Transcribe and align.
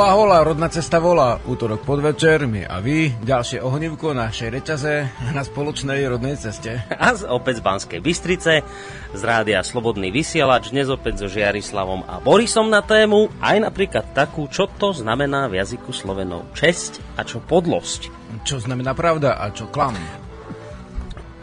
Hola, 0.00 0.16
hola, 0.16 0.40
rodná 0.40 0.72
cesta 0.72 0.96
volá. 0.96 1.36
Útorok 1.44 1.84
podvečer, 1.84 2.48
my 2.48 2.64
a 2.64 2.80
vy. 2.80 3.12
Ďalšie 3.20 3.60
ohnívko 3.60 4.16
našej 4.16 4.48
reťaze 4.48 5.12
na 5.36 5.44
spoločnej 5.44 6.00
rodnej 6.08 6.40
ceste. 6.40 6.80
A 6.88 7.12
z, 7.12 7.28
opäť 7.28 7.60
z 7.60 7.68
Banskej 7.68 8.00
Bystrice, 8.00 8.64
z 9.12 9.20
rádia 9.20 9.60
Slobodný 9.60 10.08
vysielač, 10.08 10.72
dnes 10.72 10.88
opäť 10.88 11.20
so 11.20 11.28
Žiarislavom 11.28 12.08
a 12.08 12.16
Borisom 12.16 12.72
na 12.72 12.80
tému, 12.80 13.28
aj 13.44 13.60
napríklad 13.60 14.16
takú, 14.16 14.48
čo 14.48 14.72
to 14.72 14.96
znamená 14.96 15.52
v 15.52 15.60
jazyku 15.60 15.92
Slovenov 15.92 16.48
česť 16.56 17.20
a 17.20 17.28
čo 17.28 17.44
podlosť. 17.44 18.08
Čo 18.48 18.56
znamená 18.56 18.96
pravda 18.96 19.36
a 19.36 19.52
čo 19.52 19.68
klam. 19.68 20.00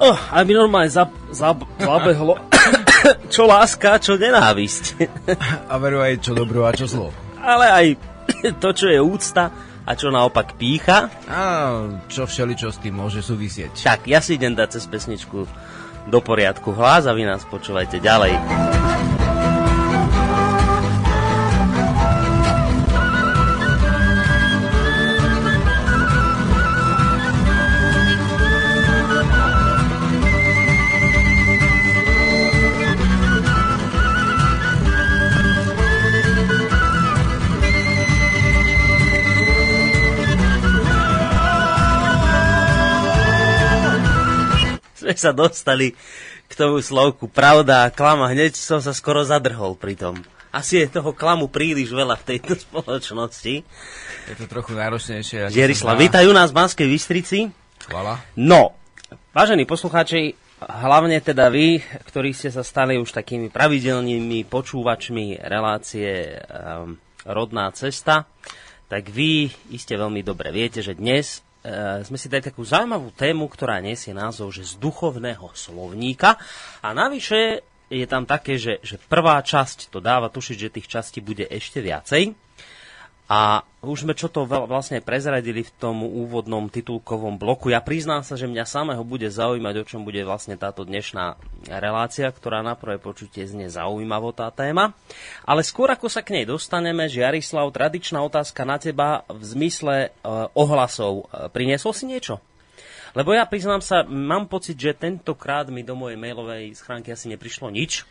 Oh, 0.02 0.18
aby 0.34 0.58
normálne 0.58 0.90
zab, 0.90 1.14
zab, 1.30 1.62
zabehlo, 1.78 2.42
čo 3.38 3.46
láska, 3.46 4.02
čo 4.02 4.18
nenávisť. 4.18 4.98
A 5.70 5.78
veru 5.78 6.02
aj 6.02 6.26
čo 6.26 6.34
dobro 6.34 6.66
a 6.66 6.74
čo 6.74 6.90
zlo. 6.90 7.14
Ale 7.38 7.70
aj 7.70 8.17
to, 8.64 8.70
čo 8.76 8.88
je 8.92 9.00
úcta 9.00 9.50
a 9.88 9.92
čo 9.96 10.12
naopak 10.12 10.60
pícha. 10.60 11.08
A 11.32 11.40
čo 12.12 12.28
všeličo 12.28 12.70
s 12.76 12.82
tým 12.84 13.00
môže 13.00 13.24
súvisieť. 13.24 13.72
Tak, 13.74 14.08
ja 14.08 14.20
si 14.20 14.36
idem 14.36 14.52
dať 14.52 14.80
cez 14.80 14.86
pesničku 14.86 15.48
do 16.08 16.20
poriadku 16.20 16.76
hlas 16.76 17.08
a 17.08 17.16
vy 17.16 17.24
nás 17.24 17.44
počúvajte 17.48 18.04
ďalej. 18.04 18.77
sa 45.26 45.34
dostali 45.34 45.98
k 46.48 46.54
tomu 46.56 46.80
slovku 46.80 47.28
pravda 47.28 47.88
a 47.88 47.94
klama. 47.94 48.32
Hneď 48.32 48.56
som 48.56 48.80
sa 48.80 48.96
skoro 48.96 49.26
zadrhol 49.26 49.76
pri 49.76 50.00
tom. 50.00 50.16
Asi 50.48 50.80
je 50.80 50.88
toho 50.88 51.12
klamu 51.12 51.52
príliš 51.52 51.92
veľa 51.92 52.18
v 52.24 52.28
tejto 52.36 52.54
spoločnosti. 52.66 53.56
Je 54.32 54.36
to 54.38 54.46
trochu 54.48 54.72
náročnejšie. 54.74 55.52
Žierislav, 55.52 56.00
vítajú 56.00 56.32
nás 56.32 56.50
v 56.50 56.58
Banskej 56.64 56.88
Bystrici. 56.88 57.40
Chvala. 57.88 58.20
No, 58.40 58.74
vážení 59.36 59.70
poslucháči, 59.70 60.34
hlavne 60.60 61.22
teda 61.22 61.54
vy, 61.54 61.84
ktorí 62.10 62.34
ste 62.34 62.50
sa 62.50 62.66
stali 62.66 62.98
už 62.98 63.14
takými 63.14 63.54
pravidelnými 63.54 64.50
počúvačmi 64.50 65.46
relácie 65.46 66.42
um, 66.50 66.98
Rodná 67.28 67.70
cesta, 67.76 68.26
tak 68.88 69.12
vy 69.12 69.52
iste 69.70 69.94
veľmi 69.94 70.24
dobre 70.24 70.50
viete, 70.56 70.80
že 70.80 70.96
dnes 70.96 71.44
sme 72.08 72.16
si 72.16 72.32
dali 72.32 72.44
takú 72.44 72.64
zaujímavú 72.64 73.12
tému, 73.12 73.46
ktorá 73.52 73.84
nesie 73.84 74.16
názov, 74.16 74.56
že 74.56 74.64
z 74.64 74.80
duchovného 74.80 75.52
slovníka. 75.52 76.40
A 76.80 76.96
navyše 76.96 77.66
je 77.88 78.06
tam 78.08 78.28
také, 78.28 78.60
že, 78.60 78.80
že 78.84 79.00
prvá 79.00 79.40
časť 79.40 79.92
to 79.92 80.04
dáva 80.04 80.28
tušiť, 80.32 80.58
že 80.60 80.74
tých 80.80 80.88
častí 80.88 81.20
bude 81.20 81.48
ešte 81.48 81.80
viacej. 81.84 82.47
A 83.28 83.68
už 83.84 84.08
sme 84.08 84.16
čo 84.16 84.32
to 84.32 84.48
vlastne 84.48 85.04
prezradili 85.04 85.60
v 85.60 85.72
tom 85.76 86.00
úvodnom 86.00 86.72
titulkovom 86.72 87.36
bloku. 87.36 87.68
Ja 87.68 87.84
priznám 87.84 88.24
sa, 88.24 88.40
že 88.40 88.48
mňa 88.48 88.64
samého 88.64 89.04
bude 89.04 89.28
zaujímať, 89.28 89.76
o 89.84 89.88
čom 89.88 90.08
bude 90.08 90.24
vlastne 90.24 90.56
táto 90.56 90.88
dnešná 90.88 91.36
relácia, 91.68 92.32
ktorá 92.32 92.64
na 92.64 92.80
prvé 92.80 93.04
počutie 93.04 93.44
znie 93.44 93.68
zaujímavo 93.68 94.32
tá 94.32 94.48
téma. 94.48 94.96
Ale 95.44 95.60
skôr 95.68 95.92
ako 95.92 96.08
sa 96.08 96.24
k 96.24 96.40
nej 96.40 96.46
dostaneme, 96.48 97.12
Žiarislav, 97.12 97.68
tradičná 97.76 98.24
otázka 98.24 98.64
na 98.64 98.80
teba 98.80 99.28
v 99.28 99.44
zmysle 99.44 99.96
e, 100.00 100.10
ohlasov. 100.56 101.28
E, 101.28 101.52
priniesol 101.52 101.92
si 101.92 102.08
niečo? 102.08 102.40
Lebo 103.12 103.36
ja 103.36 103.44
priznám 103.44 103.84
sa, 103.84 104.08
mám 104.08 104.48
pocit, 104.48 104.80
že 104.80 104.96
tentokrát 104.96 105.68
mi 105.68 105.84
do 105.84 106.00
mojej 106.00 106.16
mailovej 106.16 106.80
schránky 106.80 107.12
asi 107.12 107.28
neprišlo 107.28 107.68
nič. 107.72 108.08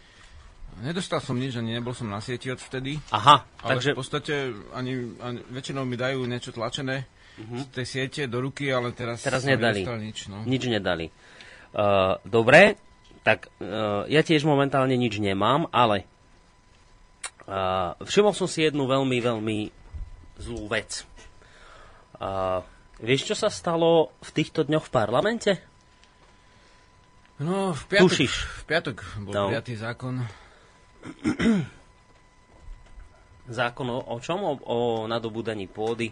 Nedostal 0.76 1.25
som 1.25 1.41
nič, 1.41 1.56
ani 1.56 1.72
nebol 1.72 1.97
som 1.97 2.04
na 2.04 2.20
sieti 2.20 2.53
odvtedy. 2.53 3.00
Aha, 3.09 3.48
ale 3.64 3.70
takže... 3.76 3.97
v 3.97 3.98
podstate 3.98 4.34
ani, 4.76 5.16
ani 5.25 5.41
väčšinou 5.48 5.88
mi 5.88 5.97
dajú 5.97 6.28
niečo 6.28 6.53
tlačené 6.53 7.09
uh-huh. 7.41 7.64
z 7.64 7.66
tej 7.72 7.87
siete 7.88 8.20
do 8.28 8.44
ruky, 8.44 8.69
ale 8.69 8.92
teraz, 8.92 9.25
teraz 9.25 9.48
nedali. 9.48 9.88
nič. 10.04 10.28
No. 10.28 10.44
Nič 10.44 10.69
nedali. 10.69 11.09
Uh, 11.72 12.20
dobre, 12.28 12.76
tak 13.25 13.48
uh, 13.56 14.04
ja 14.04 14.20
tiež 14.20 14.44
momentálne 14.44 15.00
nič 15.00 15.16
nemám, 15.16 15.64
ale 15.72 16.04
uh, 17.48 17.97
všimol 18.04 18.37
som 18.37 18.44
si 18.44 18.69
jednu 18.69 18.84
veľmi, 18.84 19.16
veľmi 19.16 19.58
zlú 20.44 20.69
vec. 20.69 21.08
Uh, 22.20 22.60
vieš, 23.00 23.32
čo 23.32 23.37
sa 23.37 23.48
stalo 23.48 24.12
v 24.20 24.31
týchto 24.37 24.69
dňoch 24.69 24.88
v 24.88 24.93
parlamente? 24.93 25.53
No, 27.41 27.76
v 27.76 27.82
piatok, 27.84 28.08
Tušíš. 28.08 28.34
v 28.60 28.64
piatok 28.64 28.97
bol 29.25 29.32
No. 29.32 29.48
prijatý 29.53 29.76
zákon. 29.76 30.25
Zákon 33.47 33.87
o, 33.91 33.99
o 34.03 34.19
čom? 34.19 34.43
O, 34.43 34.53
o 34.67 34.78
nadobúdaní 35.06 35.71
pôdy. 35.71 36.11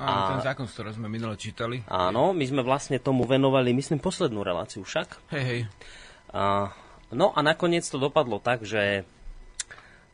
Áno, 0.00 0.18
A- 0.18 0.30
ten 0.34 0.42
zákon, 0.42 0.66
z 0.66 0.72
ktorého 0.74 0.96
sme 0.96 1.06
minule 1.06 1.36
čítali. 1.38 1.84
Áno, 1.86 2.32
my 2.34 2.44
sme 2.48 2.64
vlastne 2.64 2.98
tomu 2.98 3.28
venovali, 3.28 3.76
myslím, 3.76 4.00
poslednú 4.02 4.42
reláciu 4.42 4.82
však. 4.82 5.30
Hej, 5.30 5.44
hej. 5.44 5.60
A, 6.32 6.72
no 7.12 7.30
a 7.36 7.40
nakoniec 7.44 7.84
to 7.86 8.00
dopadlo 8.00 8.40
tak, 8.40 8.64
že 8.64 9.04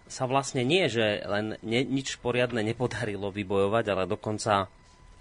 sa 0.09 0.25
vlastne 0.25 0.65
nie, 0.65 0.88
že 0.88 1.20
len 1.25 1.60
ne, 1.60 1.81
nič 1.84 2.16
poriadne 2.19 2.65
nepodarilo 2.65 3.28
vybojovať, 3.28 3.84
ale 3.93 4.05
dokonca 4.09 4.66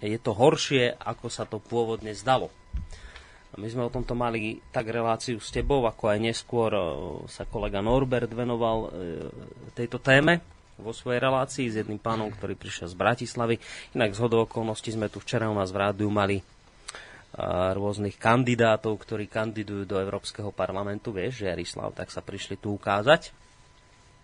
je 0.00 0.16
to 0.16 0.32
horšie, 0.32 0.96
ako 0.96 1.26
sa 1.28 1.44
to 1.44 1.60
pôvodne 1.60 2.16
zdalo. 2.16 2.48
My 3.56 3.64
sme 3.64 3.88
o 3.88 3.90
tomto 3.90 4.12
mali 4.12 4.60
tak 4.68 4.92
reláciu 4.92 5.40
s 5.40 5.48
tebou, 5.48 5.88
ako 5.88 6.12
aj 6.12 6.18
neskôr 6.20 6.70
e, 6.70 6.82
sa 7.32 7.48
kolega 7.48 7.80
Norbert 7.80 8.28
venoval 8.28 8.78
e, 8.84 8.88
tejto 9.72 9.96
téme 9.98 10.44
vo 10.76 10.92
svojej 10.92 11.18
relácii 11.18 11.66
s 11.72 11.80
jedným 11.80 11.98
pánom, 11.98 12.28
ktorý 12.28 12.54
prišiel 12.54 12.92
z 12.92 12.94
Bratislavy. 12.94 13.56
Inak 13.96 14.14
z 14.14 14.20
hodou 14.20 14.44
okolností 14.44 14.92
sme 14.92 15.08
tu 15.08 15.18
včera 15.18 15.48
u 15.48 15.56
nás 15.56 15.72
v 15.72 15.80
rádiu 15.80 16.12
mali 16.12 16.44
a 17.38 17.76
rôznych 17.76 18.16
kandidátov, 18.16 18.96
ktorí 19.04 19.28
kandidujú 19.28 19.84
do 19.84 20.00
Európskeho 20.00 20.48
parlamentu, 20.48 21.12
vieš, 21.12 21.44
Jarislav, 21.44 21.92
tak 21.92 22.08
sa 22.08 22.24
prišli 22.24 22.56
tu 22.56 22.72
ukázať. 22.72 23.30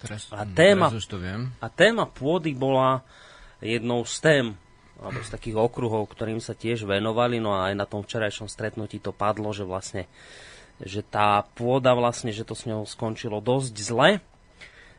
Teraz, 0.01 0.33
A 0.33 0.49
téma- 0.49 0.89
teraz 0.89 1.05
už 1.05 1.09
to 1.13 1.19
viem. 1.21 1.53
A 1.61 1.69
téma 1.69 2.09
pôdy 2.09 2.57
bola 2.57 3.05
jednou 3.61 4.03
z 4.09 4.17
tém, 4.25 4.45
alebo 5.05 5.21
z 5.21 5.31
takých 5.31 5.61
okruhov, 5.61 6.09
ktorým 6.09 6.41
sa 6.41 6.57
tiež 6.57 6.89
venovali, 6.89 7.37
no 7.39 7.53
a 7.53 7.69
aj 7.69 7.75
na 7.77 7.85
tom 7.85 8.01
včerajšom 8.01 8.49
stretnutí 8.49 8.99
to 8.99 9.13
padlo, 9.13 9.53
že 9.53 9.69
vlastne 9.69 10.09
že 10.83 11.07
tá 11.07 11.47
pôda 11.55 11.95
vlastne, 11.95 12.35
že 12.35 12.43
to 12.43 12.59
s 12.59 12.67
ňou 12.67 12.83
skončilo 12.83 13.39
dosť 13.39 13.75
zle. 13.79 14.11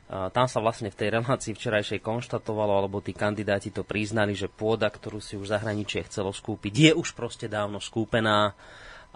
A 0.06 0.30
tam 0.30 0.46
sa 0.46 0.62
vlastne 0.62 0.94
v 0.94 1.00
tej 1.02 1.10
relácii 1.18 1.58
včerajšej 1.58 2.00
konštatovalo, 2.00 2.78
alebo 2.78 3.02
tí 3.02 3.12
kandidáti 3.12 3.74
to 3.74 3.82
priznali, 3.82 4.38
že 4.38 4.48
pôda, 4.48 4.88
ktorú 4.88 5.18
si 5.18 5.34
už 5.34 5.50
zahraničie 5.50 6.06
chcelo 6.06 6.30
skúpiť, 6.30 6.74
je 6.74 6.92
už 6.94 7.18
proste 7.18 7.50
dávno 7.50 7.82
skúpená 7.82 8.54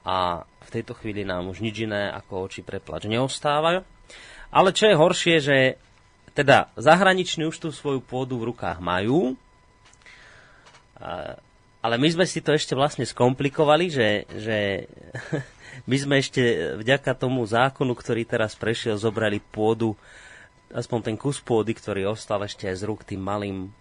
a 0.01 0.43
v 0.65 0.69
tejto 0.73 0.97
chvíli 0.97 1.27
nám 1.27 1.45
už 1.51 1.61
nič 1.61 1.85
iné 1.85 2.09
ako 2.09 2.49
oči 2.49 2.65
preplač 2.65 3.05
neostávajú. 3.05 3.85
Ale 4.49 4.69
čo 4.73 4.89
je 4.89 4.97
horšie, 4.97 5.35
že 5.39 5.57
teda 6.33 6.73
zahraniční 6.73 7.53
už 7.53 7.57
tú 7.61 7.69
svoju 7.69 8.01
pôdu 8.01 8.41
v 8.41 8.49
rukách 8.49 8.81
majú, 8.81 9.37
ale 11.79 11.95
my 11.95 12.09
sme 12.11 12.25
si 12.27 12.43
to 12.43 12.51
ešte 12.51 12.75
vlastne 12.75 13.07
skomplikovali, 13.07 13.87
že, 13.87 14.09
že 14.35 14.57
my 15.89 15.95
sme 15.95 16.15
ešte 16.19 16.75
vďaka 16.75 17.15
tomu 17.15 17.47
zákonu, 17.47 17.95
ktorý 17.95 18.27
teraz 18.27 18.55
prešiel, 18.59 18.99
zobrali 18.99 19.39
pôdu, 19.39 19.95
aspoň 20.75 20.99
ten 21.13 21.15
kus 21.15 21.39
pôdy, 21.39 21.71
ktorý 21.71 22.11
ostal 22.11 22.43
ešte 22.43 22.67
aj 22.67 22.75
z 22.75 22.83
rúk 22.83 23.07
tým 23.07 23.23
malým 23.23 23.71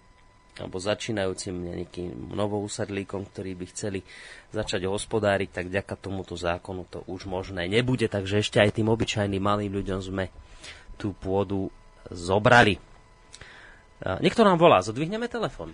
alebo 0.58 0.82
začínajúcim 0.82 1.54
nejakým 1.54 2.34
novousadlíkom, 2.34 3.30
ktorí 3.30 3.54
by 3.54 3.66
chceli 3.70 4.02
začať 4.50 4.90
hospodáriť, 4.90 5.54
tak 5.54 5.70
vďaka 5.70 5.94
tomuto 5.94 6.34
zákonu 6.34 6.82
to 6.90 7.06
už 7.06 7.30
možné 7.30 7.70
nebude, 7.70 8.10
takže 8.10 8.42
ešte 8.42 8.58
aj 8.58 8.74
tým 8.74 8.90
obyčajným 8.90 9.38
malým 9.38 9.70
ľuďom 9.70 10.00
sme 10.02 10.34
tú 10.98 11.14
pôdu 11.14 11.70
zobrali. 12.10 12.82
Niekto 14.02 14.42
nám 14.42 14.58
volá, 14.58 14.82
zodvihneme 14.82 15.30
telefon. 15.30 15.70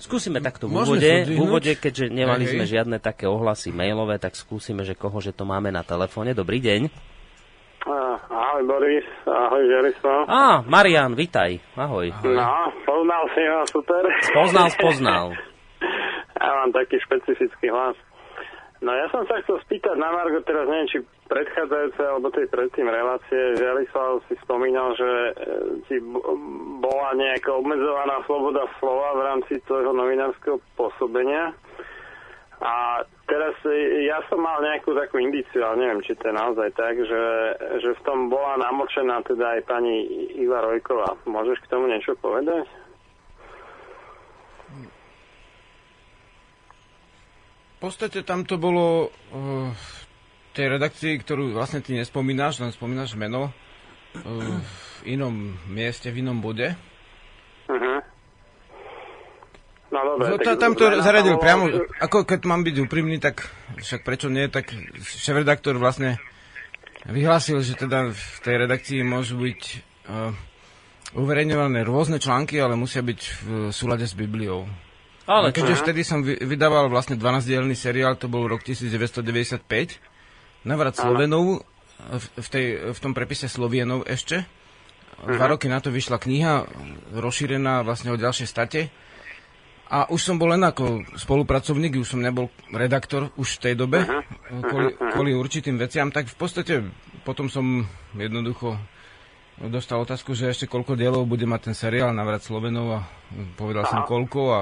Skúsime 0.00 0.40
takto 0.40 0.64
v 0.64 0.80
úvode, 0.80 1.12
v 1.28 1.36
úvode, 1.36 1.72
keďže 1.76 2.08
nemali 2.08 2.48
Hej, 2.48 2.52
sme 2.56 2.64
žiadne 2.64 2.96
také 3.04 3.28
ohlasy 3.28 3.68
mailové, 3.68 4.16
tak 4.16 4.32
skúsime, 4.32 4.80
že 4.80 4.96
koho, 4.96 5.20
že 5.20 5.36
to 5.36 5.44
máme 5.44 5.68
na 5.68 5.84
telefóne. 5.84 6.32
Dobrý 6.32 6.56
deň. 6.56 6.88
Ah, 7.84 8.16
Ahoj 8.28 8.64
Boris, 8.64 9.08
ahoj 9.24 9.62
Žerislav. 9.64 10.28
Á, 10.28 10.60
Marian, 10.68 11.12
vitaj. 11.16 11.60
Ahoj. 11.76 12.12
No, 12.24 12.52
poznal 12.84 13.24
si 13.32 13.42
ho, 13.44 13.60
super. 13.68 14.02
Spoznal, 14.32 14.68
spoznal. 14.72 15.24
Ja 16.40 16.56
mám 16.56 16.72
taký 16.72 16.96
špecifický 17.04 17.68
hlas. 17.68 18.00
No 18.80 18.96
ja 18.96 19.12
som 19.12 19.28
sa 19.28 19.36
chcel 19.44 19.60
spýtať 19.68 19.92
na 20.00 20.08
Margo, 20.08 20.40
teraz 20.40 20.64
neviem, 20.64 20.88
či 20.88 20.98
predchádzajúce 21.28 22.00
alebo 22.00 22.32
tej 22.32 22.48
predtým 22.48 22.88
relácie, 22.88 23.60
že 23.60 23.68
Jarislav 23.68 24.24
si 24.24 24.40
spomínal, 24.40 24.96
že 24.96 25.04
e, 25.04 25.32
ti 25.84 25.96
bola 26.80 27.12
nejaká 27.12 27.52
obmedzovaná 27.60 28.24
sloboda 28.24 28.64
slova 28.80 29.20
v 29.20 29.24
rámci 29.28 29.52
tvojho 29.68 29.92
novinárskeho 29.92 30.56
pôsobenia. 30.80 31.52
A 32.64 33.04
teraz 33.28 33.52
e, 33.68 34.08
ja 34.08 34.24
som 34.32 34.40
mal 34.40 34.64
nejakú 34.64 34.96
takú 34.96 35.20
indiciu, 35.20 35.60
ale 35.60 35.84
neviem, 35.84 36.00
či 36.00 36.16
to 36.16 36.32
je 36.32 36.40
naozaj 36.40 36.72
tak, 36.72 36.96
že, 37.04 37.24
že 37.84 37.90
v 38.00 38.04
tom 38.08 38.32
bola 38.32 38.56
namočená 38.64 39.20
teda 39.28 39.60
aj 39.60 39.68
pani 39.68 40.08
Iva 40.40 40.64
Rojková. 40.64 41.20
Môžeš 41.28 41.60
k 41.68 41.70
tomu 41.72 41.84
niečo 41.84 42.16
povedať? 42.16 42.64
Podstate 47.80 48.20
tam 48.22 48.44
to 48.44 48.60
bolo 48.60 49.08
uh, 49.08 49.72
tej 50.52 50.76
redakcii, 50.76 51.16
ktorú 51.24 51.56
vlastne 51.56 51.80
ty 51.80 51.96
nespomínaš, 51.96 52.60
len 52.60 52.70
spomínaš 52.70 53.16
meno 53.16 53.48
uh, 53.48 54.60
v 55.00 55.16
inom 55.16 55.56
mieste, 55.66 56.12
v 56.12 56.20
inom 56.20 56.44
bode. 56.44 56.76
Uh-huh. 57.70 57.98
No 59.90 59.98
dobre. 60.14 60.38
Tá, 60.44 60.54
tam 60.54 60.76
to 60.78 60.86
zaradil 61.02 61.40
priamo, 61.40 61.88
ako 61.98 62.22
keď 62.22 62.40
mám 62.46 62.62
byť 62.62 62.76
úprimný, 62.84 63.18
tak 63.18 63.48
však 63.80 64.06
prečo 64.06 64.30
nie, 64.30 64.46
tak 64.46 64.70
šéf-redaktor 65.00 65.74
vlastne 65.80 66.20
vyhlásil, 67.08 67.58
že 67.64 67.74
teda 67.80 68.12
v 68.12 68.36
tej 68.44 68.54
redakcii 68.68 69.00
môžu 69.02 69.40
byť 69.40 69.60
uh, 70.06 70.30
uverejňované 71.16 71.82
rôzne 71.82 72.22
články, 72.22 72.60
ale 72.60 72.78
musia 72.78 73.02
byť 73.02 73.20
v 73.42 73.48
súlade 73.74 74.06
s 74.06 74.14
Bibliou. 74.14 74.68
Ale 75.30 75.54
keďže 75.54 75.74
aha. 75.78 75.82
vtedy 75.86 76.00
som 76.02 76.26
vydával 76.26 76.90
vlastne 76.90 77.14
12-dielný 77.14 77.78
seriál, 77.78 78.18
to 78.18 78.26
bol 78.26 78.50
rok 78.50 78.66
1995, 78.66 79.62
Navrat 80.66 80.98
Slovenov, 80.98 81.62
v, 82.18 82.48
tej, 82.50 82.66
v 82.90 82.98
tom 82.98 83.14
prepise 83.14 83.46
Slovienov 83.46 84.10
ešte. 84.10 84.42
Dva 85.22 85.36
uh-huh. 85.36 85.52
roky 85.54 85.70
na 85.70 85.78
to 85.78 85.92
vyšla 85.92 86.18
kniha, 86.18 86.66
rozšírená 87.14 87.86
vlastne 87.86 88.10
o 88.10 88.18
ďalšie 88.18 88.46
state. 88.48 88.90
A 89.90 90.06
už 90.10 90.18
som 90.22 90.38
bol 90.38 90.50
len 90.50 90.62
ako 90.66 91.02
spolupracovník, 91.18 91.98
už 91.98 92.14
som 92.16 92.22
nebol 92.22 92.50
redaktor 92.70 93.34
už 93.38 93.58
v 93.58 93.62
tej 93.70 93.74
dobe, 93.78 94.02
uh-huh. 94.02 94.62
kvôli, 94.66 94.90
kvôli 94.98 95.30
určitým 95.36 95.78
veciam, 95.78 96.10
tak 96.10 96.26
v 96.26 96.36
podstate 96.38 96.74
potom 97.22 97.46
som 97.46 97.86
jednoducho 98.18 98.80
dostal 99.68 100.00
otázku, 100.00 100.32
že 100.32 100.48
ešte 100.48 100.64
koľko 100.64 100.96
dielov 100.96 101.28
bude 101.28 101.44
mať 101.44 101.68
ten 101.68 101.76
seriál 101.76 102.16
Navrat 102.16 102.40
Slovenov 102.40 102.86
a 102.96 103.00
povedal 103.60 103.84
Aha. 103.84 103.92
som 103.92 104.00
koľko 104.08 104.40
a 104.56 104.60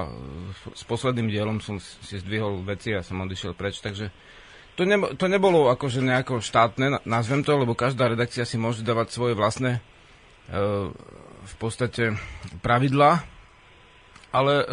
s 0.75 0.83
posledným 0.83 1.31
dielom 1.31 1.63
som 1.63 1.79
si 1.79 2.19
zdvihol 2.19 2.59
veci 2.67 2.91
a 2.91 2.99
som 2.99 3.23
odišiel 3.23 3.55
preč, 3.55 3.79
takže 3.79 4.11
to, 4.75 4.83
ne, 4.83 4.99
to 5.15 5.31
nebolo 5.31 5.71
akože 5.71 6.03
nejako 6.03 6.43
štátne, 6.43 6.99
nazvem 7.07 7.47
to, 7.47 7.55
lebo 7.55 7.79
každá 7.79 8.11
redakcia 8.11 8.43
si 8.43 8.59
môže 8.59 8.83
dávať 8.83 9.15
svoje 9.15 9.39
vlastné 9.39 9.79
e, 9.79 9.81
v 11.47 11.55
podstate 11.59 12.19
pravidlá, 12.59 13.23
ale 14.35 14.53
e, 14.59 14.65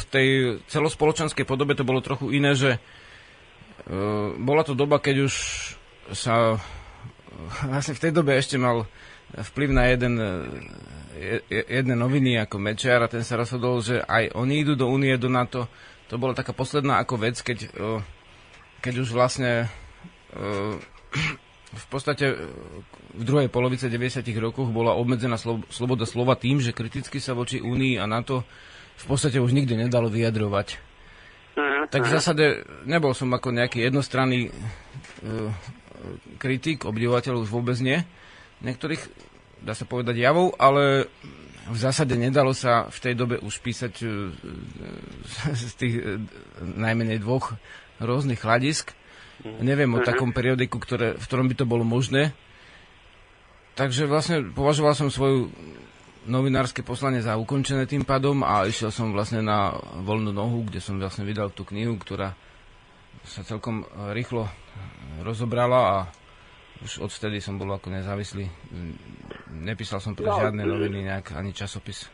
v 0.00 0.04
tej 0.08 0.28
celospoločenskej 0.68 1.44
podobe 1.44 1.76
to 1.76 1.84
bolo 1.84 2.00
trochu 2.00 2.32
iné, 2.32 2.56
že 2.56 2.76
e, 2.76 2.78
bola 4.40 4.64
to 4.64 4.72
doba, 4.72 4.96
keď 4.96 5.28
už 5.28 5.34
sa 6.12 6.56
vlastne 7.68 7.96
v 7.96 8.02
tej 8.04 8.12
dobe 8.16 8.32
ešte 8.32 8.56
mal 8.56 8.88
vplyv 9.34 9.68
na 9.74 9.90
jeden, 9.90 10.14
e, 10.20 10.28
jedné 11.50 11.94
noviny 11.98 12.38
ako 12.38 12.62
Mečiar 12.62 13.02
a 13.02 13.10
ten 13.10 13.26
sa 13.26 13.34
rozhodol, 13.34 13.82
že 13.82 13.98
aj 14.06 14.34
oni 14.38 14.62
idú 14.62 14.78
do 14.78 14.86
Únie, 14.86 15.18
do 15.18 15.26
NATO. 15.26 15.66
To 16.12 16.20
bola 16.20 16.36
taká 16.36 16.54
posledná 16.54 17.02
ako 17.02 17.18
vec, 17.18 17.42
keď, 17.42 17.58
e, 17.66 17.98
keď 18.78 18.94
už 19.02 19.08
vlastne 19.10 19.66
e, 20.30 20.46
v 21.74 21.86
podstate 21.90 22.38
v 23.14 23.22
druhej 23.26 23.50
polovice 23.50 23.90
90. 23.90 24.22
rokoch 24.38 24.70
bola 24.70 24.94
obmedzená 24.94 25.34
sloboda 25.70 26.06
slova 26.06 26.38
tým, 26.38 26.62
že 26.62 26.70
kriticky 26.70 27.18
sa 27.18 27.34
voči 27.34 27.58
Únii 27.58 27.98
a 27.98 28.06
NATO 28.06 28.46
v 28.94 29.04
podstate 29.10 29.42
už 29.42 29.50
nikdy 29.50 29.74
nedalo 29.74 30.06
vyjadrovať. 30.06 30.78
Tak 31.90 32.06
v 32.06 32.14
zásade 32.14 32.44
nebol 32.86 33.10
som 33.14 33.30
ako 33.34 33.54
nejaký 33.54 33.86
jednostranný 33.86 34.54
kritik, 36.38 36.86
obdivovateľ 36.86 37.42
už 37.42 37.50
vôbec 37.50 37.78
nie 37.82 38.02
niektorých, 38.64 39.02
dá 39.60 39.76
sa 39.76 39.84
povedať, 39.84 40.18
javov, 40.18 40.56
ale 40.56 41.06
v 41.64 41.78
zásade 41.80 42.12
nedalo 42.16 42.52
sa 42.52 42.88
v 42.92 42.98
tej 43.00 43.14
dobe 43.16 43.36
už 43.40 43.60
písať 43.64 43.94
e, 44.04 44.06
z 45.52 45.72
tých 45.76 45.94
e, 45.96 46.02
najmenej 46.60 47.24
dvoch 47.24 47.56
rôznych 48.00 48.40
hľadisk. 48.40 48.92
Neviem 49.44 49.92
o 49.96 50.04
takom 50.04 50.32
periodiku, 50.32 50.80
ktoré, 50.80 51.16
v 51.16 51.24
ktorom 51.24 51.46
by 51.52 51.54
to 51.56 51.66
bolo 51.68 51.84
možné. 51.84 52.32
Takže 53.74 54.06
vlastne 54.06 54.54
považoval 54.54 54.94
som 54.94 55.10
svoju 55.10 55.50
novinárske 56.24 56.80
poslanie 56.80 57.20
za 57.20 57.36
ukončené 57.36 57.84
tým 57.84 58.06
pádom 58.06 58.40
a 58.46 58.64
išiel 58.64 58.88
som 58.88 59.12
vlastne 59.12 59.44
na 59.44 59.74
voľnú 60.00 60.32
nohu, 60.32 60.64
kde 60.64 60.80
som 60.80 60.96
vlastne 60.96 61.26
vydal 61.26 61.52
tú 61.52 61.66
knihu, 61.68 61.98
ktorá 61.98 62.32
sa 63.24 63.44
celkom 63.44 63.84
rýchlo 64.12 64.48
rozobrala 65.24 65.80
a 65.80 65.96
už 66.82 67.06
odvtedy 67.06 67.38
som 67.38 67.60
bol 67.60 67.70
ako 67.70 67.92
nezávislý. 67.94 68.50
Nepísal 69.54 70.02
som 70.02 70.18
pre 70.18 70.26
no, 70.26 70.34
žiadne 70.34 70.66
noviny 70.66 71.06
nejak, 71.06 71.38
ani 71.38 71.54
časopis. 71.54 72.10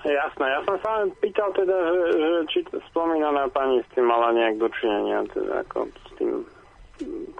Jasné, 0.00 0.46
ja 0.48 0.60
som 0.64 0.76
sa 0.80 0.90
len 1.02 1.12
pýtal 1.20 1.52
teda, 1.52 1.76
že, 1.76 1.96
že 2.16 2.28
či 2.48 2.58
spomínaná 2.88 3.50
pani 3.52 3.84
s 3.84 3.88
tým 3.92 4.08
mala 4.08 4.32
nejak 4.32 4.56
dočinenia, 4.56 5.28
teda 5.28 5.60
ako 5.68 5.92
s 5.92 6.10
tým 6.16 6.30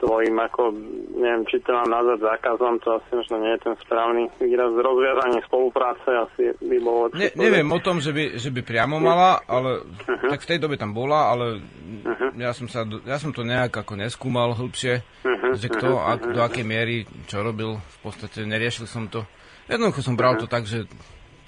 tvojim, 0.00 0.36
ako, 0.40 0.72
neviem, 1.16 1.44
či 1.44 1.60
to 1.60 1.76
mám 1.76 1.92
nazvať 1.92 2.20
zákazom, 2.24 2.80
to 2.80 2.96
asi 2.96 3.10
možno 3.12 3.36
nie 3.44 3.52
je 3.56 3.60
ten 3.68 3.74
správny 3.84 4.22
výraz, 4.40 4.72
rozviazanie 4.72 5.40
spolupráce 5.44 6.08
asi 6.08 6.42
by 6.58 6.76
bolo... 6.80 7.12
Ne, 7.12 7.28
neviem 7.36 7.68
o 7.68 7.80
tom, 7.80 8.00
že 8.00 8.10
by, 8.10 8.40
že 8.40 8.48
by 8.48 8.60
priamo 8.64 8.96
mala, 8.96 9.44
ale 9.44 9.84
uh-huh. 9.84 10.30
tak 10.32 10.40
v 10.44 10.48
tej 10.50 10.58
dobe 10.58 10.80
tam 10.80 10.96
bola, 10.96 11.30
ale 11.36 11.60
uh-huh. 11.60 12.32
ja, 12.40 12.56
som 12.56 12.66
sa, 12.66 12.88
ja 12.88 13.20
som 13.20 13.30
to 13.30 13.44
nejak 13.44 13.72
ako 13.72 14.00
neskúmal 14.00 14.56
hĺbšie, 14.56 15.04
uh-huh. 15.04 15.52
že 15.54 15.66
kto, 15.68 16.00
uh-huh. 16.00 16.32
do 16.32 16.40
akej 16.40 16.64
miery, 16.64 17.04
čo 17.28 17.44
robil, 17.44 17.76
v 17.76 17.98
podstate 18.00 18.48
neriešil 18.48 18.88
som 18.88 19.06
to. 19.12 19.28
Jednoducho 19.68 20.00
som 20.00 20.16
bral 20.16 20.40
uh-huh. 20.40 20.48
to 20.48 20.52
tak, 20.52 20.64
že 20.64 20.88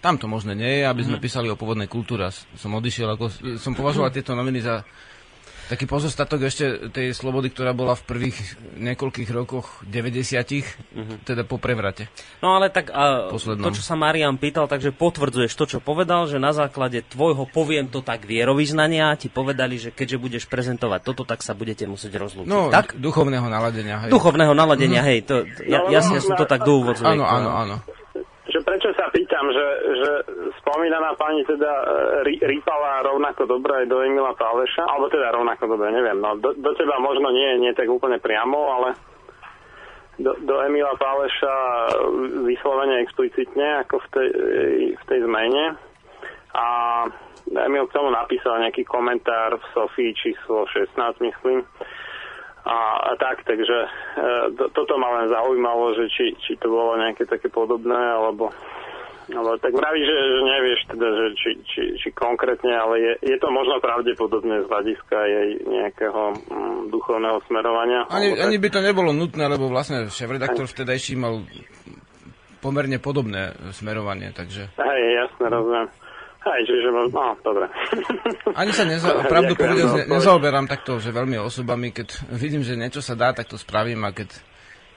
tam 0.02 0.18
to 0.18 0.26
možné 0.26 0.58
nie 0.58 0.82
je, 0.82 0.84
aby 0.84 1.02
sme 1.06 1.16
uh-huh. 1.16 1.24
písali 1.24 1.48
o 1.48 1.56
pôvodnej 1.56 1.86
kultúre. 1.86 2.26
Som 2.58 2.74
odišiel, 2.74 3.16
ako 3.16 3.30
som 3.56 3.72
považoval 3.72 4.10
tieto 4.10 4.34
noviny 4.34 4.58
za 4.58 4.82
taký 5.72 5.88
pozostatok 5.88 6.52
ešte 6.52 6.92
tej 6.92 7.16
slobody, 7.16 7.48
ktorá 7.48 7.72
bola 7.72 7.96
v 7.96 8.04
prvých 8.04 8.36
niekoľkých 8.76 9.30
rokoch 9.32 9.80
90 9.88 10.20
mm-hmm. 10.20 11.16
teda 11.24 11.48
po 11.48 11.56
prevrate. 11.56 12.12
No 12.44 12.60
ale 12.60 12.68
tak 12.68 12.92
a, 12.92 13.32
to, 13.32 13.70
čo 13.72 13.80
sa 13.80 13.96
Marian 13.96 14.36
pýtal, 14.36 14.68
takže 14.68 14.92
potvrdzuješ 14.92 15.52
to, 15.56 15.64
čo 15.64 15.78
povedal, 15.80 16.28
že 16.28 16.36
na 16.36 16.52
základe 16.52 17.00
tvojho 17.08 17.48
poviem 17.48 17.88
to 17.88 18.04
tak 18.04 18.28
vierovýznania 18.28 19.16
ti 19.16 19.32
povedali, 19.32 19.80
že 19.80 19.96
keďže 19.96 20.20
budeš 20.20 20.44
prezentovať 20.44 21.00
toto, 21.00 21.24
tak 21.24 21.40
sa 21.40 21.56
budete 21.56 21.88
musieť 21.88 22.20
rozlúčiť. 22.20 22.52
No, 22.52 22.68
tak? 22.68 22.92
duchovného 23.00 23.48
naladenia, 23.48 23.96
hej. 24.04 24.10
Duchovného 24.12 24.52
naladenia, 24.52 25.00
mm-hmm. 25.00 25.24
hej. 25.24 25.28
To, 25.32 25.34
ja, 25.64 25.88
jasne 25.88 26.20
som 26.20 26.36
to 26.36 26.44
tak 26.44 26.68
dôvodzujem. 26.68 27.16
Áno, 27.16 27.24
áno, 27.24 27.50
áno 27.56 27.76
pýtam, 29.12 29.52
že, 29.52 29.66
že 30.00 30.10
spomínaná 30.64 31.14
pani 31.20 31.44
teda 31.44 31.72
e, 32.24 32.40
rýpala 32.42 33.04
rovnako 33.04 33.44
dobre 33.44 33.84
aj 33.84 33.86
do 33.86 34.00
Emila 34.00 34.32
Páleša, 34.32 34.88
alebo 34.88 35.12
teda 35.12 35.36
rovnako 35.36 35.64
dobre, 35.76 35.92
neviem, 35.92 36.18
no 36.18 36.40
do, 36.40 36.56
do 36.56 36.72
teba 36.74 36.96
možno 36.98 37.28
nie, 37.30 37.60
nie 37.60 37.72
tak 37.76 37.86
úplne 37.92 38.16
priamo, 38.18 38.58
ale 38.80 38.88
do, 40.16 40.32
do 40.40 40.54
Emila 40.64 40.96
Páleša 40.96 41.54
vyslovene 42.48 43.04
explicitne, 43.04 43.84
ako 43.84 44.00
v 44.00 44.06
tej, 44.12 44.28
v 44.96 45.04
tej 45.08 45.20
zmene. 45.28 45.76
A 46.52 46.66
Emil 47.48 47.88
k 47.88 47.96
tomu 47.96 48.12
napísal 48.12 48.60
nejaký 48.60 48.84
komentár 48.84 49.56
v 49.56 49.64
Sofii 49.72 50.12
číslo 50.16 50.68
16, 50.68 50.94
myslím, 51.20 51.64
a, 52.62 53.10
a 53.10 53.12
tak, 53.18 53.42
takže 53.42 53.78
e, 53.82 53.90
to, 54.54 54.70
toto 54.70 54.94
ma 54.94 55.18
len 55.18 55.26
zaujímalo, 55.26 55.98
že 55.98 56.06
či, 56.06 56.26
či 56.38 56.54
to 56.62 56.70
bolo 56.70 56.94
nejaké 56.94 57.26
také 57.26 57.50
podobné, 57.50 57.98
alebo, 57.98 58.54
alebo 59.32 59.58
tak 59.58 59.72
vraví, 59.72 60.00
že, 60.04 60.16
že 60.16 60.38
nevieš 60.44 60.80
teda, 60.92 61.08
že 61.08 61.24
či, 61.36 61.50
či, 61.64 61.82
či 61.98 62.08
konkrétne, 62.12 62.72
ale 62.72 62.94
je, 63.00 63.12
je 63.34 63.36
to 63.40 63.48
možno 63.48 63.80
pravdepodobné 63.80 64.62
z 64.62 64.66
hľadiska 64.68 65.18
jej 65.26 65.48
nejakého 65.66 66.22
mm, 66.36 66.80
duchovného 66.92 67.38
smerovania. 67.48 68.06
Ani, 68.12 68.36
ani 68.36 68.56
by 68.60 68.68
to 68.68 68.80
nebolo 68.84 69.10
nutné, 69.10 69.44
lebo 69.48 69.72
vlastne 69.72 70.08
šéf-redaktor 70.12 70.68
vtedajší 70.68 71.16
mal 71.16 71.42
pomerne 72.62 73.02
podobné 73.02 73.56
smerovanie, 73.74 74.30
takže... 74.30 74.70
Hej, 74.78 75.00
jasne, 75.18 75.46
rozumiem. 75.50 75.88
Aj, 76.42 76.58
čiže, 76.66 76.90
no, 76.90 77.06
dobre. 77.46 77.70
Ani 78.60 78.74
sa 78.74 78.82
neza, 78.82 79.14
pravdu 79.30 79.54
povedať, 79.54 79.86
ne, 79.94 80.04
nezaoberám 80.10 80.66
takto, 80.66 80.98
že 80.98 81.14
veľmi 81.14 81.38
osobami, 81.38 81.94
keď 81.94 82.34
vidím, 82.34 82.66
že 82.66 82.74
niečo 82.74 82.98
sa 82.98 83.14
dá, 83.14 83.30
tak 83.30 83.46
to 83.46 83.54
spravím 83.54 84.02
a 84.02 84.10
keď 84.10 84.34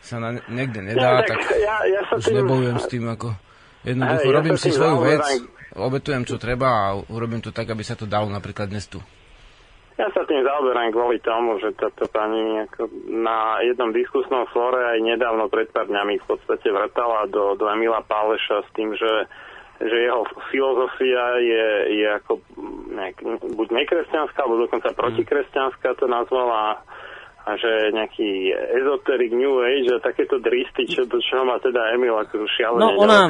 sa 0.02 0.18
na, 0.18 0.42
niekde 0.50 0.82
nedá, 0.82 1.22
ja, 1.22 1.26
tak, 1.26 1.38
tak 1.42 1.58
ja, 1.62 1.78
ja 1.86 2.02
sa 2.10 2.18
už 2.18 2.26
tým... 2.30 2.36
nebojujem 2.42 2.78
s 2.82 2.88
tým, 2.90 3.06
ako 3.10 3.28
jednoducho 3.86 4.28
ja 4.28 4.36
robím 4.36 4.58
si 4.58 4.70
svoju 4.74 4.98
vec, 5.06 5.26
obetujem, 5.78 6.26
čo 6.26 6.42
treba 6.42 6.68
a 6.68 6.86
urobím 7.14 7.40
to 7.40 7.54
tak, 7.54 7.70
aby 7.70 7.86
sa 7.86 7.94
to 7.94 8.10
dalo 8.10 8.28
napríklad 8.28 8.68
dnes 8.68 8.90
tu. 8.90 9.00
Ja 9.96 10.12
sa 10.12 10.28
tým 10.28 10.44
zaoberám 10.44 10.92
kvôli 10.92 11.24
tomu, 11.24 11.56
že 11.64 11.72
táto 11.72 12.12
pani 12.12 12.68
ako 12.68 12.92
na 13.16 13.64
jednom 13.64 13.96
diskusnom 13.96 14.44
fóre 14.52 14.92
aj 14.92 15.00
nedávno 15.00 15.48
pred 15.48 15.72
pár 15.72 15.88
dňami 15.88 16.20
v 16.20 16.26
podstate 16.28 16.68
vrtala 16.68 17.32
do, 17.32 17.56
do 17.56 17.64
Emila 17.72 18.04
Páleša 18.04 18.68
s 18.68 18.70
tým, 18.76 18.92
že, 18.92 19.14
že 19.80 19.96
jeho 20.12 20.28
filozofia 20.52 21.40
je, 21.40 21.68
je 21.96 22.08
ako 22.12 22.44
nejak, 22.92 23.24
buď 23.56 23.68
nekresťanská, 23.72 24.36
alebo 24.44 24.68
dokonca 24.68 24.92
protikresťanská 24.92 25.96
to 25.96 26.12
nazvala 26.12 26.84
a 27.46 27.52
že 27.62 27.94
nejaký 27.94 28.50
ezoterik 28.82 29.30
New 29.30 29.62
Age 29.62 29.94
a 29.94 30.00
takéto 30.02 30.42
dristy, 30.42 30.90
čo, 30.90 31.06
čoho 31.06 31.46
má 31.46 31.62
teda 31.62 31.94
Emil 31.94 32.18
ako 32.18 32.50
šialené. 32.50 32.82
No 32.82 32.98
ona, 32.98 33.30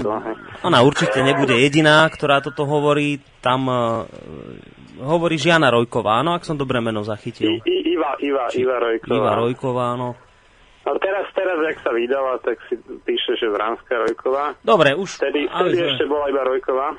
ona 0.63 0.79
určite 0.88 1.19
nebude 1.19 1.60
jediná, 1.60 2.07
ktorá 2.07 2.39
toto 2.39 2.63
hovorí. 2.63 3.19
Tam 3.43 3.67
uh, 3.67 4.07
hovorí 5.03 5.36
Žiana 5.36 5.67
Rojková, 5.67 6.24
áno, 6.24 6.31
ak 6.31 6.48
som 6.48 6.55
dobre 6.55 6.79
meno 6.79 7.03
zachytil. 7.03 7.60
I, 7.60 7.60
I, 7.60 7.75
Iva, 7.91 8.15
Iva, 8.24 8.45
Či, 8.48 8.63
Iva 8.63 8.79
Rojková. 8.79 9.15
Iva 9.19 9.31
Rojková, 9.36 9.84
áno. 10.00 10.10
No 10.86 10.91
teraz, 11.01 11.25
teraz, 11.34 11.57
jak 11.60 11.77
sa 11.81 11.91
vydala, 11.91 12.38
tak 12.45 12.62
si 12.69 12.77
píše, 13.03 13.36
že 13.36 13.51
Vránska 13.51 14.05
Rojková. 14.05 14.55
Dobre, 14.63 14.93
už... 14.95 15.17
Vtedy, 15.17 15.50
vtedy 15.50 15.91
ešte 15.91 16.05
bola 16.07 16.31
iba 16.31 16.45
Rojková. 16.45 16.95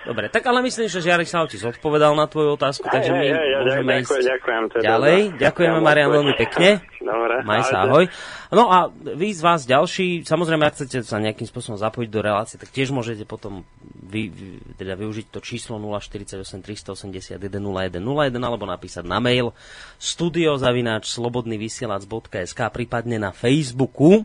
Dobre, 0.00 0.32
tak 0.32 0.48
ale 0.48 0.64
myslím, 0.64 0.88
že 0.88 1.04
Žiarislav 1.04 1.52
ti 1.52 1.60
zodpovedal 1.60 2.16
na 2.16 2.24
tvoju 2.24 2.56
otázku, 2.56 2.88
aj, 2.88 2.92
takže 2.96 3.12
my 3.12 3.26
aj, 3.28 3.36
aj, 3.36 3.50
môžeme 3.60 3.92
ďakujem, 3.92 4.00
ísť 4.00 4.28
ďakujem 4.32 4.62
teda 4.72 4.82
ďalej. 4.82 5.18
Ďakujeme, 5.36 5.78
Marian, 5.84 6.08
veľmi 6.08 6.34
pekne. 6.40 6.70
Dobre. 7.04 7.34
Maj 7.44 7.62
sa, 7.68 7.84
ahoj. 7.84 8.04
No 8.48 8.72
a 8.72 8.88
vy 8.92 9.28
z 9.36 9.40
vás 9.44 9.68
ďalší, 9.68 10.24
samozrejme, 10.24 10.64
ak 10.64 10.80
chcete 10.80 11.04
sa 11.04 11.20
nejakým 11.20 11.44
spôsobom 11.44 11.76
zapojiť 11.76 12.08
do 12.08 12.20
relácie, 12.24 12.56
tak 12.56 12.72
tiež 12.72 12.96
môžete 12.96 13.28
potom 13.28 13.68
vy, 13.84 14.32
teda 14.80 14.96
využiť 14.96 15.26
to 15.28 15.44
číslo 15.44 15.76
048 15.76 16.40
381 16.64 17.36
0101 17.36 18.40
alebo 18.40 18.64
napísať 18.64 19.04
na 19.04 19.20
mail 19.20 19.52
studiozavináč 20.00 21.12
slobodnyvysielac.sk 21.12 22.60
prípadne 22.72 23.20
na 23.20 23.36
Facebooku. 23.36 24.24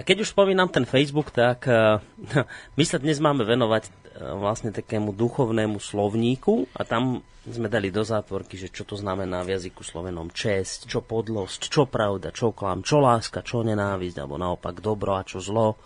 A 0.00 0.04
keď 0.08 0.24
už 0.24 0.32
spomínam 0.32 0.72
ten 0.72 0.88
Facebook, 0.88 1.28
tak 1.28 1.68
uh, 1.68 2.00
my 2.80 2.84
sa 2.88 2.96
dnes 2.96 3.20
máme 3.20 3.44
venovať 3.44 3.84
uh, 3.84 4.32
vlastne 4.40 4.72
takému 4.72 5.12
duchovnému 5.12 5.76
slovníku 5.76 6.64
a 6.72 6.88
tam 6.88 7.20
sme 7.44 7.68
dali 7.68 7.92
do 7.92 8.00
zátvorky, 8.00 8.56
že 8.56 8.72
čo 8.72 8.88
to 8.88 8.96
znamená 8.96 9.44
v 9.44 9.60
jazyku 9.60 9.84
slovenom 9.84 10.32
česť, 10.32 10.88
čo 10.88 11.04
podlosť, 11.04 11.68
čo 11.68 11.84
pravda, 11.84 12.32
čo 12.32 12.56
klam, 12.56 12.80
čo 12.80 13.04
láska, 13.04 13.44
čo 13.44 13.60
nenávisť, 13.60 14.24
alebo 14.24 14.40
naopak 14.40 14.80
dobro 14.80 15.20
a 15.20 15.24
čo 15.28 15.36
zlo, 15.36 15.76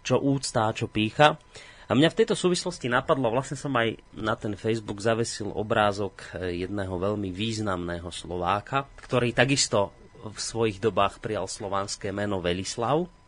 čo 0.00 0.16
úcta 0.16 0.72
a 0.72 0.72
čo 0.72 0.88
pícha. 0.88 1.36
A 1.84 1.92
mňa 1.92 2.16
v 2.16 2.18
tejto 2.24 2.40
súvislosti 2.40 2.88
napadlo, 2.88 3.28
vlastne 3.28 3.60
som 3.60 3.76
aj 3.76 3.92
na 4.16 4.40
ten 4.40 4.56
Facebook 4.56 5.04
zavesil 5.04 5.52
obrázok 5.52 6.32
eh, 6.32 6.64
jedného 6.64 6.96
veľmi 6.96 7.28
významného 7.28 8.08
Slováka, 8.08 8.88
ktorý 9.04 9.36
takisto 9.36 9.92
v 10.24 10.36
svojich 10.36 10.80
dobách 10.80 11.20
prijal 11.20 11.44
slovanské 11.44 12.08
meno 12.08 12.40
Velislav. 12.40 13.19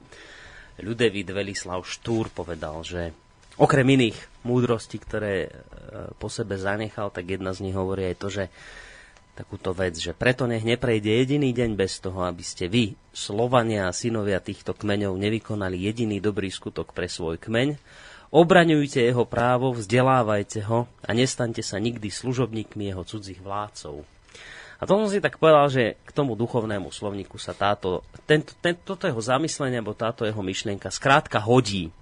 Ľudevit 0.82 1.30
Velislav 1.30 1.86
Štúr 1.86 2.28
povedal, 2.34 2.82
že 2.82 3.14
okrem 3.56 3.86
iných 3.86 4.18
múdrostí, 4.42 4.98
ktoré 4.98 5.46
e, 5.46 5.50
po 6.18 6.26
sebe 6.26 6.58
zanechal, 6.58 7.14
tak 7.14 7.38
jedna 7.38 7.54
z 7.54 7.70
nich 7.70 7.76
hovorí 7.78 8.10
aj 8.10 8.16
to, 8.18 8.28
že 8.28 8.44
takúto 9.32 9.72
vec, 9.72 9.96
že 9.96 10.12
preto 10.12 10.44
nech 10.44 10.66
neprejde 10.66 11.08
jediný 11.08 11.56
deň 11.56 11.70
bez 11.72 12.02
toho, 12.04 12.26
aby 12.28 12.44
ste 12.44 12.68
vy, 12.68 12.92
Slovania 13.16 13.88
a 13.88 13.96
synovia 13.96 14.42
týchto 14.44 14.76
kmeňov, 14.76 15.16
nevykonali 15.16 15.80
jediný 15.80 16.20
dobrý 16.20 16.52
skutok 16.52 16.92
pre 16.92 17.08
svoj 17.08 17.40
kmeň. 17.40 17.80
Obraňujte 18.32 19.00
jeho 19.00 19.28
právo, 19.28 19.76
vzdelávajte 19.76 20.64
ho 20.68 20.88
a 21.04 21.10
nestaňte 21.12 21.60
sa 21.60 21.76
nikdy 21.76 22.08
služobníkmi 22.08 22.92
jeho 22.92 23.04
cudzích 23.04 23.40
vládcov. 23.40 24.04
A 24.82 24.86
to 24.86 24.98
som 24.98 25.06
si 25.06 25.22
tak 25.22 25.38
povedal, 25.38 25.70
že 25.70 25.94
k 26.02 26.10
tomu 26.10 26.34
duchovnému 26.34 26.90
slovníku 26.90 27.38
sa 27.38 27.54
táto, 27.54 28.02
tento, 28.26 28.50
tento, 28.58 28.82
toto 28.82 29.06
jeho 29.06 29.22
zamyslenie, 29.22 29.78
alebo 29.78 29.94
táto 29.94 30.26
jeho 30.26 30.42
myšlienka 30.42 30.90
skrátka 30.90 31.38
hodí. 31.38 31.94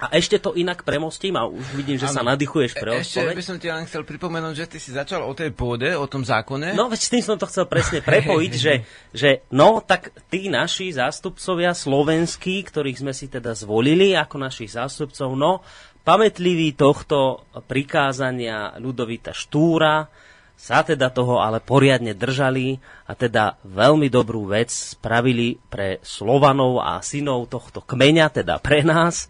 A 0.00 0.16
ešte 0.16 0.40
to 0.40 0.56
inak 0.56 0.80
premostím 0.82 1.36
a 1.36 1.44
už 1.44 1.76
vidím, 1.76 2.00
že 2.00 2.08
ano. 2.08 2.16
sa 2.16 2.22
nadýchuješ 2.24 2.72
pre 2.80 3.04
Ešte 3.04 3.20
odpoveď. 3.20 3.36
by 3.36 3.44
som 3.44 3.56
ti 3.60 3.68
len 3.68 3.84
chcel 3.84 4.02
pripomenúť, 4.02 4.54
že 4.56 4.66
ty 4.66 4.78
si 4.80 4.90
začal 4.96 5.22
o 5.22 5.32
tej 5.36 5.52
pôde, 5.52 5.92
o 5.92 6.08
tom 6.08 6.24
zákone. 6.24 6.72
No 6.72 6.88
veď 6.88 7.00
s 7.04 7.12
tým 7.12 7.22
som 7.22 7.36
to 7.36 7.46
chcel 7.46 7.68
presne 7.68 8.00
prepojiť, 8.00 8.52
že, 8.56 8.74
že 9.12 9.30
no, 9.52 9.84
tak 9.84 10.10
tí 10.32 10.48
naši 10.48 10.88
zástupcovia 10.88 11.76
slovenskí, 11.76 12.64
ktorých 12.64 13.00
sme 13.06 13.12
si 13.12 13.28
teda 13.28 13.52
zvolili 13.52 14.16
ako 14.16 14.40
našich 14.40 14.72
zástupcov, 14.72 15.30
no, 15.36 15.60
pamätliví 16.02 16.74
tohto 16.74 17.46
prikázania 17.68 18.74
Ľudovita 18.80 19.30
Štúra, 19.30 20.23
sa 20.54 20.80
teda 20.80 21.12
toho 21.12 21.42
ale 21.42 21.60
poriadne 21.60 22.16
držali 22.16 22.78
a 23.04 23.12
teda 23.12 23.60
veľmi 23.66 24.08
dobrú 24.08 24.48
vec 24.48 24.72
spravili 24.72 25.60
pre 25.60 26.00
Slovanov 26.00 26.80
a 26.80 27.02
synov 27.04 27.52
tohto 27.52 27.84
kmeňa, 27.84 28.32
teda 28.32 28.56
pre 28.62 28.80
nás 28.80 29.28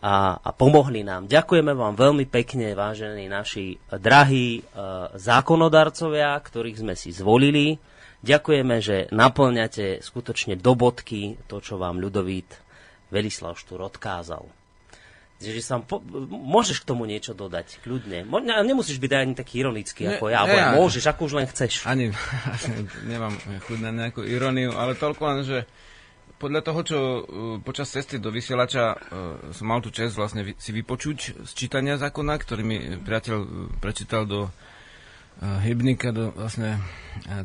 a, 0.00 0.36
a 0.36 0.50
pomohli 0.52 1.04
nám. 1.04 1.28
Ďakujeme 1.28 1.72
vám 1.76 1.94
veľmi 1.96 2.24
pekne, 2.28 2.72
vážení 2.72 3.28
naši 3.28 3.76
drahí 3.88 4.60
e, 4.60 4.62
zákonodarcovia, 5.16 6.36
ktorých 6.36 6.80
sme 6.80 6.94
si 6.96 7.12
zvolili. 7.12 7.76
Ďakujeme, 8.20 8.76
že 8.84 9.08
naplňate 9.12 10.04
skutočne 10.04 10.60
do 10.60 10.76
bodky 10.76 11.40
to, 11.48 11.64
čo 11.64 11.80
vám 11.80 12.00
ľudovít 12.00 12.52
Velislav 13.08 13.56
Štúr 13.56 13.80
odkázal. 13.88 14.59
Že 15.40 15.60
sa 15.64 15.80
po, 15.80 16.04
môžeš 16.28 16.84
k 16.84 16.88
tomu 16.92 17.08
niečo 17.08 17.32
dodať, 17.32 17.80
kľudne. 17.80 18.28
Mo, 18.28 18.44
ne, 18.44 18.60
nemusíš 18.60 19.00
byť 19.00 19.12
ani 19.16 19.32
taký 19.32 19.64
ironický 19.64 20.04
ne, 20.04 20.20
ako 20.20 20.28
ja, 20.28 20.44
ne, 20.44 20.52
ja, 20.52 20.68
môžeš, 20.76 21.04
ako 21.08 21.32
už 21.32 21.34
len 21.40 21.48
chceš. 21.48 21.88
Ani, 21.88 22.12
nemám 23.08 23.32
chuť 23.64 23.78
na 23.80 23.90
nejakú 23.90 24.20
ironiu, 24.20 24.76
ale 24.76 24.92
toľko 25.00 25.22
len, 25.32 25.40
že 25.48 25.64
podľa 26.40 26.60
toho, 26.64 26.80
čo 26.84 26.98
uh, 27.00 27.20
počas 27.60 27.92
cesty 27.92 28.16
do 28.16 28.32
vysielača 28.32 28.84
uh, 28.92 28.98
som 29.52 29.68
mal 29.68 29.80
tu 29.84 29.92
čest 29.92 30.16
vlastne 30.16 30.44
vy, 30.44 30.52
si 30.56 30.72
vypočuť 30.72 31.44
z 31.44 31.50
čítania 31.52 32.00
zákona, 32.00 32.36
ktorý 32.40 32.62
mi 32.64 32.78
priateľ 33.00 33.36
uh, 33.40 33.48
prečítal 33.80 34.24
do 34.28 34.52
hybnika, 35.40 36.12
do 36.12 36.36
vlastne 36.36 36.84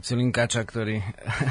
cilinkáča, 0.04 0.68
ktorý 0.68 1.00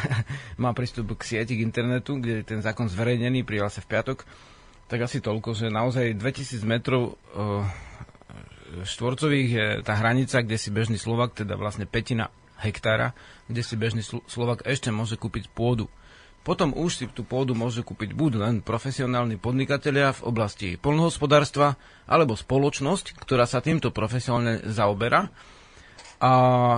má 0.62 0.76
prístup 0.76 1.16
k 1.16 1.24
sieti, 1.24 1.56
k 1.56 1.64
internetu, 1.64 2.20
kde 2.20 2.44
je 2.44 2.48
ten 2.52 2.60
zákon 2.60 2.84
zverejnený, 2.84 3.48
prijal 3.48 3.72
sa 3.72 3.80
v 3.80 3.88
piatok, 3.88 4.28
tak 4.88 5.00
asi 5.04 5.18
toľko, 5.24 5.56
že 5.56 5.72
naozaj 5.72 6.16
2000 6.20 6.60
metrov 6.64 7.16
uh, 7.32 7.64
štvorcových 8.82 9.48
je 9.48 9.66
tá 9.86 9.94
hranica, 9.94 10.42
kde 10.42 10.58
si 10.58 10.74
bežný 10.74 10.98
Slovak, 10.98 11.38
teda 11.38 11.54
vlastne 11.54 11.86
petina 11.86 12.34
hektára, 12.58 13.14
kde 13.46 13.62
si 13.62 13.74
bežný 13.78 14.02
Slovak 14.02 14.66
ešte 14.66 14.90
môže 14.90 15.14
kúpiť 15.14 15.52
pôdu. 15.52 15.86
Potom 16.44 16.76
už 16.76 16.90
si 16.92 17.04
tú 17.08 17.24
pôdu 17.24 17.56
môžu 17.56 17.80
kúpiť 17.80 18.12
buď 18.12 18.32
len 18.36 18.54
profesionálni 18.60 19.40
podnikatelia 19.40 20.12
v 20.12 20.28
oblasti 20.28 20.76
polnohospodárstva, 20.76 21.80
alebo 22.04 22.36
spoločnosť, 22.36 23.16
ktorá 23.16 23.48
sa 23.48 23.64
týmto 23.64 23.88
profesionálne 23.88 24.60
zaoberá. 24.68 25.32
A 26.20 26.30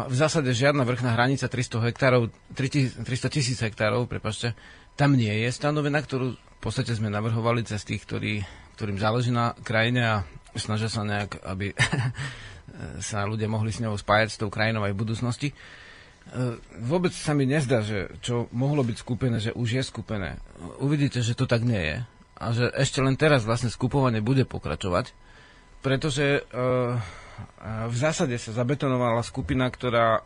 v 0.07 0.15
zásade 0.15 0.55
žiadna 0.55 0.87
vrchná 0.87 1.19
hranica 1.19 1.51
300 1.51 1.83
hektárov, 1.91 2.31
300 2.55 3.03
tisíc 3.27 3.59
hektárov, 3.59 4.07
prepačte, 4.07 4.55
tam 4.95 5.19
nie 5.19 5.35
je 5.35 5.51
stanovená, 5.51 5.99
ktorú 5.99 6.39
v 6.57 6.61
podstate 6.61 6.93
sme 6.97 7.13
navrhovali 7.13 7.63
cez 7.63 7.85
tých, 7.85 8.03
ktorí, 8.09 8.43
ktorým 8.81 8.99
záleží 8.99 9.31
na 9.31 9.53
krajine 9.61 10.03
a 10.03 10.17
snažia 10.57 10.89
sa 10.89 11.05
nejak, 11.05 11.45
aby 11.45 11.77
sa 13.09 13.25
ľudia 13.29 13.49
mohli 13.49 13.71
s 13.73 13.81
ňou 13.81 13.97
spájať 13.97 14.29
s 14.33 14.41
tou 14.41 14.49
krajinou 14.49 14.85
aj 14.85 14.93
v 14.97 15.01
budúcnosti. 15.01 15.49
E, 15.53 15.55
vôbec 16.83 17.15
sa 17.15 17.33
mi 17.33 17.47
nezdá, 17.47 17.85
že 17.85 18.11
čo 18.25 18.51
mohlo 18.51 18.83
byť 18.83 18.97
skúpené, 18.99 19.37
že 19.39 19.55
už 19.55 19.69
je 19.79 19.83
skúpené. 19.85 20.41
Uvidíte, 20.83 21.23
že 21.23 21.39
to 21.39 21.47
tak 21.47 21.63
nie 21.63 21.79
je. 21.79 21.97
A 22.37 22.53
že 22.53 22.69
ešte 22.77 23.01
len 23.01 23.17
teraz 23.17 23.49
vlastne 23.49 23.73
skupovanie 23.73 24.21
bude 24.21 24.45
pokračovať, 24.45 25.17
pretože 25.81 26.45
uh, 26.53 27.01
v 27.89 27.97
zásade 27.97 28.37
sa 28.37 28.53
zabetonovala 28.53 29.25
skupina, 29.25 29.69
ktorá 29.69 30.25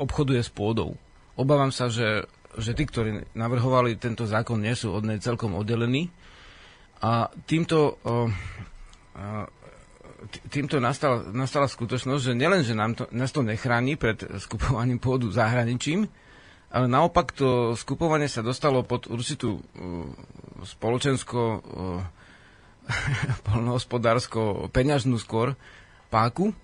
obchoduje 0.00 0.40
s 0.40 0.52
pôdou. 0.52 0.96
Obávam 1.36 1.72
sa, 1.72 1.88
že, 1.88 2.28
že 2.58 2.76
tí, 2.76 2.84
ktorí 2.84 3.36
navrhovali 3.36 3.96
tento 3.96 4.28
zákon, 4.28 4.60
nie 4.60 4.76
sú 4.76 4.92
od 4.92 5.04
nej 5.06 5.20
celkom 5.20 5.56
oddelení. 5.56 6.12
A 7.02 7.32
týmto 7.48 7.98
týmto 10.48 10.78
nastala, 10.78 11.26
nastala 11.34 11.66
skutočnosť, 11.66 12.22
že 12.22 12.38
nielen, 12.38 12.62
že 12.62 12.78
nám 12.78 12.94
to, 12.94 13.04
nás 13.10 13.34
to 13.34 13.42
nechráni 13.42 13.98
pred 13.98 14.22
skupovaním 14.38 15.02
pôdu 15.02 15.28
zahraničím, 15.34 16.06
ale 16.72 16.86
naopak 16.88 17.34
to 17.36 17.74
skupovanie 17.76 18.30
sa 18.30 18.40
dostalo 18.40 18.86
pod 18.86 19.10
určitú 19.10 19.60
spoločensko 20.62 21.60
polnohospodársko 23.46 24.70
peňažnú 24.72 25.18
skôr 25.20 25.58
páku. 26.08 26.54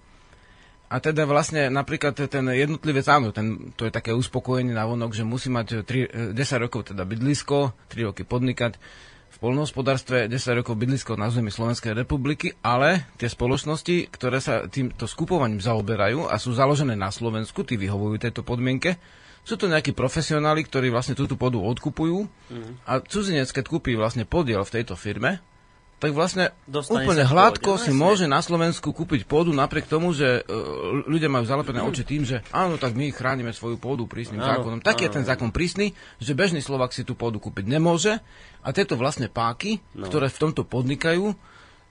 A 0.88 1.04
teda 1.04 1.28
vlastne 1.28 1.68
napríklad 1.68 2.16
ten 2.16 2.44
jednotlivec, 2.48 3.04
áno, 3.12 3.28
ten, 3.28 3.76
to 3.76 3.84
je 3.84 3.92
také 3.92 4.16
uspokojenie 4.16 4.72
na 4.72 4.88
vonok, 4.88 5.12
že 5.12 5.20
musí 5.20 5.52
mať 5.52 5.84
3, 5.84 6.32
10 6.32 6.64
rokov 6.64 6.92
teda 6.92 7.04
bydlisko, 7.04 7.76
3 7.92 8.08
roky 8.08 8.24
podnikať, 8.24 8.80
v 9.28 9.36
polnohospodárstve 9.36 10.32
10 10.32 10.58
rokov 10.64 10.80
bydlisko 10.80 11.20
na 11.20 11.28
území 11.28 11.52
Slovenskej 11.52 11.92
republiky, 11.92 12.56
ale 12.64 13.04
tie 13.20 13.28
spoločnosti, 13.28 14.08
ktoré 14.08 14.40
sa 14.40 14.64
týmto 14.64 15.04
skupovaním 15.04 15.60
zaoberajú 15.60 16.26
a 16.26 16.40
sú 16.40 16.56
založené 16.56 16.96
na 16.96 17.12
Slovensku, 17.12 17.62
tí 17.68 17.76
vyhovujú 17.76 18.16
tejto 18.18 18.40
podmienke, 18.40 18.96
sú 19.44 19.56
to 19.56 19.68
nejakí 19.68 19.92
profesionáli, 19.92 20.64
ktorí 20.64 20.92
vlastne 20.92 21.16
túto 21.16 21.36
pôdu 21.36 21.60
odkupujú 21.64 22.24
mm. 22.26 22.88
a 22.88 23.00
cudzinec, 23.00 23.48
keď 23.48 23.64
kúpi 23.68 23.96
vlastne 23.96 24.28
podiel 24.28 24.60
v 24.64 24.74
tejto 24.80 24.96
firme, 24.96 25.40
tak 25.98 26.14
vlastne 26.14 26.54
Dostane 26.70 27.02
úplne 27.02 27.26
hladko 27.26 27.74
si 27.74 27.90
no, 27.90 28.06
môže 28.06 28.30
na 28.30 28.38
Slovensku 28.38 28.94
kúpiť 28.94 29.26
pôdu 29.26 29.50
napriek 29.50 29.90
tomu, 29.90 30.14
že 30.14 30.46
uh, 30.46 31.02
ľudia 31.10 31.26
majú 31.26 31.42
zalepené 31.42 31.82
oči 31.82 32.06
tým, 32.06 32.22
že 32.22 32.46
áno, 32.54 32.78
tak 32.78 32.94
my 32.94 33.10
chránime 33.10 33.50
svoju 33.50 33.82
pôdu 33.82 34.06
prísnym 34.06 34.38
áno, 34.38 34.62
zákonom. 34.62 34.78
Tak 34.78 35.02
áno, 35.02 35.04
je 35.04 35.14
ten 35.18 35.24
zákon 35.26 35.50
prísny, 35.50 35.90
že 36.22 36.38
bežný 36.38 36.62
Slovak 36.62 36.94
si 36.94 37.02
tú 37.02 37.18
pôdu 37.18 37.42
kúpiť 37.42 37.66
nemôže 37.66 38.22
a 38.62 38.68
tieto 38.70 38.94
vlastne 38.94 39.26
páky, 39.26 39.82
no. 39.98 40.06
ktoré 40.06 40.30
v 40.30 40.38
tomto 40.38 40.62
podnikajú, 40.62 41.34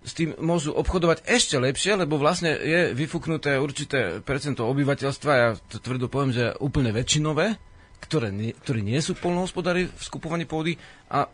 s 0.08 0.16
tým 0.16 0.40
môžu 0.40 0.72
obchodovať 0.72 1.28
ešte 1.28 1.60
lepšie, 1.60 2.00
lebo 2.00 2.16
vlastne 2.16 2.56
je 2.56 2.96
vyfúknuté 2.96 3.60
určité 3.60 4.24
percento 4.24 4.64
obyvateľstva, 4.64 5.32
ja 5.36 5.50
to 5.68 5.84
tvrdo 5.84 6.08
poviem, 6.08 6.32
že 6.32 6.56
úplne 6.64 6.96
väčšinové, 6.96 7.60
ktoré 7.98 8.30
nie, 8.30 8.54
ktorí 8.54 8.86
nie 8.86 9.02
sú 9.02 9.18
polnohospodári 9.18 9.90
v 9.90 10.02
skupovaní 10.02 10.46
pôdy 10.46 10.78
a 11.10 11.26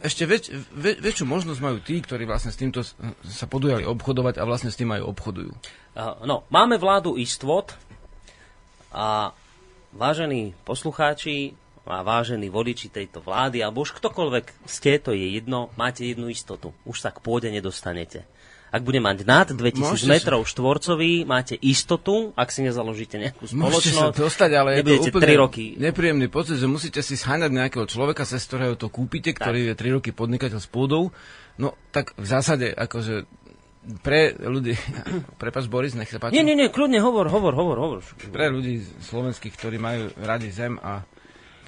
ešte 0.00 0.24
väč, 0.24 0.48
väč, 0.72 0.96
väčšiu 1.04 1.28
možnosť 1.28 1.60
majú 1.60 1.78
tí, 1.84 2.00
ktorí 2.00 2.24
vlastne 2.24 2.48
s 2.48 2.56
týmto 2.56 2.80
sa 3.26 3.46
podujali 3.46 3.84
obchodovať 3.84 4.40
a 4.40 4.48
vlastne 4.48 4.72
s 4.72 4.78
tým 4.80 4.90
aj 4.96 5.04
obchodujú. 5.04 5.52
No, 6.24 6.48
máme 6.48 6.80
vládu 6.80 7.20
istot 7.20 7.76
a 8.88 9.36
vážení 9.92 10.56
poslucháči 10.64 11.52
a 11.84 12.00
vážení 12.06 12.48
voliči 12.48 12.88
tejto 12.88 13.20
vlády, 13.20 13.60
alebo 13.60 13.82
už 13.82 13.98
ktokoľvek 13.98 14.64
ste, 14.64 15.02
to 15.02 15.10
je 15.12 15.36
jedno, 15.36 15.68
máte 15.74 16.06
jednu 16.06 16.30
istotu. 16.30 16.70
Už 16.86 17.02
sa 17.02 17.10
k 17.10 17.20
pôde 17.20 17.50
nedostanete. 17.50 18.24
Ak 18.72 18.88
bude 18.88 19.04
mať 19.04 19.28
nad 19.28 19.52
2000 19.52 19.84
Môžete 19.84 20.08
metrov 20.08 20.48
sa... 20.48 20.56
štvorcový, 20.56 21.28
máte 21.28 21.60
istotu, 21.60 22.32
ak 22.32 22.48
si 22.48 22.64
nezaložíte 22.64 23.20
nejakú 23.20 23.44
spoločnosť, 23.44 23.68
Môžete 23.68 23.92
sa 23.92 24.08
dostať, 24.16 24.50
ale 24.56 24.80
je 24.80 24.96
to 24.96 25.12
úplne 25.12 25.28
3 25.28 25.44
roky. 25.44 25.64
nepríjemný 25.76 26.32
pocit, 26.32 26.56
že 26.56 26.64
musíte 26.64 27.04
si 27.04 27.20
sháňať 27.20 27.52
nejakého 27.52 27.84
človeka, 27.84 28.24
cez 28.24 28.40
ktorého 28.48 28.72
to 28.80 28.88
kúpite, 28.88 29.36
ktorý 29.36 29.76
tak. 29.76 29.84
je 29.84 29.92
3 29.92 29.96
roky 30.00 30.10
podnikateľ 30.16 30.56
s 30.56 30.68
pôdou. 30.72 31.12
No 31.60 31.76
tak 31.92 32.16
v 32.16 32.24
zásade, 32.24 32.72
akože 32.72 33.28
pre 34.00 34.32
ľudí, 34.40 34.72
prepač 35.42 35.68
Boris, 35.68 35.92
nech 35.92 36.08
sa 36.08 36.16
páči. 36.16 36.40
Nie, 36.40 36.46
nie, 36.46 36.56
nie, 36.56 36.72
kľudne 36.72 36.96
hovor, 37.04 37.28
hovor, 37.28 37.52
hovor, 37.52 37.76
hovor. 37.76 38.00
Pre 38.16 38.46
ľudí 38.48 38.80
slovenských, 39.04 39.52
ktorí 39.52 39.76
majú 39.76 40.08
radi 40.16 40.48
zem 40.48 40.80
a 40.80 41.04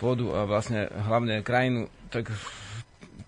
pôdu 0.01 0.33
a 0.33 0.49
vlastne 0.49 0.89
hlavne 0.89 1.45
krajinu, 1.45 1.93
tak 2.09 2.33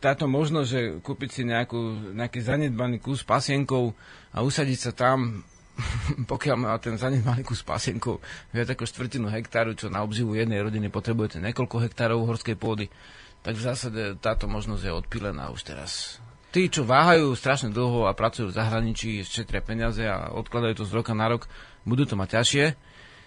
táto 0.07 0.31
možnosť, 0.31 0.69
že 0.71 0.81
kúpiť 1.03 1.31
si 1.35 1.43
nejakú, 1.43 2.15
nejaký 2.15 2.39
zanedbaný 2.39 3.03
kus 3.03 3.27
pasienkov 3.27 3.91
a 4.31 4.47
usadiť 4.47 4.79
sa 4.79 4.93
tam, 4.95 5.43
pokiaľ 6.31 6.57
má 6.63 6.79
ten 6.79 6.95
zanedbaný 6.95 7.43
kus 7.43 7.67
pasienkov 7.67 8.23
viac 8.55 8.71
ako 8.71 8.87
štvrtinu 8.87 9.27
hektáru, 9.27 9.75
čo 9.75 9.91
na 9.91 10.07
obživu 10.07 10.39
jednej 10.39 10.63
rodiny 10.63 10.95
potrebujete 10.95 11.43
niekoľko 11.43 11.91
hektárov 11.91 12.23
horskej 12.23 12.55
pôdy, 12.55 12.87
tak 13.43 13.59
v 13.59 13.67
zásade 13.67 14.03
táto 14.23 14.47
možnosť 14.47 14.83
je 14.87 14.93
odpilená 14.95 15.51
už 15.51 15.67
teraz. 15.75 16.23
Tí, 16.55 16.71
čo 16.71 16.87
váhajú 16.87 17.35
strašne 17.35 17.75
dlho 17.75 18.07
a 18.07 18.15
pracujú 18.15 18.55
v 18.55 18.57
zahraničí, 18.57 19.27
šetria 19.27 19.61
peniaze 19.61 20.07
a 20.07 20.31
odkladajú 20.31 20.81
to 20.81 20.85
z 20.87 20.95
roka 20.95 21.19
na 21.19 21.27
rok, 21.27 21.51
budú 21.83 22.07
to 22.07 22.15
mať 22.15 22.39
ťažšie. 22.39 22.65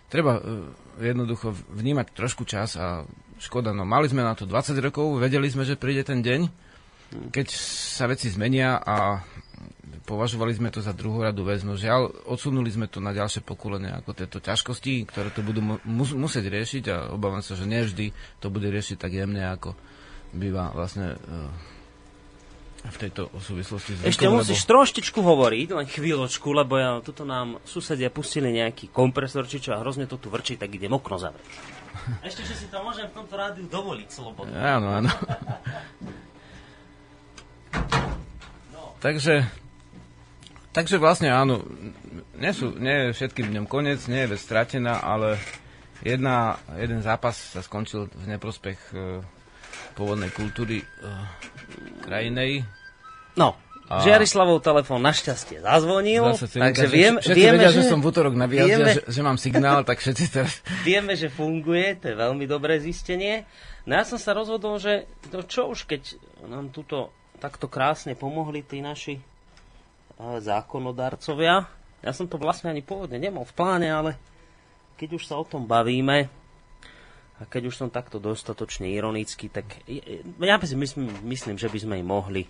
Treba 0.09 0.39
uh, 0.39 0.71
jednoducho 0.97 1.53
vnímať 1.75 2.15
trošku 2.15 2.47
čas 2.47 2.79
a 2.79 3.03
škoda, 3.37 3.75
no 3.75 3.83
mali 3.83 4.09
sme 4.09 4.23
na 4.23 4.33
to 4.33 4.47
20 4.47 4.79
rokov, 4.79 5.21
vedeli 5.21 5.45
sme, 5.51 5.67
že 5.67 5.77
príde 5.77 6.01
ten 6.07 6.25
deň, 6.25 6.68
keď 7.09 7.47
sa 7.53 8.05
veci 8.05 8.29
zmenia 8.29 8.77
a 8.77 9.25
považovali 10.09 10.57
sme 10.57 10.73
to 10.73 10.81
za 10.81 10.93
druhoradu 10.93 11.45
vec, 11.45 11.61
no 11.61 11.77
žiaľ, 11.77 12.09
odsunuli 12.25 12.69
sme 12.73 12.89
to 12.89 12.97
na 12.97 13.13
ďalšie 13.13 13.45
pokolenie 13.45 13.93
ako 13.93 14.17
tieto 14.17 14.41
ťažkosti, 14.41 15.05
ktoré 15.05 15.29
to 15.29 15.45
budú 15.45 15.61
mu- 15.61 15.81
musieť 16.17 16.49
riešiť 16.49 16.83
a 16.89 16.95
obávam 17.13 17.45
sa, 17.45 17.53
že 17.53 17.69
nevždy 17.69 18.09
to 18.41 18.49
bude 18.49 18.65
riešiť 18.65 18.97
tak 18.97 19.13
jemne, 19.13 19.45
ako 19.53 19.77
býva 20.33 20.73
vlastne 20.73 21.13
uh, 21.13 21.49
v 22.89 22.97
tejto 22.97 23.29
súvislosti. 23.37 24.01
Zvykom, 24.01 24.09
Ešte 24.09 24.25
musíš 24.29 24.61
lebo... 24.65 24.69
troštičku 24.73 25.19
hovoriť, 25.21 25.67
len 25.77 25.87
chvíľočku, 25.89 26.47
lebo 26.57 26.73
ja, 26.81 26.97
tuto 27.05 27.27
nám 27.27 27.61
susedia 27.67 28.09
pustili 28.09 28.49
nejaký 28.49 28.89
kompresor, 28.89 29.45
či 29.45 29.61
čo 29.61 29.77
a 29.77 29.81
hrozne 29.81 30.09
to 30.09 30.17
tu 30.17 30.33
vrčí, 30.33 30.57
tak 30.57 30.73
idem 30.73 30.93
okno 30.95 31.21
zavrieť. 31.21 31.45
Ešte, 32.23 32.41
že 32.47 32.55
si 32.55 32.65
to 32.71 32.81
môžem 32.81 33.05
v 33.11 33.13
tomto 33.13 33.35
rádiu 33.37 33.65
dovoliť 33.67 34.09
slobodne. 34.09 34.55
Áno, 34.57 34.87
áno. 35.03 35.11
Takže, 38.99 39.47
takže 40.75 40.99
vlastne 40.99 41.31
áno, 41.31 41.63
nie, 42.35 42.51
sú, 42.51 42.75
nie 42.75 42.91
je 42.91 43.15
všetkým 43.15 43.47
dňom 43.55 43.65
koniec, 43.67 44.03
nie 44.11 44.27
je 44.27 44.31
vec 44.35 44.41
stratená, 44.43 44.99
ale 44.99 45.39
jedna, 46.03 46.59
jeden 46.75 46.99
zápas 46.99 47.35
sa 47.35 47.63
skončil 47.63 48.11
v 48.11 48.25
neprospech 48.35 48.79
e, 48.91 49.23
pôvodnej 49.95 50.31
kultúry 50.35 50.83
e, 50.83 50.85
krajinej. 52.03 52.67
No, 53.39 53.55
a... 53.89 54.05
Žiarislavov 54.05 54.61
telefón 54.61 55.01
našťastie 55.01 55.65
zazvonil, 55.65 56.21
Zase 56.37 56.61
takže 56.61 56.85
viem, 56.85 57.17
všetci 57.17 57.39
vieme, 57.41 57.57
vedia, 57.57 57.73
že, 57.73 57.81
že 57.81 57.89
som 57.89 58.03
v 58.03 58.13
útorok 58.13 58.37
na 58.37 58.45
vieme, 58.45 58.99
že, 58.99 59.01
že 59.01 59.21
mám 59.25 59.41
signál, 59.41 59.81
tak 59.81 59.97
všetci 59.97 60.25
teraz... 60.29 60.61
Vieme, 60.85 61.17
že 61.17 61.33
funguje, 61.33 61.97
to 61.97 62.13
je 62.13 62.15
veľmi 62.19 62.45
dobré 62.45 62.77
zistenie. 62.77 63.49
No 63.89 63.97
ja 63.97 64.05
som 64.05 64.21
sa 64.21 64.37
rozhodol, 64.37 64.77
že 64.77 65.09
no 65.33 65.41
čo 65.41 65.73
už, 65.73 65.89
keď 65.89 66.21
nám 66.45 66.69
tuto 66.69 67.09
takto 67.39 67.71
krásne 67.71 68.13
pomohli 68.13 68.61
tí 68.61 68.83
naši 68.83 69.17
uh, 69.17 70.37
zákonodarcovia. 70.43 71.65
Ja 72.03 72.11
som 72.11 72.27
to 72.27 72.35
vlastne 72.35 72.69
ani 72.69 72.83
pôvodne 72.83 73.17
nemal 73.19 73.47
v 73.47 73.55
pláne, 73.55 73.87
ale 73.87 74.19
keď 74.99 75.15
už 75.15 75.23
sa 75.25 75.39
o 75.39 75.47
tom 75.47 75.63
bavíme, 75.63 76.27
a 77.39 77.47
keď 77.47 77.71
už 77.71 77.75
som 77.79 77.87
takto 77.87 78.19
dostatočne 78.19 78.91
ironický, 78.91 79.47
tak 79.47 79.79
ja 79.87 80.55
si 80.59 80.75
myslím, 80.75 81.07
myslím, 81.23 81.55
že 81.55 81.71
by 81.71 81.79
sme 81.79 81.95
im 82.03 82.07
mohli 82.11 82.43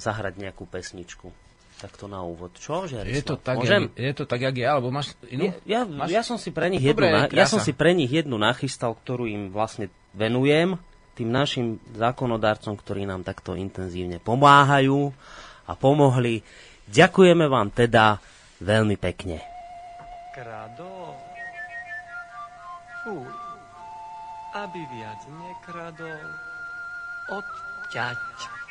zahrať 0.00 0.40
nejakú 0.40 0.64
pesničku. 0.64 1.28
Takto 1.76 2.08
na 2.08 2.24
úvod. 2.24 2.56
Čo, 2.56 2.88
že 2.88 3.04
je 3.04 3.20
to, 3.20 3.36
tak, 3.36 3.60
Môžem? 3.60 3.92
Jak, 3.92 4.00
je 4.00 4.12
to 4.16 4.24
tak, 4.24 4.40
jak 4.40 4.56
je, 4.56 4.64
alebo 4.64 4.88
máš 4.88 5.18
inú? 5.28 5.52
Ja, 5.66 5.66
ja, 5.66 5.80
máš... 5.84 6.08
ja, 6.14 6.22
som 6.24 6.38
si 6.40 6.48
pre 6.48 6.72
nich 6.72 6.80
jednu, 6.80 7.04
na, 7.10 7.28
ja 7.28 7.44
som 7.44 7.60
si 7.60 7.74
pre 7.74 7.92
nich 7.92 8.08
jednu 8.08 8.40
nachystal, 8.40 8.96
ktorú 8.96 9.28
im 9.28 9.52
vlastne 9.52 9.92
venujem, 10.16 10.80
tým 11.12 11.28
našim 11.28 11.76
zákonodárcom, 11.92 12.76
ktorí 12.76 13.04
nám 13.04 13.22
takto 13.22 13.52
intenzívne 13.52 14.16
pomáhajú 14.16 15.12
a 15.68 15.72
pomohli. 15.76 16.40
Ďakujeme 16.88 17.46
vám 17.46 17.68
teda 17.72 18.16
veľmi 18.64 18.96
pekne. 18.96 19.40
Krado. 20.32 21.12
Fú. 23.04 23.20
Aby 24.52 24.80
viac 24.92 25.20
nekradol. 25.28 26.24
Odťať. 27.32 28.61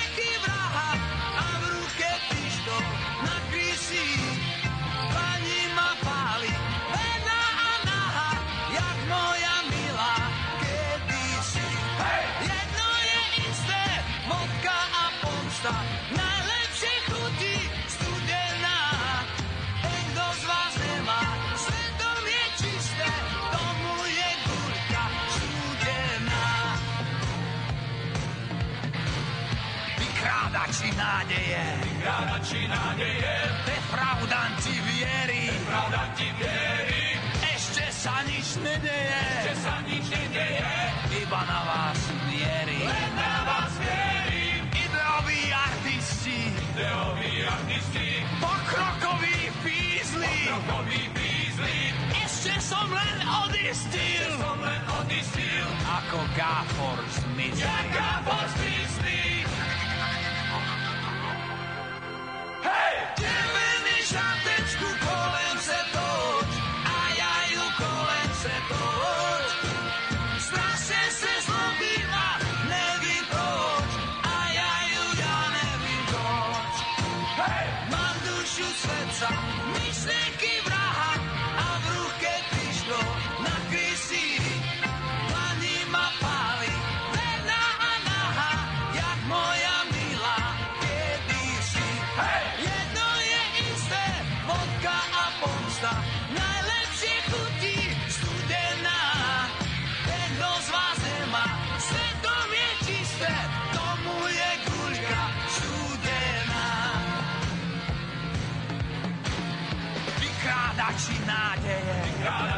Becky! 0.00 0.33
Nádeje, 31.34 31.62
vykrádači 31.82 32.60
nádeje, 32.70 33.34
defraudanti 33.66 34.74
viery, 34.86 35.42
defraudanti 35.50 36.28
viery, 36.38 37.04
ešte 37.42 37.84
sa 37.90 38.22
nič 38.22 38.48
nedeje, 38.62 39.18
ešte 39.18 39.54
sa 39.58 39.74
nič 39.82 40.06
nedeje, 40.14 40.74
iba 41.18 41.40
na 41.42 41.60
vás 41.66 42.00
viery, 42.30 42.78
len 42.86 43.10
na 43.18 43.34
vás 43.50 43.74
viery, 43.82 44.62
ideoví 44.78 45.42
artisti, 45.50 46.38
ideoví 46.70 47.32
artisti, 47.42 48.08
pokrokoví 48.38 49.38
pízli, 49.66 50.34
pokrokoví 50.54 51.02
pízli, 51.18 51.78
ešte 52.22 52.54
som 52.62 52.86
len 52.94 53.18
odistil, 53.42 54.22
ešte 54.22 54.38
som 54.38 54.58
len 54.62 54.82
odistil, 55.02 55.66
ako 55.82 56.18
gáfor 56.38 56.98
zmizli, 57.10 57.58
ja 57.58 57.78
gáfor 57.90 58.46
zmizli. 58.54 59.33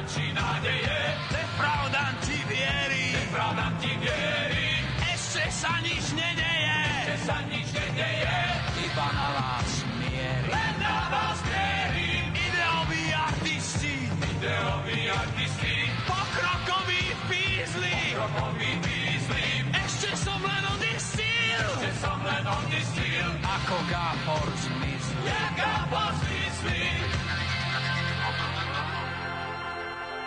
Vykrádači 0.07 0.33
nádeje, 0.35 0.99
defraudanti 1.31 2.39
viery, 2.47 3.05
defraudanti 3.13 3.91
viery, 3.99 4.69
ešte 5.03 5.45
sa 5.51 5.83
nič 5.83 6.15
nedeje, 6.15 6.79
ešte 7.03 7.17
sa 7.27 7.37
nič 7.51 7.69
nedeje, 7.75 8.39
iba 8.87 9.07
na 9.11 9.29
vás 9.35 9.71
mierí, 9.99 10.47
len 10.47 10.75
na 10.79 10.99
vás 11.11 11.39
mierí, 11.51 12.11
ideoví 12.31 13.05
artisti, 13.11 13.95
ideoví 14.07 15.11
artisti, 15.11 15.75
pokrokoví 16.07 17.03
pízli, 17.27 17.95
pokrokoví 18.15 18.71
pízli, 18.87 19.47
ešte 19.75 20.11
som 20.15 20.39
len 20.39 20.65
odistil, 20.71 21.67
ešte 21.83 21.91
som 21.99 22.19
len 22.23 22.45
odistil, 22.47 23.29
ako 23.43 23.77
gápor 23.91 24.49
zmizli, 24.55 25.27
ja 25.27 25.45
gápor 25.59 26.15
zmizli. 26.23 27.26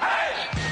Hej! 0.09 0.68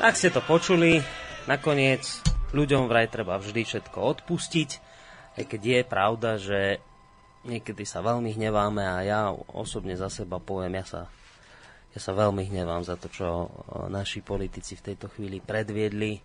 Tak 0.00 0.16
ste 0.16 0.32
to 0.32 0.40
počuli. 0.40 1.04
Nakoniec 1.44 2.24
ľuďom 2.56 2.88
vraj 2.88 3.12
treba 3.12 3.36
vždy 3.36 3.68
všetko 3.68 4.00
odpustiť, 4.00 4.70
aj 5.36 5.44
keď 5.44 5.60
je 5.60 5.80
pravda, 5.84 6.30
že 6.40 6.60
niekedy 7.44 7.84
sa 7.84 8.00
veľmi 8.00 8.32
hneváme 8.32 8.80
a 8.80 9.04
ja 9.04 9.28
osobne 9.52 9.92
za 10.00 10.08
seba 10.08 10.40
poviem, 10.40 10.80
ja 10.80 10.88
sa, 10.88 11.02
ja 11.92 12.00
sa 12.00 12.16
veľmi 12.16 12.48
hnevám 12.48 12.80
za 12.80 12.96
to, 12.96 13.12
čo 13.12 13.28
e, 13.28 13.48
naši 13.92 14.24
politici 14.24 14.72
v 14.72 14.88
tejto 14.88 15.12
chvíli 15.12 15.36
predviedli, 15.36 16.16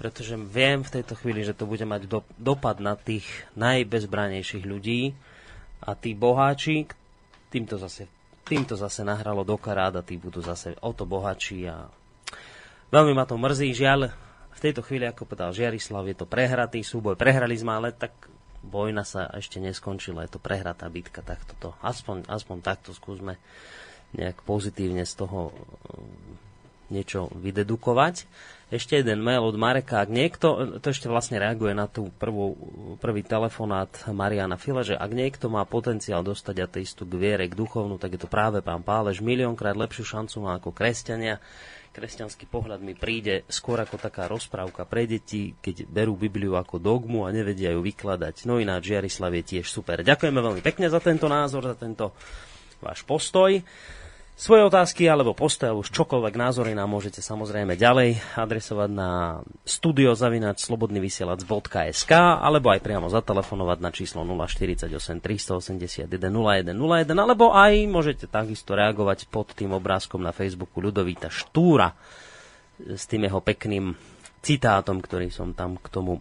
pretože 0.00 0.40
viem 0.40 0.80
v 0.80 0.96
tejto 0.96 1.12
chvíli, 1.20 1.44
že 1.44 1.52
to 1.52 1.68
bude 1.68 1.84
mať 1.84 2.08
do, 2.08 2.24
dopad 2.40 2.80
na 2.80 2.96
tých 2.96 3.28
najbezbranejších 3.52 4.64
ľudí 4.64 5.12
a 5.84 5.92
tí 5.92 6.16
boháči, 6.16 6.88
týmto 7.52 7.76
zase, 7.76 8.08
týmto 8.48 8.80
zase 8.80 9.04
nahralo 9.04 9.44
do 9.44 9.60
karát 9.60 9.92
a 9.92 10.00
tí 10.00 10.16
budú 10.16 10.40
zase 10.40 10.72
o 10.80 10.96
to 10.96 11.04
bohatší 11.04 11.68
a 11.68 11.84
veľmi 12.94 13.12
ma 13.12 13.26
to 13.26 13.34
mrzí, 13.34 13.74
žiaľ, 13.74 14.14
v 14.54 14.62
tejto 14.62 14.86
chvíli, 14.86 15.02
ako 15.10 15.26
povedal 15.26 15.50
Žiarislav, 15.50 16.06
je 16.06 16.16
to 16.16 16.30
prehratý 16.30 16.86
súboj, 16.86 17.18
prehrali 17.18 17.58
sme, 17.58 17.74
ale 17.74 17.90
tak 17.90 18.14
vojna 18.62 19.02
sa 19.02 19.26
ešte 19.34 19.58
neskončila, 19.58 20.24
je 20.24 20.38
to 20.38 20.40
prehratá 20.40 20.86
bitka, 20.86 21.20
tak 21.20 21.42
toto, 21.42 21.74
aspoň, 21.82 22.30
aspoň 22.30 22.56
takto 22.62 22.94
skúsme 22.94 23.36
nejak 24.14 24.46
pozitívne 24.46 25.02
z 25.02 25.14
toho 25.18 25.50
um, 25.50 26.38
niečo 26.92 27.32
vydedukovať. 27.34 28.30
Ešte 28.70 28.98
jeden 28.98 29.22
mail 29.22 29.42
od 29.42 29.54
Mareka. 29.54 30.02
Ak 30.02 30.10
niekto, 30.10 30.78
to 30.78 30.86
ešte 30.90 31.06
vlastne 31.06 31.38
reaguje 31.38 31.74
na 31.74 31.86
tú 31.86 32.10
prvú, 32.18 32.54
prvý 32.98 33.22
telefonát 33.22 33.90
Mariana 34.10 34.58
Fila, 34.58 34.82
že 34.82 34.98
ak 34.98 35.10
niekto 35.14 35.46
má 35.50 35.62
potenciál 35.66 36.22
dostať 36.26 36.56
ateistu 36.62 37.06
k 37.06 37.14
viere, 37.14 37.44
k 37.46 37.58
duchovnu, 37.58 37.98
tak 37.98 38.14
je 38.14 38.20
to 38.22 38.30
práve 38.30 38.62
pán 38.62 38.82
Pálež. 38.82 39.22
Miliónkrát 39.22 39.78
lepšiu 39.78 40.06
šancu 40.06 40.36
má 40.42 40.58
ako 40.58 40.74
kresťania. 40.74 41.38
Kresťanský 41.94 42.50
pohľad 42.50 42.82
mi 42.82 42.98
príde 42.98 43.46
skôr 43.46 43.78
ako 43.78 44.02
taká 44.02 44.26
rozprávka 44.26 44.82
pre 44.82 45.06
deti, 45.06 45.54
keď 45.54 45.86
berú 45.86 46.18
Bibliu 46.18 46.58
ako 46.58 46.82
dogmu 46.82 47.22
a 47.22 47.30
nevedia 47.30 47.70
ju 47.70 47.86
vykladať. 47.86 48.50
No 48.50 48.58
ináč 48.58 48.90
Žiarislav 48.90 49.30
je 49.38 49.44
tiež 49.54 49.70
super. 49.70 50.02
Ďakujeme 50.02 50.42
veľmi 50.42 50.58
pekne 50.58 50.90
za 50.90 50.98
tento 50.98 51.30
názor, 51.30 51.70
za 51.70 51.78
tento 51.78 52.10
váš 52.82 53.06
postoj. 53.06 53.62
Svoje 54.34 54.66
otázky 54.66 55.06
alebo 55.06 55.30
alebo 55.30 55.78
už 55.78 55.94
čokoľvek 55.94 56.34
názory 56.34 56.74
nám 56.74 56.90
môžete 56.90 57.22
samozrejme 57.22 57.78
ďalej 57.78 58.18
adresovať 58.34 58.90
na 58.90 59.38
studiozavinač.slobodnyvysielac.sk 59.62 62.12
alebo 62.42 62.74
aj 62.74 62.82
priamo 62.82 63.06
zatelefonovať 63.06 63.78
na 63.78 63.94
číslo 63.94 64.26
048 64.26 64.90
381 64.90 66.10
0101 66.10 66.66
alebo 67.14 67.54
aj 67.54 67.86
môžete 67.86 68.26
takisto 68.26 68.74
reagovať 68.74 69.30
pod 69.30 69.54
tým 69.54 69.70
obrázkom 69.70 70.18
na 70.18 70.34
Facebooku 70.34 70.82
Ľudovíta 70.82 71.30
Štúra 71.30 71.94
s 72.82 73.06
tým 73.06 73.30
jeho 73.30 73.38
pekným 73.38 73.94
citátom, 74.42 74.98
ktorý 74.98 75.30
som 75.30 75.54
tam 75.54 75.78
k 75.78 75.86
tomu 75.94 76.18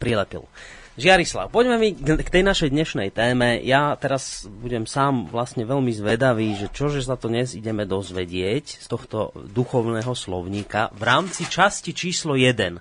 prilepil. 0.00 0.48
Žiarislav, 0.94 1.50
poďme 1.50 1.74
mi 1.74 1.90
k 1.98 2.30
tej 2.30 2.46
našej 2.46 2.70
dnešnej 2.70 3.10
téme. 3.10 3.58
Ja 3.66 3.98
teraz 3.98 4.46
budem 4.46 4.86
sám 4.86 5.26
vlastne 5.26 5.66
veľmi 5.66 5.90
zvedavý, 5.90 6.54
že 6.54 6.70
čože 6.70 7.02
sa 7.02 7.18
to 7.18 7.26
dnes 7.26 7.58
ideme 7.58 7.82
dozvedieť 7.82 8.78
z 8.78 8.86
tohto 8.86 9.34
duchovného 9.34 10.14
slovníka 10.14 10.94
v 10.94 11.02
rámci 11.02 11.50
časti 11.50 11.90
číslo 11.98 12.38
1. 12.38 12.78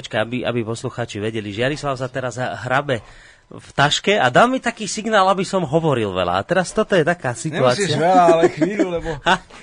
Počkaj, 0.00 0.16
aby, 0.16 0.48
aby 0.48 0.64
posluchači 0.64 1.20
vedeli. 1.20 1.52
Žiarislav 1.52 2.00
sa 2.00 2.08
teraz 2.08 2.40
hrabe 2.40 3.04
v 3.46 3.70
taške 3.78 4.18
a 4.18 4.26
dal 4.26 4.50
mi 4.50 4.58
taký 4.58 4.90
signál, 4.90 5.30
aby 5.30 5.46
som 5.46 5.62
hovoril 5.62 6.10
veľa. 6.10 6.34
A 6.38 6.42
teraz 6.42 6.74
toto 6.74 6.98
je 6.98 7.06
taká 7.06 7.30
situácia. 7.30 7.86
Nemusíš 7.86 7.94
veľa, 7.94 8.24
ale 8.26 8.42
chvíľu, 8.50 8.86
lebo 8.90 9.10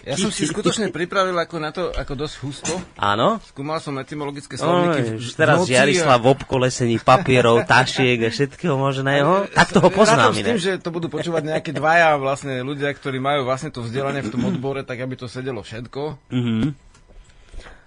ja 0.08 0.16
som 0.16 0.32
si 0.32 0.48
skutočne 0.48 0.88
pripravil 0.88 1.36
ako 1.36 1.56
na 1.60 1.76
to, 1.76 1.92
ako 1.92 2.14
dosť 2.16 2.36
husto. 2.48 2.74
Áno. 2.96 3.44
Skúmal 3.44 3.84
som 3.84 3.92
etymologické 4.00 4.56
slovníky. 4.56 5.20
No, 5.20 5.20
už 5.20 5.36
teraz 5.36 5.68
Žiarislav 5.68 6.16
a... 6.16 6.24
v 6.24 6.28
obkolesení 6.32 6.96
papierov, 7.04 7.68
tašiek 7.68 8.24
a 8.24 8.30
všetkého 8.32 8.80
možného. 8.80 9.52
Tak 9.52 9.76
toho 9.76 9.92
poznám. 9.92 10.32
s 10.32 10.40
tým, 10.40 10.60
že 10.64 10.80
to 10.80 10.88
budú 10.88 11.12
počúvať 11.12 11.44
nejaké 11.44 11.76
dvaja 11.76 12.16
vlastne 12.16 12.64
ľudia, 12.64 12.88
ktorí 12.88 13.20
majú 13.20 13.44
vlastne 13.44 13.68
to 13.68 13.84
vzdelanie 13.84 14.24
v 14.24 14.32
tom 14.32 14.48
odbore, 14.48 14.88
tak 14.88 15.04
aby 15.04 15.20
to 15.20 15.28
sedelo 15.28 15.60
všetko. 15.60 16.32
Mhm. 16.32 16.93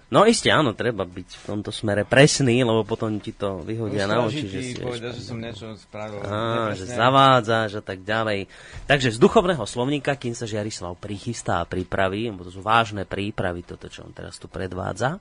No 0.07 0.23
isté, 0.23 0.55
áno, 0.55 0.71
treba 0.71 1.03
byť 1.03 1.29
v 1.35 1.43
tomto 1.43 1.67
smere 1.67 2.07
presný, 2.07 2.63
lebo 2.63 2.87
potom 2.87 3.19
ti 3.19 3.35
to 3.35 3.59
vyhodia 3.59 4.07
na 4.07 4.23
oči, 4.23 4.47
že 4.47 4.59
si... 4.63 4.79
povedal, 4.79 5.11
že 5.11 5.19
som 5.19 5.35
niečo 5.35 5.75
spravil. 5.75 6.23
Á, 6.23 6.71
že 6.79 6.87
zavádzaš 6.87 7.79
a 7.79 7.83
tak 7.83 8.07
ďalej. 8.07 8.47
Takže 8.87 9.11
z 9.11 9.19
duchovného 9.19 9.67
slovníka, 9.67 10.15
kým 10.15 10.31
sa 10.31 10.47
Žiarislav 10.47 10.95
prichystá 10.95 11.59
a 11.59 11.67
pripraví, 11.67 12.31
lebo 12.31 12.47
to 12.47 12.55
sú 12.55 12.63
vážne 12.63 13.03
prípravy, 13.03 13.67
toto, 13.67 13.91
čo 13.91 14.07
on 14.07 14.15
teraz 14.15 14.39
tu 14.39 14.47
predvádza, 14.47 15.19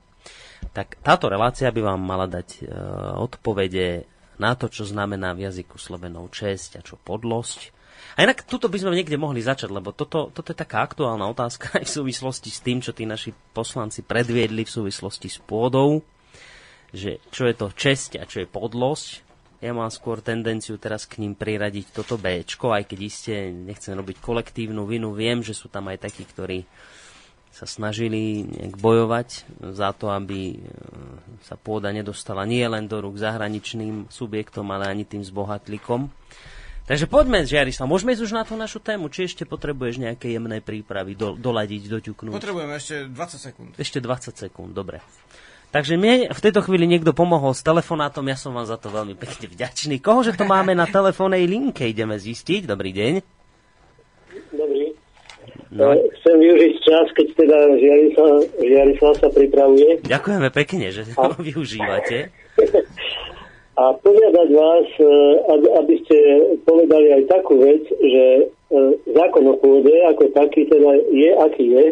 tak 0.71 1.03
táto 1.03 1.27
relácia 1.27 1.67
by 1.75 1.83
vám 1.83 2.01
mala 2.01 2.31
dať 2.31 2.49
e, 2.63 2.71
odpovede 3.19 4.07
na 4.39 4.55
to, 4.55 4.71
čo 4.71 4.87
znamená 4.87 5.35
v 5.35 5.51
jazyku 5.51 5.83
Slovenov 5.83 6.31
česť 6.31 6.79
a 6.79 6.81
čo 6.87 6.95
podlosť, 6.95 7.75
a 8.17 8.25
inak 8.25 8.49
tuto 8.49 8.73
by 8.73 8.81
sme 8.81 8.97
niekde 8.97 9.21
mohli 9.21 9.45
začať, 9.45 9.69
lebo 9.69 9.93
toto, 9.93 10.33
toto 10.33 10.49
je 10.49 10.57
taká 10.57 10.81
aktuálna 10.81 11.29
otázka 11.29 11.71
aj 11.79 11.85
v 11.85 11.95
súvislosti 12.01 12.49
s 12.49 12.65
tým, 12.65 12.81
čo 12.81 12.97
tí 12.97 13.05
naši 13.05 13.37
poslanci 13.53 14.01
predviedli 14.01 14.65
v 14.65 14.73
súvislosti 14.73 15.29
s 15.29 15.39
pôdou, 15.45 16.01
že 16.97 17.21
čo 17.29 17.45
je 17.45 17.55
to 17.55 17.69
česť 17.69 18.17
a 18.17 18.25
čo 18.25 18.43
je 18.43 18.49
podlosť. 18.49 19.29
Ja 19.61 19.73
mám 19.73 19.89
skôr 19.89 20.21
tendenciu 20.21 20.77
teraz 20.77 21.09
k 21.09 21.21
ním 21.21 21.33
priradiť 21.33 21.93
toto 21.93 22.21
B, 22.21 22.45
aj 22.45 22.85
keď 22.85 22.99
iste 23.01 23.35
nechcem 23.53 23.97
robiť 23.97 24.21
kolektívnu 24.21 24.85
vinu. 24.85 25.17
Viem, 25.17 25.41
že 25.41 25.57
sú 25.57 25.73
tam 25.73 25.89
aj 25.89 26.05
takí, 26.05 26.29
ktorí 26.29 26.69
sa 27.57 27.65
snažili 27.65 28.45
nejak 28.45 28.77
bojovať 28.77 29.29
za 29.73 29.97
to, 29.97 30.13
aby 30.13 30.61
e, 30.61 30.69
sa 31.41 31.57
pôda 31.57 31.89
nedostala 31.89 32.45
nie 32.45 32.61
len 32.69 32.85
do 32.85 33.01
rúk 33.01 33.17
zahraničným 33.17 34.13
subjektom, 34.13 34.69
ale 34.77 34.93
ani 34.93 35.09
tým 35.09 35.25
zbohatlikom. 35.25 36.13
Takže 36.87 37.11
poďme, 37.11 37.43
Žiarislav, 37.43 37.91
môžeme 37.91 38.15
ísť 38.15 38.31
už 38.31 38.33
na 38.39 38.47
tú 38.47 38.55
našu 38.55 38.79
tému, 38.79 39.11
či 39.11 39.27
ešte 39.27 39.43
potrebuješ 39.43 39.99
nejaké 39.99 40.31
jemné 40.31 40.63
prípravy 40.63 41.19
do, 41.19 41.35
doladiť, 41.35 41.91
doťuknúť? 41.91 42.39
Potrebujeme 42.39 42.79
ešte 42.79 43.11
20 43.11 43.47
sekúnd. 43.51 43.71
Ešte 43.75 43.99
20 43.99 44.31
sekúnd, 44.47 44.71
dobre. 44.71 45.03
Takže 45.75 45.99
mne 45.99 46.31
v 46.31 46.41
tejto 46.41 46.63
chvíli 46.63 46.87
niekto 46.87 47.11
pomohol 47.11 47.59
s 47.59 47.67
telefonátom, 47.67 48.23
ja 48.31 48.39
som 48.39 48.55
vám 48.55 48.71
za 48.71 48.79
to 48.79 48.95
veľmi 48.95 49.19
pekne 49.19 49.51
vďačný. 49.51 49.99
Kohože 49.99 50.39
to 50.39 50.47
máme 50.47 50.79
na 50.79 50.87
telefónnej 50.87 51.43
linke, 51.51 51.91
ideme 51.91 52.15
zistiť. 52.15 52.71
Dobrý 52.71 52.95
deň. 52.95 53.13
Dobrý. 54.55 54.95
No. 55.75 55.91
Chcem 56.23 56.37
využiť 56.39 56.75
čas, 56.87 57.07
keď 57.19 57.27
teda 57.35 57.59
Žiarislav, 57.83 58.35
Žiarislav 58.63 59.13
sa 59.19 59.29
pripravuje. 59.35 59.91
Ďakujeme 60.07 60.49
pekne, 60.55 60.87
že 60.95 61.03
ho 61.19 61.35
využívate. 61.51 62.46
A 63.77 63.93
požiadať 63.93 64.49
vás, 64.57 64.89
e, 64.97 65.05
aby 65.77 65.95
ste 66.01 66.17
povedali 66.65 67.13
aj 67.13 67.23
takú 67.29 67.61
vec, 67.61 67.85
že 67.85 68.25
e, 68.41 68.45
zákon 69.13 69.45
o 69.53 69.55
pôde 69.61 69.93
ako 70.09 70.33
taký 70.33 70.65
teda 70.65 70.97
je, 71.13 71.31
aký 71.37 71.65
je, 71.77 71.85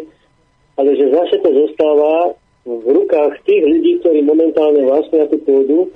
ale 0.81 0.89
že 0.97 1.13
zase 1.13 1.37
to 1.45 1.49
zostáva 1.53 2.33
v 2.65 2.87
rukách 2.89 3.37
tých 3.45 3.61
ľudí, 3.61 4.01
ktorí 4.01 4.25
momentálne 4.25 4.81
vlastnia 4.81 5.29
tú 5.29 5.37
pôdu, 5.45 5.93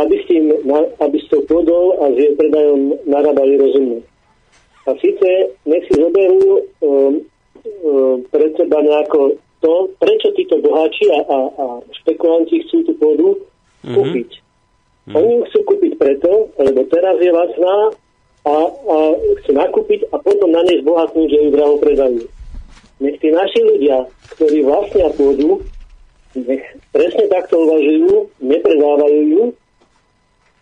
aby 0.00 0.14
s, 0.16 0.24
tým, 0.24 0.44
aby 0.96 1.16
s 1.20 1.28
tou 1.28 1.44
pôdou 1.44 2.00
a 2.00 2.08
s 2.08 2.16
jej 2.16 2.32
predajom 2.32 2.96
narábali 3.04 3.60
rozumne. 3.60 4.00
A 4.88 4.96
síce 4.96 5.52
nech 5.68 5.84
si 5.84 5.94
zoberú 6.00 6.64
um, 6.80 7.20
um, 7.84 8.16
pred 8.32 8.56
seba 8.56 8.80
nejako 8.80 9.36
to, 9.60 9.92
prečo 10.00 10.32
títo 10.32 10.56
boháči 10.64 11.12
a, 11.12 11.20
a, 11.20 11.38
a 11.52 11.66
špekulanti 12.00 12.64
chcú 12.64 12.88
tú 12.88 12.92
pôdu 12.96 13.28
mm-hmm. 13.84 14.47
Hmm. 15.08 15.16
Oni 15.16 15.40
ju 15.40 15.42
chcú 15.48 15.58
kúpiť 15.72 15.92
preto, 15.96 16.52
lebo 16.60 16.84
teraz 16.92 17.16
je 17.16 17.32
lacná 17.32 17.76
a, 18.44 18.56
a 18.68 18.96
chcú 19.40 19.50
nakúpiť 19.56 20.00
a 20.12 20.20
potom 20.20 20.52
na 20.52 20.60
nej 20.68 20.84
zbohatnúť, 20.84 21.28
že 21.32 21.38
ju 21.48 21.50
draho 21.52 21.76
predajú. 21.80 22.22
Nech 23.00 23.16
tí 23.16 23.32
naši 23.32 23.60
ľudia, 23.64 24.04
ktorí 24.36 24.68
vlastnia 24.68 25.08
pôdu, 25.16 25.64
nech 26.36 26.60
presne 26.92 27.24
takto 27.32 27.56
uvažujú, 27.56 28.28
nepredávajú 28.44 29.20
ju, 29.32 29.42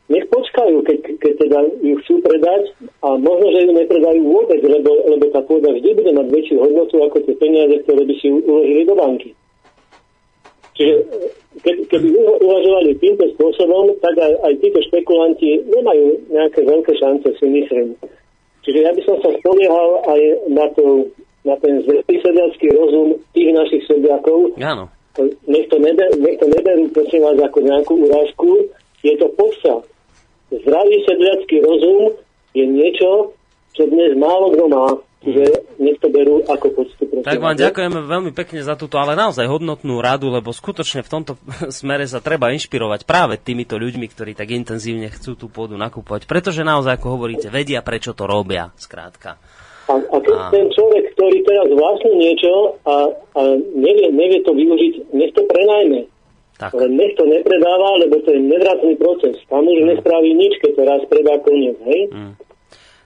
nech 0.06 0.26
počkajú, 0.30 0.86
keď, 0.86 0.98
keď 1.18 1.32
teda 1.42 1.58
ju 1.82 1.94
chcú 2.06 2.14
predať 2.22 2.62
a 3.02 3.18
možno, 3.18 3.50
že 3.50 3.66
ju 3.66 3.70
nepredajú 3.74 4.20
vôbec, 4.22 4.62
lebo, 4.62 4.90
lebo 5.10 5.24
tá 5.34 5.42
pôda 5.42 5.74
vždy 5.74 5.90
bude 5.98 6.12
mať 6.14 6.26
väčšiu 6.30 6.56
hodnotu 6.62 7.02
ako 7.02 7.26
tie 7.26 7.34
peniaze, 7.34 7.74
ktoré 7.82 8.06
by 8.06 8.14
si 8.22 8.30
uložili 8.30 8.86
do 8.86 8.94
banky. 8.94 9.34
Čiže 10.76 10.94
keby, 11.64 11.82
keby 11.88 12.06
uvažovali 12.44 13.00
týmto 13.00 13.24
spôsobom, 13.36 13.96
tak 14.04 14.14
aj, 14.20 14.32
aj 14.44 14.52
títo 14.60 14.78
špekulanti 14.92 15.64
nemajú 15.72 16.06
nejaké 16.28 16.60
veľké 16.62 16.92
šance, 17.00 17.28
si 17.40 17.46
myslím. 17.48 17.96
Čiže 18.60 18.78
ja 18.84 18.90
by 18.92 19.02
som 19.08 19.16
sa 19.24 19.30
spoliehal 19.40 19.88
aj 20.04 20.20
na, 20.52 20.66
to, 20.76 21.08
na 21.48 21.54
ten 21.64 21.80
sedliacký 22.10 22.66
rozum 22.76 23.16
tých 23.32 23.50
našich 23.56 23.82
sediakov. 23.88 24.52
Áno. 24.60 24.92
Nech 25.48 25.66
to, 25.72 25.80
neber, 25.80 26.12
nech 26.20 26.36
to 26.36 26.46
neberú, 26.50 26.92
prosím 26.92 27.24
vás, 27.24 27.40
ako 27.40 27.58
nejakú 27.64 27.94
urážku. 28.04 28.68
Je 29.00 29.16
to 29.16 29.32
podsa. 29.32 29.80
Zdravý 30.52 30.96
sedliacký 31.08 31.64
rozum 31.64 32.20
je 32.52 32.64
niečo, 32.68 33.32
čo 33.72 33.88
dnes 33.88 34.12
málo 34.18 34.52
kto 34.52 34.64
má. 34.68 34.86
Čiže 35.24 35.44
nech 35.80 35.96
to 35.98 36.12
berú 36.12 36.44
ako 36.44 36.66
postup. 36.76 37.08
Tak 37.24 37.40
vám 37.40 37.56
ďakujeme 37.58 38.04
veľmi 38.04 38.30
pekne 38.36 38.60
za 38.60 38.76
túto, 38.76 39.00
ale 39.00 39.16
naozaj 39.16 39.48
hodnotnú 39.48 39.98
radu, 39.98 40.28
lebo 40.28 40.52
skutočne 40.52 41.00
v 41.02 41.10
tomto 41.10 41.32
smere 41.78 42.04
sa 42.04 42.20
treba 42.20 42.52
inšpirovať 42.52 43.08
práve 43.08 43.40
týmito 43.40 43.80
ľuďmi, 43.80 44.06
ktorí 44.12 44.36
tak 44.36 44.52
intenzívne 44.52 45.08
chcú 45.10 45.34
tú 45.34 45.46
pôdu 45.48 45.74
nakúpovať, 45.80 46.28
pretože 46.28 46.62
naozaj, 46.62 47.00
ako 47.00 47.16
hovoríte, 47.16 47.48
vedia, 47.48 47.80
prečo 47.80 48.12
to 48.12 48.28
robia, 48.28 48.70
skrátka. 48.76 49.40
A, 49.86 49.94
a 49.94 50.16
keď 50.18 50.36
a... 50.36 50.50
ten 50.50 50.66
človek, 50.70 51.14
ktorý 51.14 51.38
teraz 51.46 51.68
vlastní 51.70 52.14
niečo 52.18 52.52
a, 52.84 52.94
a 53.38 53.42
nevie, 53.74 54.10
nevie 54.10 54.42
to 54.42 54.52
využiť, 54.52 55.14
nech 55.14 55.32
to 55.32 55.46
prenajme. 55.46 56.10
Tak. 56.56 56.72
Ale 56.72 56.88
nech 56.88 57.12
to 57.14 57.24
nepredáva, 57.28 58.00
lebo 58.00 58.16
to 58.24 58.32
je 58.32 58.40
nevratný 58.40 58.96
proces. 58.96 59.36
Tam 59.46 59.62
už 59.62 59.78
mm. 59.84 59.86
nespraví 59.92 60.32
nič, 60.32 60.56
keď 60.58 60.72
to 60.72 60.82
raz 60.88 61.02
predá 61.06 61.34
koniec, 61.44 61.76
hej? 61.84 62.00
Mm. 62.10 62.32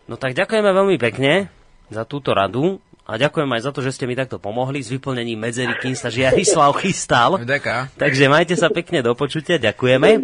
No 0.07 0.15
tak 0.17 0.39
ďakujeme 0.39 0.71
veľmi 0.71 0.97
pekne 0.99 1.51
za 1.91 2.07
túto 2.07 2.33
radu 2.33 2.79
a 3.11 3.19
ďakujem 3.19 3.51
aj 3.51 3.63
za 3.67 3.71
to, 3.75 3.83
že 3.83 3.99
ste 3.99 4.07
mi 4.07 4.15
takto 4.15 4.39
pomohli 4.39 4.79
s 4.79 4.87
vyplnením 4.87 5.35
medzery, 5.35 5.75
kým 5.83 5.99
sa 5.99 6.15
Žiarislav 6.15 6.79
chystal. 6.79 7.43
Deka. 7.43 7.91
Takže 7.99 8.31
majte 8.31 8.55
sa 8.55 8.71
pekne 8.71 9.03
do 9.03 9.19
počutia, 9.19 9.59
ďakujeme. 9.59 10.23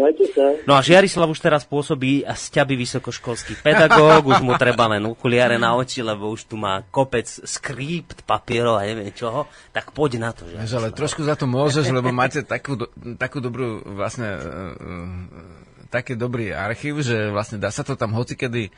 No 0.70 0.78
a 0.78 0.80
Žiarislav 0.86 1.26
už 1.26 1.42
teraz 1.42 1.66
pôsobí 1.66 2.22
a 2.22 2.38
sťaby 2.38 2.78
vysokoškolský 2.78 3.58
pedagóg, 3.58 4.30
už 4.30 4.38
mu 4.38 4.54
treba 4.54 4.86
len 4.86 5.02
okuliare 5.02 5.58
na 5.58 5.74
oči, 5.74 5.98
lebo 5.98 6.30
už 6.30 6.46
tu 6.46 6.54
má 6.54 6.86
kopec 6.94 7.26
skript, 7.26 8.22
papierov 8.22 8.78
a 8.78 8.86
neviem 8.86 9.10
čoho. 9.10 9.50
Tak 9.74 9.90
poď 9.90 10.22
na 10.22 10.30
to. 10.30 10.46
Žiarislav. 10.46 10.78
Ale 10.78 10.94
trošku 10.94 11.26
za 11.26 11.34
to 11.34 11.50
môžeš, 11.50 11.90
lebo 11.90 12.14
máte 12.14 12.46
takú, 12.46 12.78
do, 12.78 12.86
takú 13.18 13.42
dobrú 13.42 13.82
vlastne 13.98 14.30
uh, 14.30 14.46
uh, 14.78 15.66
taký 15.90 16.14
dobrý 16.14 16.54
archív, 16.54 17.02
že 17.02 17.34
vlastne 17.34 17.58
dá 17.58 17.74
sa 17.74 17.82
to 17.82 17.98
tam 17.98 18.14
hocikedy 18.14 18.70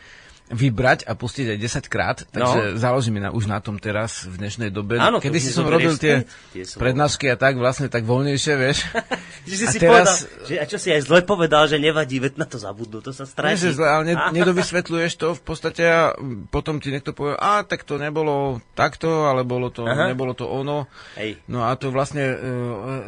vybrať 0.49 1.05
a 1.05 1.13
pustiť 1.13 1.55
aj 1.55 1.59
10 1.61 1.93
krát, 1.93 2.19
takže 2.29 2.59
no. 2.73 2.81
založíme 2.81 3.21
na, 3.21 3.31
už 3.31 3.49
na 3.49 3.61
tom 3.61 3.77
teraz 3.77 4.25
v 4.25 4.41
dnešnej 4.41 4.73
dobe. 4.73 4.97
Áno, 4.97 5.21
Kedy 5.21 5.39
si 5.39 5.53
som 5.53 5.69
robil 5.69 5.93
tie, 6.01 6.25
tie 6.53 6.65
prednášky 6.65 7.29
a 7.29 7.37
tak 7.37 7.61
vlastne 7.61 7.93
tak 7.93 8.09
voľnejšie, 8.09 8.55
vieš. 8.57 8.89
že 9.49 9.55
si 9.55 9.67
a 9.69 9.71
si 9.71 9.79
teraz... 9.79 10.25
povedal, 10.25 10.49
že, 10.49 10.55
a 10.57 10.65
čo 10.65 10.79
si 10.81 10.89
aj 10.89 11.01
zle 11.05 11.21
povedal, 11.25 11.69
že 11.69 11.77
nevadí, 11.77 12.17
veď 12.19 12.41
na 12.41 12.47
to 12.49 12.57
zabudnú, 12.57 13.05
to 13.05 13.13
sa 13.13 13.29
stratí. 13.29 13.55
Nie, 13.55 13.61
že 13.61 13.77
zle, 13.77 13.89
ale 13.89 14.03
ne, 14.09 14.15
nedovysvetľuješ 14.41 15.13
to 15.21 15.29
v 15.37 15.43
podstate 15.45 15.83
a 15.85 16.01
potom 16.49 16.81
ti 16.81 16.89
niekto 16.89 17.13
povie, 17.13 17.37
a 17.37 17.63
tak 17.63 17.85
to 17.85 18.01
nebolo 18.01 18.65
takto, 18.73 19.29
ale 19.29 19.45
bolo 19.45 19.69
to, 19.69 19.85
Aha. 19.85 20.11
nebolo 20.11 20.33
to 20.33 20.49
ono. 20.49 20.89
Hej. 21.21 21.45
No 21.49 21.69
a 21.69 21.77
to 21.77 21.93
vlastne 21.93 22.25
uh, 22.25 22.37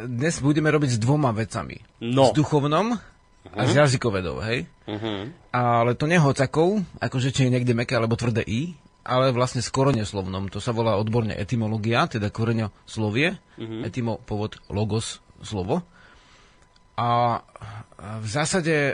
dnes 0.05 0.37
budeme 0.39 0.69
robiť 0.69 0.95
s 0.95 0.99
dvoma 1.01 1.33
vecami. 1.33 1.81
No. 2.01 2.29
S 2.29 2.37
duchovnom 2.37 3.10
uh-huh. 3.51 3.67
z 3.67 3.73
jazykovedov, 3.83 4.43
hej? 4.47 4.67
Uh-huh. 4.87 5.29
Ale 5.51 5.95
to 5.99 6.07
nehocakov, 6.07 6.83
akože 6.99 7.35
či 7.35 7.47
je 7.47 7.53
niekde 7.53 7.75
meké 7.75 7.99
alebo 7.99 8.15
tvrdé 8.15 8.43
i, 8.47 8.75
ale 9.01 9.33
vlastne 9.33 9.59
s 9.59 9.73
koreňoslovnom. 9.73 10.53
To 10.53 10.61
sa 10.61 10.71
volá 10.71 10.95
odborne 10.95 11.33
etymológia, 11.33 12.05
teda 12.07 12.31
koreňoslovie, 12.31 13.35
uh-huh. 13.35 13.81
etymo, 13.87 14.21
povod, 14.23 14.61
logos, 14.71 15.19
slovo. 15.41 15.83
A 17.01 17.41
v 18.21 18.27
zásade 18.29 18.93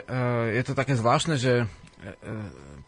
je 0.56 0.62
to 0.64 0.72
také 0.72 0.96
zvláštne, 0.96 1.36
že 1.36 1.52
e, 1.60 1.66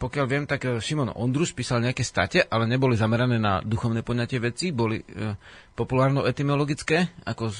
pokiaľ 0.01 0.25
viem, 0.25 0.45
tak 0.49 0.81
Šimon 0.81 1.13
Ondruš 1.13 1.53
písal 1.53 1.85
nejaké 1.85 2.01
state, 2.01 2.49
ale 2.49 2.65
neboli 2.65 2.97
zamerané 2.97 3.37
na 3.37 3.61
duchovné 3.61 4.01
poňatie 4.01 4.41
veci, 4.41 4.73
boli 4.73 5.05
e, 5.05 5.37
populárno-etymologické, 5.77 7.21
ako 7.29 7.53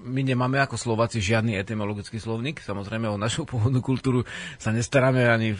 my 0.00 0.20
nemáme 0.24 0.56
ako 0.56 0.80
Slováci 0.80 1.20
žiadny 1.20 1.60
etymologický 1.60 2.16
slovník. 2.16 2.64
Samozrejme 2.64 3.12
o 3.12 3.20
našu 3.20 3.44
pôvodnú 3.44 3.84
kultúru 3.84 4.24
sa 4.56 4.72
nestaráme 4.72 5.28
ani 5.28 5.52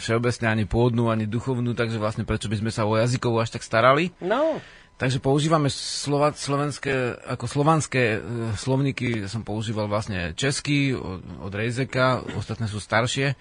všeobecne, 0.00 0.48
ani 0.48 0.64
pôvodnú, 0.64 1.12
ani 1.12 1.28
duchovnú, 1.28 1.76
takže 1.76 2.00
vlastne 2.00 2.24
prečo 2.24 2.48
by 2.48 2.56
sme 2.64 2.70
sa 2.72 2.88
o 2.88 2.96
jazykov 2.96 3.36
až 3.44 3.60
tak 3.60 3.62
starali. 3.64 4.12
No. 4.24 4.60
Takže 4.98 5.22
používame 5.22 5.70
slova, 5.70 6.34
slovenské, 6.34 7.22
ako 7.30 7.46
slovanské 7.46 8.18
e, 8.18 8.20
slovníky 8.58 9.30
som 9.30 9.46
používal 9.46 9.86
vlastne 9.86 10.34
český 10.34 10.90
od, 10.90 11.22
od 11.38 11.52
Rejzeka, 11.54 12.26
ostatné 12.34 12.66
sú 12.66 12.82
staršie. 12.82 13.38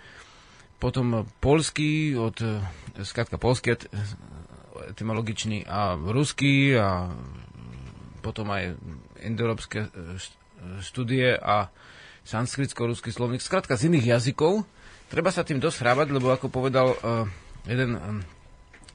Potom 0.78 1.26
polský 1.42 2.14
od, 2.14 2.38
e, 2.46 2.62
skrátka 3.02 3.42
polský 3.42 3.74
et, 3.74 3.90
etymologičný 4.94 5.66
a 5.66 5.98
ruský 5.98 6.78
a 6.78 7.10
potom 8.22 8.54
aj 8.54 8.78
indoeurópske 9.24 9.80
e, 9.80 9.88
e, 9.88 10.18
štúdie 10.82 11.38
a 11.38 11.70
sanskritsko-ruský 12.28 13.16
slovník, 13.16 13.40
skrátka 13.40 13.80
z 13.80 13.88
iných 13.88 14.20
jazykov. 14.20 14.68
Treba 15.08 15.32
sa 15.32 15.48
tým 15.48 15.64
dosť 15.64 15.80
hrávať, 15.80 16.08
lebo 16.12 16.28
ako 16.28 16.52
povedal 16.52 16.92
uh, 16.92 17.24
jeden 17.64 17.96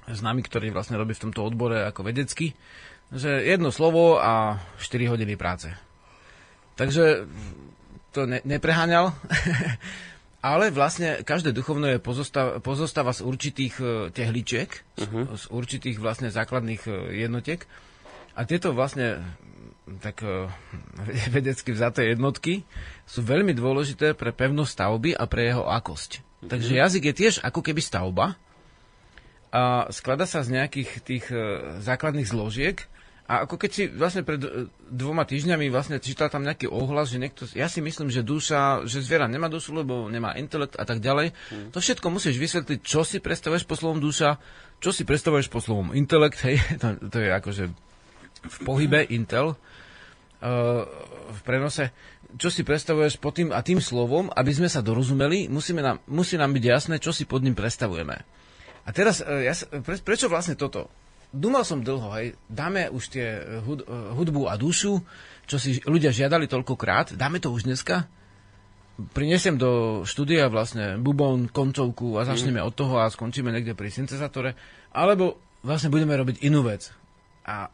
známy, 0.05 0.45
ktorý 0.45 0.69
vlastne 0.69 1.01
robí 1.01 1.17
v 1.17 1.25
tomto 1.29 1.41
odbore 1.41 1.89
ako 1.89 2.05
vedecký, 2.05 2.53
že 3.09 3.41
jedno 3.41 3.73
slovo 3.73 4.21
a 4.21 4.61
4 4.77 5.09
hodiny 5.09 5.41
práce. 5.41 5.73
Takže 6.77 7.25
to 8.13 8.29
ne, 8.29 8.45
nepreháňal, 8.45 9.17
ale 10.53 10.69
vlastne 10.69 11.25
každé 11.25 11.57
duchovno 11.57 11.89
je 11.89 11.99
pozostáva, 12.05 12.61
pozostáva 12.61 13.17
z 13.17 13.25
určitých 13.25 13.75
tehličiek, 14.13 14.69
uh-huh. 15.01 15.33
z, 15.33 15.41
z 15.41 15.45
určitých 15.49 15.97
vlastne 15.97 16.29
základných 16.29 16.85
jednotiek. 17.17 17.65
A 18.37 18.49
tieto 18.49 18.77
vlastne 18.77 19.21
tak 19.99 20.23
uh, 20.23 20.47
vedecky 21.35 21.75
vzaté 21.75 22.15
jednotky 22.15 22.63
sú 23.07 23.23
veľmi 23.23 23.51
dôležité 23.55 24.15
pre 24.15 24.31
pevnosť 24.31 24.71
stavby 24.71 25.11
a 25.19 25.25
pre 25.27 25.51
jeho 25.51 25.67
akosť. 25.67 26.23
Mm-hmm. 26.23 26.51
Takže 26.51 26.73
jazyk 26.79 27.03
je 27.11 27.15
tiež 27.15 27.35
ako 27.43 27.61
keby 27.63 27.83
stavba 27.83 28.39
a 29.53 29.91
sklada 29.93 30.25
sa 30.25 30.41
z 30.47 30.55
nejakých 30.55 30.91
tých 31.03 31.25
uh, 31.29 31.77
základných 31.83 32.31
zložiek 32.31 32.79
a 33.27 33.47
ako 33.47 33.55
keď 33.59 33.71
si 33.71 33.83
vlastne 33.91 34.23
pred 34.23 34.39
uh, 34.43 34.71
dvoma 34.87 35.27
týždňami 35.27 35.67
vlastne 35.69 35.99
čítal 35.99 36.31
tam 36.31 36.47
nejaký 36.47 36.71
ohlas, 36.71 37.11
že 37.11 37.19
niekto, 37.19 37.51
ja 37.53 37.67
si 37.67 37.83
myslím, 37.83 38.07
že 38.07 38.23
duša, 38.23 38.87
že 38.87 39.03
zviera 39.03 39.27
nemá 39.27 39.51
dušu, 39.51 39.75
lebo 39.75 40.07
nemá 40.07 40.39
intelekt 40.39 40.79
a 40.79 40.87
tak 40.87 41.03
ďalej. 41.03 41.35
Mm. 41.51 41.69
To 41.75 41.79
všetko 41.83 42.07
musíš 42.07 42.39
vysvetliť, 42.39 42.81
čo 42.87 43.03
si 43.03 43.19
predstavuješ 43.19 43.67
po 43.67 43.75
slovom 43.75 43.99
duša, 43.99 44.39
čo 44.79 44.95
si 44.95 45.03
predstavuješ 45.03 45.51
po 45.51 45.59
slovom 45.59 45.91
intelekt, 45.91 46.39
hej, 46.47 46.63
to, 46.79 46.99
to 47.11 47.19
je 47.19 47.31
akože 47.35 47.65
v 48.43 48.57
pohybe 48.67 49.07
Intel, 49.07 49.55
v 50.43 51.41
prenose, 51.47 51.95
čo 52.37 52.49
si 52.49 52.65
predstavuješ 52.65 53.21
pod 53.21 53.37
tým 53.37 53.49
a 53.53 53.61
tým 53.61 53.79
slovom, 53.79 54.33
aby 54.33 54.53
sme 54.53 54.69
sa 54.69 54.81
dorozumeli, 54.81 55.49
musíme 55.53 55.85
nám, 55.85 56.01
musí 56.09 56.41
nám 56.41 56.53
byť 56.57 56.65
jasné, 56.65 56.95
čo 56.99 57.13
si 57.13 57.29
pod 57.29 57.45
ním 57.45 57.57
predstavujeme. 57.57 58.17
A 58.83 58.89
teraz, 58.91 59.23
e, 59.23 59.47
ja, 59.47 59.55
pre, 59.85 60.01
prečo 60.01 60.27
vlastne 60.27 60.59
toto? 60.59 60.91
Dúmal 61.33 61.65
som 61.65 61.81
dlho, 61.81 62.13
hej, 62.19 62.37
dáme 62.51 62.93
už 62.93 63.05
tie 63.09 63.41
hud, 63.65 63.85
e, 63.85 63.89
hudbu 63.89 64.51
a 64.51 64.59
dušu, 64.59 65.01
čo 65.49 65.57
si 65.57 65.81
ľudia 65.85 66.13
žiadali 66.13 66.49
toľkokrát, 66.49 67.17
dáme 67.17 67.41
to 67.41 67.53
už 67.53 67.69
dneska? 67.69 68.09
Prinesiem 69.17 69.57
do 69.57 70.03
štúdia 70.05 70.53
vlastne 70.53 71.01
bubon, 71.01 71.49
koncovku 71.49 72.21
a 72.21 72.29
začneme 72.29 72.61
mm. 72.61 72.69
od 72.69 72.75
toho 72.77 72.95
a 73.01 73.09
skončíme 73.09 73.49
niekde 73.49 73.73
pri 73.73 73.89
syntezátore, 73.89 74.53
alebo 74.93 75.41
vlastne 75.65 75.89
budeme 75.89 76.13
robiť 76.13 76.45
inú 76.45 76.67
vec. 76.67 76.93
A 77.49 77.73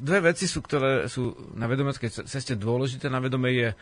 dve 0.00 0.18
veci 0.24 0.48
sú, 0.48 0.64
ktoré 0.64 1.04
sú 1.06 1.52
na 1.56 1.68
vedomeckej 1.68 2.24
ceste 2.24 2.56
dôležité. 2.56 3.12
Na 3.12 3.20
vedomie 3.20 3.52
je 3.52 3.68
e, 3.72 3.76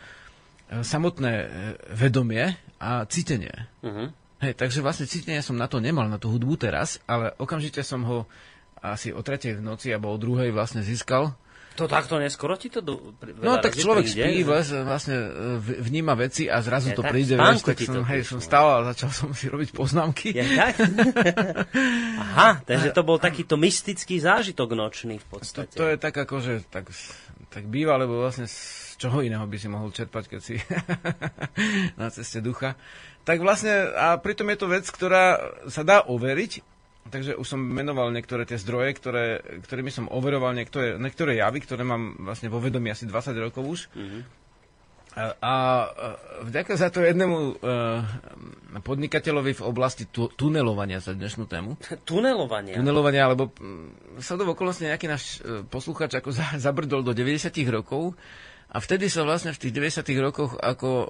samotné 0.83 1.31
e, 1.31 1.47
vedomie 1.95 2.55
a 2.79 3.07
cítenie. 3.07 3.53
Uh-huh. 3.79 4.11
Hej, 4.43 4.55
takže 4.59 4.83
vlastne 4.83 5.07
cítenie 5.07 5.39
som 5.43 5.55
na 5.55 5.67
to 5.67 5.79
nemal, 5.83 6.07
na 6.07 6.19
tú 6.19 6.31
hudbu 6.31 6.55
teraz, 6.59 6.99
ale 7.07 7.35
okamžite 7.39 7.83
som 7.83 8.03
ho 8.07 8.27
asi 8.79 9.11
o 9.11 9.19
tretej 9.19 9.59
v 9.59 9.65
noci 9.65 9.91
alebo 9.91 10.11
o 10.11 10.21
druhej 10.21 10.55
vlastne 10.55 10.79
získal 10.79 11.35
to 11.79 11.87
takto 11.87 12.19
neskoro 12.19 12.59
ti 12.59 12.67
to 12.67 12.83
do, 12.83 13.15
No 13.39 13.63
tak 13.63 13.79
človek 13.79 14.03
príde, 14.03 14.27
spí, 14.27 14.43
vles, 14.43 14.67
vlastne 14.75 15.15
e, 15.15 15.79
vníma 15.79 16.19
veci 16.19 16.51
a 16.51 16.59
zrazu 16.59 16.91
je, 16.91 16.99
to 16.99 17.03
príde. 17.07 17.39
Vles, 17.39 17.63
tak 17.63 17.79
som, 17.79 18.03
hej, 18.03 18.27
som 18.27 18.43
stál 18.43 18.83
a 18.83 18.91
začal 18.91 19.09
som 19.15 19.31
si 19.31 19.47
robiť 19.47 19.71
poznámky. 19.71 20.35
Je 20.35 20.43
tak? 20.43 20.75
Aha, 22.27 22.59
takže 22.67 22.91
to 22.91 23.01
bol 23.07 23.15
takýto 23.15 23.55
mystický 23.55 24.19
zážitok 24.19 24.75
nočný 24.75 25.23
v 25.23 25.27
podstate. 25.31 25.71
To, 25.79 25.87
to 25.87 25.95
je 25.95 25.97
tak 25.97 26.19
ako, 26.19 26.35
že 26.43 26.53
tak, 26.67 26.91
tak 27.47 27.63
býva, 27.71 27.95
lebo 27.95 28.19
vlastne 28.19 28.45
z 28.45 28.99
čoho 28.99 29.23
iného 29.23 29.47
by 29.47 29.57
si 29.57 29.71
mohol 29.71 29.95
čerpať, 29.95 30.23
keď 30.27 30.39
si 30.43 30.59
na 31.99 32.11
ceste 32.11 32.43
ducha. 32.43 32.75
Tak 33.23 33.39
vlastne, 33.39 33.95
a 33.95 34.19
pritom 34.19 34.51
je 34.51 34.57
to 34.59 34.67
vec, 34.67 34.85
ktorá 34.91 35.39
sa 35.71 35.87
dá 35.87 36.03
overiť, 36.03 36.78
Takže 37.09 37.35
už 37.35 37.47
som 37.47 37.59
menoval 37.59 38.13
niektoré 38.13 38.45
tie 38.45 38.61
zdroje, 38.61 38.93
ktoré, 38.97 39.41
ktorými 39.65 39.89
som 39.89 40.05
overoval 40.07 40.53
niektoré, 40.53 40.95
niektoré 41.01 41.41
javy, 41.41 41.65
ktoré 41.65 41.81
mám 41.81 42.15
vlastne 42.21 42.53
vo 42.53 42.61
vedomí 42.61 42.93
asi 42.93 43.09
20 43.09 43.45
rokov 43.49 43.63
už. 43.65 43.79
Mm-hmm. 43.97 44.21
A, 45.17 45.25
a 45.41 45.53
vďaka 46.45 46.77
za 46.77 46.93
to 46.93 47.01
jednému 47.01 47.59
uh, 47.59 48.05
podnikateľovi 48.85 49.57
v 49.57 49.65
oblasti 49.65 50.05
tu, 50.05 50.29
tunelovania 50.29 51.01
za 51.01 51.17
dnešnú 51.17 51.49
tému. 51.49 51.75
tunelovania? 52.09 52.77
Tunelovania, 52.77 53.33
lebo 53.33 53.49
sa 54.21 54.37
do 54.37 54.45
okolnosti 54.45 54.85
nejaký 54.85 55.09
náš 55.09 55.41
uh, 55.41 55.65
posluchač 55.65 56.13
ako 56.13 56.29
za, 56.29 56.45
zabrdol 56.61 57.01
do 57.01 57.11
90 57.17 57.51
rokov 57.73 58.13
a 58.69 58.77
vtedy 58.77 59.09
sa 59.09 59.25
vlastne 59.25 59.49
v 59.49 59.59
tých 59.59 59.73
90 60.05 60.05
rokoch 60.21 60.53
ako 60.61 60.89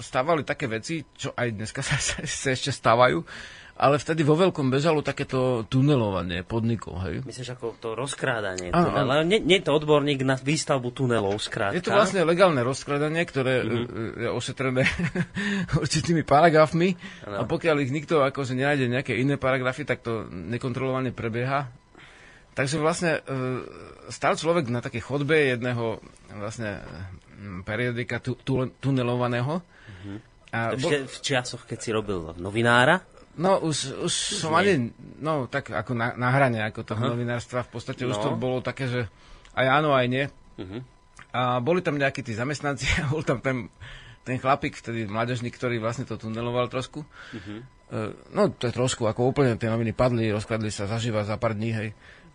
stávali 0.00 0.46
také 0.46 0.70
veci, 0.70 1.04
čo 1.12 1.34
aj 1.34 1.48
dneska 1.50 1.82
sa, 1.84 1.98
sa, 2.00 2.22
sa 2.24 2.48
ešte 2.54 2.72
stávajú, 2.72 3.20
ale 3.80 3.96
vtedy 3.96 4.20
vo 4.20 4.36
veľkom 4.36 4.68
bežalo 4.68 5.00
takéto 5.00 5.64
tunelovanie 5.64 6.44
podnikov, 6.44 7.00
hej. 7.08 7.24
Myslíš 7.24 7.56
ako 7.56 7.80
to 7.80 7.96
rozkrádanie? 7.96 8.68
Áno, 8.76 8.92
teda, 8.92 9.08
ale 9.08 9.24
nie, 9.24 9.40
nie 9.40 9.56
je 9.56 9.64
to 9.64 9.72
odborník 9.72 10.20
na 10.20 10.36
výstavbu 10.36 10.92
tunelov, 10.92 11.40
skrátka. 11.40 11.80
Je 11.80 11.84
to 11.88 11.96
vlastne 11.96 12.20
legálne 12.28 12.60
rozkrádanie, 12.60 13.24
ktoré 13.24 13.64
mm-hmm. 13.64 14.20
je 14.20 14.28
ošetrené 14.28 14.84
určitými 15.82 16.20
paragrafmi 16.28 16.92
ano. 17.24 17.40
a 17.40 17.42
pokiaľ 17.48 17.76
ich 17.80 17.94
nikto 17.96 18.20
akože 18.20 18.52
nenájde 18.52 18.92
nejaké 18.92 19.16
iné 19.16 19.40
paragrafy, 19.40 19.88
tak 19.88 20.04
to 20.04 20.28
nekontrolovane 20.28 21.16
prebieha. 21.16 21.72
Takže 22.52 22.76
vlastne 22.76 23.24
e, 23.24 23.30
stal 24.12 24.36
človek 24.36 24.68
na 24.68 24.84
takej 24.84 25.00
chodbe 25.00 25.32
jedného 25.56 26.04
vlastne 26.36 26.84
periodika 27.64 28.20
tu, 28.20 28.36
tu, 28.36 28.68
tunelovaného. 28.68 29.64
Mm-hmm. 29.64 30.16
A 30.50 30.74
bol... 30.76 30.90
v 31.08 31.18
časoch, 31.24 31.64
keď 31.64 31.78
si 31.80 31.90
robil 31.94 32.36
novinára? 32.36 33.00
No, 33.38 33.62
už, 33.62 34.10
už 34.10 34.12
som 34.42 34.50
ani, 34.58 34.90
no, 35.22 35.46
tak 35.46 35.70
ako 35.70 35.94
na, 35.94 36.18
na 36.18 36.34
hrane, 36.34 36.58
ako 36.66 36.82
toho 36.82 36.98
uh-huh. 36.98 37.12
novinárstva, 37.14 37.62
v 37.62 37.70
podstate 37.70 38.02
no. 38.02 38.10
už 38.10 38.18
to 38.18 38.30
bolo 38.34 38.58
také, 38.58 38.90
že 38.90 39.06
aj 39.54 39.66
áno, 39.70 39.94
aj 39.94 40.06
nie. 40.10 40.24
Uh-huh. 40.58 40.82
A 41.30 41.62
boli 41.62 41.78
tam 41.78 41.94
nejakí 41.94 42.26
tí 42.26 42.34
zamestnanci 42.34 42.90
a 43.06 43.14
bol 43.14 43.22
tam 43.22 43.38
ten, 43.38 43.70
ten 44.26 44.36
chlapík, 44.36 44.74
vtedy 44.74 45.06
mládežník, 45.06 45.54
ktorý 45.54 45.78
vlastne 45.78 46.04
to 46.04 46.18
tuneloval 46.18 46.66
trošku. 46.66 47.06
Uh-huh. 47.06 47.62
Uh, 47.90 48.14
no, 48.34 48.50
to 48.50 48.70
je 48.70 48.74
trošku, 48.74 49.06
ako 49.06 49.34
úplne 49.34 49.58
tie 49.58 49.70
noviny 49.70 49.94
padli, 49.94 50.30
rozkladli 50.30 50.70
sa 50.70 50.90
zaživa 50.90 51.26
za 51.26 51.38
pár 51.38 51.54
dní, 51.54 51.70
hej. 51.74 51.90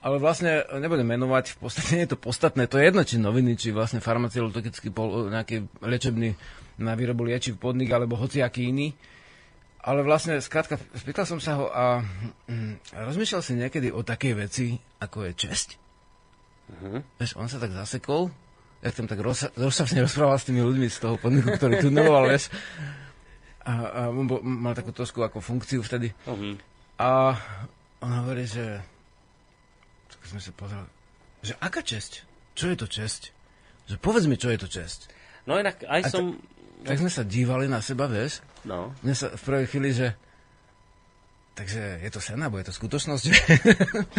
Ale 0.05 0.21
vlastne 0.21 0.61
nebudem 0.69 1.07
menovať, 1.17 1.55
v 1.55 1.57
podstate 1.59 1.91
nie 1.95 2.03
je 2.07 2.13
to 2.15 2.19
podstatné, 2.19 2.71
to 2.71 2.79
je 2.79 2.87
jedno, 2.87 3.01
či 3.03 3.19
noviny, 3.19 3.59
či 3.59 3.75
vlastne 3.75 3.99
farmaceutický 3.99 4.95
nejaký 5.31 5.81
liečebný 5.83 6.29
na 6.79 6.91
výrobu 6.95 7.23
liečiv 7.23 7.55
podnik, 7.55 7.91
alebo 7.91 8.19
hociaký 8.19 8.71
iný. 8.71 8.91
Ale 9.85 10.01
vlastne, 10.01 10.41
skrátka, 10.41 10.81
spýtal 10.97 11.29
som 11.29 11.37
sa 11.37 11.61
ho 11.61 11.69
a 11.69 12.01
mm, 12.49 12.89
rozmýšľal 12.89 13.41
si 13.45 13.53
niekedy 13.53 13.93
o 13.93 14.01
takej 14.01 14.33
veci, 14.33 14.73
ako 14.97 15.29
je 15.29 15.33
česť. 15.37 15.69
Uh-huh. 16.73 17.05
Vieš, 17.21 17.37
on 17.37 17.45
sa 17.45 17.61
tak 17.61 17.69
zasekol, 17.69 18.33
ja 18.81 18.89
tam 18.89 19.05
tak 19.05 19.21
rozsa- 19.21 19.53
rozsavne 19.53 20.01
rozprával 20.01 20.41
s 20.41 20.49
tými 20.49 20.65
ľuďmi 20.65 20.89
z 20.89 20.97
toho 20.97 21.21
podniku, 21.21 21.53
ktorý 21.53 21.85
tuneloval, 21.85 22.33
vieš. 22.33 22.49
A, 23.61 23.73
a 23.73 24.01
on 24.09 24.25
bol, 24.25 24.41
mal 24.41 24.73
takú 24.73 24.89
trošku 24.89 25.21
ako 25.21 25.37
funkciu 25.37 25.85
vtedy. 25.85 26.09
Uh-huh. 26.25 26.57
A 26.97 27.37
on 28.01 28.11
hovorí, 28.25 28.49
že 28.49 28.81
tak 30.09 30.21
sme 30.25 30.41
sa 30.41 30.49
pozreli, 30.49 30.89
že 31.45 31.53
aká 31.61 31.85
česť? 31.85 32.25
Čo 32.57 32.73
je 32.73 32.77
to 32.81 32.87
česť? 32.89 33.21
Že 33.85 33.95
povedz 34.01 34.25
mi, 34.25 34.33
čo 34.33 34.49
je 34.49 34.57
to 34.57 34.65
česť. 34.65 35.13
No 35.45 35.61
inak 35.61 35.85
aj 35.85 36.01
a 36.01 36.09
som... 36.09 36.41
Ta, 36.41 36.54
tak 36.83 36.99
sme 36.99 37.11
sa 37.13 37.23
dívali 37.23 37.69
na 37.69 37.79
seba, 37.79 38.09
vieš, 38.09 38.43
No. 38.65 38.91
Mne 39.05 39.13
sa 39.13 39.29
v 39.29 39.41
prvej 39.45 39.65
chvíli, 39.69 39.89
že 39.93 40.17
Takže 41.55 42.03
je 42.03 42.11
to 42.11 42.19
sen, 42.19 42.35
alebo 42.35 42.59
je 42.59 42.67
to 42.67 42.75
skutočnosť? 42.75 43.23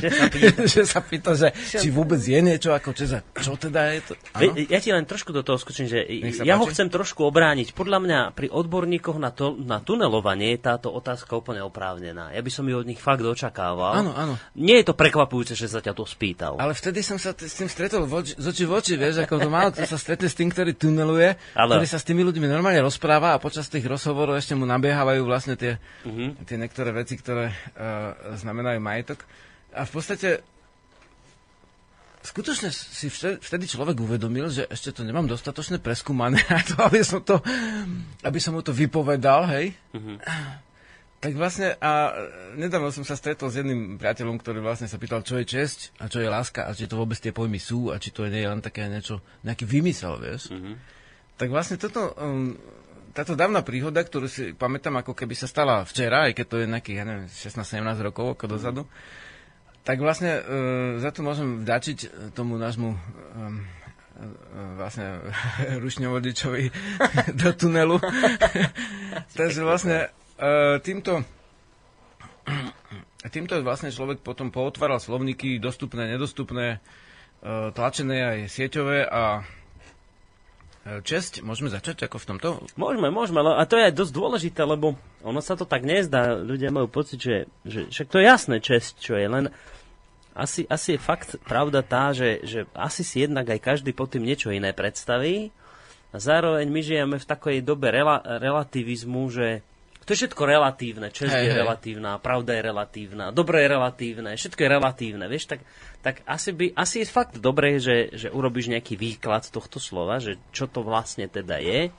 Že 0.01 0.09
sa 0.09 0.25
pýta, 0.33 0.62
že, 0.72 0.83
sa 0.88 1.01
pýta, 1.05 1.30
že 1.37 1.53
či 1.53 1.93
vôbec 1.93 2.16
je 2.16 2.41
niečo 2.41 2.72
ako 2.72 2.97
Česa. 2.97 3.20
Čo 3.37 3.61
teda 3.61 3.93
je 3.93 4.01
to? 4.09 4.12
Ve, 4.41 4.64
ja 4.64 4.80
ti 4.80 4.89
len 4.89 5.05
trošku 5.05 5.37
do 5.37 5.45
toho 5.45 5.61
skočím, 5.61 5.84
že 5.84 6.01
ja 6.09 6.32
páči? 6.32 6.49
ho 6.57 6.64
chcem 6.72 6.89
trošku 6.89 7.28
obrániť. 7.28 7.76
Podľa 7.76 7.99
mňa 8.01 8.18
pri 8.32 8.49
odborníkoch 8.49 9.20
na, 9.20 9.37
to, 9.37 9.53
na 9.53 9.84
tunelovanie 9.84 10.57
je 10.57 10.64
táto 10.64 10.89
otázka 10.89 11.37
úplne 11.37 11.61
oprávnená. 11.61 12.32
Ja 12.32 12.41
by 12.41 12.49
som 12.49 12.64
ju 12.64 12.80
od 12.80 12.89
nich 12.89 12.97
fakt 12.97 13.20
očakával. 13.20 14.01
Áno, 14.01 14.16
áno. 14.16 14.41
Nie 14.57 14.80
je 14.80 14.89
to 14.89 14.95
prekvapujúce, 14.97 15.53
že 15.53 15.68
sa 15.68 15.84
ťa 15.84 15.93
to 15.93 16.09
spýtal. 16.09 16.57
Ale 16.57 16.72
vtedy 16.72 17.05
som 17.05 17.20
sa 17.20 17.37
t- 17.37 17.45
s 17.45 17.61
tým 17.61 17.68
stretol 17.68 18.09
voči, 18.09 18.32
z 18.32 18.49
oči 18.49 18.64
v 18.64 18.72
oči, 18.72 18.95
vieš, 18.97 19.28
ako 19.28 19.45
to 19.45 19.53
málo, 19.53 19.76
to 19.76 19.84
sa 19.84 20.01
stretne 20.01 20.32
s 20.32 20.37
tým, 20.41 20.49
ktorý 20.49 20.72
tuneluje, 20.72 21.37
ale... 21.53 21.72
ktorý 21.76 21.84
sa 21.84 22.01
s 22.01 22.09
tými 22.09 22.24
ľuďmi 22.24 22.49
normálne 22.49 22.80
rozpráva 22.80 23.37
a 23.37 23.43
počas 23.45 23.68
tých 23.68 23.84
rozhovorov 23.84 24.41
ešte 24.41 24.57
mu 24.57 24.64
nabiehávajú 24.64 25.20
vlastne 25.28 25.61
tie, 25.61 25.76
uh-huh. 25.76 26.32
tie 26.49 26.57
niektoré 26.57 26.97
veci, 26.97 27.26
ktoré 27.27 27.51
uh, 27.51 28.39
znamenajú 28.39 28.79
majetok. 28.79 29.27
A 29.74 29.83
v 29.83 29.91
podstate 29.91 30.47
skutočne 32.22 32.70
si 32.70 33.11
vtedy 33.11 33.66
človek 33.66 33.99
uvedomil, 33.99 34.47
že 34.47 34.70
ešte 34.70 34.95
to 34.95 35.03
nemám 35.03 35.27
dostatočne 35.27 35.83
preskúmané 35.83 36.39
to, 36.70 36.79
aby 36.87 37.03
som, 37.03 37.18
to, 37.27 37.43
aby 38.22 38.39
som 38.39 38.55
mu 38.55 38.62
to 38.62 38.70
vypovedal, 38.70 39.51
hej. 39.51 39.74
Mm-hmm. 39.91 40.16
Tak 41.16 41.33
vlastne, 41.35 41.74
a 41.81 42.12
nedávno 42.55 42.95
som 42.95 43.03
sa 43.03 43.18
stretol 43.18 43.51
s 43.51 43.59
jedným 43.59 43.99
priateľom, 43.99 44.39
ktorý 44.39 44.62
vlastne 44.62 44.87
sa 44.87 45.01
pýtal, 45.01 45.27
čo 45.27 45.41
je 45.43 45.49
česť 45.49 45.99
a 45.99 46.07
čo 46.07 46.22
je 46.22 46.29
láska 46.31 46.68
a 46.68 46.77
či 46.77 46.87
to 46.87 46.95
vôbec 46.95 47.18
tie 47.18 47.35
pojmy 47.35 47.59
sú 47.59 47.91
a 47.91 47.99
či 47.99 48.14
to 48.14 48.29
nie 48.31 48.47
je 48.47 48.53
len 48.53 48.62
také 48.62 48.87
niečo, 48.87 49.18
nejaký 49.43 49.66
vymysel, 49.66 50.22
vieš. 50.22 50.55
Mm-hmm. 50.55 50.74
Tak 51.37 51.49
vlastne 51.51 51.77
toto, 51.83 52.14
um, 52.20 52.55
táto 53.16 53.32
dávna 53.32 53.64
príhoda, 53.64 54.04
ktorú 54.04 54.28
si 54.28 54.52
pamätám, 54.52 55.00
ako 55.00 55.16
keby 55.16 55.32
sa 55.32 55.48
stala 55.48 55.88
včera, 55.88 56.28
aj 56.28 56.36
keď 56.36 56.46
to 56.52 56.56
je 56.60 56.66
nejakých, 56.68 56.98
ja 57.00 57.04
neviem, 57.08 57.26
16-17 57.32 57.80
rokov 58.04 58.36
ako 58.36 58.44
dozadu, 58.44 58.82
tak 59.88 60.04
vlastne 60.04 60.44
uh, 60.44 60.44
za 61.00 61.08
to 61.16 61.24
môžem 61.24 61.64
vdačiť 61.64 62.30
tomu 62.36 62.60
nášmu 62.60 62.92
um, 62.92 63.64
vlastne 64.76 65.24
rušňovodičovi 65.84 66.64
do 67.40 67.50
tunelu. 67.56 67.96
Takže 69.40 69.64
vlastne 69.64 70.12
uh, 70.36 70.76
týmto 70.84 71.24
týmto 73.34 73.58
vlastne 73.64 73.88
človek 73.88 74.20
potom 74.20 74.52
pootváral 74.52 75.00
slovníky 75.00 75.56
dostupné, 75.56 76.04
nedostupné, 76.12 76.78
uh, 76.78 77.72
tlačené 77.72 78.16
aj 78.22 78.38
sieťové 78.52 79.08
a 79.08 79.40
česť, 80.87 81.43
môžeme 81.43 81.66
začať 81.66 82.07
ako 82.07 82.16
v 82.22 82.26
tomto? 82.30 82.49
Môžeme, 82.78 83.11
môžeme, 83.11 83.43
a 83.43 83.64
to 83.66 83.74
je 83.74 83.91
aj 83.91 83.95
dosť 83.99 84.12
dôležité, 84.14 84.62
lebo 84.62 84.95
ono 85.26 85.43
sa 85.43 85.59
to 85.59 85.66
tak 85.66 85.82
nezdá, 85.82 86.39
ľudia 86.39 86.70
majú 86.70 86.87
pocit, 86.87 87.18
že, 87.18 87.37
že 87.66 87.91
však 87.91 88.07
to 88.07 88.22
je 88.22 88.24
jasné 88.24 88.57
česť, 88.62 88.95
čo 89.03 89.18
je, 89.18 89.26
len 89.26 89.45
asi, 90.37 90.68
asi 90.70 90.95
je 90.95 91.01
fakt 91.01 91.41
pravda 91.43 91.82
tá, 91.82 92.14
že, 92.14 92.45
že 92.47 92.61
asi 92.76 93.03
si 93.03 93.24
jednak 93.24 93.51
aj 93.51 93.59
každý 93.59 93.91
pod 93.91 94.14
tým 94.14 94.22
niečo 94.22 94.53
iné 94.55 94.70
predstaví 94.70 95.51
a 96.14 96.16
zároveň 96.22 96.70
my 96.70 96.80
žijeme 96.84 97.16
v 97.18 97.26
takej 97.26 97.66
dobe 97.66 97.91
rela, 97.91 98.22
relativizmu, 98.22 99.26
že 99.32 99.66
to 100.07 100.14
je 100.14 100.22
všetko 100.22 100.43
relatívne, 100.47 101.11
čest 101.11 101.34
hey, 101.34 101.51
je 101.51 101.51
hey. 101.51 101.66
relatívna, 101.66 102.22
pravda 102.22 102.55
je 102.55 102.62
relatívna, 102.62 103.34
dobro 103.34 103.59
je 103.59 103.66
relatívne, 103.66 104.39
všetko 104.39 104.61
je 104.62 104.70
relatívne, 104.70 105.24
vieš, 105.26 105.51
tak, 105.51 105.66
tak 106.07 106.22
asi, 106.22 106.54
by, 106.54 106.70
asi 106.78 107.02
je 107.02 107.11
fakt 107.11 107.42
dobré, 107.42 107.82
že, 107.82 108.14
že 108.14 108.30
urobíš 108.30 108.70
nejaký 108.70 108.94
výklad 108.94 109.42
tohto 109.50 109.82
slova, 109.82 110.22
že 110.22 110.38
čo 110.54 110.70
to 110.70 110.86
vlastne 110.86 111.26
teda 111.26 111.59
je, 111.59 111.90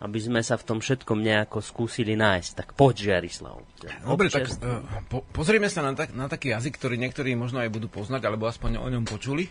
aby 0.00 0.16
sme 0.16 0.40
sa 0.40 0.56
v 0.56 0.64
tom 0.64 0.78
všetkom 0.80 1.20
nejako 1.20 1.60
skúsili 1.60 2.16
nájsť. 2.16 2.50
Tak 2.56 2.68
poď, 2.72 3.12
Žiarislav. 3.12 3.60
Dobre, 4.08 4.32
tak 4.32 4.48
uh, 4.48 4.80
po, 5.12 5.28
pozrieme 5.28 5.68
sa 5.68 5.84
na, 5.84 5.92
tak, 5.92 6.16
na 6.16 6.24
taký 6.24 6.56
jazyk, 6.56 6.80
ktorý 6.80 6.96
niektorí 6.96 7.36
možno 7.36 7.60
aj 7.60 7.68
budú 7.68 7.92
poznať, 7.92 8.24
alebo 8.24 8.48
aspoň 8.48 8.80
o 8.80 8.88
ňom 8.88 9.04
počuli. 9.04 9.44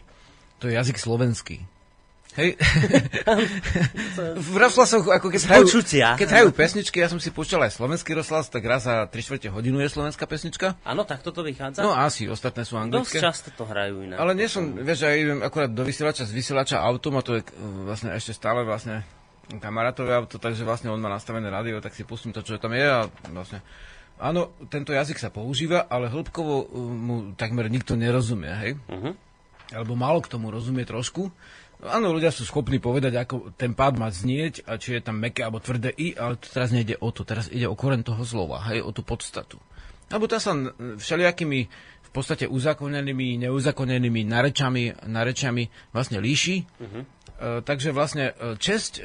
To 0.57 0.65
je 0.65 0.73
jazyk 0.73 0.97
slovenský. 0.97 1.76
Hej. 2.37 2.53
v 4.37 4.55
rozhlasoch, 4.61 5.09
ako 5.09 5.33
keď 5.33 5.41
hrajú, 5.49 5.65
keď 6.21 6.27
hrajú 6.29 6.49
pesničky, 6.53 7.01
ja 7.01 7.09
som 7.09 7.17
si 7.17 7.33
púšťal 7.33 7.65
aj 7.65 7.81
slovenský 7.81 8.13
rozhlas, 8.13 8.45
tak 8.53 8.61
raz 8.61 8.85
za 8.85 9.09
3 9.09 9.09
čtvrte 9.09 9.49
hodinu 9.49 9.81
je 9.81 9.89
slovenská 9.89 10.29
pesnička. 10.29 10.77
Áno, 10.85 11.01
tak 11.01 11.25
toto 11.25 11.41
vychádza? 11.41 11.81
No 11.81 11.97
asi, 11.97 12.29
ostatné 12.29 12.61
sú 12.61 12.77
anglické. 12.77 13.17
Dosť 13.17 13.25
často 13.25 13.49
to 13.57 13.65
hrajú 13.65 14.05
inak. 14.05 14.21
Ale 14.21 14.37
nie 14.37 14.45
som, 14.45 14.69
vieš, 14.77 15.09
ja 15.09 15.17
idem 15.17 15.41
akurát 15.41 15.73
do 15.73 15.81
vysielača 15.81 16.29
z 16.29 16.37
vysielača 16.37 16.77
autom 16.77 17.17
a 17.17 17.25
to 17.25 17.41
je 17.41 17.41
e, 17.41 17.49
vlastne 17.89 18.13
ešte 18.13 18.37
stále 18.37 18.61
vlastne 18.61 19.01
kamarátové 19.57 20.13
auto, 20.13 20.37
takže 20.37 20.61
vlastne 20.61 20.93
on 20.93 21.01
má 21.01 21.09
nastavené 21.09 21.49
rádio, 21.49 21.81
tak 21.81 21.97
si 21.97 22.05
pustím 22.05 22.37
to, 22.37 22.45
čo 22.45 22.61
tam 22.61 22.77
je 22.77 22.85
a 22.85 23.09
vlastne 23.33 23.65
Áno, 24.17 24.57
tento 24.73 24.97
jazyk 24.97 25.21
sa 25.21 25.29
používa, 25.29 25.85
ale 25.85 26.09
hĺbkovo 26.09 26.55
e, 26.57 26.65
mu 26.81 27.15
takmer 27.37 27.69
nikto 27.69 27.93
nerozumie, 27.93 28.49
hej? 28.49 28.71
Uh-huh. 28.89 29.13
Alebo 29.69 29.93
málo 29.93 30.25
k 30.25 30.31
tomu 30.33 30.49
rozumie 30.49 30.89
trošku. 30.89 31.29
Áno, 31.77 32.09
ľudia 32.09 32.33
sú 32.33 32.41
schopní 32.41 32.81
povedať, 32.81 33.13
ako 33.21 33.53
ten 33.53 33.77
pád 33.77 34.01
má 34.01 34.09
znieť 34.09 34.65
a 34.65 34.81
či 34.81 34.97
je 34.97 35.01
tam 35.05 35.21
meké 35.21 35.45
alebo 35.45 35.61
tvrdé 35.61 35.93
i, 35.93 36.17
ale 36.17 36.41
to 36.41 36.49
teraz 36.49 36.73
nejde 36.73 36.97
o 36.97 37.13
to. 37.13 37.21
Teraz 37.21 37.53
ide 37.53 37.69
o 37.69 37.77
koren 37.77 38.01
toho 38.01 38.25
slova, 38.25 38.65
hej, 38.73 38.81
o 38.81 38.89
tú 38.89 39.05
podstatu. 39.05 39.61
Alebo 40.09 40.25
tá 40.25 40.41
sa 40.41 40.57
všelijakými 40.97 41.59
v 42.07 42.09
podstate 42.09 42.49
uzakonenými, 42.49 43.45
neuzakonenými 43.45 44.25
narečami, 44.25 45.05
narečami 45.05 45.69
vlastne 45.93 46.17
líši. 46.17 46.65
Uh-huh. 46.65 47.03
E, 47.03 47.61
takže 47.61 47.93
vlastne 47.93 48.33
e, 48.33 48.55
česť 48.57 48.93
e, 48.97 49.01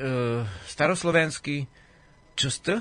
staroslovenský 0.64 1.68
čst, 2.38 2.80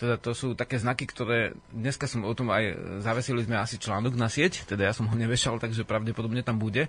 teda 0.00 0.16
to 0.16 0.32
sú 0.32 0.56
také 0.56 0.80
znaky, 0.80 1.04
ktoré 1.06 1.52
dneska 1.70 2.08
som 2.08 2.24
o 2.24 2.32
tom 2.32 2.48
aj 2.50 2.72
zavesili 3.04 3.44
sme 3.44 3.60
asi 3.60 3.76
článok 3.76 4.16
na 4.16 4.32
sieť, 4.32 4.64
teda 4.64 4.88
ja 4.88 4.96
som 4.96 5.06
ho 5.06 5.14
nevešal, 5.14 5.60
takže 5.60 5.84
pravdepodobne 5.84 6.40
tam 6.40 6.56
bude 6.56 6.88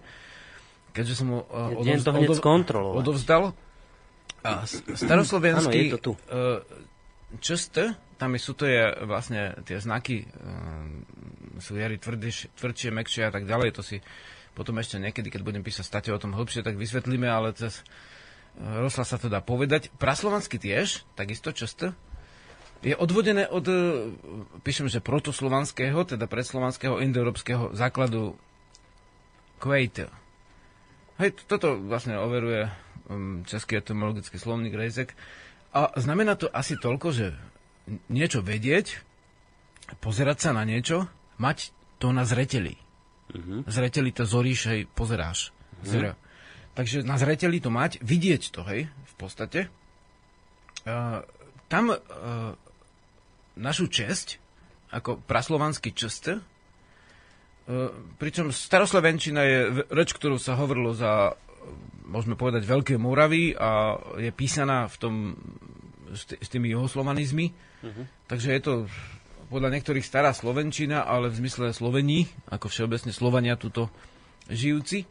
keďže 0.92 1.24
som 1.24 1.28
ho 1.32 1.40
uh, 1.48 1.76
odovz, 1.76 2.04
to 2.04 2.12
hneď 2.12 2.30
odov, 2.30 2.96
odovzdal. 3.00 3.44
A 4.42 4.66
staroslovenský 4.68 5.78
ano, 5.78 5.86
je 5.86 5.94
to 5.94 6.00
tu. 6.02 6.14
Uh, 6.30 6.62
čst, 7.40 7.96
tam 8.18 8.34
sú 8.38 8.52
to 8.58 8.66
je 8.66 8.82
vlastne 9.06 9.56
tie 9.64 9.78
znaky, 9.78 10.26
uh, 10.26 11.62
sú 11.62 11.78
jary 11.78 12.02
tvrdšie, 12.02 12.54
tvrdšie, 12.58 12.90
mekšie 12.90 13.22
a 13.30 13.32
tak 13.32 13.46
ďalej, 13.46 13.78
to 13.78 13.82
si 13.86 13.98
potom 14.52 14.76
ešte 14.82 15.00
niekedy, 15.00 15.32
keď 15.32 15.42
budem 15.48 15.64
písať 15.64 15.86
state 15.88 16.10
o 16.12 16.20
tom 16.20 16.36
hlbšie, 16.36 16.66
tak 16.66 16.76
vysvetlíme, 16.76 17.30
ale 17.30 17.54
cez 17.56 17.82
uh, 18.60 18.82
rozhlas 18.82 19.08
sa 19.08 19.18
to 19.22 19.32
dá 19.32 19.40
povedať. 19.40 19.94
Praslovanský 19.96 20.60
tiež, 20.60 21.08
takisto 21.16 21.54
čst, 21.54 21.96
je 22.82 22.98
odvodené 22.98 23.46
od, 23.46 23.66
píšem, 24.66 24.90
že 24.90 25.06
protoslovanského, 25.06 26.02
teda 26.02 26.26
predslovanského 26.26 26.98
indoeurópskeho 26.98 27.78
základu 27.78 28.34
Kvejt. 29.62 30.10
Hej, 31.22 31.38
toto 31.46 31.78
vlastne 31.78 32.18
overuje 32.18 32.66
um, 33.06 33.46
Český 33.46 33.78
etymologický 33.78 34.42
slovník 34.42 34.74
Rejzek. 34.74 35.14
A 35.70 35.94
znamená 35.94 36.34
to 36.34 36.50
asi 36.50 36.74
toľko, 36.82 37.14
že 37.14 37.38
niečo 38.10 38.42
vedieť, 38.42 39.06
pozerať 40.02 40.50
sa 40.50 40.58
na 40.58 40.66
niečo, 40.66 41.06
mať 41.38 41.78
to 42.02 42.10
na 42.10 42.26
zreteli. 42.26 42.74
Uh-huh. 43.38 43.62
Zreteli 43.70 44.10
to 44.10 44.26
zoríš, 44.26 44.74
hej, 44.74 44.90
pozeráš. 44.98 45.54
Uh-huh. 45.86 46.18
Takže 46.74 47.06
na 47.06 47.22
zreteli 47.22 47.62
to 47.62 47.70
mať, 47.70 48.02
vidieť 48.02 48.42
to, 48.50 48.66
hej, 48.66 48.90
v 48.90 49.14
podstate. 49.22 49.70
Uh, 50.90 51.22
tam 51.70 51.94
uh, 51.94 52.00
našu 53.62 53.94
česť, 53.94 54.42
ako 54.90 55.22
praslovanský 55.30 55.94
čest, 55.94 56.42
pričom 58.18 58.50
staroslovenčina 58.50 59.42
je 59.46 59.60
reč, 59.94 60.12
ktorú 60.18 60.42
sa 60.42 60.58
hovorilo 60.58 60.92
za, 60.98 61.38
môžeme 62.10 62.34
povedať, 62.36 62.66
Veľké 62.66 62.96
Moravy 62.98 63.54
a 63.54 63.96
je 64.18 64.32
písaná 64.34 64.90
v 64.90 64.96
tom, 64.98 65.14
s, 66.12 66.50
tými 66.50 66.74
juhoslovanizmi. 66.74 67.48
Uh-huh. 67.82 68.06
Takže 68.28 68.50
je 68.52 68.62
to 68.62 68.74
podľa 69.52 69.76
niektorých 69.76 70.08
stará 70.08 70.32
Slovenčina, 70.32 71.04
ale 71.04 71.28
v 71.28 71.44
zmysle 71.44 71.76
Slovení, 71.76 72.32
ako 72.48 72.72
všeobecne 72.72 73.12
Slovania 73.12 73.60
tuto 73.60 73.92
žijúci. 74.48 75.04
E, 75.04 75.08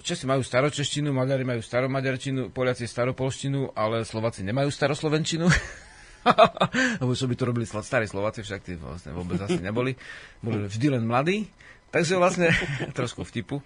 Česi 0.00 0.24
majú 0.24 0.40
staročeštinu, 0.40 1.12
Maďari 1.12 1.44
majú 1.44 1.60
staromaďarčinu, 1.60 2.48
Poliaci 2.54 2.88
staropolštinu, 2.88 3.76
ale 3.76 4.08
Slováci 4.08 4.40
nemajú 4.46 4.72
staroslovenčinu. 4.72 5.44
Lebo 7.02 7.12
čo 7.14 7.26
by 7.30 7.34
to 7.38 7.44
robili 7.48 7.66
starí 7.66 8.06
Slováci, 8.08 8.42
však 8.42 8.60
tí 8.64 8.74
vlastne 8.78 9.14
vôbec 9.14 9.38
asi 9.42 9.58
neboli. 9.58 9.94
Boli 10.40 10.66
vždy 10.66 10.98
len 10.98 11.04
mladí. 11.04 11.48
Takže 11.88 12.20
vlastne 12.20 12.52
trošku 12.98 13.24
vtipu. 13.24 13.64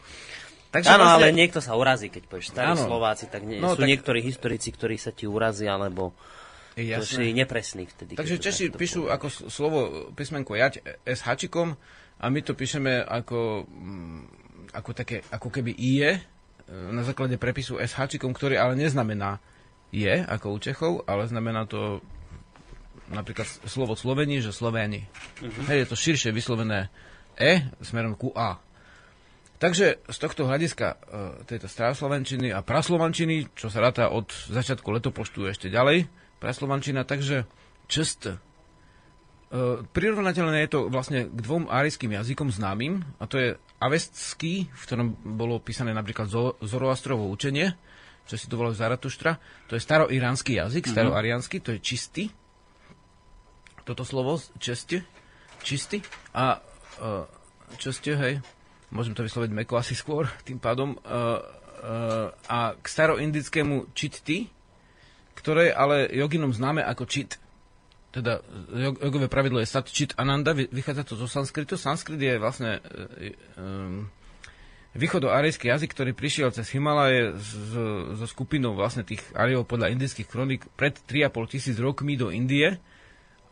Takže 0.72 0.88
áno, 0.88 1.04
vlastne... 1.04 1.28
ale 1.28 1.36
niekto 1.36 1.60
sa 1.60 1.76
urazí, 1.76 2.08
keď 2.08 2.22
povieš 2.32 2.56
starí 2.56 2.72
áno. 2.72 2.80
Slováci, 2.80 3.28
tak 3.28 3.44
nie, 3.44 3.60
no, 3.60 3.76
sú 3.76 3.84
tak... 3.84 3.88
niektorí 3.92 4.24
historici, 4.24 4.72
ktorí 4.72 4.96
sa 4.96 5.12
ti 5.12 5.28
urazia, 5.28 5.76
alebo 5.76 6.16
to 6.72 7.04
si 7.04 7.36
nepresný 7.36 7.84
vtedy. 7.84 8.16
Takže 8.16 8.40
Češi 8.40 8.72
píšu 8.72 9.04
povie. 9.04 9.12
ako 9.12 9.26
slovo 9.52 9.78
písmenko 10.16 10.56
jať 10.56 11.04
s 11.04 11.20
hačikom 11.28 11.76
a 12.16 12.24
my 12.32 12.40
to 12.40 12.56
píšeme 12.56 13.04
ako, 13.04 13.68
mm, 13.68 14.20
ako, 14.72 14.90
také, 14.96 15.20
ako 15.28 15.52
keby 15.52 15.76
IE 15.76 16.16
na 16.72 17.04
základe 17.04 17.36
prepisu 17.36 17.76
s 17.76 17.92
hačikom, 17.92 18.32
ktorý 18.32 18.56
ale 18.56 18.78
neznamená 18.80 19.44
je, 19.92 20.24
ako 20.24 20.56
u 20.56 20.58
Čechov, 20.58 20.92
ale 21.04 21.28
znamená 21.28 21.68
to 21.68 22.00
napríklad 23.12 23.46
slovo 23.68 23.94
Slovení, 23.94 24.40
že 24.40 24.50
Slovéni. 24.50 25.06
Uh-huh. 25.38 25.68
Hej, 25.68 25.86
je 25.86 25.88
to 25.92 25.96
širšie 25.96 26.30
vyslovené 26.32 26.88
E 27.36 27.68
smerom 27.80 28.16
ku 28.16 28.32
A. 28.32 28.60
Takže 29.62 30.02
z 30.10 30.16
tohto 30.18 30.50
hľadiska 30.50 30.86
e, 30.90 30.96
tejto 31.46 31.70
staroslovenčiny 31.70 32.50
a 32.50 32.66
praslovančiny, 32.66 33.54
čo 33.54 33.70
sa 33.70 33.78
ráta 33.78 34.10
od 34.10 34.26
začiatku 34.50 34.90
letopoštu 34.90 35.46
ešte 35.46 35.70
ďalej, 35.70 36.10
praslovančina, 36.42 37.06
takže 37.06 37.46
čest. 37.86 38.26
E, 38.26 38.34
prirovnateľné 39.86 40.66
je 40.66 40.70
to 40.74 40.80
vlastne 40.90 41.30
k 41.30 41.38
dvom 41.38 41.70
árijským 41.70 42.10
jazykom 42.10 42.50
známym, 42.50 43.06
a 43.22 43.30
to 43.30 43.38
je 43.38 43.48
avestský, 43.78 44.66
v 44.66 44.82
ktorom 44.82 45.14
bolo 45.38 45.62
písané 45.62 45.94
napríklad 45.94 46.26
Zoroastrovo 46.58 47.30
učenie, 47.30 47.78
čo 48.26 48.34
si 48.34 48.50
to 48.50 48.58
volalo 48.58 48.74
Zaratuštra, 48.74 49.38
to 49.70 49.78
je 49.78 49.82
staroiránsky 49.82 50.58
jazyk, 50.58 50.90
mm-hmm. 50.90 50.98
staroariánsky, 50.98 51.62
to 51.62 51.78
je 51.78 51.78
čistý, 51.78 52.34
toto 53.82 54.06
slovo 54.06 54.38
česte, 54.58 55.02
čistý 55.62 56.02
a 56.34 56.58
uh, 57.02 57.26
česte, 57.78 58.14
hej, 58.14 58.42
môžem 58.92 59.16
to 59.16 59.24
vysloviť 59.24 59.50
meko 59.50 59.78
asi 59.78 59.96
skôr 59.96 60.28
tým 60.46 60.60
pádom, 60.60 60.98
uh, 61.02 61.40
uh, 61.82 62.28
a 62.46 62.74
k 62.78 62.84
staroindickému 62.86 63.94
čitty, 63.96 64.52
ktoré 65.34 65.74
ale 65.74 66.06
joginom 66.12 66.54
známe 66.54 66.84
ako 66.84 67.04
čit. 67.08 67.42
teda 68.12 68.44
jog- 68.76 69.00
jogové 69.00 69.26
pravidlo 69.26 69.56
je 69.64 69.72
sat 69.72 69.88
chit 69.88 70.12
ananda, 70.20 70.52
vy- 70.52 70.68
vychádza 70.68 71.08
to 71.08 71.16
zo 71.16 71.24
sanskritu. 71.24 71.80
Sanskrit 71.80 72.20
je 72.20 72.36
vlastne 72.36 72.76
e, 72.76 73.32
um, 73.56 74.04
východoarejský 74.92 75.72
jazyk, 75.72 75.96
ktorý 75.96 76.12
prišiel 76.12 76.52
cez 76.52 76.68
Himalaje 76.76 77.32
so 78.12 78.26
skupinou 78.28 78.76
vlastne 78.76 79.08
tých 79.08 79.24
Ariov 79.32 79.64
podľa 79.64 79.96
indických 79.96 80.28
kroník 80.28 80.68
pred 80.76 81.00
3,5 81.08 81.52
tisíc 81.56 81.76
rokmi 81.80 82.20
do 82.20 82.28
Indie. 82.28 82.76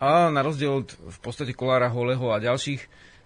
A 0.00 0.32
na 0.32 0.40
rozdiel 0.40 0.80
od 0.80 0.88
v 0.96 1.18
podstate 1.20 1.52
Kolára 1.52 1.92
Holeho 1.92 2.32
a 2.32 2.40
ďalších 2.40 2.80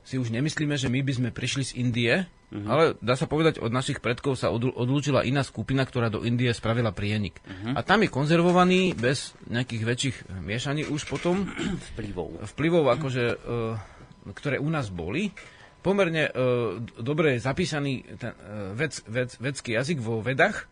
si 0.05 0.21
už 0.21 0.35
nemyslíme, 0.35 0.75
že 0.77 0.91
my 0.93 1.01
by 1.01 1.13
sme 1.17 1.31
prišli 1.33 1.65
z 1.65 1.73
Indie, 1.81 2.13
uh-huh. 2.27 2.67
ale 2.69 2.83
dá 3.01 3.17
sa 3.17 3.25
povedať, 3.25 3.63
od 3.63 3.73
našich 3.73 4.05
predkov 4.05 4.37
sa 4.37 4.53
odl- 4.53 4.75
odlúčila 4.75 5.25
iná 5.25 5.41
skupina, 5.41 5.87
ktorá 5.87 6.13
do 6.13 6.27
Indie 6.27 6.53
spravila 6.53 6.93
prienik. 6.93 7.41
Uh-huh. 7.41 7.79
A 7.79 7.81
tam 7.81 8.05
je 8.05 8.13
konzervovaný 8.13 8.93
bez 8.93 9.33
nejakých 9.49 9.83
väčších 9.87 10.17
miešaní 10.45 10.85
už 10.91 11.09
potom 11.09 11.49
Vplyvov. 11.95 12.45
vplyvov, 12.53 12.85
akože, 13.01 13.25
e, 13.33 13.37
ktoré 14.37 14.61
u 14.61 14.69
nás 14.69 14.93
boli. 14.93 15.33
Pomerne 15.81 16.29
e, 16.29 16.33
dobre 17.01 17.41
zapísaný 17.41 18.05
ten 18.21 18.35
e, 18.35 18.77
vec, 18.77 18.99
vec, 19.09 19.31
vedský 19.41 19.79
jazyk 19.79 20.05
vo 20.05 20.21
vedách, 20.21 20.69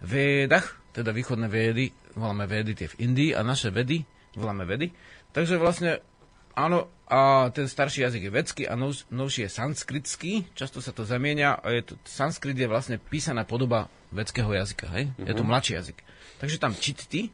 vedách, 0.00 0.80
teda 0.96 1.12
východné 1.12 1.50
vedy, 1.50 1.92
voláme 2.16 2.48
vedy 2.48 2.72
tie 2.72 2.88
v 2.88 3.10
Indii 3.10 3.30
a 3.36 3.44
naše 3.44 3.68
vedy 3.68 4.00
voláme 4.36 4.64
vedy. 4.64 4.88
Takže 5.32 5.56
vlastne 5.56 6.04
áno, 6.52 6.88
a 7.12 7.52
ten 7.52 7.68
starší 7.68 8.08
jazyk 8.08 8.22
je 8.24 8.32
vedský 8.32 8.62
a 8.64 8.72
nov, 8.72 9.04
novší 9.12 9.44
je 9.44 9.50
sanskritský, 9.52 10.32
často 10.56 10.80
sa 10.80 10.96
to 10.96 11.04
zamienia 11.04 11.60
a 11.60 11.68
je 11.72 11.92
to, 11.92 11.94
sanskrit 12.08 12.56
je 12.56 12.64
vlastne 12.64 12.96
písaná 12.96 13.44
podoba 13.44 13.92
vedského 14.08 14.48
jazyka, 14.48 14.88
hej? 14.96 15.12
Uh-huh. 15.12 15.28
Je 15.28 15.34
to 15.36 15.44
mladší 15.44 15.72
jazyk. 15.76 15.98
Takže 16.40 16.56
tam 16.56 16.72
čitty, 16.72 17.28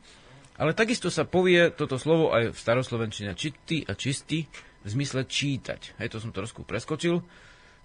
ale 0.59 0.75
takisto 0.75 1.15
sa 1.15 1.23
povie 1.23 1.71
toto 1.71 1.95
slovo 1.95 2.35
aj 2.35 2.51
v 2.51 2.59
staroslovenčine 2.59 3.39
čitty 3.39 3.87
a 3.87 3.95
čistý 3.95 4.51
v 4.83 4.89
zmysle 4.91 5.27
čítať. 5.27 5.99
Hej, 6.03 6.11
to 6.11 6.19
som 6.19 6.35
trošku 6.35 6.67
preskočil. 6.67 7.23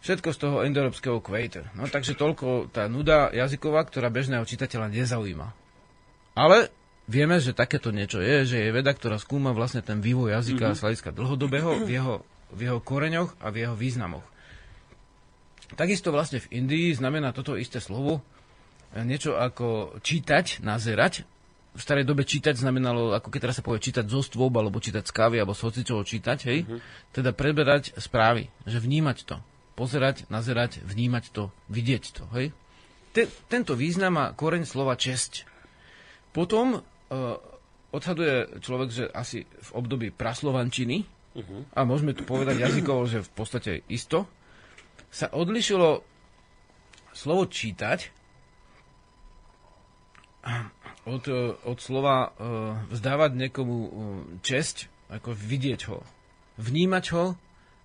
Všetko 0.02 0.30
z 0.36 0.38
toho 0.42 0.58
indoeurópskeho 0.68 1.22
kvejte. 1.22 1.70
No 1.78 1.86
takže 1.88 2.18
toľko 2.18 2.74
tá 2.74 2.90
nuda 2.90 3.32
jazyková, 3.32 3.86
ktorá 3.88 4.10
bežného 4.10 4.44
čitateľa 4.44 4.92
nezaujíma. 4.92 5.48
Ale 6.34 6.74
vieme, 7.08 7.40
že 7.40 7.52
takéto 7.56 7.92
niečo 7.92 8.24
je, 8.24 8.48
že 8.48 8.58
je 8.60 8.70
veda, 8.72 8.92
ktorá 8.96 9.20
skúma 9.20 9.52
vlastne 9.52 9.84
ten 9.84 10.00
vývoj 10.00 10.40
jazyka 10.40 10.72
mm-hmm. 10.72 10.78
z 10.80 10.84
hľadiska 10.84 11.10
dlhodobého 11.12 11.84
v 11.84 11.90
jeho, 11.90 12.16
v 12.54 12.60
jeho 12.70 12.80
koreňoch 12.80 13.36
a 13.44 13.52
v 13.52 13.68
jeho 13.68 13.76
významoch. 13.76 14.24
Takisto 15.74 16.14
vlastne 16.14 16.38
v 16.38 16.64
Indii 16.64 16.94
znamená 16.94 17.34
toto 17.34 17.58
isté 17.58 17.82
slovo 17.82 18.22
e, 18.94 19.02
niečo 19.02 19.36
ako 19.36 19.98
čítať, 20.00 20.62
nazerať. 20.62 21.26
V 21.74 21.82
starej 21.82 22.06
dobe 22.06 22.22
čítať 22.22 22.54
znamenalo, 22.54 23.18
ako 23.18 23.34
keď 23.34 23.50
teraz 23.50 23.58
sa 23.58 23.66
povie 23.66 23.82
čítať 23.82 24.06
zo 24.06 24.22
stôb, 24.22 24.54
alebo 24.54 24.78
čítať 24.78 25.10
z 25.10 25.10
kávy, 25.10 25.42
alebo 25.42 25.58
z 25.58 25.66
hocičoho 25.66 26.06
čítať, 26.06 26.40
hej? 26.46 26.60
Mm-hmm. 26.70 26.80
Teda 27.10 27.34
preberať 27.34 27.98
správy, 27.98 28.54
že 28.70 28.78
vnímať 28.78 29.26
to. 29.26 29.42
Pozerať, 29.74 30.30
nazerať, 30.30 30.86
vnímať 30.86 31.34
to, 31.34 31.50
vidieť 31.74 32.04
to, 32.14 32.30
hej? 32.38 32.54
Te, 33.18 33.26
tento 33.50 33.74
význam 33.74 34.22
má 34.22 34.26
koreň 34.38 34.70
slova 34.70 34.94
česť. 34.94 35.50
Potom 36.30 36.86
odhaduje 37.94 38.60
človek, 38.60 38.90
že 38.90 39.06
asi 39.10 39.46
v 39.46 39.70
období 39.78 40.10
praslovančiny, 40.10 41.06
uh-huh. 41.38 41.62
a 41.78 41.80
môžeme 41.86 42.18
tu 42.18 42.26
povedať 42.26 42.62
jazykovo, 42.62 43.06
že 43.06 43.22
v 43.22 43.32
podstate 43.34 43.72
isto, 43.90 44.26
sa 45.14 45.30
odlišilo 45.30 46.02
slovo 47.14 47.46
čítať 47.46 48.10
od, 51.06 51.24
od 51.64 51.78
slova 51.78 52.34
uh, 52.34 52.76
vzdávať 52.90 53.32
niekomu 53.38 53.78
uh, 53.78 53.90
česť, 54.42 54.90
ako 55.14 55.38
vidieť 55.38 55.82
ho, 55.94 56.02
vnímať 56.58 57.06
ho, 57.14 57.38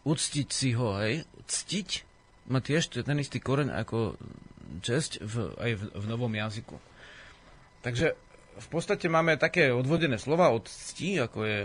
uctiť 0.08 0.48
si 0.48 0.72
ho, 0.72 0.96
hej, 1.04 1.28
ctiť 1.44 1.88
má 2.48 2.64
tiež 2.64 3.04
ten 3.04 3.18
istý 3.20 3.44
koreň 3.44 3.76
ako 3.76 4.16
česť 4.80 5.20
v, 5.20 5.34
aj 5.60 5.70
v, 5.76 5.82
v 5.92 6.04
novom 6.08 6.32
jazyku. 6.32 6.80
Takže 7.84 8.16
v 8.58 8.68
podstate 8.68 9.06
máme 9.06 9.38
také 9.38 9.70
odvodené 9.70 10.18
slova 10.18 10.50
od 10.50 10.66
cti, 10.66 11.18
ako 11.22 11.38
je 11.46 11.58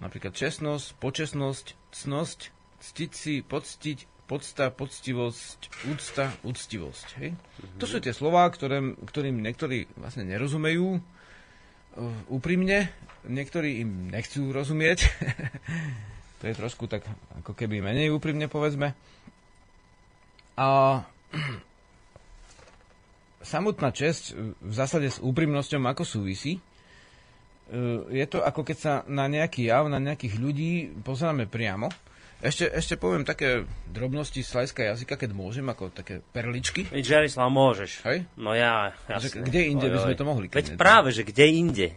napríklad 0.00 0.32
čestnosť, 0.32 0.96
počesnosť, 0.96 1.66
cnosť, 1.92 2.40
ctiť 2.80 3.10
si, 3.12 3.34
poctiť, 3.44 3.98
podsta, 4.24 4.72
poctivosť, 4.72 5.92
úcta, 5.92 6.32
úctivosť. 6.40 7.08
Hej? 7.20 7.30
Mm-hmm. 7.36 7.78
To 7.78 7.84
sú 7.84 8.00
tie 8.00 8.16
slová, 8.16 8.48
ktorým, 8.48 8.96
ktorým 9.04 9.44
niektorí 9.44 9.84
vlastne 10.00 10.24
nerozumejú 10.24 10.96
uh, 10.96 11.00
úprimne, 12.32 12.88
niektorí 13.28 13.84
im 13.84 14.08
nechcú 14.08 14.48
rozumieť. 14.50 15.04
to 16.40 16.44
je 16.48 16.54
trošku 16.56 16.88
tak 16.88 17.04
ako 17.44 17.52
keby 17.52 17.84
menej 17.84 18.08
úprimne 18.08 18.48
povedzme. 18.48 18.96
A 20.56 20.68
samotná 23.42 23.90
česť 23.90 24.34
v 24.58 24.72
zásade 24.72 25.10
s 25.10 25.18
úprimnosťou 25.18 25.82
ako 25.82 26.02
súvisí. 26.02 26.58
Je 28.12 28.26
to 28.28 28.42
ako 28.44 28.62
keď 28.62 28.76
sa 28.76 28.92
na 29.08 29.26
nejaký 29.26 29.68
jav, 29.68 29.88
na 29.88 29.96
nejakých 29.96 30.34
ľudí 30.36 30.72
pozeráme 31.02 31.48
priamo. 31.48 31.88
Ešte, 32.42 32.66
ešte 32.66 32.98
poviem 32.98 33.22
také 33.22 33.62
drobnosti 33.86 34.42
slajská 34.42 34.90
jazyka, 34.90 35.14
keď 35.14 35.30
môžem, 35.30 35.62
ako 35.70 35.94
také 35.94 36.26
perličky. 36.34 36.90
Veď 36.90 37.22
Žarislav, 37.22 37.46
môžeš. 37.54 38.02
Hej? 38.02 38.26
No 38.34 38.50
ja, 38.50 38.90
jasne. 39.06 39.46
Kde 39.46 39.70
inde 39.70 39.86
by 39.86 39.98
sme 40.02 40.18
to 40.18 40.26
mohli? 40.26 40.50
Veď 40.50 40.74
nie? 40.74 40.78
práve, 40.78 41.14
že 41.14 41.22
kde 41.22 41.46
inde. 41.46 41.88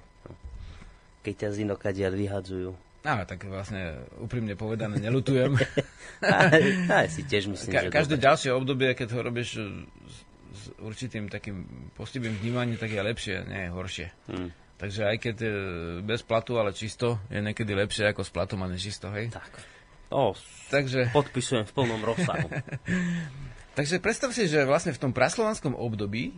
Keď 1.26 1.34
ťa 1.34 1.50
z 1.50 1.58
inokadiaľ 1.66 2.14
vyhadzujú. 2.14 2.70
Á, 3.02 3.26
tak 3.26 3.46
vlastne 3.46 4.02
úprimne 4.22 4.54
povedané 4.54 5.02
nelutujem. 5.02 5.58
Ja 6.26 7.06
si 7.12 7.22
tiež 7.28 7.52
myslím, 7.52 7.70
Ka- 7.76 7.84
že 7.86 7.90
každé 7.92 8.16
dobre. 8.18 8.26
ďalšie 8.26 8.50
obdobie, 8.56 8.90
keď 8.96 9.08
ho 9.14 9.20
robíš 9.22 9.60
e, 9.60 9.84
s, 10.66 10.74
určitým 10.82 11.30
takým 11.30 11.70
postivým 11.94 12.34
vnímaním, 12.42 12.82
tak 12.82 12.90
je 12.90 13.02
lepšie, 13.02 13.36
nie 13.46 13.62
je 13.68 13.70
horšie. 13.70 14.08
Hm. 14.34 14.50
Takže 14.76 15.02
aj 15.08 15.18
keď 15.22 15.36
e, 15.40 15.50
bez 16.04 16.26
platu, 16.26 16.60
ale 16.60 16.76
čisto, 16.76 17.22
je 17.32 17.40
niekedy 17.40 17.72
lepšie 17.72 18.12
ako 18.12 18.28
s 18.28 18.34
platom 18.34 18.60
a 18.66 18.68
nečisto, 18.68 19.08
hej? 19.14 19.32
Tak. 19.32 19.52
O, 20.12 20.36
Takže, 20.68 21.16
podpisujem 21.16 21.64
v 21.70 21.74
plnom 21.74 22.02
rozsahu. 22.04 22.50
takže 23.78 24.02
predstav 24.04 24.36
si, 24.36 24.50
že 24.50 24.68
vlastne 24.68 24.92
v 24.92 25.02
tom 25.02 25.12
praslovanskom 25.16 25.78
období, 25.78 26.36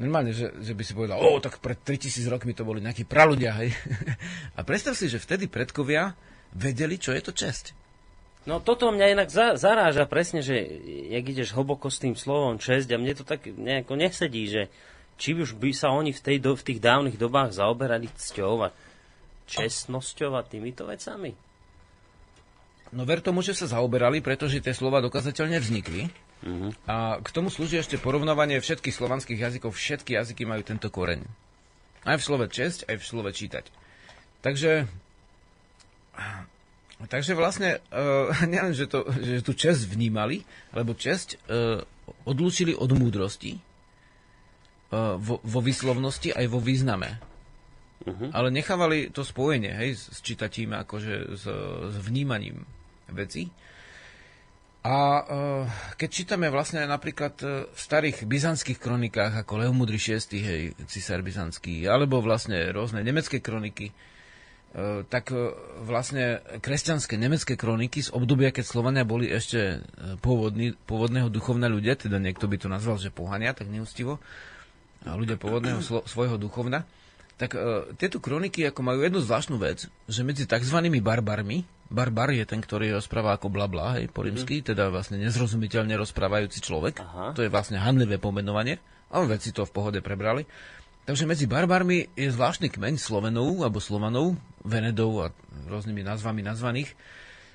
normálne, 0.00 0.32
že, 0.32 0.56
že 0.64 0.72
by 0.72 0.82
si 0.86 0.92
povedal, 0.96 1.20
o, 1.20 1.36
tak 1.42 1.60
pred 1.60 1.76
3000 1.76 2.32
rokmi 2.32 2.56
to 2.56 2.64
boli 2.64 2.80
nejakí 2.80 3.04
praludia, 3.04 3.58
hej? 3.60 3.76
A 4.58 4.64
predstav 4.64 4.96
si, 4.96 5.12
že 5.12 5.20
vtedy 5.20 5.50
predkovia 5.50 6.16
vedeli, 6.56 6.96
čo 6.96 7.12
je 7.12 7.22
to 7.22 7.32
česť. 7.36 7.79
No 8.48 8.56
toto 8.56 8.88
mňa 8.88 9.06
inak 9.12 9.28
za, 9.28 9.60
zaráža 9.60 10.08
presne, 10.08 10.40
že 10.40 10.56
jak 11.12 11.24
ideš 11.28 11.52
hlboko 11.52 11.92
s 11.92 12.00
tým 12.00 12.16
slovom 12.16 12.56
česť 12.56 12.96
a 12.96 13.00
mne 13.00 13.12
to 13.12 13.24
tak 13.24 13.44
nejako 13.44 14.00
nesedí, 14.00 14.48
že 14.48 14.62
či 15.20 15.36
už 15.36 15.60
by 15.60 15.76
sa 15.76 15.92
oni 15.92 16.16
v, 16.16 16.20
tej 16.24 16.36
do, 16.40 16.56
v 16.56 16.64
tých 16.64 16.80
dávnych 16.80 17.20
dobách 17.20 17.52
zaoberali 17.52 18.08
cťou 18.08 18.64
a 18.64 18.72
čestnosťou 19.44 20.32
a 20.32 20.40
týmito 20.40 20.88
vecami. 20.88 21.36
No 22.90 23.04
ver 23.04 23.20
tomu, 23.20 23.44
že 23.44 23.52
sa 23.54 23.68
zaoberali, 23.68 24.24
pretože 24.24 24.64
tie 24.64 24.74
slova 24.74 25.04
dokazateľne 25.04 25.60
vznikli. 25.60 26.08
Mhm. 26.40 26.88
A 26.88 27.20
k 27.20 27.28
tomu 27.36 27.52
slúži 27.52 27.76
ešte 27.76 28.00
porovnávanie 28.00 28.56
všetkých 28.58 28.96
slovanských 28.96 29.38
jazykov. 29.38 29.76
Všetky 29.76 30.16
jazyky 30.16 30.48
majú 30.48 30.64
tento 30.64 30.88
koreň. 30.88 31.20
Aj 32.08 32.16
v 32.16 32.24
slove 32.24 32.48
česť, 32.48 32.88
aj 32.88 32.96
v 32.96 33.04
slove 33.04 33.30
čítať. 33.30 33.68
Takže 34.40 34.88
Takže 37.08 37.32
vlastne, 37.32 37.80
uh, 37.92 38.28
nielen, 38.52 38.76
že, 38.76 38.84
to, 38.90 39.08
že 39.08 39.40
tú 39.40 39.56
česť 39.56 39.88
vnímali, 39.88 40.44
lebo 40.76 40.92
česť 40.92 41.40
uh, 41.48 41.80
odlúčili 42.28 42.76
od 42.76 42.90
múdrosti 42.92 43.56
uh, 43.56 45.16
vo, 45.16 45.40
vo 45.40 45.60
výslovnosti 45.64 46.34
aj 46.34 46.46
vo 46.50 46.60
význame. 46.60 47.16
Uh-huh. 48.00 48.32
Ale 48.32 48.48
nechávali 48.48 49.12
to 49.12 49.24
spojenie, 49.24 49.76
hej, 49.76 49.96
s 49.96 50.24
čítatím, 50.24 50.72
akože 50.72 51.36
s, 51.36 51.44
s 51.92 51.96
vnímaním 52.00 52.64
veci. 53.12 53.48
A 54.80 54.96
uh, 55.20 55.68
keď 56.00 56.08
čítame 56.08 56.48
vlastne 56.48 56.88
napríklad 56.88 57.36
v 57.68 57.76
starých 57.76 58.24
byzantských 58.24 58.80
kronikách, 58.80 59.44
ako 59.44 59.60
Leomudry 59.60 60.00
VI, 60.00 60.20
hej, 60.40 60.62
cisár 60.88 61.20
byzantský, 61.20 61.84
alebo 61.84 62.24
vlastne 62.24 62.72
rôzne 62.72 63.04
nemecké 63.04 63.44
kroniky, 63.44 63.92
tak 65.10 65.34
e, 65.34 65.50
vlastne 65.82 66.38
kresťanské 66.62 67.18
nemecké 67.18 67.58
kroniky 67.58 68.06
z 68.06 68.14
obdobia, 68.14 68.54
keď 68.54 68.64
Slovania 68.70 69.02
boli 69.02 69.26
ešte 69.26 69.82
e, 69.82 70.14
pôvodní, 70.22 70.78
pôvodného 70.86 71.26
duchovné 71.26 71.66
ľudia, 71.66 71.98
teda 71.98 72.22
niekto 72.22 72.46
by 72.46 72.54
to 72.54 72.70
nazval, 72.70 72.94
že 72.94 73.10
pohania, 73.10 73.50
tak 73.50 73.66
neústivo, 73.66 74.22
a 75.02 75.18
ľudia 75.18 75.34
pôvodného 75.40 75.82
slo, 75.82 76.06
svojho 76.06 76.38
duchovna, 76.38 76.86
tak 77.40 77.56
uh, 77.56 77.88
tieto 77.96 78.20
kroniky 78.20 78.68
ako 78.68 78.84
majú 78.84 79.00
jednu 79.00 79.24
zvláštnu 79.24 79.56
vec, 79.56 79.88
že 79.88 80.20
medzi 80.20 80.44
tzv. 80.44 80.76
barbarmi, 81.00 81.64
barbar 81.88 82.36
je 82.36 82.44
ten, 82.44 82.60
ktorý 82.60 82.92
rozpráva 83.00 83.32
ako 83.32 83.48
blabla, 83.48 83.96
hej, 83.96 84.12
po 84.12 84.28
rímsky, 84.28 84.60
mm. 84.60 84.76
teda 84.76 84.92
vlastne 84.92 85.16
nezrozumiteľne 85.24 85.96
rozprávajúci 85.96 86.60
človek, 86.60 87.00
Aha. 87.00 87.32
to 87.32 87.40
je 87.40 87.48
vlastne 87.48 87.80
hanlivé 87.80 88.20
pomenovanie, 88.20 88.76
ale 89.08 89.40
veci 89.40 89.56
to 89.56 89.64
v 89.64 89.72
pohode 89.72 90.04
prebrali. 90.04 90.44
Takže 91.08 91.24
medzi 91.26 91.48
barbarmi 91.48 92.06
je 92.12 92.28
zvláštny 92.28 92.68
kmeň 92.70 93.00
Slovenov 93.00 93.64
alebo 93.64 93.80
Slovanov, 93.80 94.36
Venedov 94.62 95.12
a 95.24 95.26
rôznymi 95.66 96.04
názvami 96.04 96.44
nazvaných, 96.44 96.92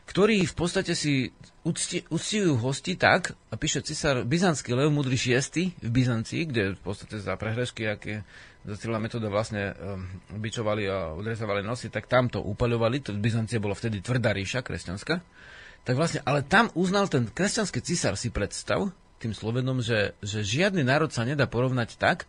ktorí 0.06 0.46
v 0.46 0.56
podstate 0.58 0.94
si 0.94 1.34
ucti, 1.66 2.06
hosti 2.46 2.94
tak, 2.94 3.34
a 3.50 3.56
píše 3.58 3.82
cisár 3.82 4.22
byzantský 4.22 4.78
Leo 4.78 4.94
Mudrý 4.94 5.18
VI 5.18 5.74
v 5.74 5.90
Byzancii, 5.90 6.42
kde 6.46 6.64
v 6.78 6.82
podstate 6.82 7.18
za 7.18 7.34
prehrešky, 7.38 7.90
aké 7.90 8.22
za 8.66 8.78
metóda 8.98 9.30
vlastne 9.30 9.74
um, 9.78 10.10
bičovali 10.42 10.90
a 10.90 11.14
odrezávali 11.14 11.62
nosy, 11.62 11.94
tak 11.94 12.10
tam 12.10 12.30
to 12.30 12.42
upaľovali, 12.42 13.02
to 13.02 13.14
Byzancie 13.14 13.62
bolo 13.62 13.78
vtedy 13.78 14.02
tvrdá 14.02 14.34
ríša 14.34 14.66
kresťanská. 14.66 15.22
Tak 15.86 15.94
vlastne, 15.94 16.26
ale 16.26 16.42
tam 16.42 16.74
uznal 16.74 17.06
ten 17.06 17.30
kresťanský 17.30 17.78
cisár 17.86 18.18
si 18.18 18.34
predstav, 18.34 18.90
tým 19.22 19.38
Slovenom, 19.38 19.86
že, 19.86 20.18
že 20.22 20.42
žiadny 20.42 20.82
národ 20.82 21.14
sa 21.14 21.26
nedá 21.26 21.46
porovnať 21.46 21.98
tak, 22.02 22.26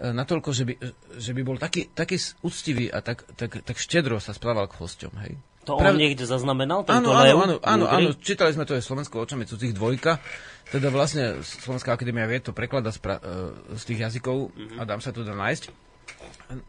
natoľko, 0.00 0.50
že 0.56 0.64
by, 0.64 0.74
že 1.20 1.32
by 1.36 1.42
bol 1.44 1.60
taký, 1.60 1.92
taký 1.92 2.16
úctivý 2.40 2.88
a 2.88 3.04
tak, 3.04 3.28
tak, 3.36 3.60
tak 3.60 3.76
štedro 3.76 4.16
sa 4.16 4.32
správal 4.32 4.64
k 4.66 4.80
hosťom. 4.80 5.12
Hej. 5.28 5.36
To 5.68 5.76
on 5.76 5.92
Prav... 5.92 6.00
niekde 6.00 6.24
zaznamenal, 6.24 6.88
áno, 6.88 7.12
áno, 7.12 7.36
áno, 7.36 7.56
áno, 7.60 7.84
áno, 7.84 8.08
čítali 8.16 8.56
sme 8.56 8.64
to 8.64 8.72
aj 8.72 8.80
Slovensko 8.80 9.20
očami 9.20 9.44
cudzích 9.44 9.76
dvojka, 9.76 10.16
teda 10.72 10.88
vlastne 10.88 11.44
Slovenská 11.44 11.92
akadémia 11.92 12.24
vie 12.24 12.40
to 12.40 12.56
preklada 12.56 12.88
z, 12.88 12.98
pra, 12.98 13.20
e, 13.20 13.76
z 13.76 13.82
tých 13.84 14.08
jazykov 14.08 14.56
mm-hmm. 14.56 14.80
a 14.80 14.82
dám 14.88 15.04
sa 15.04 15.12
to 15.12 15.20
dá 15.20 15.36
nájsť. 15.36 15.90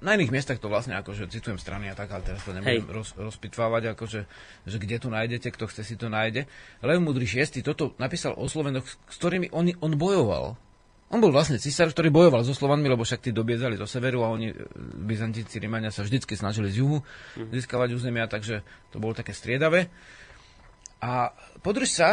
Na 0.03 0.13
iných 0.13 0.29
miestach 0.29 0.59
to 0.61 0.69
vlastne 0.69 0.93
akože 0.99 1.31
citujem 1.31 1.57
strany 1.57 1.89
a 1.89 1.95
tak, 1.97 2.11
ale 2.13 2.21
teraz 2.21 2.43
to 2.45 2.53
nebudem 2.53 2.85
roz, 2.91 3.15
rozpitvávať, 3.17 3.97
akože, 3.97 4.19
že 4.69 4.77
kde 4.77 4.97
tu 5.01 5.07
nájdete, 5.09 5.49
kto 5.55 5.65
chce 5.71 5.81
si 5.87 5.95
to 5.97 6.11
nájde. 6.11 6.45
Lev 6.85 7.01
Mudrý 7.01 7.25
VI 7.25 7.63
toto 7.65 7.97
napísal 7.97 8.37
o 8.37 8.45
Slovenoch, 8.45 8.85
s 8.85 9.15
ktorými 9.17 9.49
on, 9.55 9.71
on 9.81 9.97
bojoval. 9.97 10.59
On 11.11 11.19
bol 11.19 11.35
vlastne 11.35 11.59
cisár, 11.59 11.91
ktorý 11.91 12.07
bojoval 12.07 12.47
so 12.47 12.55
Slovanmi, 12.55 12.87
lebo 12.87 13.03
však 13.03 13.27
tí 13.27 13.31
dobiezali 13.35 13.75
do 13.75 13.83
severu 13.83 14.23
a 14.23 14.31
oni, 14.31 14.47
e, 14.47 14.55
Byzantíci, 15.03 15.59
Rímania 15.59 15.91
sa 15.91 16.07
vždycky 16.07 16.39
snažili 16.39 16.71
z 16.71 16.79
juhu 16.79 17.03
mm. 17.03 17.51
získavať 17.51 17.91
územia, 17.91 18.31
takže 18.31 18.63
to 18.95 18.97
bolo 19.03 19.11
také 19.11 19.35
striedavé. 19.35 19.91
A 21.03 21.35
podrž 21.59 21.89
sa, 21.91 22.09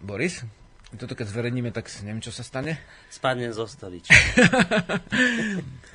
Boris, 0.00 0.40
toto 0.96 1.12
keď 1.12 1.36
zverejníme, 1.36 1.68
tak 1.68 1.92
neviem, 2.00 2.24
čo 2.24 2.32
sa 2.32 2.40
stane. 2.40 2.80
Spadnem 3.12 3.52
zo 3.52 3.68
stoličky. 3.68 4.14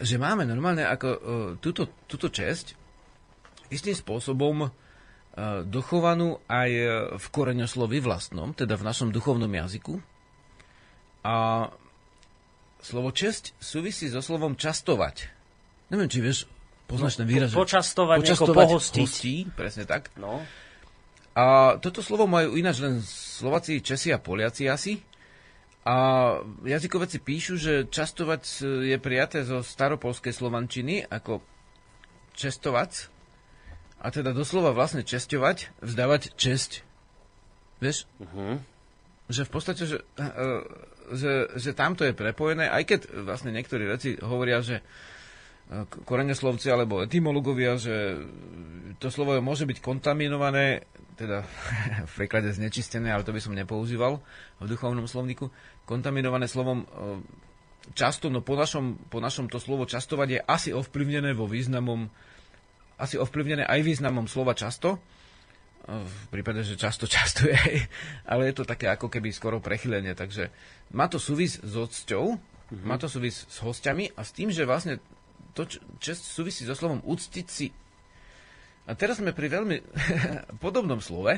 že 0.05 0.15
máme 0.21 0.45
normálne 0.45 0.85
ako 0.85 1.07
uh, 1.09 1.19
túto, 1.57 1.89
túto 2.05 2.29
česť 2.29 2.77
istým 3.73 3.97
spôsobom 3.97 4.67
uh, 4.67 4.69
dochovanú 5.65 6.43
aj 6.45 6.69
v 7.15 7.25
koreňoslovi 7.31 8.03
vlastnom, 8.03 8.53
teda 8.53 8.77
v 8.77 8.85
našom 8.85 9.09
duchovnom 9.09 9.49
jazyku. 9.49 9.97
A 11.23 11.67
slovo 12.79 13.11
česť 13.11 13.55
súvisí 13.59 14.07
so 14.07 14.23
slovom 14.23 14.55
častovať. 14.55 15.29
Neviem, 15.91 16.09
či 16.09 16.19
vieš, 16.23 16.45
poznáš 16.85 17.17
no, 17.17 17.19
ten 17.23 17.27
výraz. 17.27 17.49
Po, 17.51 17.63
počastovať, 17.63 18.17
počastovať 18.23 18.65
pohostiť. 18.69 19.03
Hostí, 19.03 19.35
presne 19.53 19.83
tak. 19.89 20.13
No. 20.15 20.43
A 21.37 21.77
toto 21.79 22.03
slovo 22.03 22.27
majú 22.27 22.59
ináč 22.59 22.83
len 22.83 22.99
Slováci, 23.05 23.79
Česi 23.79 24.11
a 24.11 24.19
Poliaci 24.19 24.67
asi. 24.67 24.99
A 25.87 25.95
jazykoveci 26.67 27.23
píšu, 27.23 27.55
že 27.55 27.73
častovať 27.87 28.61
je 28.85 28.97
prijaté 28.99 29.47
zo 29.47 29.63
staropolskej 29.63 30.35
slovančiny 30.35 31.07
ako 31.07 31.39
čestovať. 32.35 33.09
A 33.99 34.07
teda 34.11 34.31
doslova 34.31 34.71
vlastne 34.71 35.03
čestovať, 35.03 35.71
vzdávať 35.83 36.35
česť. 36.35 36.83
Vieš? 37.79 38.07
Uh-huh. 38.19 38.59
Že 39.31 39.41
v 39.47 39.51
podstate, 39.51 39.83
že 39.87 39.97
že, 41.13 41.53
že 41.57 41.71
tamto 41.77 42.05
je 42.05 42.13
prepojené, 42.13 42.69
aj 42.69 42.83
keď 42.85 42.99
vlastne 43.25 43.53
niektorí 43.53 43.85
veci 43.89 44.09
hovoria, 44.19 44.61
že 44.61 44.79
e, 44.79 44.83
koreneslovci 46.05 46.69
alebo 46.69 47.01
etymologovia, 47.05 47.77
že 47.77 48.19
to 48.97 49.09
slovo 49.09 49.37
môže 49.41 49.65
byť 49.65 49.77
kontaminované, 49.81 50.85
teda 51.17 51.43
v 52.09 52.13
preklade 52.15 52.53
znečistené, 52.53 53.09
ale 53.09 53.25
to 53.25 53.35
by 53.35 53.41
som 53.41 53.55
nepoužíval 53.55 54.21
v 54.61 54.67
duchovnom 54.69 55.09
slovníku, 55.09 55.49
kontaminované 55.89 56.45
slovom 56.45 56.83
e, 56.83 56.87
často, 57.97 58.29
no 58.29 58.45
po 58.45 58.53
našom, 58.53 59.09
po 59.09 59.23
našom 59.23 59.49
to 59.49 59.57
slovo 59.57 59.89
častovať 59.89 60.27
je 60.29 60.39
asi 60.45 60.69
ovplyvnené 60.75 61.33
vo 61.33 61.49
významom, 61.49 62.09
asi 62.99 63.15
ovplyvnené 63.17 63.65
aj 63.65 63.81
významom 63.81 64.29
slova 64.29 64.53
často, 64.53 64.99
v 65.89 66.25
prípade, 66.29 66.61
že 66.61 66.77
často 66.77 67.09
často 67.15 67.49
je, 67.49 67.57
ale 68.29 68.51
je 68.51 68.61
to 68.61 68.63
také 68.67 68.91
ako 68.91 69.09
keby 69.09 69.33
skoro 69.33 69.57
prechylenie, 69.63 70.13
takže 70.13 70.53
má 70.93 71.05
to 71.05 71.21
súvis 71.21 71.61
s 71.61 71.73
odsťou, 71.73 72.25
mm-hmm. 72.35 72.85
má 72.85 72.95
to 72.97 73.05
súvis 73.05 73.45
s 73.45 73.57
hostiami 73.61 74.13
a 74.17 74.21
s 74.25 74.33
tým, 74.33 74.49
že 74.49 74.65
vlastne 74.65 74.97
to 75.53 75.65
čest 76.01 76.25
súvisí 76.25 76.65
so 76.65 76.73
slovom 76.77 77.01
úctiť 77.05 77.47
si. 77.49 77.69
A 78.89 78.97
teraz 78.97 79.21
sme 79.21 79.35
pri 79.35 79.53
veľmi 79.53 79.77
podobnom 80.63 80.97
slove, 80.97 81.37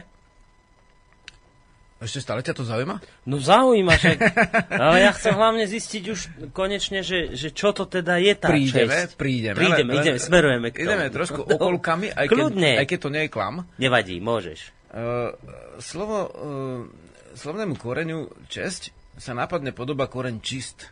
ešte 2.02 2.18
stále 2.18 2.42
ťa 2.42 2.58
to 2.58 2.66
zaujíma? 2.66 2.98
No 3.30 3.38
zaujíma, 3.38 3.94
že... 3.94 4.18
ale 4.74 5.06
ja 5.06 5.14
chcem 5.14 5.38
hlavne 5.38 5.70
zistiť 5.70 6.04
už 6.10 6.20
konečne, 6.50 7.06
že, 7.06 7.38
že 7.38 7.54
čo 7.54 7.78
to 7.78 7.86
teda 7.86 8.18
je 8.18 8.34
tá 8.34 8.50
prídeme, 8.50 8.90
česť. 8.90 9.22
Prídeme, 9.22 9.54
prídeme. 9.54 9.92
ideme, 10.02 10.18
smerujeme 10.18 10.74
k 10.74 10.82
tomu. 10.82 10.98
Ideme 10.98 11.06
trošku 11.14 11.46
okolkami, 11.46 12.10
aj 12.10 12.26
keď, 12.26 12.58
aj 12.82 12.88
keď 12.90 13.00
to 13.06 13.10
nie 13.14 13.22
je 13.22 13.30
klam. 13.30 13.70
Nevadí, 13.78 14.18
môžeš. 14.18 14.74
Uh, 14.90 15.38
slovo, 15.78 16.18
uh, 16.26 16.82
slovnému 17.38 17.78
koreňu 17.78 18.34
česť 18.50 18.90
sa 19.22 19.38
nápadne 19.38 19.70
podoba 19.70 20.10
koreň 20.10 20.42
čist. 20.42 20.90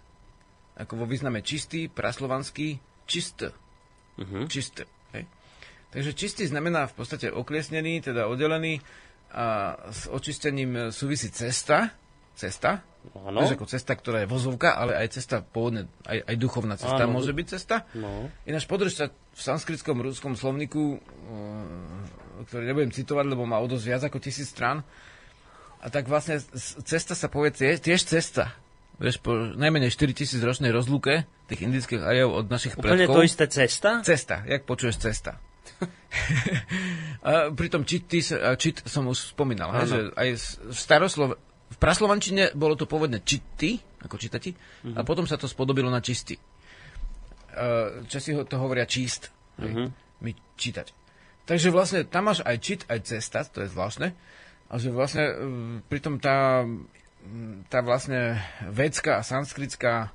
Ako 0.77 1.01
vo 1.01 1.05
význame 1.09 1.41
čistý, 1.41 1.89
praslovanský, 1.89 2.77
čist. 3.09 3.41
Uh-huh. 3.41 4.45
Čist. 4.45 4.85
Hej. 5.17 5.25
Takže 5.89 6.11
čistý 6.13 6.45
znamená 6.45 6.85
v 6.85 6.93
podstate 6.93 7.33
okliesnený, 7.33 8.05
teda 8.05 8.29
oddelený, 8.29 8.85
a 9.29 9.77
s 9.89 10.09
očistením 10.09 10.89
súvisí 10.89 11.29
cesta, 11.29 11.93
cesta, 12.33 12.81
Ano. 13.15 13.47
ako 13.47 13.63
cesta, 13.63 13.95
ktorá 13.95 14.25
je 14.25 14.27
vozovka, 14.27 14.75
ale 14.75 14.91
aj 14.99 15.15
cesta 15.15 15.39
pôvodne, 15.39 15.87
aj, 16.03 16.19
aj 16.19 16.35
duchovná 16.35 16.75
cesta 16.75 17.07
ano. 17.07 17.15
môže 17.15 17.31
byť 17.31 17.47
cesta. 17.47 17.87
No. 17.95 18.27
Ináč 18.43 18.67
podrž 18.67 18.91
sa 18.91 19.05
v 19.09 19.39
sanskritskom 19.39 20.03
ruskom 20.03 20.35
slovníku, 20.35 20.99
ktorý 22.43 22.63
nebudem 22.67 22.91
citovať, 22.91 23.25
lebo 23.31 23.47
má 23.47 23.63
o 23.63 23.67
dosť 23.71 23.85
viac 23.87 24.01
ako 24.03 24.19
tisíc 24.19 24.51
strán, 24.51 24.83
a 25.79 25.87
tak 25.87 26.11
vlastne 26.11 26.43
cesta 26.83 27.15
sa 27.15 27.27
povie 27.31 27.55
tiež, 27.55 27.79
tiež 27.79 28.03
cesta. 28.03 28.51
Vieš, 28.99 29.23
po 29.23 29.31
najmenej 29.55 29.95
4000 29.95 30.43
ročnej 30.43 30.75
rozluke 30.75 31.23
tých 31.47 31.63
indických 31.63 32.03
ajov 32.03 32.29
od 32.35 32.45
našich 32.51 32.75
Úplne 32.75 33.07
predkov. 33.07 33.15
Úplne 33.15 33.23
to 33.23 33.23
isté 33.23 33.45
cesta? 33.47 33.89
Cesta, 34.03 34.43
jak 34.43 34.67
počuješ 34.67 34.99
cesta. 34.99 35.39
a 37.27 37.55
pritom 37.55 37.87
čit, 37.87 38.11
čit 38.59 38.75
som 38.83 39.07
už 39.07 39.31
spomínal, 39.31 39.71
he, 39.71 39.83
že 39.87 39.99
aj 40.19 40.29
v 40.67 40.75
staroslov, 40.75 41.39
v 41.69 41.77
praslovančine 41.79 42.51
bolo 42.51 42.75
to 42.75 42.83
pôvodne 42.83 43.23
čity, 43.23 43.79
ako 44.03 44.19
čitati, 44.19 44.51
uh-huh. 44.51 44.99
a 44.99 45.07
potom 45.07 45.23
sa 45.23 45.39
to 45.39 45.47
spodobilo 45.47 45.87
na 45.87 46.03
čisty. 46.03 46.35
Česi 48.11 48.35
to 48.35 48.55
hovoria 48.59 48.83
číst, 48.83 49.31
uh-huh. 49.59 49.87
my 49.95 50.31
čítať. 50.59 50.91
Takže 51.47 51.73
vlastne 51.73 52.03
tam 52.05 52.29
máš 52.29 52.43
aj 52.45 52.57
čit, 52.61 52.81
aj 52.91 53.09
cesta, 53.09 53.47
to 53.47 53.65
je 53.65 53.71
zvláštne. 53.71 54.13
A 54.69 54.77
že 54.77 54.93
vlastne 54.93 55.25
pritom 55.89 56.21
tá, 56.21 56.61
tá 57.73 57.79
vlastne 57.81 58.37
védská 58.69 59.17
a 59.17 59.25
sanskritská 59.25 60.13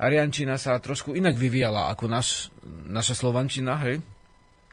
ariančina 0.00 0.56
sa 0.56 0.80
trošku 0.80 1.12
inak 1.12 1.36
vyvíjala 1.36 1.92
ako 1.92 2.08
naš, 2.08 2.48
naša 2.88 3.12
slovančina, 3.12 3.76
hej? 3.84 4.00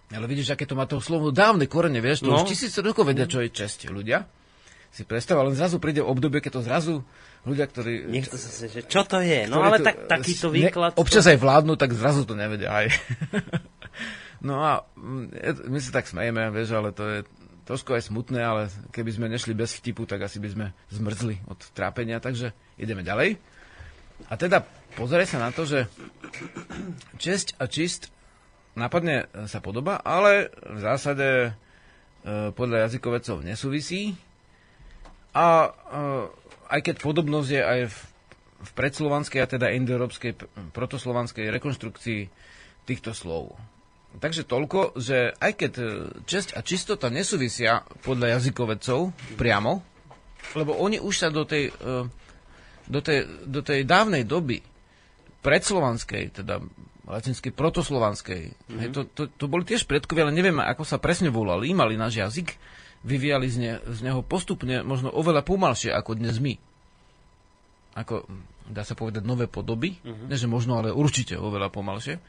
Ale 0.10 0.26
vidíš, 0.26 0.58
aké 0.58 0.66
to 0.66 0.74
má 0.74 0.90
to 0.90 0.98
slovo 1.04 1.30
dávne 1.30 1.70
korene, 1.70 2.02
vieš, 2.02 2.26
to 2.26 2.34
no. 2.34 2.42
už 2.42 2.50
tisíc 2.50 2.74
rokov 2.82 3.06
vedia, 3.06 3.30
čo 3.30 3.46
je 3.46 3.54
česť 3.54 3.94
ľudia. 3.94 4.26
Si 4.90 5.06
predstav, 5.06 5.38
len 5.46 5.54
zrazu 5.54 5.78
príde 5.78 6.02
obdobie, 6.02 6.42
keď 6.42 6.52
to 6.58 6.62
zrazu 6.66 6.94
ľudia, 7.46 7.70
ktorí... 7.70 8.10
Nechce 8.10 8.42
sa 8.42 8.50
si, 8.50 8.66
že 8.74 8.82
čo 8.90 9.06
to 9.06 9.22
je? 9.22 9.46
No 9.46 9.62
ale 9.62 9.78
to, 9.78 9.86
tak, 9.86 10.10
takýto 10.10 10.50
výklad... 10.50 10.98
Ne, 10.98 11.00
občas 11.00 11.30
aj 11.30 11.38
vládnu, 11.38 11.78
tak 11.78 11.94
zrazu 11.94 12.26
to 12.26 12.34
nevedia 12.34 12.74
aj. 12.74 12.90
no 14.50 14.66
a 14.66 14.82
mm, 14.98 15.70
my 15.70 15.78
sa 15.78 15.92
tak 15.94 16.10
smejeme, 16.10 16.50
vieš, 16.50 16.74
ale 16.74 16.90
to 16.90 17.06
je 17.06 17.18
trošku 17.70 17.94
aj 17.94 18.10
smutné, 18.10 18.42
ale 18.42 18.74
keby 18.90 19.14
sme 19.14 19.30
nešli 19.30 19.54
bez 19.54 19.78
vtipu, 19.78 20.10
tak 20.10 20.26
asi 20.26 20.42
by 20.42 20.50
sme 20.50 20.66
zmrzli 20.90 21.38
od 21.46 21.62
trápenia, 21.78 22.18
takže 22.18 22.50
ideme 22.82 23.06
ďalej. 23.06 23.38
A 24.26 24.34
teda 24.34 24.66
pozrie 24.98 25.30
sa 25.30 25.38
na 25.38 25.54
to, 25.54 25.70
že 25.70 25.86
česť 27.22 27.62
a 27.62 27.70
čist 27.70 28.10
nápadne 28.74 29.30
sa 29.46 29.62
podoba, 29.62 30.02
ale 30.02 30.50
v 30.66 30.80
zásade 30.82 31.30
e, 31.30 31.50
podľa 32.58 32.90
jazykovecov 32.90 33.46
nesúvisí. 33.46 34.18
A 35.38 35.70
e, 35.70 35.70
aj 36.74 36.80
keď 36.90 36.96
podobnosť 37.06 37.50
je 37.54 37.62
aj 37.62 37.82
v, 37.86 37.98
v 38.66 38.72
predslovanskej 38.74 39.40
a 39.46 39.48
teda 39.48 39.72
indoeurópskej 39.78 40.42
protoslovanskej 40.74 41.54
rekonštrukcii 41.54 42.22
týchto 42.90 43.14
slov. 43.14 43.54
Takže 44.18 44.42
toľko, 44.50 44.98
že 44.98 45.38
aj 45.38 45.52
keď 45.54 45.72
e, 45.78 45.86
česť 46.26 46.58
a 46.58 46.66
čistota 46.66 47.14
nesúvisia 47.14 47.86
podľa 48.02 48.42
jazykovecov 48.42 49.14
priamo, 49.38 49.86
lebo 50.58 50.74
oni 50.82 50.98
už 50.98 51.14
sa 51.14 51.30
do 51.30 51.46
tej, 51.46 51.70
e, 51.70 52.10
do 52.90 53.00
tej, 53.06 53.30
do 53.46 53.62
tej 53.62 53.86
dávnej 53.86 54.26
doby 54.26 54.66
predslovanskej, 55.46 56.42
teda 56.42 56.58
latinskej 57.06 57.54
protoslovanskej. 57.54 58.42
Mm-hmm. 58.50 58.80
Hej, 58.82 58.88
to, 58.94 59.02
to, 59.14 59.24
to 59.30 59.46
boli 59.46 59.62
tiež 59.66 59.86
predkovia, 59.86 60.26
ale 60.26 60.34
neviem, 60.34 60.58
ako 60.58 60.86
sa 60.86 60.98
presne 60.98 61.30
volali, 61.30 61.70
mali 61.74 61.94
náš 61.94 62.22
jazyk, 62.22 62.58
vyvíjali 63.06 63.48
z, 63.50 63.58
ne, 63.62 63.74
z 63.86 64.00
neho 64.06 64.26
postupne 64.26 64.82
možno 64.82 65.14
oveľa 65.14 65.46
pomalšie 65.46 65.94
ako 65.94 66.18
dnes 66.18 66.42
my. 66.42 66.58
Ako, 67.94 68.26
dá 68.70 68.86
sa 68.86 68.94
povedať, 68.94 69.22
nové 69.22 69.46
podoby. 69.46 70.02
Mm-hmm. 70.02 70.28
Nie, 70.30 70.38
že 70.38 70.50
možno, 70.50 70.82
ale 70.82 70.94
určite 70.94 71.38
oveľa 71.38 71.74
pomalšie. 71.74 72.22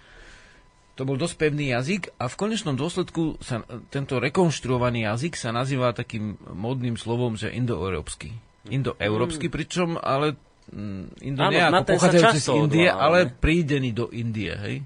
To 1.00 1.08
bol 1.08 1.16
dosť 1.16 1.48
pevný 1.48 1.72
jazyk 1.72 2.12
a 2.20 2.28
v 2.28 2.36
konečnom 2.36 2.76
dôsledku 2.76 3.40
sa 3.40 3.64
tento 3.88 4.20
rekonštruovaný 4.20 5.08
jazyk 5.08 5.32
sa 5.32 5.48
nazýva 5.48 5.96
takým 5.96 6.36
modným 6.52 7.00
slovom, 7.00 7.40
že 7.40 7.48
indoeurópsky. 7.48 8.36
Indoeurópsky, 8.68 9.48
mm. 9.48 9.54
pričom 9.56 9.96
ale 9.96 10.36
mm, 10.68 11.24
Indo 11.24 11.40
nie 11.48 11.56
ako 11.56 11.96
pochádzajúci 11.96 12.38
z 12.44 12.48
Indie, 12.52 12.92
odvolá, 12.92 13.00
ale 13.00 13.18
prídený 13.32 13.96
do 13.96 14.12
Indie, 14.12 14.52
hej. 14.52 14.76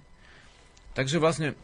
Takže 0.94 1.18
vlastne 1.18 1.58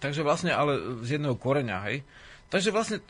takže 0.00 0.24
vlastne 0.24 0.56
ale 0.56 1.04
z 1.04 1.20
jedného 1.20 1.36
koreňa, 1.36 1.92
hej. 1.92 2.00
Takže 2.48 2.72
vlastne 2.72 3.04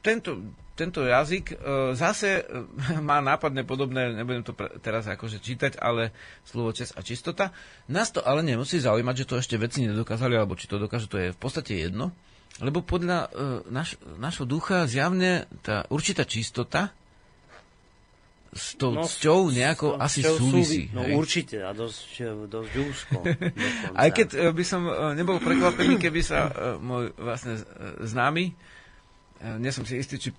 tento, 0.00 0.40
tento 0.76 1.00
jazyk 1.00 1.46
e, 1.50 1.56
zase 1.96 2.44
e, 2.44 2.62
má 3.08 3.24
nápadne 3.24 3.64
podobné, 3.64 4.12
nebudem 4.12 4.44
to 4.44 4.52
pre, 4.52 4.68
teraz 4.84 5.08
akože 5.08 5.40
čítať, 5.40 5.80
ale 5.80 6.12
slovo 6.44 6.70
čes 6.76 6.92
a 6.92 7.00
čistota. 7.00 7.50
Nás 7.88 8.12
to 8.12 8.20
ale 8.20 8.44
nemusí 8.44 8.76
zaujímať, 8.76 9.24
že 9.24 9.28
to 9.28 9.40
ešte 9.40 9.56
veci 9.56 9.88
nedokázali, 9.88 10.36
alebo 10.36 10.54
či 10.54 10.68
to 10.68 10.76
dokážu, 10.76 11.08
to 11.08 11.18
je 11.18 11.32
v 11.32 11.40
podstate 11.40 11.72
jedno. 11.72 12.12
Lebo 12.60 12.84
podľa 12.84 13.18
e, 13.26 13.28
naš, 13.72 13.96
našho 14.20 14.44
ducha 14.44 14.84
zjavne 14.84 15.48
tá 15.64 15.88
určitá 15.88 16.28
čistota 16.28 16.92
s 18.56 18.72
tou 18.80 18.96
no, 18.96 19.04
cťou 19.04 19.52
nejako 19.52 20.00
asi 20.00 20.24
súvisí. 20.24 20.88
No 20.96 21.04
hej? 21.04 21.12
určite 21.12 21.60
a 21.60 21.76
dosť, 21.76 22.24
dosť 22.48 22.72
úzko. 22.80 23.20
Aj 24.00 24.08
keď 24.08 24.48
by 24.56 24.64
som 24.64 24.88
nebol 25.12 25.36
prekvapený, 25.36 26.00
keby 26.00 26.24
sa 26.24 26.48
môj 26.80 27.12
vlastne 27.20 27.60
známy 28.00 28.56
nie 29.60 29.72
som 29.72 29.84
si 29.84 30.00
istý, 30.00 30.16
či 30.16 30.30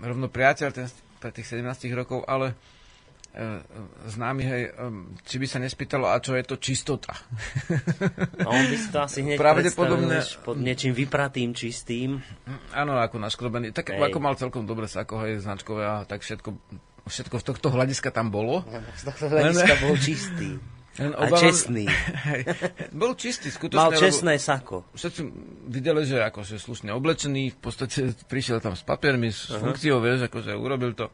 rovno 0.00 0.28
priateľ 0.28 0.68
ten, 0.72 0.86
pre 1.20 1.32
tých 1.32 1.56
17 1.56 1.88
rokov, 1.96 2.24
ale 2.28 2.52
e, 3.32 3.60
známy, 4.12 4.42
hej, 4.44 4.62
či 5.24 5.36
by 5.40 5.46
sa 5.48 5.58
nespýtalo, 5.60 6.12
a 6.12 6.20
čo 6.20 6.36
je 6.36 6.44
to 6.44 6.56
čistota? 6.60 7.16
A 8.44 8.48
on 8.48 8.64
by 8.68 8.76
si 8.76 8.88
to 8.92 8.98
asi 9.00 9.24
hneď 9.24 9.40
Pravdepodobne... 9.40 10.20
pod 10.44 10.60
niečím 10.60 10.92
vypratým, 10.92 11.56
čistým. 11.56 12.20
Áno, 12.76 13.00
ako 13.00 13.16
naškrobený. 13.20 13.72
Tak 13.72 13.96
hej. 13.96 14.00
ako 14.00 14.18
mal 14.20 14.36
celkom 14.36 14.68
dobre 14.68 14.88
sako, 14.88 15.24
hej, 15.24 15.40
značkové 15.40 15.84
a 15.84 16.04
tak 16.04 16.20
všetko, 16.20 16.52
všetko 17.08 17.36
z 17.40 17.44
tohto 17.44 17.68
hľadiska 17.72 18.12
tam 18.12 18.28
bolo. 18.28 18.64
Z 19.00 19.08
tohto 19.08 19.32
hľadiska 19.32 19.74
bol 19.80 19.96
čistý. 19.96 20.60
Len 20.94 21.10
a 21.10 21.26
čestný. 21.34 21.90
Bol 23.02 23.18
čistý, 23.18 23.50
skutočne. 23.50 23.82
Mal 23.82 23.98
čestné 23.98 24.38
sako. 24.38 24.86
Všetci 24.94 25.20
videli, 25.66 26.06
že 26.06 26.22
akože 26.22 26.62
slušne 26.62 26.94
oblečený, 26.94 27.50
v 27.54 27.58
podstate 27.58 28.14
prišiel 28.30 28.62
tam 28.62 28.78
s 28.78 28.86
papiermi, 28.86 29.34
s 29.34 29.50
uh-huh. 29.50 29.58
funkciou, 29.58 29.98
vieš, 29.98 30.30
akože 30.30 30.54
urobil 30.54 30.94
to, 30.94 31.10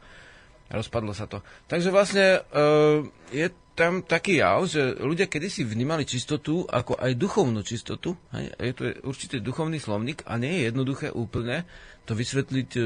rozpadlo 0.69 1.17
sa 1.17 1.25
to. 1.25 1.41
Takže 1.65 1.89
vlastne 1.89 2.45
uh, 2.53 3.01
je 3.33 3.49
tam 3.73 4.05
taký 4.05 4.37
jav, 4.37 4.69
že 4.69 5.01
ľudia 5.01 5.25
kedysi 5.25 5.65
vnímali 5.65 6.05
čistotu 6.05 6.67
ako 6.69 7.01
aj 7.01 7.17
duchovnú 7.17 7.65
čistotu. 7.65 8.13
Hej? 8.37 8.53
Je 8.61 8.73
to 8.77 8.83
určitý 9.07 9.41
duchovný 9.41 9.81
slovník 9.81 10.21
a 10.29 10.37
nie 10.37 10.61
je 10.61 10.69
jednoduché 10.69 11.07
úplne 11.09 11.65
to 12.05 12.17
vysvetliť 12.17 12.69
e, 12.75 12.81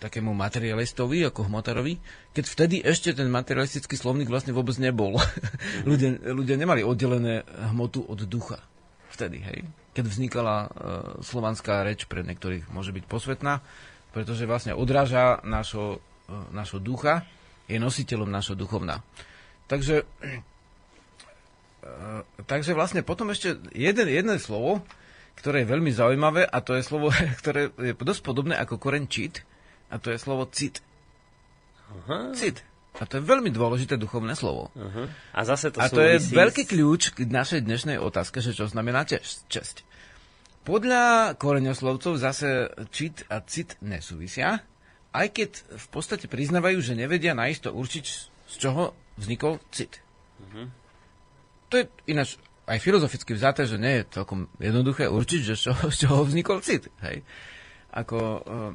takému 0.00 0.32
materialistovi 0.32 1.28
ako 1.28 1.46
Hmotarovi, 1.46 2.00
keď 2.34 2.44
vtedy 2.44 2.76
ešte 2.82 3.14
ten 3.14 3.28
materialistický 3.28 3.94
slovník 3.94 4.32
vlastne 4.32 4.56
vôbec 4.56 4.74
nebol. 4.80 5.20
ľudia, 5.88 6.18
ľudia 6.34 6.56
nemali 6.58 6.82
oddelené 6.82 7.46
hmotu 7.70 8.02
od 8.08 8.24
ducha. 8.26 8.58
Vtedy, 9.12 9.42
hej. 9.42 9.58
Keď 9.94 10.04
vznikala 10.06 10.56
e, 10.64 10.68
slovanská 11.22 11.82
reč, 11.86 12.06
pre 12.06 12.22
niektorých 12.24 12.70
môže 12.72 12.94
byť 12.94 13.04
posvetná, 13.06 13.62
pretože 14.10 14.48
vlastne 14.48 14.74
odráža 14.74 15.42
našo, 15.46 16.02
e, 16.26 16.34
našo 16.54 16.82
ducha, 16.82 17.26
je 17.70 17.78
nositeľom 17.78 18.26
našho 18.26 18.58
duchovná. 18.58 19.02
Takže, 19.70 20.02
e, 20.02 21.90
takže 22.50 22.74
vlastne 22.74 23.06
potom 23.06 23.30
ešte 23.30 23.54
jeden, 23.70 24.06
jedné 24.10 24.36
slovo, 24.42 24.82
ktoré 25.40 25.64
je 25.64 25.72
veľmi 25.72 25.88
zaujímavé 25.88 26.44
a 26.44 26.60
to 26.60 26.76
je 26.76 26.84
slovo, 26.84 27.08
ktoré 27.40 27.72
je 27.80 27.96
dosť 27.96 28.20
podobné 28.20 28.54
ako 28.60 28.76
koreň 28.76 29.08
čit 29.08 29.42
a 29.88 29.96
to 29.96 30.12
je 30.12 30.20
slovo 30.20 30.44
cit. 30.52 30.84
Aha. 31.90 32.36
Cit. 32.36 32.62
A 33.00 33.06
to 33.08 33.16
je 33.16 33.24
veľmi 33.24 33.48
dôležité 33.54 33.96
duchovné 33.96 34.36
slovo. 34.36 34.68
Uh-huh. 34.74 35.06
A 35.32 35.40
zase 35.46 35.72
to 35.72 35.78
A 35.80 35.88
to 35.88 36.02
je 36.02 36.20
veľký 36.20 36.68
kľúč 36.68 37.16
k 37.16 37.24
našej 37.24 37.64
dnešnej 37.64 37.96
otázke, 38.02 38.42
že 38.42 38.52
čo 38.52 38.66
znamená 38.66 39.06
česť. 39.06 39.86
Podľa 40.66 41.34
koreňoslovcov 41.40 42.20
zase 42.20 42.68
čit 42.92 43.24
a 43.32 43.40
cit 43.40 43.80
nesúvisia, 43.80 44.60
aj 45.14 45.26
keď 45.32 45.50
v 45.80 45.86
podstate 45.88 46.26
priznávajú, 46.28 46.82
že 46.82 46.98
nevedia 46.98 47.32
naisto 47.32 47.72
určiť, 47.72 48.04
z 48.50 48.54
čoho 48.58 48.92
vznikol 49.16 49.62
cit. 49.72 50.02
Uh-huh. 50.42 50.66
To 51.70 51.74
je 51.78 51.84
ináč 52.10 52.36
aj 52.70 52.78
filozoficky 52.78 53.34
vzaté, 53.34 53.66
že 53.66 53.82
nie 53.82 54.00
je 54.00 54.14
celkom 54.14 54.46
jednoduché 54.62 55.10
určiť, 55.10 55.40
že 55.42 55.54
čo, 55.58 55.74
z 55.74 56.06
čoho 56.06 56.22
vznikol 56.22 56.62
cit. 56.62 56.86
Hej. 57.02 57.26
Ako, 57.90 58.18
uh, 58.46 58.70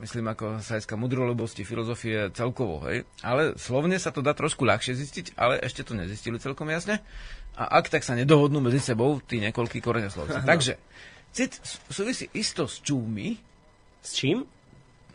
myslím, 0.00 0.32
ako 0.32 0.64
sa 0.64 0.80
hľadiska 0.80 0.96
mudrolobosti, 0.96 1.68
filozofie 1.68 2.32
celkovo. 2.32 2.80
Hej. 2.88 3.04
Ale 3.20 3.60
slovne 3.60 4.00
sa 4.00 4.08
to 4.08 4.24
dá 4.24 4.32
trošku 4.32 4.64
ľahšie 4.64 4.96
zistiť, 4.96 5.36
ale 5.36 5.60
ešte 5.60 5.84
to 5.84 5.92
nezistili 5.92 6.40
celkom 6.40 6.72
jasne. 6.72 7.04
A 7.54 7.78
ak 7.78 7.92
tak 7.92 8.00
sa 8.00 8.16
nedohodnú 8.16 8.64
medzi 8.64 8.80
sebou 8.80 9.20
tí 9.20 9.38
niekoľkí 9.44 9.84
koreňoslovci. 9.84 10.40
Takže, 10.48 10.80
cit 11.36 11.60
súvisí 11.92 12.32
isto 12.32 12.64
s 12.64 12.80
čúmi. 12.80 13.36
S 14.00 14.16
čím? 14.16 14.48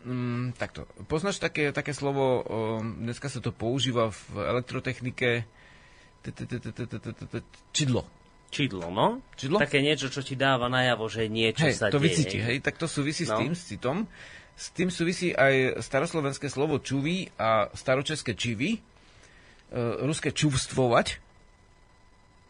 Mm, 0.06 0.56
takto. 0.56 0.88
Poznáš 1.10 1.42
také, 1.42 1.74
také 1.76 1.92
slovo, 1.92 2.40
dneska 2.80 3.28
sa 3.28 3.42
to 3.44 3.52
používa 3.52 4.08
v 4.08 4.38
elektrotechnike, 4.56 5.44
čidlo. 7.76 8.08
Čidlo, 8.50 8.90
no? 8.90 9.22
Čidlo? 9.38 9.62
Také 9.62 9.78
niečo, 9.78 10.10
čo 10.10 10.26
ti 10.26 10.34
dáva 10.34 10.66
najavo, 10.66 11.06
že 11.06 11.30
niečo 11.30 11.70
hej, 11.70 11.78
sa 11.78 11.86
to 11.86 12.02
deje. 12.02 12.06
vycíti, 12.10 12.38
hej, 12.42 12.58
tak 12.58 12.82
to 12.82 12.90
súvisí 12.90 13.22
no. 13.22 13.30
s 13.30 13.38
tým, 13.38 13.52
s 13.54 13.62
citom. 13.70 13.96
S 14.58 14.66
tým 14.74 14.90
súvisí 14.90 15.32
aj 15.32 15.80
staroslovenské 15.80 16.50
slovo 16.50 16.82
čuví 16.82 17.30
a 17.38 17.70
staročeské 17.72 18.34
čivy, 18.34 18.76
e, 18.76 18.80
ruské 20.04 20.34
čuvstvovať, 20.34 21.06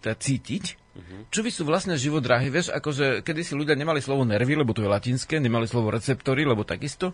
teda 0.00 0.16
cítiť. 0.16 0.64
Uh-huh. 0.90 1.22
Čuvy 1.30 1.54
sú 1.54 1.62
vlastne 1.68 1.94
živodrahy, 1.94 2.50
vieš, 2.50 2.72
akože 2.74 3.22
kedysi 3.22 3.54
ľudia 3.54 3.78
nemali 3.78 4.02
slovo 4.02 4.26
nervy, 4.26 4.58
lebo 4.58 4.74
to 4.74 4.82
je 4.82 4.90
latinské, 4.90 5.38
nemali 5.38 5.68
slovo 5.68 5.92
receptory, 5.92 6.42
lebo 6.48 6.64
takisto. 6.64 7.12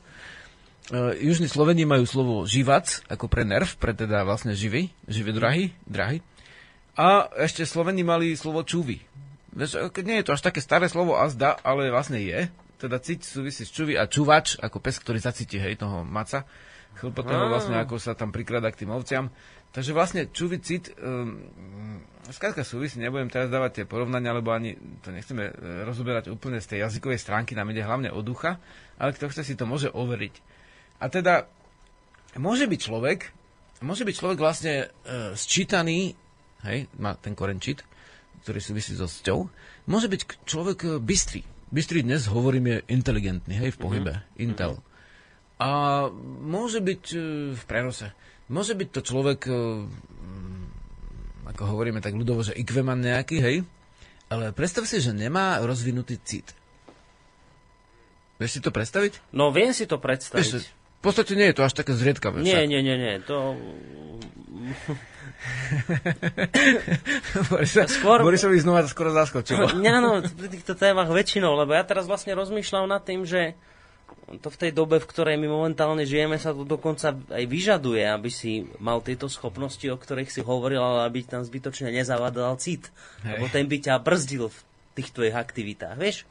E, 0.89 1.18
južní 1.26 1.51
Sloveni 1.51 1.82
majú 1.82 2.07
slovo 2.07 2.34
živac, 2.47 3.03
ako 3.11 3.26
pre 3.26 3.43
nerv, 3.43 3.66
pre 3.82 3.93
teda 3.93 4.22
vlastne 4.22 4.55
živy, 4.55 4.95
živé 5.11 5.34
drahy, 5.34 5.74
drahy. 5.91 6.22
A 6.97 7.28
ešte 7.44 7.68
Sloveni 7.68 8.01
mali 8.01 8.32
slovo 8.34 8.64
čuvy. 8.64 9.05
Vieš, 9.53 9.92
nie 10.05 10.20
je 10.20 10.26
to 10.28 10.34
až 10.36 10.44
také 10.44 10.61
staré 10.64 10.88
slovo 10.88 11.16
azda, 11.16 11.57
ale 11.61 11.92
vlastne 11.92 12.20
je. 12.20 12.49
Teda 12.76 13.01
ciť 13.01 13.24
súvisí 13.24 13.64
s 13.64 13.72
čuvy 13.72 13.97
a 13.97 14.05
čuvač, 14.09 14.61
ako 14.61 14.80
pes, 14.80 15.01
ktorý 15.01 15.16
zacíti, 15.20 15.57
hej, 15.57 15.80
toho 15.80 16.05
maca 16.05 16.44
chlpotého 16.97 17.53
vlastne, 17.53 17.76
ako 17.76 18.01
sa 18.01 18.16
tam 18.16 18.32
prikrada 18.32 18.72
k 18.72 18.84
tým 18.84 18.90
ovciam. 18.92 19.28
Takže 19.70 19.92
vlastne 19.92 20.32
čuvy 20.32 20.57
cit, 20.64 20.88
um, 20.97 21.36
skrátka 22.32 22.64
súvisí, 22.64 22.97
nebudem 22.97 23.28
teraz 23.28 23.53
dávať 23.53 23.82
tie 23.82 23.84
porovnania, 23.84 24.32
lebo 24.32 24.49
ani 24.57 24.72
to 25.05 25.12
nechceme 25.12 25.53
e, 25.53 25.84
rozoberať 25.84 26.32
úplne 26.32 26.64
z 26.64 26.72
tej 26.72 26.88
jazykovej 26.88 27.20
stránky, 27.20 27.53
nám 27.53 27.68
ide 27.76 27.84
hlavne 27.84 28.09
o 28.09 28.24
ducha, 28.24 28.57
ale 28.97 29.12
kto 29.12 29.28
chce 29.28 29.44
si 29.44 29.55
to 29.55 29.68
môže 29.68 29.92
overiť. 29.92 30.34
A 31.05 31.12
teda 31.12 31.44
môže 32.40 32.64
byť 32.64 32.80
človek, 32.80 33.36
môže 33.84 34.09
byť 34.09 34.16
človek 34.16 34.38
vlastne 34.40 34.88
e, 35.05 35.36
sčítaný 35.36 36.16
hej, 36.65 36.89
má 36.97 37.13
ten 37.19 37.37
korenčit, 37.37 37.85
ktorý 38.47 38.63
súvisí 38.63 38.95
so 38.95 39.11
sťou, 39.11 39.51
môže 39.91 40.07
byť 40.07 40.47
človek 40.47 40.79
e, 40.87 40.91
bystrý. 41.03 41.43
Bystrý 41.75 42.07
dnes, 42.07 42.31
hovorím, 42.31 42.71
je 42.71 42.79
inteligentný, 42.95 43.59
hej, 43.59 43.75
v 43.75 43.79
pohybe, 43.83 44.13
mm-hmm. 44.15 44.45
intel. 44.47 44.79
A 45.59 45.69
môže 46.41 46.79
byť 46.79 47.03
e, 47.13 47.19
v 47.59 47.63
prenose. 47.67 48.15
Môže 48.47 48.79
byť 48.79 48.89
to 48.95 49.01
človek, 49.03 49.51
e, 49.51 49.53
mm, 49.85 50.65
ako 51.51 51.63
hovoríme 51.75 51.99
tak 51.99 52.15
ľudovo, 52.15 52.47
že 52.47 52.55
ikveman 52.55 53.03
nejaký, 53.03 53.43
hej, 53.43 53.57
ale 54.31 54.55
predstav 54.55 54.87
si, 54.87 55.03
že 55.03 55.11
nemá 55.11 55.59
rozvinutý 55.63 56.19
cit. 56.23 56.55
Vieš 58.37 58.59
si 58.59 58.61
to 58.61 58.71
predstaviť? 58.71 59.33
No, 59.33 59.49
viem 59.49 59.73
si 59.73 59.89
to 59.89 59.97
predstaviť. 59.97 60.45
Vieš, 60.45 60.71
v 60.71 61.03
podstate 61.03 61.33
nie 61.39 61.49
je 61.51 61.57
to 61.57 61.65
až 61.65 61.73
také 61.73 61.95
zriedkavé. 61.95 62.43
Nie, 62.43 62.69
nie, 62.69 62.83
nie, 62.85 62.99
nie. 62.99 63.15
To 63.31 63.55
Borisa, 67.51 67.87
Skôr... 67.87 68.22
Borisovi 68.22 68.61
znova 68.61 68.87
skoro 68.89 69.14
zaskočilo. 69.14 69.70
Nie, 69.84 70.01
no, 70.01 70.22
pri 70.22 70.49
týchto 70.51 70.74
témach 70.74 71.09
väčšinou, 71.09 71.55
lebo 71.55 71.76
ja 71.76 71.87
teraz 71.87 72.09
vlastne 72.09 72.34
rozmýšľam 72.34 72.91
nad 72.91 73.05
tým, 73.05 73.22
že 73.22 73.55
to 74.43 74.51
v 74.51 74.59
tej 74.59 74.70
dobe, 74.74 74.99
v 74.99 75.07
ktorej 75.07 75.39
my 75.39 75.47
momentálne 75.47 76.03
žijeme, 76.03 76.34
sa 76.34 76.51
to 76.51 76.66
dokonca 76.66 77.14
aj 77.14 77.45
vyžaduje, 77.47 78.03
aby 78.03 78.26
si 78.26 78.66
mal 78.82 78.99
tieto 78.99 79.30
schopnosti, 79.30 79.87
o 79.87 79.95
ktorých 79.95 80.30
si 80.30 80.43
hovoril, 80.43 80.82
ale 80.82 81.07
aby 81.07 81.22
tam 81.22 81.47
zbytočne 81.47 81.95
nezavadal 81.95 82.59
cit. 82.59 82.91
Hej. 83.22 83.39
Lebo 83.39 83.47
ten 83.51 83.70
by 83.70 83.76
ťa 83.87 84.03
brzdil 84.03 84.51
v 84.51 84.59
tých 84.99 85.14
tvojich 85.14 85.37
aktivitách, 85.37 85.95
vieš? 85.95 86.26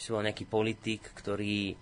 Si 0.00 0.08
bol 0.08 0.24
nejaký 0.24 0.48
politik, 0.48 1.12
ktorý 1.12 1.76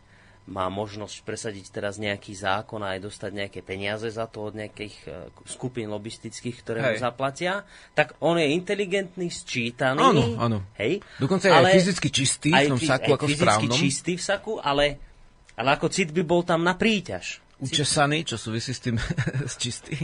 má 0.49 0.73
možnosť 0.73 1.29
presadiť 1.29 1.69
teraz 1.69 2.01
nejaký 2.01 2.33
zákon 2.33 2.81
a 2.81 2.97
aj 2.97 3.05
dostať 3.05 3.31
nejaké 3.37 3.61
peniaze 3.61 4.09
za 4.09 4.25
to 4.25 4.49
od 4.49 4.57
nejakých 4.57 4.97
e, 5.05 5.09
skupín 5.45 5.93
lobistických, 5.93 6.57
ktoré 6.65 6.79
mu 6.81 6.93
Hej. 6.97 7.05
zaplatia, 7.05 7.69
tak 7.93 8.17
on 8.25 8.41
je 8.41 8.49
inteligentný, 8.49 9.29
sčítaný. 9.29 10.01
Áno, 10.01 10.25
áno. 10.41 10.59
Hej? 10.81 11.05
Dokonca 11.21 11.47
je 11.47 11.53
aj 11.53 11.75
fyzicky 11.77 12.09
čistý 12.09 12.49
v 12.51 12.73
tom 12.73 12.81
saku 12.81 13.13
aj 13.13 13.17
ako 13.21 13.27
fyzicky 13.29 13.45
správnom. 13.45 13.77
čistý 13.77 14.13
v 14.17 14.23
saku, 14.25 14.53
ale, 14.57 14.85
ale 15.53 15.69
ako 15.77 15.87
cit 15.93 16.11
by 16.17 16.23
bol 16.25 16.41
tam 16.41 16.65
na 16.65 16.73
príťaž. 16.73 17.45
Učesaný, 17.59 18.23
čo 18.23 18.39
súvisí 18.39 18.71
s 18.71 18.81
tým 18.81 18.97
s 19.51 19.55
čistý. 19.61 19.99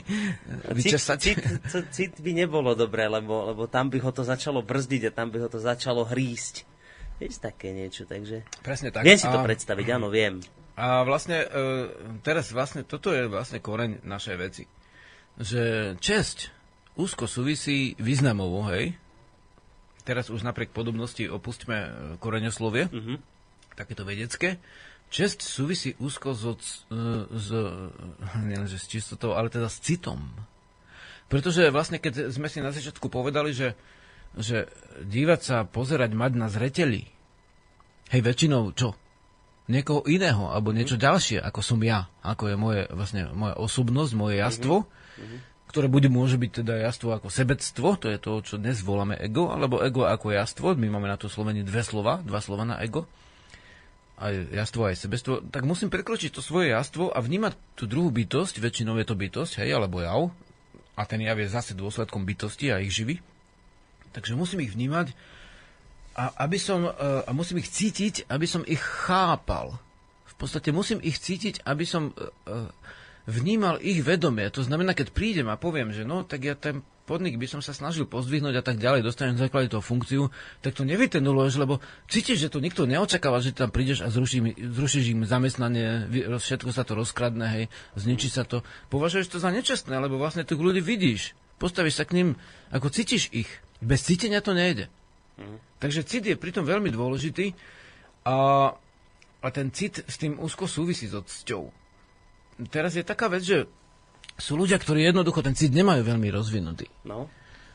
Vyčesať. 0.68 1.18
Cit, 1.22 1.40
cit, 1.70 1.86
cit 1.94 2.14
by 2.20 2.34
nebolo 2.34 2.76
dobré, 2.76 3.08
lebo, 3.08 3.48
lebo 3.54 3.64
tam 3.70 3.88
by 3.88 4.02
ho 4.02 4.10
to 4.12 4.26
začalo 4.26 4.60
brzdiť 4.60 5.08
a 5.08 5.14
tam 5.14 5.32
by 5.32 5.38
ho 5.40 5.48
to 5.48 5.62
začalo 5.62 6.04
hrísť. 6.04 6.73
Vieš, 7.16 7.38
také 7.38 7.70
niečo, 7.70 8.04
takže... 8.04 8.42
Presne 8.60 8.90
tak. 8.90 9.02
Viem 9.02 9.16
si 9.16 9.24
to 9.24 9.38
A- 9.38 9.44
predstaviť, 9.44 9.86
áno, 9.90 10.08
viem. 10.08 10.42
A 10.74 11.02
vlastne 11.02 11.38
e, 11.40 11.48
teraz 12.20 12.50
vlastne 12.50 12.82
toto 12.82 13.08
je 13.08 13.24
vlastne 13.24 13.58
koreň 13.58 14.02
našej 14.02 14.36
veci. 14.36 14.64
Že 15.36 15.62
česť 15.96 16.50
úzko 16.94 17.24
súvisí 17.24 17.94
významovo, 17.96 18.66
hej? 18.68 18.98
Teraz 20.02 20.28
už 20.28 20.42
napriek 20.42 20.68
podobnosti 20.68 21.22
opustíme 21.24 21.78
e, 21.78 21.88
koreňoslovie, 22.16 22.90
Mhm. 22.90 23.14
takéto 23.72 24.02
vedecké. 24.02 24.58
Česť 25.06 25.40
súvisí 25.40 25.94
úzko 25.96 26.34
so, 26.34 26.52
e, 26.52 26.60
s, 27.30 27.48
e, 27.48 27.62
nielenže 28.42 28.76
s 28.76 28.90
čistotou, 28.90 29.32
ale 29.32 29.48
teda 29.48 29.66
s 29.66 29.78
citom. 29.78 30.26
Pretože 31.24 31.70
vlastne, 31.70 31.96
keď 31.96 32.28
sme 32.28 32.46
si 32.46 32.58
na 32.58 32.68
začiatku 32.68 33.06
povedali, 33.06 33.50
že, 33.50 33.78
že 34.38 34.70
dívať 35.02 35.40
sa, 35.40 35.56
pozerať, 35.66 36.14
mať 36.14 36.32
na 36.34 36.48
zreteli, 36.50 37.06
hej, 38.10 38.20
väčšinou 38.22 38.74
čo? 38.74 38.98
Niekoho 39.64 40.04
iného, 40.04 40.52
alebo 40.52 40.76
niečo 40.76 41.00
ďalšie, 41.00 41.40
ako 41.40 41.60
som 41.64 41.80
ja, 41.80 42.12
ako 42.20 42.52
je 42.52 42.56
moje, 42.60 42.82
vlastne, 42.92 43.32
moja 43.32 43.56
osobnosť, 43.56 44.12
moje 44.12 44.36
jastvo, 44.36 44.84
ktoré 45.72 45.88
bude, 45.88 46.12
môže 46.12 46.36
byť 46.36 46.50
teda 46.62 46.84
jastvo 46.84 47.16
ako 47.16 47.32
sebectvo, 47.32 47.96
to 47.96 48.06
je 48.12 48.18
to, 48.20 48.32
čo 48.44 48.54
dnes 48.60 48.84
voláme 48.84 49.16
ego, 49.16 49.48
alebo 49.48 49.80
ego 49.80 50.04
ako 50.04 50.36
jastvo, 50.36 50.76
my 50.76 50.86
máme 50.92 51.08
na 51.08 51.16
to 51.16 51.32
Slovení 51.32 51.64
dve 51.64 51.80
slova, 51.80 52.20
dva 52.20 52.44
slova 52.44 52.68
na 52.68 52.76
ego, 52.84 53.08
aj 54.20 54.54
jastvo, 54.54 54.86
aj 54.86 55.00
sebectvo, 55.00 55.42
tak 55.48 55.66
musím 55.66 55.90
prekročiť 55.90 56.30
to 56.30 56.44
svoje 56.44 56.70
jastvo 56.70 57.10
a 57.10 57.18
vnímať 57.18 57.58
tú 57.74 57.90
druhú 57.90 58.12
bytosť, 58.12 58.62
väčšinou 58.62 59.00
je 59.00 59.06
to 59.08 59.16
bytosť, 59.18 59.64
hej, 59.64 59.74
alebo 59.74 60.04
jav, 60.04 60.30
a 60.94 61.02
ten 61.08 61.18
jav 61.24 61.34
je 61.40 61.50
zase 61.50 61.74
dôsledkom 61.74 62.22
bytosti 62.22 62.70
a 62.70 62.78
ich 62.78 62.94
živy. 62.94 63.18
Takže 64.14 64.38
musím 64.38 64.62
ich 64.62 64.72
vnímať 64.72 65.10
a, 66.14 66.46
aby 66.46 66.56
som, 66.62 66.86
e, 66.86 66.90
a 67.26 67.30
musím 67.34 67.58
ich 67.58 67.68
cítiť, 67.68 68.30
aby 68.30 68.46
som 68.46 68.62
ich 68.62 68.78
chápal. 68.78 69.76
V 70.24 70.34
podstate 70.38 70.70
musím 70.70 71.02
ich 71.02 71.18
cítiť, 71.18 71.66
aby 71.66 71.82
som 71.82 72.14
e, 72.14 72.30
e, 72.46 72.70
vnímal 73.26 73.82
ich 73.82 74.06
vedomie. 74.06 74.46
To 74.54 74.62
znamená, 74.62 74.94
keď 74.94 75.10
prídem 75.10 75.50
a 75.50 75.58
poviem, 75.58 75.90
že 75.90 76.06
no, 76.06 76.22
tak 76.22 76.46
ja 76.46 76.54
ten 76.54 76.86
podnik 77.04 77.36
by 77.36 77.44
som 77.44 77.60
sa 77.60 77.76
snažil 77.76 78.08
pozdvihnúť 78.08 78.54
a 78.60 78.64
tak 78.64 78.80
ďalej, 78.80 79.04
dostanem 79.04 79.36
na 79.36 79.44
základe 79.44 79.68
toho 79.68 79.84
funkciu, 79.84 80.32
tak 80.64 80.72
to 80.72 80.88
nevytenuluješ, 80.88 81.60
lebo 81.60 81.84
cítiš, 82.08 82.48
že 82.48 82.52
to 82.52 82.64
nikto 82.64 82.88
neočakáva, 82.88 83.44
že 83.44 83.52
tam 83.52 83.68
prídeš 83.68 84.00
a 84.00 84.08
zruší, 84.08 84.56
zrušíš 84.56 85.12
im 85.12 85.28
zamestnanie, 85.28 86.08
všetko 86.40 86.72
sa 86.72 86.86
to 86.88 86.96
rozkradne, 86.96 87.44
hej, 87.44 87.64
zničí 87.96 88.32
sa 88.32 88.48
to. 88.48 88.64
Považuješ 88.88 89.36
to 89.36 89.38
za 89.40 89.52
nečestné, 89.52 89.92
lebo 90.00 90.16
vlastne 90.16 90.48
tých 90.48 90.60
ľudí 90.60 90.80
vidíš. 90.80 91.36
Postavíš 91.60 92.00
sa 92.00 92.08
k 92.08 92.16
ním, 92.16 92.28
ako 92.72 92.88
cítiš 92.88 93.28
ich. 93.30 93.63
Bez 93.84 94.00
cítenia 94.02 94.40
to 94.40 94.56
nejde. 94.56 94.88
Takže 95.82 96.06
cit 96.06 96.24
je 96.24 96.38
pritom 96.38 96.64
veľmi 96.64 96.88
dôležitý 96.88 97.52
a, 98.24 98.70
a 99.44 99.48
ten 99.52 99.68
cit 99.68 100.00
s 100.00 100.16
tým 100.16 100.40
úzko 100.40 100.64
súvisí 100.64 101.10
so 101.10 101.20
cťou. 101.20 101.68
Teraz 102.70 102.96
je 102.96 103.04
taká 103.04 103.28
vec, 103.28 103.44
že 103.44 103.68
sú 104.38 104.56
ľudia, 104.56 104.78
ktorí 104.78 105.04
jednoducho 105.04 105.44
ten 105.44 105.52
cit 105.52 105.74
nemajú 105.74 106.06
veľmi 106.06 106.28
rozvinutý. 106.30 106.88
No. 107.04 107.28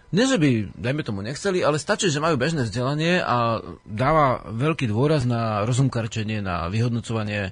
Nie, 0.09 0.25
že 0.25 0.41
by, 0.41 0.73
dajme 0.73 1.05
tomu, 1.05 1.21
nechceli, 1.21 1.61
ale 1.61 1.77
stačí, 1.77 2.09
že 2.09 2.17
majú 2.17 2.33
bežné 2.33 2.65
vzdelanie 2.65 3.21
a 3.21 3.61
dáva 3.85 4.41
veľký 4.49 4.89
dôraz 4.89 5.29
na 5.29 5.61
rozumkarčenie, 5.69 6.41
na 6.41 6.65
vyhodnocovanie 6.65 7.41
e, 7.45 7.51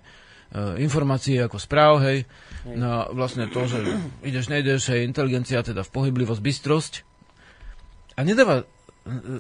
informácií 0.82 1.38
ako 1.38 1.62
správ, 1.62 2.02
hej, 2.02 2.26
na 2.66 3.06
vlastne 3.14 3.46
to, 3.46 3.70
že 3.70 3.78
ideš, 4.26 4.50
nejdeš, 4.50 4.90
hej, 4.90 5.06
inteligencia, 5.06 5.62
teda 5.62 5.86
v 5.86 5.94
pohyblivosť, 5.94 6.42
bystrosť. 6.42 6.94
A 8.18 8.26
nedáva 8.26 8.66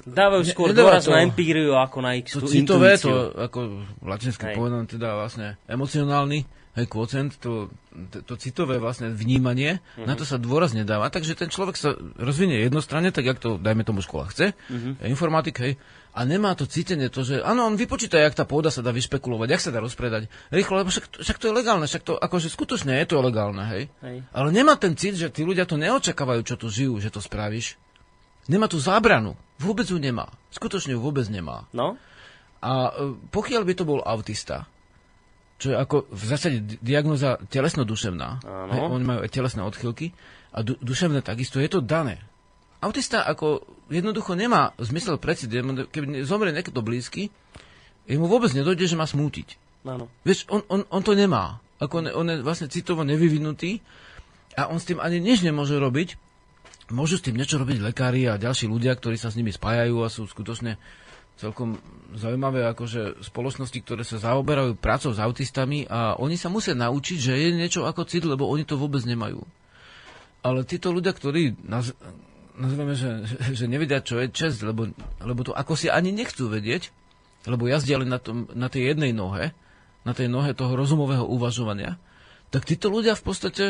Dávajú 0.07 0.47
skôr 0.47 0.71
dôraz 0.71 1.03
to- 1.03 1.11
na 1.11 1.19
empíriu 1.21 1.75
ako 1.75 1.97
na 1.99 2.15
ich 2.15 2.32
to 2.32 2.39
citové, 2.41 2.95
intuíciu. 2.95 3.11
to 3.11 3.15
ako 3.36 3.59
latinsky 3.99 4.55
povedané, 4.55 4.88
teda 4.88 5.19
vlastne 5.19 5.59
emocionálny, 5.67 6.47
hej, 6.73 6.86
kvocent, 6.88 7.36
to, 7.36 7.67
to, 8.07 8.23
to 8.23 8.34
citové 8.38 8.80
vlastne 8.80 9.11
vnímanie, 9.11 9.84
Mhm. 9.97 10.05
na 10.05 10.15
to 10.15 10.23
sa 10.23 10.39
dôraz 10.39 10.71
nedáva, 10.71 11.09
takže 11.09 11.36
ten 11.36 11.49
človek 11.49 11.75
sa 11.75 11.91
rozvinie 12.15 12.63
jednostranne, 12.63 13.11
tak 13.11 13.25
jak 13.25 13.38
to, 13.38 13.57
dajme 13.57 13.84
tomu, 13.84 13.99
škola 13.99 14.32
chce, 14.32 14.55
Mhm. 14.71 15.03
informatik, 15.05 15.59
hej, 15.59 15.75
a 16.13 16.23
nemá 16.23 16.55
to 16.55 16.63
cítenie, 16.63 17.11
to, 17.11 17.21
že 17.21 17.43
áno, 17.43 17.67
on 17.67 17.75
vypočíta, 17.75 18.15
jak 18.15 18.34
tá 18.34 18.43
pôda 18.43 18.71
sa 18.71 18.80
dá 18.80 18.89
vyšpekulovať, 18.89 19.47
jak 19.49 19.61
sa 19.61 19.69
dá 19.69 19.78
rozpredať 19.78 20.32
rýchlo, 20.47 20.80
lebo 20.80 20.88
však, 20.88 21.19
však 21.19 21.38
to 21.38 21.45
je 21.45 21.53
legálne, 21.53 21.84
však 21.84 22.03
to, 22.03 22.15
akože 22.15 22.47
skutočne 22.47 22.95
je 22.95 23.05
to 23.05 23.19
legálne, 23.19 23.67
hej. 23.67 23.91
Hej. 23.99 24.23
Ale 24.32 24.47
nemá 24.49 24.73
ten 24.75 24.95
cit, 24.95 25.13
že 25.13 25.28
tí 25.28 25.43
ľudia 25.43 25.65
to 25.65 25.75
neočakávajú, 25.75 26.41
čo 26.41 26.55
tu 26.55 26.71
žijú, 26.71 26.95
že 26.97 27.11
to 27.11 27.19
spravíš. 27.19 27.75
Nemá 28.48 28.72
tú 28.72 28.80
zábranu. 28.80 29.36
Vôbec 29.60 29.88
ju 29.88 30.00
nemá. 30.00 30.32
Skutočne 30.52 30.95
ju 30.95 31.00
vôbec 31.04 31.28
nemá. 31.28 31.68
No? 31.76 32.00
A 32.64 32.89
e, 32.89 32.91
pokiaľ 33.30 33.62
by 33.68 33.74
to 33.76 33.84
bol 33.86 34.00
autista, 34.02 34.66
čo 35.58 35.74
je 35.74 35.76
ako 35.78 36.10
v 36.10 36.24
zásade 36.24 36.58
di- 36.62 36.80
diagnoza 36.82 37.41
telesno-duševná, 37.50 38.30
hej, 38.72 38.82
oni 38.82 39.04
majú 39.06 39.20
aj 39.26 39.32
telesné 39.34 39.62
odchylky, 39.66 40.14
a 40.54 40.62
du- 40.62 40.80
duševné 40.80 41.22
takisto, 41.22 41.62
je 41.62 41.70
to 41.70 41.82
dané. 41.82 42.22
Autista 42.82 43.26
ako 43.26 43.66
jednoducho 43.89 44.38
nemá 44.38 44.74
zmysel 44.78 45.18
precit, 45.18 45.50
ne- 45.50 46.24
zomrie 46.26 46.54
niekto 46.54 46.82
blízky, 46.82 47.34
jemu 48.06 48.26
vôbec 48.30 48.54
nedojde, 48.54 48.86
že 48.86 48.98
má 48.98 49.10
smútiť. 49.10 49.58
Áno. 49.86 50.10
Vieš, 50.26 50.50
on, 50.50 50.62
on, 50.70 50.82
on 50.89 51.02
to 51.02 51.14
nemá. 51.14 51.60
Ako 51.78 52.02
ne, 52.06 52.10
on 52.14 52.26
je 52.30 52.41
vlastne 52.41 52.70
citovo 52.70 53.06
nevyvinutý 53.06 53.82
a 54.58 54.70
on 54.70 54.82
s 54.82 54.89
tým 54.89 54.98
ani 54.98 55.22
nič 55.22 55.45
nemôže 55.45 55.78
robiť. 55.78 56.18
Môžu 56.88 57.19
s 57.19 57.25
tým 57.27 57.35
niečo 57.35 57.59
robiť 57.59 57.83
lekári 57.83 58.31
a 58.31 58.39
ďalší 58.39 58.71
ľudia, 58.71 58.95
ktorí 58.95 59.19
sa 59.19 59.27
s 59.27 59.35
nimi 59.35 59.51
spájajú 59.51 60.03
a 60.03 60.07
sú 60.07 60.23
skutočne 60.23 60.79
celkom 61.38 61.77
zaujímavé 62.17 62.65
akože 62.73 63.21
spoločnosti, 63.21 63.77
ktoré 63.85 64.01
sa 64.01 64.17
zaoberajú 64.17 64.73
prácou 64.73 65.13
s 65.13 65.21
autistami 65.21 65.85
a 65.85 66.17
oni 66.17 66.33
sa 66.33 66.49
musia 66.49 66.73
naučiť, 66.73 67.17
že 67.21 67.33
je 67.38 67.49
niečo 67.53 67.85
ako 67.85 68.09
cit, 68.09 68.25
lebo 68.25 68.49
oni 68.49 68.65
to 68.65 68.79
vôbec 68.79 69.05
nemajú. 69.05 69.45
Ale 70.41 70.65
títo 70.65 70.89
ľudia, 70.89 71.13
ktorí 71.13 71.59
naz, 71.61 71.93
nazveme, 72.57 72.97
že, 72.97 73.27
že 73.53 73.69
nevedia, 73.69 74.01
čo 74.01 74.17
je 74.17 74.33
čest, 74.33 74.65
lebo, 74.65 74.89
lebo 75.21 75.41
to 75.45 75.53
ako 75.53 75.77
si 75.77 75.93
ani 75.93 76.09
nechcú 76.09 76.49
vedieť, 76.49 76.89
lebo 77.45 77.69
jazdia 77.69 78.01
len 78.01 78.09
na, 78.09 78.17
tom, 78.17 78.49
na 78.57 78.67
tej 78.67 78.95
jednej 78.95 79.13
nohe, 79.13 79.53
na 80.03 80.15
tej 80.17 80.27
nohe 80.27 80.57
toho 80.57 80.73
rozumového 80.73 81.23
uvažovania, 81.23 82.01
tak 82.49 82.65
títo 82.65 82.89
ľudia 82.89 83.13
v 83.13 83.23
podstate, 83.23 83.65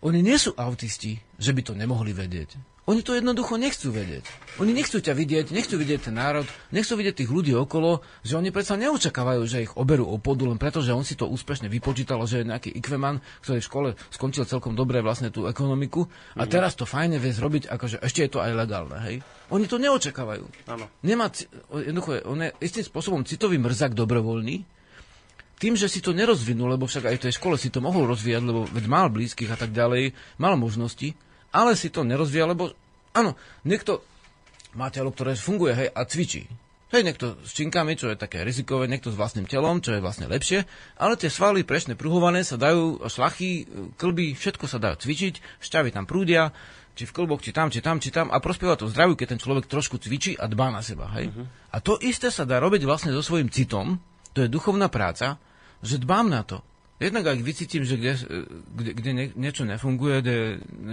oni 0.00 0.24
nie 0.24 0.36
sú 0.40 0.56
autisti, 0.56 1.20
že 1.36 1.52
by 1.52 1.60
to 1.60 1.72
nemohli 1.76 2.16
vedieť. 2.16 2.56
Oni 2.88 3.06
to 3.06 3.14
jednoducho 3.14 3.54
nechcú 3.54 3.94
vedieť. 3.94 4.24
Oni 4.58 4.74
nechcú 4.74 4.98
ťa 4.98 5.14
vidieť, 5.14 5.54
nechcú 5.54 5.78
vidieť 5.78 6.10
ten 6.10 6.16
národ, 6.16 6.42
nechcú 6.74 6.98
vidieť 6.98 7.22
tých 7.22 7.30
ľudí 7.30 7.54
okolo, 7.54 8.02
že 8.26 8.34
oni 8.34 8.50
predsa 8.50 8.74
neočakávajú, 8.74 9.46
že 9.46 9.62
ich 9.68 9.72
oberú 9.78 10.10
o 10.10 10.18
podu, 10.18 10.42
len 10.48 10.58
preto, 10.58 10.82
že 10.82 10.90
on 10.90 11.06
si 11.06 11.14
to 11.14 11.30
úspešne 11.30 11.70
vypočítal, 11.70 12.18
že 12.26 12.42
je 12.42 12.50
nejaký 12.50 12.74
ikveman, 12.74 13.22
ktorý 13.46 13.62
v 13.62 13.68
škole 13.68 13.88
skončil 14.10 14.42
celkom 14.42 14.74
dobre 14.74 15.04
vlastne 15.06 15.30
tú 15.30 15.46
ekonomiku 15.46 16.08
a 16.34 16.48
teraz 16.50 16.74
to 16.74 16.82
fajne 16.82 17.22
vie 17.22 17.30
zrobiť, 17.30 17.70
akože 17.70 18.02
ešte 18.02 18.26
je 18.26 18.30
to 18.32 18.42
aj 18.42 18.58
legálne, 18.58 18.98
hej. 19.06 19.22
Oni 19.54 19.70
to 19.70 19.78
neočakávajú. 19.78 20.66
Áno. 20.66 20.90
Nemá, 21.06 21.30
jednoducho, 21.70 22.10
je- 22.18 22.24
on 22.26 22.42
je 22.42 22.50
istým 22.58 22.82
spôsobom 22.82 23.22
citový 23.22 23.60
mrzak 23.62 23.94
dobrovoľný, 23.94 24.66
tým, 25.60 25.76
že 25.76 25.92
si 25.92 26.00
to 26.00 26.16
nerozvinul, 26.16 26.72
lebo 26.72 26.88
však 26.88 27.12
aj 27.12 27.16
v 27.20 27.24
tej 27.28 27.32
škole 27.36 27.60
si 27.60 27.68
to 27.68 27.84
mohol 27.84 28.08
rozvíjať, 28.08 28.42
lebo 28.42 28.64
veď 28.64 28.84
mal 28.88 29.12
blízkych 29.12 29.52
a 29.52 29.60
tak 29.60 29.76
ďalej, 29.76 30.16
mal 30.40 30.56
možnosti, 30.56 31.12
ale 31.52 31.76
si 31.76 31.92
to 31.92 32.00
nerozvíja, 32.00 32.48
lebo 32.48 32.72
áno, 33.12 33.36
niekto 33.68 34.00
má 34.72 34.88
telo, 34.88 35.12
ktoré 35.12 35.36
funguje, 35.36 35.76
hej, 35.76 35.88
a 35.92 36.00
cvičí. 36.08 36.48
Hej, 36.90 37.06
niekto 37.06 37.38
s 37.46 37.54
činkami, 37.54 37.94
čo 37.94 38.10
je 38.10 38.18
také 38.18 38.42
rizikové, 38.42 38.90
niekto 38.90 39.14
s 39.14 39.18
vlastným 39.20 39.46
telom, 39.46 39.78
čo 39.78 39.94
je 39.94 40.02
vlastne 40.02 40.26
lepšie, 40.26 40.66
ale 40.98 41.14
tie 41.14 41.30
svaly 41.30 41.62
prešne 41.62 41.94
pruhované 41.94 42.42
sa 42.42 42.58
dajú, 42.58 43.06
šlachy, 43.06 43.68
klby, 43.94 44.34
všetko 44.34 44.66
sa 44.66 44.82
dá 44.82 44.98
cvičiť, 44.98 45.62
šťavy 45.62 45.94
tam 45.94 46.08
prúdia, 46.08 46.50
či 46.98 47.06
v 47.06 47.14
klboch, 47.14 47.46
či 47.46 47.54
tam, 47.54 47.70
či 47.70 47.78
tam, 47.78 48.02
či 48.02 48.10
tam 48.10 48.32
a 48.34 48.42
prospieva 48.42 48.74
to 48.74 48.90
zdraviu, 48.90 49.14
keď 49.14 49.38
ten 49.38 49.40
človek 49.42 49.70
trošku 49.70 50.02
cvičí 50.02 50.34
a 50.34 50.50
dbá 50.50 50.74
na 50.74 50.82
seba, 50.82 51.06
hej. 51.14 51.30
A 51.70 51.78
to 51.78 51.94
isté 52.02 52.26
sa 52.32 52.42
dá 52.42 52.58
robiť 52.58 52.82
vlastne 52.82 53.14
so 53.14 53.22
svojím 53.22 53.54
citom, 53.54 54.02
to 54.34 54.42
je 54.42 54.50
duchovná 54.50 54.90
práca, 54.90 55.38
že 55.80 56.00
dbám 56.00 56.28
na 56.28 56.42
to. 56.44 56.60
Jednak 57.00 57.32
ak 57.32 57.40
vycítim, 57.40 57.80
že 57.80 57.96
kde, 57.96 58.12
kde, 58.76 58.90
kde 58.92 59.10
nie, 59.16 59.26
niečo 59.32 59.64
nefunguje, 59.64 60.20
kde 60.20 60.34
je 60.36 60.48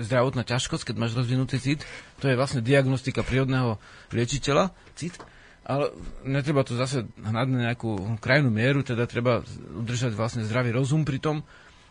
zdravotná 0.07 0.47
ťažkosť, 0.47 0.87
keď 0.87 0.95
máš 0.95 1.19
rozvinutý 1.19 1.59
cit, 1.59 1.83
to 2.23 2.31
je 2.31 2.39
vlastne 2.39 2.63
diagnostika 2.63 3.27
prírodného 3.27 3.75
liečiteľa, 4.15 4.71
cit, 4.95 5.19
ale 5.67 5.91
netreba 6.23 6.63
to 6.63 6.79
zase 6.79 7.03
hnať 7.19 7.47
na 7.51 7.59
nejakú 7.67 8.23
krajnú 8.23 8.47
mieru, 8.47 8.87
teda 8.87 9.03
treba 9.03 9.43
udržať 9.75 10.15
vlastne 10.15 10.47
zdravý 10.47 10.71
rozum 10.71 11.03
pri 11.03 11.19
tom, 11.19 11.43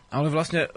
ale 0.07 0.31
vlastne 0.31 0.67
e, 0.67 0.69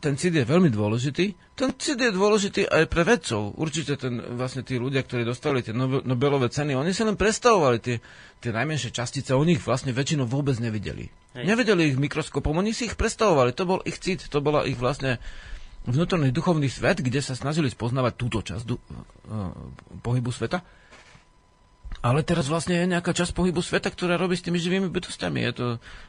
ten 0.00 0.16
cit 0.16 0.32
je 0.32 0.40
veľmi 0.40 0.72
dôležitý. 0.72 1.36
Ten 1.52 1.76
cit 1.76 2.00
je 2.00 2.08
dôležitý 2.08 2.64
aj 2.64 2.88
pre 2.88 3.04
vedcov. 3.04 3.52
Určite 3.60 4.00
ten, 4.00 4.20
vlastne 4.40 4.64
tí 4.64 4.80
ľudia, 4.80 5.04
ktorí 5.04 5.28
dostali 5.28 5.60
tie 5.60 5.76
Nobelové 5.76 6.48
ceny, 6.48 6.72
oni 6.72 6.96
sa 6.96 7.04
len 7.04 7.20
predstavovali 7.20 7.78
tie, 7.80 7.96
tie 8.40 8.50
najmenšie 8.52 8.88
častice, 8.88 9.36
oni 9.36 9.60
ich 9.60 9.64
vlastne 9.64 9.92
väčšinou 9.92 10.24
vôbec 10.24 10.56
nevideli. 10.56 11.12
Hej. 11.36 11.44
Nevedeli 11.44 11.92
ich 11.92 12.00
mikroskopom, 12.00 12.56
oni 12.56 12.72
si 12.72 12.88
ich 12.88 12.96
predstavovali, 12.96 13.52
to 13.52 13.68
bol 13.68 13.80
ich 13.84 14.00
cit, 14.00 14.24
to 14.32 14.40
bola 14.40 14.64
ich 14.64 14.80
vlastne 14.80 15.20
vnútorný 15.84 16.32
duchovný 16.32 16.72
svet, 16.72 17.04
kde 17.04 17.20
sa 17.20 17.36
snažili 17.36 17.68
spoznávať 17.68 18.12
túto 18.16 18.40
časť 18.40 18.64
du- 18.64 18.80
uh, 18.80 19.52
pohybu 20.00 20.32
sveta. 20.32 20.64
Ale 22.08 22.24
teraz 22.24 22.48
vlastne 22.48 22.72
je 22.80 22.88
nejaká 22.88 23.12
časť 23.12 23.36
pohybu 23.36 23.60
sveta, 23.60 23.92
ktorá 23.92 24.16
robí 24.16 24.32
s 24.32 24.40
tými 24.40 24.56
živými 24.56 24.88
bytostiami. 24.88 25.44
Je 25.44 25.52
to, 25.52 25.66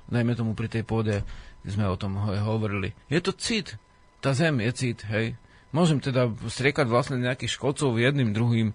dajme 0.08 0.32
tomu 0.32 0.56
pri 0.56 0.72
tej 0.72 0.88
pôde, 0.88 1.28
kde 1.60 1.72
sme 1.76 1.92
o 1.92 2.00
tom 2.00 2.16
hovorili. 2.24 2.96
Je 3.12 3.20
to 3.20 3.36
cit. 3.36 3.76
Tá 4.24 4.32
zem 4.32 4.64
je 4.64 4.72
cit, 4.72 5.04
hej. 5.12 5.36
Môžem 5.76 6.00
teda 6.00 6.32
striekať 6.32 6.88
vlastne 6.88 7.20
nejakých 7.20 7.52
škodcov 7.52 8.00
jedným, 8.00 8.32
druhým 8.32 8.72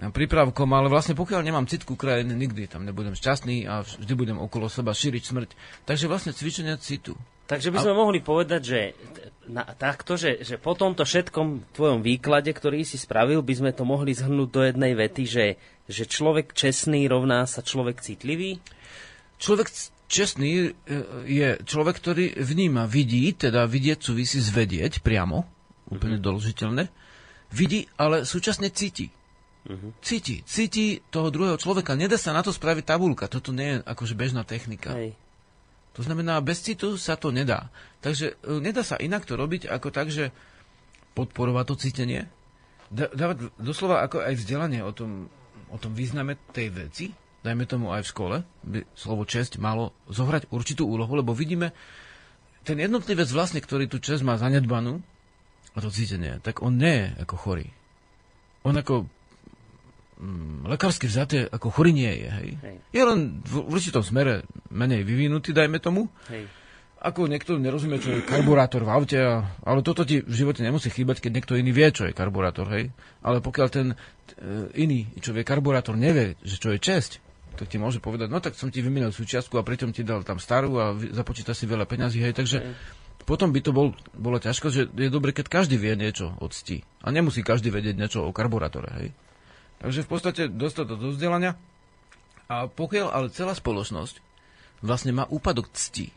prípravkom, 0.00 0.66
ale 0.72 0.88
vlastne 0.88 1.12
pokiaľ 1.12 1.44
nemám 1.44 1.68
cit 1.68 1.84
ku 1.84 2.00
krajine, 2.00 2.32
nikdy 2.32 2.64
tam 2.64 2.88
nebudem 2.88 3.12
šťastný 3.12 3.68
a 3.68 3.84
vždy 3.84 4.12
budem 4.16 4.38
okolo 4.40 4.72
seba 4.72 4.96
šíriť 4.96 5.22
smrť. 5.22 5.50
Takže 5.84 6.08
vlastne 6.08 6.32
cvičenia 6.32 6.80
citu. 6.80 7.12
Takže 7.44 7.68
by 7.68 7.78
sme 7.78 7.92
a... 7.92 8.00
mohli 8.00 8.24
povedať, 8.24 8.62
že 8.64 8.80
na, 9.52 9.68
takto, 9.76 10.16
že, 10.16 10.40
že 10.40 10.56
po 10.56 10.72
tomto 10.72 11.04
všetkom 11.04 11.76
tvojom 11.76 12.00
výklade, 12.00 12.48
ktorý 12.48 12.88
si 12.88 12.96
spravil, 12.96 13.44
by 13.44 13.54
sme 13.54 13.70
to 13.76 13.84
mohli 13.84 14.16
zhrnúť 14.16 14.48
do 14.48 14.60
jednej 14.64 14.96
vety, 14.96 15.24
že, 15.28 15.46
že 15.90 16.08
človek 16.08 16.56
čestný 16.56 17.04
rovná 17.08 17.44
sa 17.44 17.60
človek 17.60 18.00
citlivý? 18.00 18.60
Človek 19.36 19.68
čestný 20.08 20.50
e, 20.50 20.96
je 21.28 21.48
človek, 21.64 21.94
ktorý 22.00 22.26
vníma, 22.40 22.88
vidí, 22.88 23.34
teda 23.36 23.68
vidieť 23.68 23.98
súvisí 24.00 24.40
zvedieť 24.40 25.04
priamo, 25.04 25.44
úplne 25.92 26.16
mm-hmm. 26.16 26.28
doložiteľné, 26.30 26.84
vidí, 27.52 27.84
ale 28.00 28.24
súčasne 28.24 28.72
cíti. 28.72 29.12
Mm-hmm. 29.64 29.90
Cíti, 30.04 30.36
cíti 30.44 31.00
toho 31.08 31.32
druhého 31.32 31.56
človeka. 31.56 31.96
Nedá 31.96 32.20
sa 32.20 32.36
na 32.36 32.44
to 32.44 32.52
spraviť 32.52 32.84
tabulka. 32.84 33.32
Toto 33.32 33.48
nie 33.52 33.76
je 33.76 33.76
akože 33.80 34.14
bežná 34.16 34.44
technika. 34.44 34.92
Hej. 34.92 35.16
To 35.94 36.02
znamená, 36.02 36.42
bez 36.42 36.60
citu 36.60 36.98
sa 37.00 37.14
to 37.14 37.32
nedá. 37.32 37.72
Takže 38.04 38.36
e, 38.40 38.60
nedá 38.60 38.84
sa 38.84 39.00
inak 39.00 39.24
to 39.24 39.36
robiť 39.36 39.68
ako 39.68 39.88
tak, 39.92 40.12
že 40.12 40.34
podporovať 41.14 41.64
to 41.70 41.74
cítenie, 41.78 42.22
dávať 42.90 43.54
doslova 43.56 44.02
ako 44.02 44.22
aj 44.22 44.34
vzdelanie 44.34 44.82
o 44.82 44.90
tom, 44.90 45.30
o 45.74 45.76
tom 45.76 45.98
význame 45.98 46.38
tej 46.54 46.70
veci, 46.70 47.06
dajme 47.42 47.66
tomu 47.66 47.90
aj 47.90 48.06
v 48.06 48.10
škole, 48.14 48.36
by 48.62 48.86
slovo 48.94 49.26
česť 49.26 49.58
malo 49.58 49.90
zohrať 50.06 50.48
určitú 50.54 50.86
úlohu, 50.86 51.18
lebo 51.18 51.34
vidíme, 51.34 51.74
ten 52.64 52.80
jednotlivec 52.80 53.28
vlastne, 53.28 53.60
ktorý 53.60 53.90
tú 53.90 53.98
česť 54.00 54.24
má 54.24 54.38
zanedbanú, 54.38 55.02
a 55.74 55.78
to 55.82 55.90
cítenie, 55.90 56.38
tak 56.40 56.62
on 56.62 56.78
nie 56.78 57.04
je 57.04 57.06
ako 57.26 57.34
chorý. 57.34 57.66
On 58.62 58.72
ako 58.72 59.10
mm, 60.22 60.70
lekársky 60.70 61.10
vzaté 61.10 61.50
ako 61.50 61.68
chorý 61.74 61.90
nie 61.90 62.08
je. 62.08 62.28
Hej. 62.30 62.48
Hej. 62.62 62.76
Je 62.94 63.02
len 63.02 63.20
v, 63.42 63.52
v 63.58 63.72
určitom 63.74 64.00
smere 64.06 64.46
menej 64.70 65.02
vyvinutý, 65.02 65.50
dajme 65.50 65.82
tomu. 65.82 66.06
Hej. 66.30 66.46
Ako 67.04 67.28
niekto 67.28 67.60
nerozumie, 67.60 68.00
čo 68.00 68.16
je 68.16 68.24
karburátor 68.24 68.88
v 68.88 68.90
aute, 68.96 69.18
a, 69.20 69.44
ale 69.60 69.84
toto 69.84 70.08
ti 70.08 70.24
v 70.24 70.32
živote 70.32 70.64
nemusí 70.64 70.88
chýbať, 70.88 71.20
keď 71.20 71.30
niekto 71.36 71.54
iný 71.60 71.68
vie, 71.76 71.92
čo 71.92 72.08
je 72.08 72.16
karburátor. 72.16 72.64
Hej. 72.72 72.96
Ale 73.20 73.44
pokiaľ 73.44 73.68
ten 73.68 73.92
e, 73.92 73.96
iný, 74.80 75.12
čo 75.20 75.36
vie 75.36 75.44
karburátor, 75.44 76.00
nevie, 76.00 76.40
že 76.40 76.56
čo 76.56 76.72
je 76.72 76.80
česť, 76.80 77.20
tak 77.60 77.68
ti 77.68 77.76
môže 77.76 78.00
povedať, 78.00 78.32
no 78.32 78.40
tak 78.40 78.56
som 78.56 78.72
ti 78.72 78.80
vymenil 78.80 79.12
súčiastku 79.12 79.60
a 79.60 79.66
pritom 79.66 79.92
ti 79.92 80.02
dal 80.02 80.26
tam 80.26 80.40
starú 80.42 80.80
a 80.80 80.96
započíta 80.96 81.52
si 81.52 81.70
veľa 81.70 81.86
peňazí, 81.86 82.18
hej, 82.24 82.34
takže 82.34 82.64
potom 83.24 83.54
by 83.54 83.60
to 83.62 83.70
bol, 83.70 83.94
bola 84.12 84.42
ťažko, 84.42 84.66
že 84.68 84.90
je 84.90 85.08
dobre, 85.08 85.30
keď 85.32 85.48
každý 85.48 85.78
vie 85.80 85.94
niečo 85.96 86.34
od 86.42 86.52
cti. 86.52 86.84
A 87.00 87.14
nemusí 87.14 87.40
každý 87.40 87.70
vedieť 87.70 87.96
niečo 87.96 88.26
o 88.26 88.34
karburátore, 88.34 88.90
hej. 89.00 89.08
Takže 89.80 90.04
v 90.04 90.08
podstate 90.08 90.42
dostať 90.48 90.84
to 90.92 90.96
do 90.96 91.08
vzdelania. 91.12 91.56
A 92.48 92.68
pokiaľ 92.68 93.12
ale 93.12 93.32
celá 93.32 93.56
spoločnosť 93.56 94.20
vlastne 94.84 95.16
má 95.16 95.24
úpadok 95.28 95.72
cti, 95.72 96.12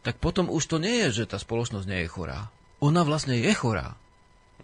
tak 0.00 0.16
potom 0.16 0.48
už 0.48 0.64
to 0.64 0.76
nie 0.80 1.06
je, 1.06 1.22
že 1.24 1.30
tá 1.30 1.36
spoločnosť 1.36 1.86
nie 1.86 2.04
je 2.04 2.08
chorá. 2.08 2.48
Ona 2.80 3.04
vlastne 3.04 3.36
je 3.36 3.52
chorá. 3.52 3.96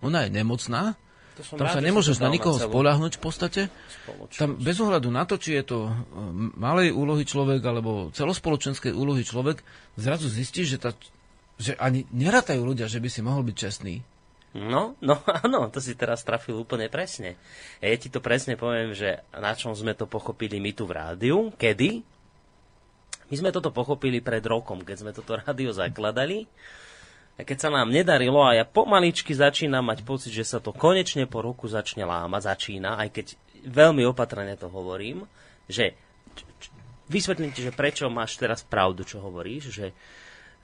Ona 0.01 0.29
je 0.29 0.31
nemocná, 0.33 0.97
tam 1.37 1.69
rád, 1.69 1.77
sa 1.77 1.85
nemôžeš 1.85 2.17
na 2.17 2.33
nikoho 2.33 2.57
spolahnuť 2.57 3.21
v 3.21 3.21
podstate. 3.21 3.61
Tam 4.41 4.57
bez 4.57 4.81
ohľadu 4.81 5.13
na 5.13 5.29
to, 5.29 5.37
či 5.37 5.61
je 5.61 5.65
to 5.69 5.79
e, 5.85 5.93
malej 6.57 6.97
úlohy 6.97 7.29
človek 7.29 7.61
alebo 7.61 8.09
celospoločenskej 8.17 8.97
úlohy 8.97 9.21
človek, 9.21 9.61
zrazu 10.01 10.33
zistíš, 10.33 10.77
že, 10.77 10.79
tá, 10.81 10.91
že 11.61 11.77
ani 11.77 12.09
nerátajú 12.09 12.65
ľudia, 12.65 12.89
že 12.89 13.05
by 13.05 13.09
si 13.13 13.21
mohol 13.21 13.45
byť 13.45 13.57
čestný. 13.57 14.01
No, 14.57 14.97
no 15.05 15.21
áno, 15.45 15.69
to 15.69 15.85
si 15.85 15.93
teraz 15.93 16.25
trafil 16.25 16.57
úplne 16.57 16.89
presne. 16.89 17.37
Ja 17.85 17.93
ti 18.01 18.09
to 18.09 18.25
presne 18.25 18.57
poviem, 18.57 18.97
že 18.97 19.21
na 19.37 19.53
čom 19.53 19.77
sme 19.77 19.93
to 19.93 20.09
pochopili 20.09 20.57
my 20.57 20.73
tu 20.73 20.89
v 20.89 20.97
rádiu, 20.97 21.53
kedy? 21.61 22.16
My 23.27 23.35
sme 23.35 23.51
toto 23.51 23.75
pochopili 23.75 24.23
pred 24.23 24.43
rokom, 24.47 24.83
keď 24.87 24.97
sme 25.03 25.13
toto 25.15 25.39
rádio 25.43 25.75
zakladali. 25.75 26.47
A 27.37 27.45
keď 27.45 27.69
sa 27.69 27.71
nám 27.73 27.93
nedarilo 27.93 28.41
a 28.41 28.57
ja 28.57 28.65
pomaličky 28.65 29.37
začínam 29.37 29.85
mať 29.85 30.09
pocit, 30.09 30.33
že 30.33 30.49
sa 30.49 30.57
to 30.57 30.73
konečne 30.73 31.29
po 31.29 31.45
roku 31.45 31.69
začne 31.69 32.09
lámať, 32.09 32.49
začína, 32.49 32.97
aj 32.97 33.09
keď 33.13 33.27
veľmi 33.69 34.09
opatrne 34.09 34.57
to 34.57 34.73
hovorím, 34.73 35.29
že 35.69 35.93
vysvetlím 37.13 37.53
ti, 37.53 37.61
že 37.61 37.77
prečo 37.77 38.09
máš 38.09 38.41
teraz 38.41 38.65
pravdu, 38.65 39.05
čo 39.05 39.21
hovoríš, 39.21 39.69
že 39.69 39.87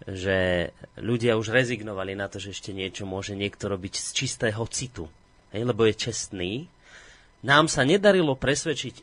že 0.06 0.70
ľudia 0.98 1.38
už 1.38 1.54
rezignovali 1.54 2.18
na 2.18 2.26
to, 2.26 2.42
že 2.42 2.58
ešte 2.58 2.74
niečo 2.74 3.06
môže 3.06 3.38
niekto 3.38 3.70
robiť 3.70 3.94
z 3.94 4.08
čistého 4.10 4.62
citu, 4.66 5.06
hej, 5.54 5.62
lebo 5.62 5.86
je 5.86 5.94
čestný. 5.94 6.66
Nám 7.42 7.66
sa 7.70 7.86
nedarilo 7.86 8.34
presvedčiť 8.38 9.02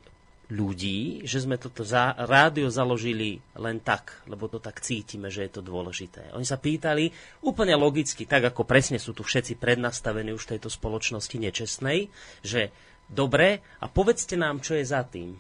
ľudí, 0.50 1.30
že 1.30 1.46
sme 1.46 1.62
toto 1.62 1.86
za, 1.86 2.18
rádio 2.26 2.74
založili 2.74 3.38
len 3.54 3.78
tak, 3.86 4.26
lebo 4.26 4.50
to 4.50 4.58
tak 4.58 4.82
cítime, 4.82 5.30
že 5.30 5.46
je 5.46 5.52
to 5.54 5.62
dôležité. 5.62 6.34
Oni 6.34 6.46
sa 6.46 6.58
pýtali 6.58 7.14
úplne 7.46 7.78
logicky, 7.78 8.26
tak 8.26 8.50
ako 8.50 8.66
presne 8.66 8.98
sú 8.98 9.14
tu 9.14 9.22
všetci 9.22 9.62
prednastavení 9.62 10.34
už 10.34 10.50
v 10.50 10.52
tejto 10.58 10.74
spoločnosti 10.74 11.38
nečestnej, 11.38 12.10
že 12.42 12.74
dobre, 13.06 13.62
a 13.78 13.86
povedzte 13.86 14.34
nám, 14.42 14.66
čo 14.66 14.74
je 14.74 14.90
za 14.90 15.06
tým. 15.06 15.38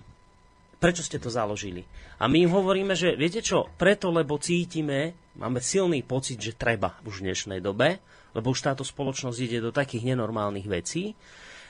Prečo 0.79 1.03
ste 1.03 1.17
to 1.17 1.33
založili? 1.33 1.83
A 2.21 2.29
my 2.29 2.45
im 2.45 2.53
hovoríme, 2.53 2.93
že 2.93 3.17
viete 3.17 3.41
čo, 3.41 3.67
preto, 3.75 4.13
lebo 4.13 4.37
cítime, 4.37 5.17
máme 5.35 5.59
silný 5.59 6.05
pocit, 6.05 6.39
že 6.39 6.55
treba 6.55 7.01
už 7.03 7.19
v 7.19 7.33
dnešnej 7.33 7.59
dobe, 7.59 7.99
lebo 8.37 8.53
už 8.53 8.61
táto 8.61 8.85
spoločnosť 8.85 9.37
ide 9.41 9.59
do 9.59 9.73
takých 9.73 10.13
nenormálnych 10.13 10.69
vecí, 10.69 11.17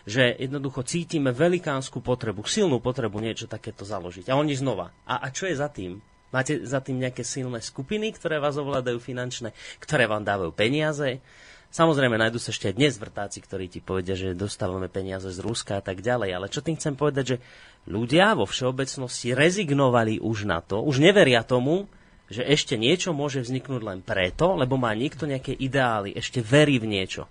že 0.10 0.34
jednoducho 0.42 0.82
cítime 0.82 1.30
velikánsku 1.30 2.02
potrebu, 2.02 2.42
silnú 2.50 2.82
potrebu 2.82 3.22
niečo 3.22 3.46
takéto 3.46 3.86
založiť. 3.86 4.34
A 4.34 4.38
oni 4.42 4.58
znova. 4.58 4.90
A, 5.06 5.22
a 5.22 5.28
čo 5.30 5.46
je 5.46 5.54
za 5.54 5.70
tým? 5.70 6.02
Máte 6.34 6.66
za 6.66 6.82
tým 6.82 6.98
nejaké 6.98 7.22
silné 7.22 7.62
skupiny, 7.62 8.14
ktoré 8.14 8.42
vás 8.42 8.58
ovládajú 8.58 8.98
finančné, 8.98 9.54
ktoré 9.82 10.10
vám 10.10 10.26
dávajú 10.26 10.50
peniaze? 10.54 11.22
Samozrejme, 11.70 12.18
nájdú 12.18 12.42
sa 12.42 12.50
ešte 12.50 12.74
aj 12.74 12.78
dnes 12.82 12.98
vrtáci, 12.98 13.46
ktorí 13.46 13.70
ti 13.70 13.78
povedia, 13.78 14.18
že 14.18 14.34
dostávame 14.34 14.90
peniaze 14.90 15.30
z 15.30 15.38
Ruska 15.38 15.78
a 15.78 15.86
tak 15.86 16.02
ďalej. 16.02 16.34
Ale 16.34 16.50
čo 16.50 16.66
tým 16.66 16.82
chcem 16.82 16.98
povedať, 16.98 17.26
že 17.26 17.42
ľudia 17.86 18.34
vo 18.34 18.50
všeobecnosti 18.50 19.38
rezignovali 19.38 20.18
už 20.18 20.50
na 20.50 20.66
to, 20.66 20.82
už 20.82 20.98
neveria 20.98 21.46
tomu, 21.46 21.86
že 22.30 22.46
ešte 22.46 22.78
niečo 22.78 23.14
môže 23.14 23.42
vzniknúť 23.42 23.82
len 23.86 24.00
preto, 24.02 24.58
lebo 24.58 24.78
má 24.78 24.94
niekto 24.94 25.30
nejaké 25.30 25.54
ideály, 25.54 26.14
ešte 26.14 26.42
verí 26.42 26.82
v 26.82 26.90
niečo. 26.90 27.26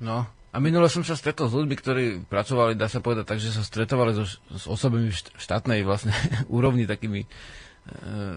No, 0.00 0.28
a 0.54 0.62
minule 0.62 0.86
som 0.86 1.02
sa 1.02 1.18
stretol 1.18 1.50
s 1.50 1.54
ľuďmi, 1.58 1.74
ktorí 1.74 2.04
pracovali, 2.30 2.78
dá 2.78 2.86
sa 2.86 3.02
povedať 3.02 3.26
tak, 3.26 3.42
že 3.42 3.50
sa 3.50 3.66
stretovali 3.66 4.14
so, 4.14 4.22
s 4.30 4.70
osobami 4.70 5.10
v 5.10 5.18
štátnej 5.34 5.82
vlastne 5.82 6.14
úrovni, 6.46 6.86
takými 6.86 7.26
e, 7.26 7.28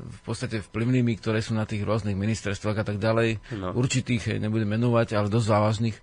v 0.02 0.20
podstate 0.26 0.66
vplyvnými, 0.66 1.14
ktoré 1.22 1.46
sú 1.46 1.54
na 1.54 1.70
tých 1.70 1.86
rôznych 1.86 2.18
ministerstvách 2.18 2.82
a 2.82 2.86
tak 2.90 2.98
ďalej. 2.98 3.38
No. 3.54 3.78
Určitých, 3.78 4.42
nebudem 4.42 4.66
menovať, 4.66 5.14
ale 5.14 5.30
dosť 5.30 5.46
závažných. 5.46 5.98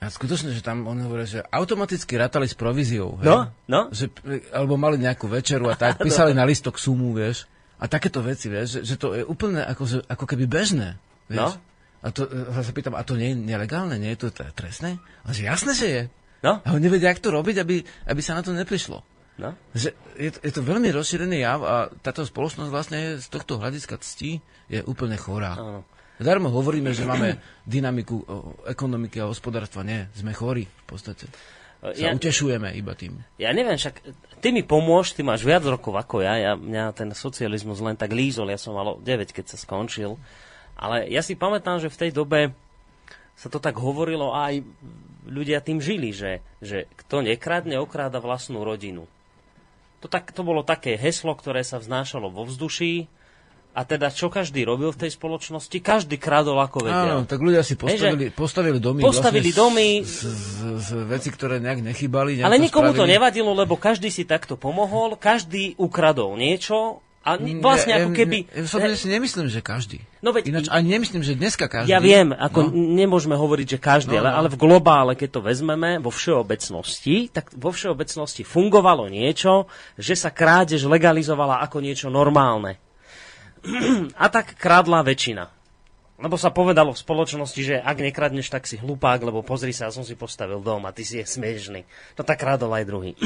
A 0.00 0.08
skutočne, 0.08 0.56
že 0.56 0.64
tam 0.64 0.88
on 0.88 1.04
hovorí, 1.04 1.28
že 1.28 1.44
automaticky 1.52 2.16
rátali 2.16 2.48
s 2.48 2.56
províziou. 2.56 3.20
Hej? 3.20 3.28
No, 3.28 3.38
no. 3.68 3.80
Že, 3.92 4.08
alebo 4.56 4.80
mali 4.80 4.96
nejakú 4.96 5.28
večeru 5.28 5.68
a 5.68 5.76
tak, 5.76 6.00
písali 6.06 6.32
no. 6.32 6.40
na 6.40 6.48
listok 6.48 6.80
sumu, 6.80 7.12
vieš. 7.12 7.44
A 7.76 7.84
takéto 7.92 8.24
veci, 8.24 8.48
vieš, 8.48 8.80
že, 8.80 8.88
že 8.88 8.94
to 8.96 9.12
je 9.12 9.20
úplne 9.20 9.60
ako, 9.60 9.84
že, 9.84 9.98
ako 10.08 10.24
keby 10.24 10.48
bežné. 10.48 10.96
Vieš? 11.28 11.60
No. 11.60 11.75
A 12.04 12.12
to 12.12 12.28
a 12.28 12.60
sa 12.60 12.72
pýtam, 12.72 12.94
a 12.94 13.02
to 13.02 13.16
nie 13.16 13.32
je 13.32 13.36
nelegálne, 13.36 13.96
nie 13.96 14.12
je 14.14 14.28
to 14.28 14.28
trestné? 14.52 15.00
A 15.24 15.32
že 15.32 15.48
jasné, 15.48 15.72
že 15.72 15.86
je. 15.86 16.02
No. 16.44 16.60
A 16.62 16.68
oni 16.76 16.86
nevedia, 16.86 17.10
jak 17.10 17.24
to 17.24 17.32
robiť, 17.32 17.56
aby, 17.64 17.80
aby 17.82 18.20
sa 18.20 18.36
na 18.36 18.42
to 18.44 18.52
neprišlo. 18.52 19.00
No? 19.36 19.52
Že 19.76 19.92
je, 20.16 20.30
to, 20.32 20.38
je 20.44 20.52
to 20.52 20.62
veľmi 20.64 20.88
rozšírený 20.92 21.44
jav 21.44 21.60
a 21.60 21.74
táto 22.00 22.24
spoločnosť 22.24 22.70
vlastne 22.72 23.20
z 23.20 23.26
tohto 23.28 23.60
hľadiska 23.60 24.00
cti 24.00 24.40
je 24.68 24.80
úplne 24.84 25.16
chorá. 25.20 25.56
Áno. 25.56 25.80
Darmo 26.16 26.48
hovoríme, 26.48 26.96
že 26.96 27.04
máme 27.04 27.36
dynamiku 27.68 28.24
ekonomiky 28.64 29.20
a 29.20 29.28
hospodárstva. 29.28 29.84
Nie, 29.84 30.08
sme 30.16 30.32
chorí 30.32 30.64
v 30.64 30.84
podstate. 30.88 31.28
Sa 31.76 31.92
Ja, 31.92 32.16
utešujeme 32.16 32.72
iba 32.72 32.96
tým. 32.96 33.20
ja 33.36 33.52
neviem, 33.52 33.76
však 33.76 34.00
ty 34.40 34.48
mi 34.48 34.64
pomôž, 34.64 35.12
ty 35.12 35.20
máš 35.20 35.44
viac 35.44 35.60
rokov 35.68 35.92
ako 35.92 36.24
ja, 36.24 36.34
ja 36.40 36.52
mňa 36.56 36.96
ten 36.96 37.12
socializmus 37.12 37.84
len 37.84 37.94
tak 38.00 38.16
lízol, 38.16 38.48
ja 38.48 38.56
som 38.56 38.72
mal 38.72 38.96
9, 38.96 39.04
keď 39.36 39.44
sa 39.54 39.60
skončil. 39.60 40.16
Ale 40.76 41.08
ja 41.08 41.24
si 41.24 41.32
pamätám, 41.32 41.80
že 41.80 41.88
v 41.88 42.00
tej 42.06 42.10
dobe 42.12 42.52
sa 43.36 43.48
to 43.48 43.60
tak 43.60 43.76
hovorilo 43.80 44.32
a 44.32 44.52
aj 44.52 44.64
ľudia 45.26 45.64
tým 45.64 45.80
žili, 45.82 46.12
že, 46.12 46.44
že 46.60 46.86
kto 47.00 47.24
nekradne, 47.24 47.80
okráda 47.80 48.20
vlastnú 48.22 48.62
rodinu. 48.62 49.08
To, 50.04 50.06
tak, 50.06 50.30
to 50.30 50.44
bolo 50.44 50.60
také 50.60 50.94
heslo, 50.94 51.32
ktoré 51.32 51.64
sa 51.64 51.80
vznášalo 51.80 52.28
vo 52.28 52.44
vzduší 52.44 53.08
a 53.76 53.84
teda 53.84 54.08
čo 54.08 54.32
každý 54.32 54.64
robil 54.64 54.88
v 54.88 55.04
tej 55.04 55.12
spoločnosti? 55.12 55.84
Každý 55.84 56.16
kradol 56.16 56.56
ako 56.64 56.88
vedel. 56.88 57.20
Áno, 57.20 57.28
tak 57.28 57.44
ľudia 57.44 57.60
si 57.60 57.76
postavili, 57.76 58.32
postavili 58.32 58.80
domy. 58.80 59.04
Postavili 59.04 59.52
vlastne 59.52 59.60
domy. 59.60 59.88
Z, 60.00 60.20
z, 60.24 60.52
z 60.80 60.88
veci, 61.04 61.28
ktoré 61.28 61.60
nejak 61.60 61.84
nechybali. 61.84 62.40
Ale 62.40 62.56
nikomu 62.56 62.96
to 62.96 63.04
nevadilo, 63.04 63.52
lebo 63.52 63.76
každý 63.76 64.08
si 64.08 64.24
takto 64.24 64.56
pomohol, 64.56 65.20
každý 65.20 65.76
ukradol 65.76 66.40
niečo 66.40 67.04
a 67.26 67.34
vlastne 67.58 67.92
ako 67.92 68.14
keby... 68.14 68.46
Ja, 68.54 68.86
ja 68.86 68.94
si 68.94 69.10
nemyslím, 69.10 69.50
že 69.50 69.58
každý. 69.58 69.98
No 70.22 70.30
veď- 70.30 70.46
Ináč 70.48 70.66
ani 70.68 70.94
nemyslím, 70.94 71.20
že 71.20 71.34
dneska 71.34 71.66
každý. 71.66 71.90
Ja 71.90 71.98
viem, 71.98 72.30
ako 72.30 72.70
No. 72.70 72.72
nemôžeme 72.72 73.34
hovoriť, 73.34 73.66
že 73.66 73.78
každý, 73.78 74.14
No, 74.14 74.22
ale, 74.22 74.30
no. 74.30 74.36
ale 74.38 74.48
v 74.48 74.56
globále, 74.56 75.12
keď 75.12 75.28
to 75.32 75.40
vezmeme 75.42 75.98
vo 75.98 76.08
všeobecnosti, 76.08 77.28
tak 77.28 77.50
vo 77.52 77.68
všeobecnosti 77.68 78.40
fungovalo 78.40 79.06
niečo, 79.06 79.66
že 79.94 80.14
sa 80.14 80.30
krádež 80.30 80.86
legalizovala 80.86 81.58
ako 81.60 81.82
niečo 81.82 82.06
normálne. 82.06 82.78
A 84.14 84.26
tak 84.28 84.54
krádla 84.54 85.02
väčšina. 85.02 85.50
Lebo 86.16 86.40
sa 86.40 86.48
povedalo 86.48 86.96
v 86.96 87.02
spoločnosti, 87.02 87.60
že 87.60 87.76
ak 87.76 88.00
nekradneš, 88.00 88.48
tak 88.48 88.64
si 88.64 88.78
hlupák, 88.78 89.20
lebo 89.20 89.44
pozri 89.44 89.76
sa, 89.76 89.84
ja 89.84 89.92
som 89.92 90.00
si 90.00 90.16
postavil 90.16 90.64
dom 90.64 90.80
a 90.82 90.94
ty 90.94 91.04
si 91.04 91.20
je 91.20 91.26
smiešný. 91.26 91.84
No 92.16 92.22
tak 92.22 92.40
krádol 92.40 92.72
aj 92.72 92.84
druhý. 92.86 93.12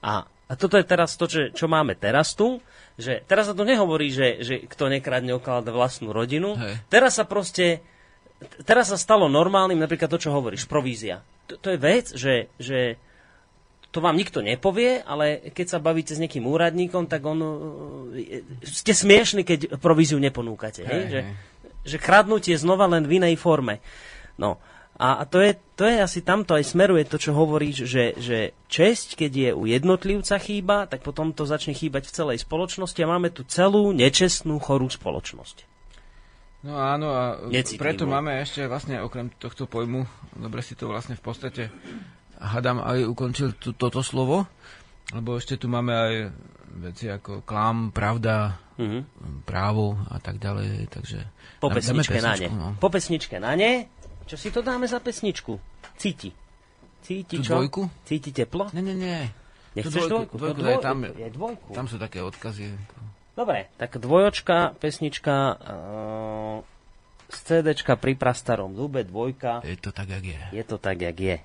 A, 0.00 0.20
a 0.44 0.52
toto 0.52 0.76
je 0.76 0.84
teraz 0.84 1.16
to, 1.16 1.24
čo, 1.24 1.48
čo 1.48 1.64
máme 1.64 1.96
teraz 1.96 2.32
tu, 2.32 2.60
že 2.94 3.26
teraz 3.26 3.50
sa 3.50 3.54
to 3.54 3.66
nehovorí, 3.66 4.10
že, 4.14 4.42
že 4.42 4.54
kto 4.70 4.86
nekradne 4.86 5.34
oklada 5.34 5.74
vlastnú 5.74 6.14
rodinu. 6.14 6.54
Hej. 6.54 6.78
Teraz 6.86 7.18
sa 7.18 7.26
proste, 7.26 7.82
teraz 8.62 8.94
sa 8.94 8.98
stalo 8.98 9.26
normálnym 9.26 9.78
napríklad 9.78 10.06
to, 10.06 10.22
čo 10.22 10.30
hovoríš, 10.30 10.70
provízia. 10.70 11.26
To, 11.50 11.58
to 11.58 11.74
je 11.74 11.78
vec, 11.78 12.06
že, 12.14 12.48
že 12.56 12.96
to 13.94 14.02
vám 14.02 14.18
nikto 14.18 14.42
nepovie, 14.42 15.02
ale 15.06 15.38
keď 15.54 15.66
sa 15.70 15.78
bavíte 15.78 16.14
s 16.14 16.22
nejakým 16.22 16.42
úradníkom, 16.46 17.06
tak 17.06 17.22
on... 17.22 17.38
e, 18.14 18.42
Ste 18.66 18.90
smiešni, 18.90 19.46
keď 19.46 19.78
províziu 19.78 20.18
neponúkate. 20.18 20.82
Hej, 20.82 20.90
Hej, 20.90 21.04
že, 21.10 21.20
že 21.86 21.96
kradnutie 22.02 22.58
znova 22.58 22.90
len 22.90 23.06
v 23.06 23.22
inej 23.22 23.38
forme. 23.38 23.78
No. 24.34 24.58
A 24.94 25.18
a 25.20 25.22
to 25.26 25.42
je, 25.42 25.58
to 25.74 25.84
je 25.90 25.98
asi 25.98 26.22
tamto 26.22 26.54
aj 26.54 26.70
smeruje 26.70 27.02
to, 27.02 27.18
čo 27.18 27.34
hovoríš, 27.34 27.82
že, 27.82 28.04
že 28.14 28.38
česť, 28.70 29.18
keď 29.18 29.32
je 29.34 29.50
u 29.50 29.66
jednotlivca 29.66 30.38
chýba, 30.38 30.86
tak 30.86 31.02
potom 31.02 31.34
to 31.34 31.42
začne 31.42 31.74
chýbať 31.74 32.06
v 32.06 32.14
celej 32.14 32.38
spoločnosti 32.46 33.00
a 33.02 33.10
máme 33.10 33.34
tu 33.34 33.42
celú 33.42 33.90
nečestnú, 33.90 34.62
chorú 34.62 34.86
spoločnosť. 34.86 35.66
No 36.64 36.78
áno, 36.80 37.12
a 37.12 37.22
Necitlivú. 37.50 37.82
preto 37.82 38.04
máme 38.08 38.40
ešte 38.40 38.64
vlastne 38.64 39.02
okrem 39.02 39.28
tohto 39.36 39.68
pojmu, 39.68 40.06
dobre 40.38 40.64
si 40.64 40.72
to 40.78 40.88
vlastne 40.88 41.18
v 41.18 41.22
podstate 41.26 41.62
hadám 42.40 42.80
aj 42.80 43.04
ukončil 43.04 43.52
tu, 43.58 43.76
toto 43.76 44.00
slovo, 44.00 44.48
lebo 45.12 45.36
ešte 45.36 45.60
tu 45.60 45.68
máme 45.68 45.92
aj 45.92 46.12
veci 46.80 47.10
ako 47.10 47.42
klam, 47.44 47.90
pravda, 47.92 48.64
Mhm. 48.74 49.06
právo 49.46 49.94
a 50.10 50.18
tak 50.18 50.42
ďalej, 50.42 50.90
takže... 50.90 51.22
Po 51.62 51.70
pesničke 51.70 52.18
na 52.18 52.34
ne. 52.34 52.48
no. 52.50 52.68
Po 52.74 52.90
pesničke 52.90 53.38
na 53.38 53.54
ne. 53.54 53.86
Čo 54.24 54.36
si 54.36 54.48
to 54.48 54.60
dáme 54.60 54.84
za 54.84 54.98
pesničku? 54.98 55.60
Cíti. 55.94 56.32
Cíti 57.00 57.36
Tú 57.36 57.44
čo? 57.44 57.54
dvojku? 57.54 57.86
Cíti 58.04 58.30
teplo? 58.30 58.72
Nie, 58.72 58.80
nie, 58.80 58.96
nie. 58.96 59.18
Nechceš 59.74 60.06
dvojku? 60.06 60.34
dvojku 60.34 60.58
No 60.58 60.64
daj 60.64 60.76
dvoj- 60.76 60.82
tam, 60.82 60.98
je 61.04 61.28
dvojku. 61.28 61.68
tam 61.70 61.84
sú 61.84 61.96
také 61.96 62.18
odkazy. 62.20 62.72
Dobre, 63.34 63.66
tak 63.76 63.98
dvojočka, 63.98 64.78
pesnička 64.78 65.34
uh, 65.52 66.56
z 67.26 67.38
CDčka 67.42 67.94
pri 67.94 68.14
prastarom 68.14 68.72
zube, 68.72 69.02
dvojka. 69.02 69.60
Je 69.60 69.74
to 69.74 69.90
tak, 69.90 70.08
jak 70.08 70.24
je. 70.24 70.38
Je 70.52 70.62
to 70.62 70.78
tak, 70.78 70.96
jak 70.98 71.18
je. 71.18 71.36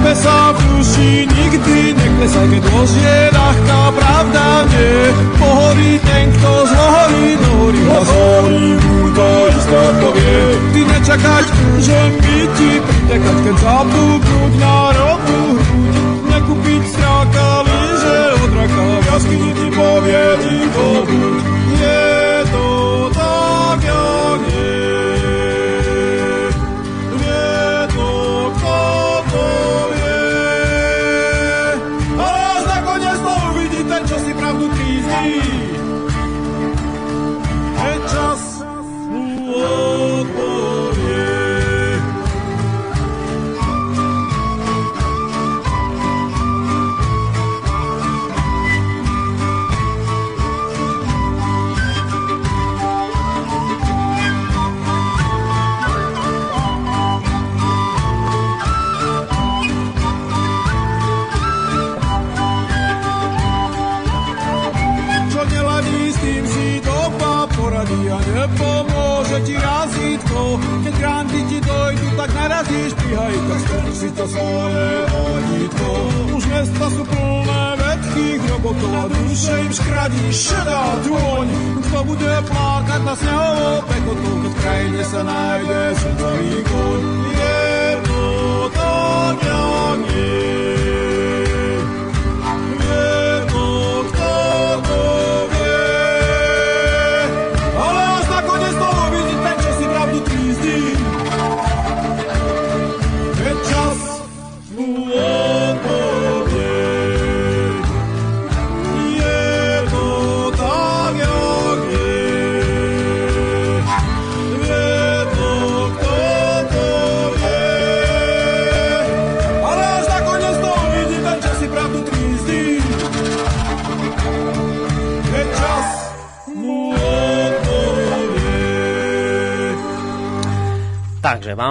Nebesa 0.00 0.56
v 0.56 0.58
duši 0.64 1.28
nikdy 1.28 1.92
neklesaj, 1.92 2.48
keď 2.48 2.64
ložie 2.72 3.16
ľahká 3.36 3.80
pravda 3.92 4.64
nie. 4.72 5.12
Pohorí 5.36 6.00
ten, 6.00 6.32
kto 6.40 6.52
zhorí, 6.72 7.36
dohorí 7.36 7.82
a 7.84 8.00
zhorí 8.08 8.68
mu 8.80 9.12
to 9.12 9.28
isto 9.52 9.80
povie. 10.00 10.40
Ty 10.72 10.80
nečakať, 10.88 11.44
že 11.84 11.98
my 12.16 12.38
ti 12.56 12.70
pritekať, 12.80 13.36
keď 13.44 13.56
zabúknúť 13.60 14.52
na 14.56 14.79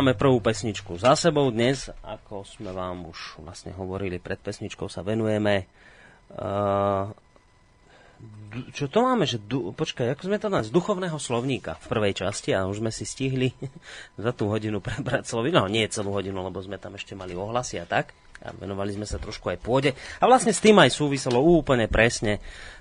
máme 0.10 0.26
prvú 0.26 0.42
pesničku 0.42 0.98
za 0.98 1.14
sebou 1.14 1.54
dnes, 1.54 1.86
ako 2.02 2.42
sme 2.42 2.74
vám 2.74 3.14
už 3.14 3.46
vlastne 3.46 3.70
hovorili, 3.78 4.18
pred 4.18 4.42
pesničkou 4.42 4.90
sa 4.90 5.06
venujeme 5.06 5.70
uh, 6.34 7.14
Čo 8.74 8.90
to 8.90 9.06
máme? 9.06 9.30
Že 9.30 9.38
du- 9.46 9.70
počkaj, 9.70 10.18
ako 10.18 10.26
sme 10.26 10.42
to? 10.42 10.50
Z 10.50 10.74
duchovného 10.74 11.14
slovníka 11.22 11.78
v 11.86 11.94
prvej 11.94 12.26
časti 12.26 12.58
a 12.58 12.66
už 12.66 12.82
sme 12.82 12.90
si 12.90 13.06
stihli 13.06 13.54
za 14.26 14.34
tú 14.34 14.50
hodinu 14.50 14.82
prebrať 14.82 15.30
slovy. 15.30 15.54
No 15.54 15.70
nie 15.70 15.86
celú 15.86 16.10
hodinu, 16.10 16.42
lebo 16.42 16.58
sme 16.58 16.82
tam 16.82 16.98
ešte 16.98 17.14
mali 17.14 17.38
ohlasy 17.38 17.78
a 17.78 17.86
tak. 17.86 18.10
A 18.40 18.56
venovali 18.56 18.96
sme 18.96 19.04
sa 19.04 19.20
trošku 19.20 19.52
aj 19.52 19.60
pôde. 19.60 19.92
A 20.20 20.24
vlastne 20.28 20.56
s 20.56 20.64
tým 20.64 20.80
aj 20.80 20.96
súviselo 20.96 21.44
úplne 21.44 21.92
presne 21.92 22.40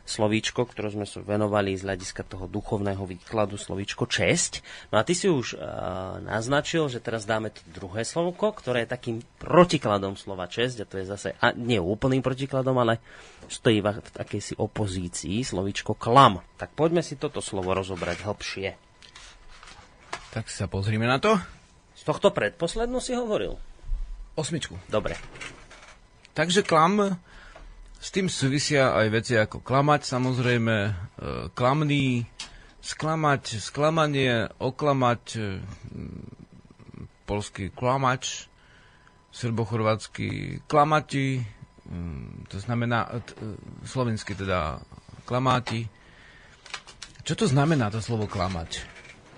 slovíčko, 0.08 0.64
ktoré 0.64 0.88
sme 0.88 1.04
sa 1.04 1.20
venovali 1.20 1.76
z 1.76 1.84
hľadiska 1.84 2.24
toho 2.24 2.48
duchovného 2.48 3.04
výkladu, 3.04 3.60
slovíčko 3.60 4.08
česť. 4.08 4.64
No 4.88 4.96
a 4.96 5.04
ty 5.04 5.12
si 5.12 5.28
už 5.28 5.60
uh, 5.60 6.16
naznačil, 6.24 6.88
že 6.88 7.04
teraz 7.04 7.28
dáme 7.28 7.52
to 7.52 7.60
druhé 7.68 8.08
slovko, 8.08 8.56
ktoré 8.56 8.88
je 8.88 8.94
takým 8.96 9.16
protikladom 9.36 10.16
slova 10.16 10.48
česť, 10.48 10.76
a 10.82 10.88
to 10.88 10.96
je 11.02 11.04
zase, 11.04 11.28
a 11.36 11.52
nie 11.52 11.76
úplným 11.76 12.24
protikladom, 12.24 12.80
ale 12.80 13.04
stojí 13.52 13.84
v, 13.84 14.00
akejsi 14.00 14.56
opozícii, 14.56 15.44
slovíčko 15.44 15.92
klam. 15.92 16.40
Tak 16.56 16.72
poďme 16.72 17.04
si 17.04 17.20
toto 17.20 17.44
slovo 17.44 17.76
rozobrať 17.76 18.24
hlbšie. 18.24 18.68
Tak 20.32 20.48
sa 20.48 20.68
pozrime 20.72 21.04
na 21.04 21.20
to. 21.20 21.36
Z 21.96 22.08
tohto 22.08 22.32
predposlednú 22.32 23.02
si 23.02 23.12
hovoril? 23.12 23.60
Osmičku. 24.38 24.78
Dobre. 24.86 25.18
Takže 26.38 26.62
klam, 26.62 27.18
s 27.98 28.08
tým 28.14 28.30
súvisia 28.30 28.94
aj 28.94 29.06
veci 29.10 29.34
ako 29.34 29.58
klamať, 29.58 30.06
samozrejme, 30.06 30.76
e, 30.86 30.92
klamný, 31.50 32.22
sklamať, 32.78 33.58
sklamanie, 33.58 34.46
oklamať, 34.62 35.22
e, 35.34 35.58
polský 37.26 37.74
klamač, 37.74 38.46
srbochorvátsky 39.34 40.62
klamati, 40.70 41.42
mm, 41.90 42.46
to 42.46 42.62
znamená, 42.62 43.10
e, 43.10 43.18
slovensky 43.82 44.38
teda 44.38 44.78
klamáti. 45.26 45.90
Čo 47.26 47.34
to 47.34 47.46
znamená 47.50 47.90
to 47.90 47.98
slovo 47.98 48.30
klamať? 48.30 48.86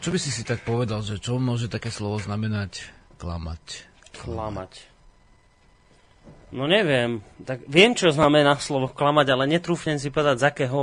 Čo 0.05 0.13
by 0.13 0.19
si 0.21 0.29
si 0.29 0.45
tak 0.45 0.69
povedal, 0.69 1.01
že 1.01 1.17
čo 1.17 1.41
môže 1.41 1.73
také 1.73 1.89
slovo 1.89 2.21
znamenať 2.21 2.93
klamať? 3.17 3.89
Klamať. 4.21 4.90
No 6.51 6.67
neviem. 6.67 7.23
Tak 7.41 7.63
viem, 7.65 7.95
čo 7.95 8.11
znamená 8.11 8.59
slovo 8.59 8.87
klamať, 8.87 9.27
ale 9.29 9.47
netrúfnem 9.49 9.97
si 9.97 10.09
povedať, 10.09 10.37
z, 10.37 10.45
akého, 10.45 10.81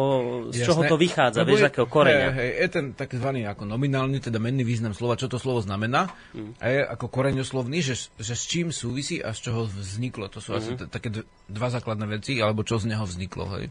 z 0.49 0.63
čoho 0.63 0.81
to 0.81 0.95
vychádza, 0.95 1.43
Lebo 1.43 1.51
vieš, 1.51 1.61
z 1.61 1.69
akého 1.69 1.87
koreňa. 1.87 2.27
Hej, 2.27 2.35
hej, 2.35 2.51
je 2.57 2.67
ten 2.69 2.85
takzvaný 2.91 3.43
ako 3.45 3.63
nominálny, 3.65 4.17
teda 4.17 4.37
menný 4.37 4.63
význam 4.63 4.91
slova, 4.91 5.13
čo 5.13 5.25
to 5.25 5.35
slovo 5.35 5.59
znamená. 5.59 6.07
Mm. 6.31 6.55
A 6.57 6.65
je 6.65 6.79
ako 6.85 7.05
koreňoslovný, 7.09 7.79
že, 7.79 7.95
že 8.15 8.33
s 8.33 8.43
čím 8.43 8.71
súvisí 8.71 9.19
a 9.19 9.29
z 9.29 9.43
čoho 9.43 9.65
vzniklo. 9.65 10.27
To 10.29 10.39
sú 10.39 10.53
asi 10.53 10.71
Mhm. 10.71 10.77
t- 10.77 10.89
také 10.89 11.09
d- 11.09 11.27
dva 11.45 11.67
základné 11.69 12.07
veci, 12.07 12.37
alebo 12.37 12.61
čo 12.61 12.77
z 12.77 12.87
neho 12.87 13.03
vzniklo. 13.03 13.45
Hej. 13.53 13.67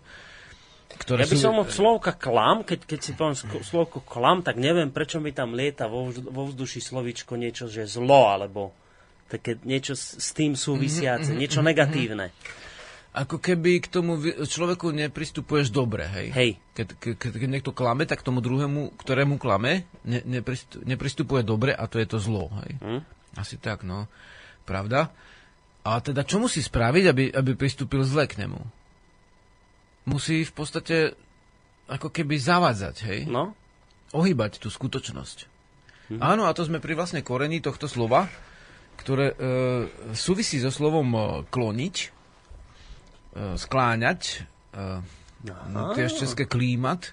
Ktoré 0.96 1.24
Ja 1.24 1.28
by 1.28 1.34
sú- 1.34 1.44
som 1.44 1.56
od 1.58 1.68
slovka 1.70 2.12
klam, 2.12 2.60
keď, 2.62 2.86
keď 2.86 3.00
si 3.00 3.12
poviem 3.12 3.36
slovko 3.62 4.00
klam, 4.00 4.40
tak 4.40 4.56
neviem, 4.56 4.88
prečo 4.88 5.16
mi 5.16 5.28
tam 5.30 5.52
lieta 5.52 5.84
vo, 5.86 6.08
vo 6.08 6.44
vzduši 6.46 6.80
slovičko 6.82 7.34
niečo, 7.34 7.66
že 7.66 7.84
zlo, 7.84 8.30
alebo 8.30 8.72
také 9.26 9.58
niečo 9.66 9.98
s, 9.98 10.18
s 10.18 10.28
tým 10.32 10.54
súvisiace, 10.54 11.34
Mhm, 11.34 11.38
niečo 11.38 11.60
mhm, 11.60 11.66
negatívne. 11.66 12.26
Ako 13.16 13.40
keby 13.40 13.80
k 13.80 13.88
tomu 13.88 14.20
človeku 14.44 14.92
nepristupuješ 14.92 15.72
dobre, 15.72 16.04
hej? 16.04 16.28
Hej. 16.36 16.50
Keď, 16.76 16.86
ke, 17.00 17.10
keď, 17.16 17.32
keď 17.40 17.48
niekto 17.48 17.72
klame, 17.72 18.04
tak 18.04 18.20
tomu 18.20 18.44
druhému, 18.44 18.92
ktorému 19.00 19.40
klame, 19.40 19.88
ne, 20.04 20.20
nepristu, 20.28 20.84
nepristupuje 20.84 21.40
dobre 21.40 21.72
a 21.72 21.88
to 21.88 21.96
je 21.96 22.04
to 22.04 22.20
zlo, 22.20 22.52
hej? 22.60 22.76
Hm? 22.76 23.00
Asi 23.40 23.56
tak, 23.56 23.88
no. 23.88 24.04
Pravda? 24.68 25.08
A 25.80 25.96
teda 26.04 26.28
čo 26.28 26.36
musí 26.36 26.60
spraviť, 26.60 27.04
aby, 27.08 27.24
aby 27.32 27.52
pristúpil 27.56 28.04
zle 28.04 28.28
k 28.28 28.44
nemu? 28.44 28.60
Musí 30.12 30.44
v 30.44 30.52
podstate 30.52 31.16
ako 31.88 32.12
keby 32.12 32.36
zavádzať, 32.36 32.96
hej? 33.08 33.20
No? 33.32 33.56
Ohýbať 34.12 34.60
tú 34.60 34.68
skutočnosť. 34.68 35.48
Áno, 36.22 36.46
a 36.46 36.54
to 36.54 36.62
sme 36.62 36.78
pri 36.78 36.94
vlastne 36.94 37.24
korení 37.24 37.58
tohto 37.58 37.90
slova, 37.90 38.30
ktoré 38.96 39.26
e, 39.32 39.36
súvisí 40.16 40.58
so 40.58 40.72
slovom 40.72 41.08
e, 41.12 41.20
kloniť, 41.48 41.96
e, 42.02 42.08
skláňať, 43.54 44.20
e, 44.72 44.84
no, 45.70 45.80
to 45.94 45.98
je 46.00 46.08
české 46.10 46.44
klímat, 46.48 47.10
e, 47.10 47.12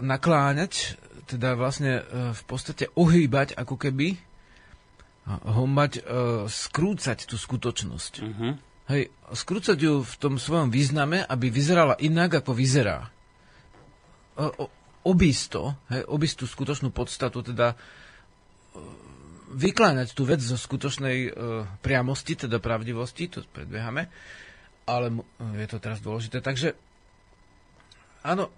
nakláňať, 0.00 1.00
teda 1.26 1.54
vlastne 1.54 2.02
e, 2.02 2.32
v 2.36 2.42
podstate 2.46 2.90
ohýbať 2.94 3.56
ako 3.56 3.74
keby, 3.78 4.18
hombať, 5.38 5.92
e, 5.98 6.02
skrúcať 6.48 7.18
tú 7.28 7.36
skutočnosť. 7.38 8.12
Mhm. 8.24 8.48
Hej, 8.90 9.06
skrúcať 9.30 9.78
ju 9.78 10.02
v 10.02 10.14
tom 10.18 10.34
svojom 10.34 10.74
význame, 10.74 11.22
aby 11.22 11.46
vyzerala 11.46 11.94
inak, 12.02 12.42
ako 12.42 12.58
vyzerá. 12.58 13.06
O, 14.34 14.50
o, 14.50 14.64
obísť 15.06 15.44
to, 15.54 15.64
hej, 15.94 16.02
obísť 16.10 16.42
tú 16.42 16.46
skutočnú 16.50 16.90
podstatu, 16.90 17.46
teda 17.46 17.74
e, 17.74 17.76
vykláňať 19.50 20.14
tú 20.14 20.22
vec 20.22 20.38
zo 20.38 20.54
skutočnej 20.54 21.18
e, 21.26 21.30
priamosti, 21.82 22.38
teda 22.38 22.62
pravdivosti, 22.62 23.26
to 23.26 23.42
predbiehame, 23.50 24.06
ale 24.86 25.06
mu- 25.10 25.26
je 25.58 25.66
to 25.66 25.82
teraz 25.82 25.98
dôležité. 25.98 26.38
Takže 26.38 26.78
áno, 28.22 28.48
e, 28.48 28.52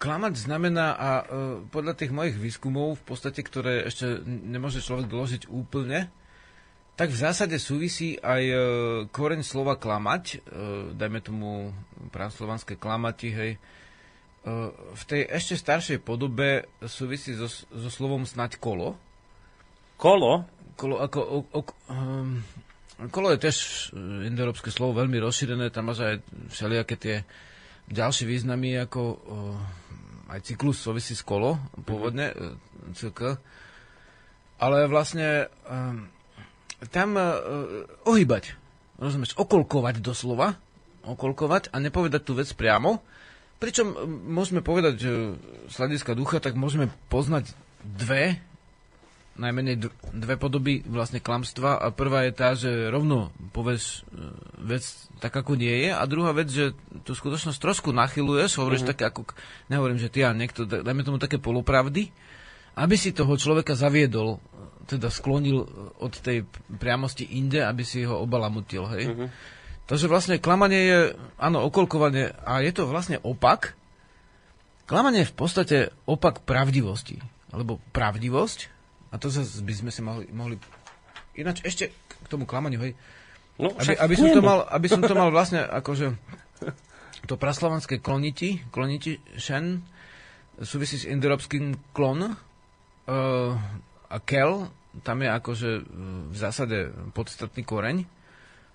klamať 0.00 0.34
znamená, 0.34 0.96
a 0.96 1.10
e, 1.20 1.24
podľa 1.68 1.94
tých 1.94 2.10
mojich 2.10 2.36
výskumov, 2.36 2.98
v 2.98 3.04
podstate, 3.04 3.44
ktoré 3.44 3.84
ešte 3.86 4.24
nemôže 4.26 4.80
človek 4.82 5.06
doložiť 5.06 5.46
úplne, 5.52 6.10
tak 6.92 7.08
v 7.08 7.22
zásade 7.24 7.56
súvisí 7.56 8.20
aj 8.20 8.42
e, 8.44 8.56
koreň 9.08 9.40
slova 9.40 9.80
klamať, 9.80 10.24
e, 10.28 10.36
dajme 10.92 11.20
tomu 11.24 11.72
pránslovanské 12.12 12.76
klamati, 12.76 13.32
hej, 13.32 13.50
e, 13.56 13.58
v 14.92 15.02
tej 15.08 15.24
ešte 15.32 15.56
staršej 15.56 15.98
podobe 16.04 16.68
súvisí 16.84 17.32
so, 17.32 17.48
so 17.48 17.88
slovom 17.88 18.28
snať 18.28 18.60
kolo. 18.60 19.00
Kolo? 20.02 20.42
Kolo, 20.74 20.98
ako, 20.98 21.20
o, 21.22 21.38
o, 21.46 21.60
um, 21.94 22.42
kolo 23.14 23.30
je 23.30 23.38
tiež 23.38 23.56
e, 23.94 24.26
indoeurópske 24.26 24.74
slovo, 24.74 24.98
veľmi 24.98 25.14
rozšírené, 25.22 25.70
tam 25.70 25.94
máš 25.94 26.02
aj 26.02 26.14
všelijaké 26.50 26.94
tie 26.98 27.16
ďalšie 27.86 28.26
významy, 28.26 28.82
ako 28.82 28.98
o, 28.98 29.16
aj 30.26 30.42
cyklus 30.42 30.82
súvisí 30.82 31.14
s 31.14 31.22
kolo, 31.22 31.62
pôvodne, 31.86 32.34
e, 32.34 32.58
cykl. 32.98 33.38
Ale 34.58 34.90
vlastne 34.90 35.50
um, 35.66 36.06
tam 36.94 37.18
uh, 37.18 37.34
ohýbať, 38.06 38.54
rozumieš, 38.94 39.34
okolkovať 39.34 39.98
doslova, 39.98 40.54
okolkovať 41.02 41.74
a 41.74 41.82
nepovedať 41.82 42.22
tú 42.22 42.38
vec 42.38 42.46
priamo. 42.54 43.02
Pričom 43.58 43.90
môžeme 44.30 44.62
povedať, 44.62 45.02
že 45.02 45.12
z 45.66 45.74
hľadiska 45.74 46.14
ducha, 46.14 46.38
tak 46.38 46.54
môžeme 46.54 46.94
poznať 47.10 47.50
dve, 47.82 48.38
najmenej 49.32 49.80
dve 50.12 50.36
podoby 50.36 50.84
vlastne 50.84 51.16
klamstva 51.16 51.80
a 51.80 51.88
prvá 51.88 52.28
je 52.28 52.32
tá, 52.32 52.52
že 52.52 52.68
rovno 52.88 53.32
povieš 53.50 54.04
e, 54.04 54.20
vec 54.68 54.84
tak, 55.18 55.32
ako 55.32 55.56
nie 55.56 55.88
je 55.88 55.90
a 55.90 56.02
druhá 56.04 56.30
vec, 56.30 56.52
že 56.52 56.76
tú 57.02 57.16
skutočnosť 57.16 57.56
trošku 57.56 57.90
nachyluješ, 57.90 58.60
hovoríš 58.60 58.84
Mhm. 58.84 58.90
také 58.92 59.08
ako, 59.08 59.24
nehovorím, 59.66 59.96
že 59.96 60.12
ty 60.12 60.20
a 60.20 60.36
niekto, 60.36 60.68
da- 60.68 60.84
dajme 60.84 61.00
tomu 61.00 61.16
také 61.16 61.40
polopravdy, 61.40 62.12
aby 62.76 62.94
si 62.96 63.12
toho 63.12 63.32
človeka 63.34 63.72
zaviedol, 63.72 64.36
teda 64.84 65.08
sklonil 65.08 65.64
od 65.96 66.12
tej 66.12 66.44
priamosti 66.76 67.24
inde, 67.24 67.64
aby 67.64 67.84
si 67.84 68.04
ho 68.04 68.20
obalamutil, 68.20 68.84
hej. 68.92 69.04
Mhm. 69.08 69.26
Takže 69.82 70.06
vlastne 70.06 70.36
klamanie 70.38 70.80
je, 70.82 70.98
áno, 71.36 71.64
okolkovanie 71.64 72.36
a 72.44 72.60
je 72.60 72.72
to 72.72 72.84
vlastne 72.86 73.16
opak. 73.18 73.74
Klamanie 74.84 75.24
je 75.24 75.32
v 75.32 75.36
podstate 75.36 75.76
opak 76.04 76.44
pravdivosti, 76.44 77.16
alebo 77.48 77.80
pravdivosť, 77.92 78.81
a 79.12 79.14
to 79.20 79.28
zase 79.28 79.60
by 79.60 79.74
sme 79.76 79.90
si 79.92 80.00
mohli, 80.00 80.24
mohli 80.32 80.56
ináč 81.36 81.60
ešte 81.62 81.92
k 81.92 82.26
tomu 82.32 82.48
klamaniu, 82.48 82.80
hej, 82.80 82.96
No, 83.60 83.68
aby, 83.76 83.94
aby, 84.00 84.14
som 84.16 84.28
to 84.32 84.40
mal, 84.40 84.64
aby 84.64 84.86
som 84.88 85.00
to 85.04 85.12
mal 85.12 85.28
vlastne 85.28 85.60
akože 85.60 86.16
to 87.28 87.34
praslovanské 87.36 88.00
kloniti, 88.00 88.64
kloniti 88.72 89.20
šen, 89.36 89.84
súvisí 90.56 90.96
s 90.96 91.04
indoeurópskym 91.04 91.92
klon 91.92 92.32
uh, 92.32 92.34
a 94.08 94.16
kel, 94.24 94.72
tam 95.04 95.20
je 95.20 95.28
akože 95.28 95.70
uh, 95.78 95.84
v 96.32 96.36
zásade 96.36 96.90
podstatný 97.12 97.62
koreň. 97.62 97.96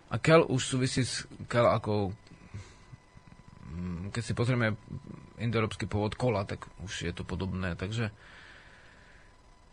A 0.08 0.16
kel 0.24 0.46
už 0.48 0.62
súvisí 0.64 1.04
s 1.04 1.28
kel 1.52 1.68
ako 1.68 2.16
mm, 3.68 4.16
keď 4.16 4.24
si 4.24 4.34
pozrieme 4.38 4.78
indoeurópsky 5.42 5.90
pôvod 5.90 6.16
kola, 6.16 6.46
tak 6.46 6.70
už 6.86 7.12
je 7.12 7.14
to 7.18 7.26
podobné, 7.26 7.74
takže 7.74 8.14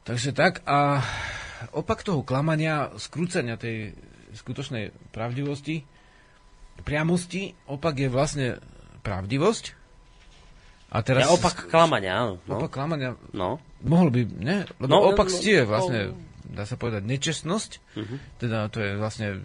Takže 0.04 0.36
tak 0.36 0.60
a 0.68 1.00
opak 1.72 2.04
toho 2.04 2.20
klamania, 2.20 2.92
skrúcania 3.00 3.56
tej 3.56 3.96
skutočnej 4.36 4.92
pravdivosti, 5.14 5.88
priamosti, 6.84 7.56
opak 7.64 7.96
je 7.96 8.08
vlastne 8.12 8.46
pravdivosť. 9.00 9.64
A 10.94 11.02
teraz... 11.02 11.26
Ja 11.26 11.32
opak 11.32 11.66
klamania, 11.72 12.12
áno. 12.20 12.34
No. 12.46 12.60
Opak 12.60 12.70
klamania, 12.70 13.18
No. 13.34 13.58
mohol 13.82 14.12
by, 14.12 14.20
ne? 14.38 14.68
Lebo 14.78 14.90
No, 14.90 15.10
opak 15.10 15.26
no, 15.26 15.34
cti 15.34 15.50
je 15.58 15.64
no, 15.64 15.70
vlastne, 15.70 16.00
dá 16.46 16.68
sa 16.68 16.76
povedať, 16.76 17.02
nečestnosť. 17.08 17.70
Mhm. 17.98 18.16
Teda 18.38 18.68
to 18.70 18.78
je 18.84 19.00
vlastne 19.00 19.42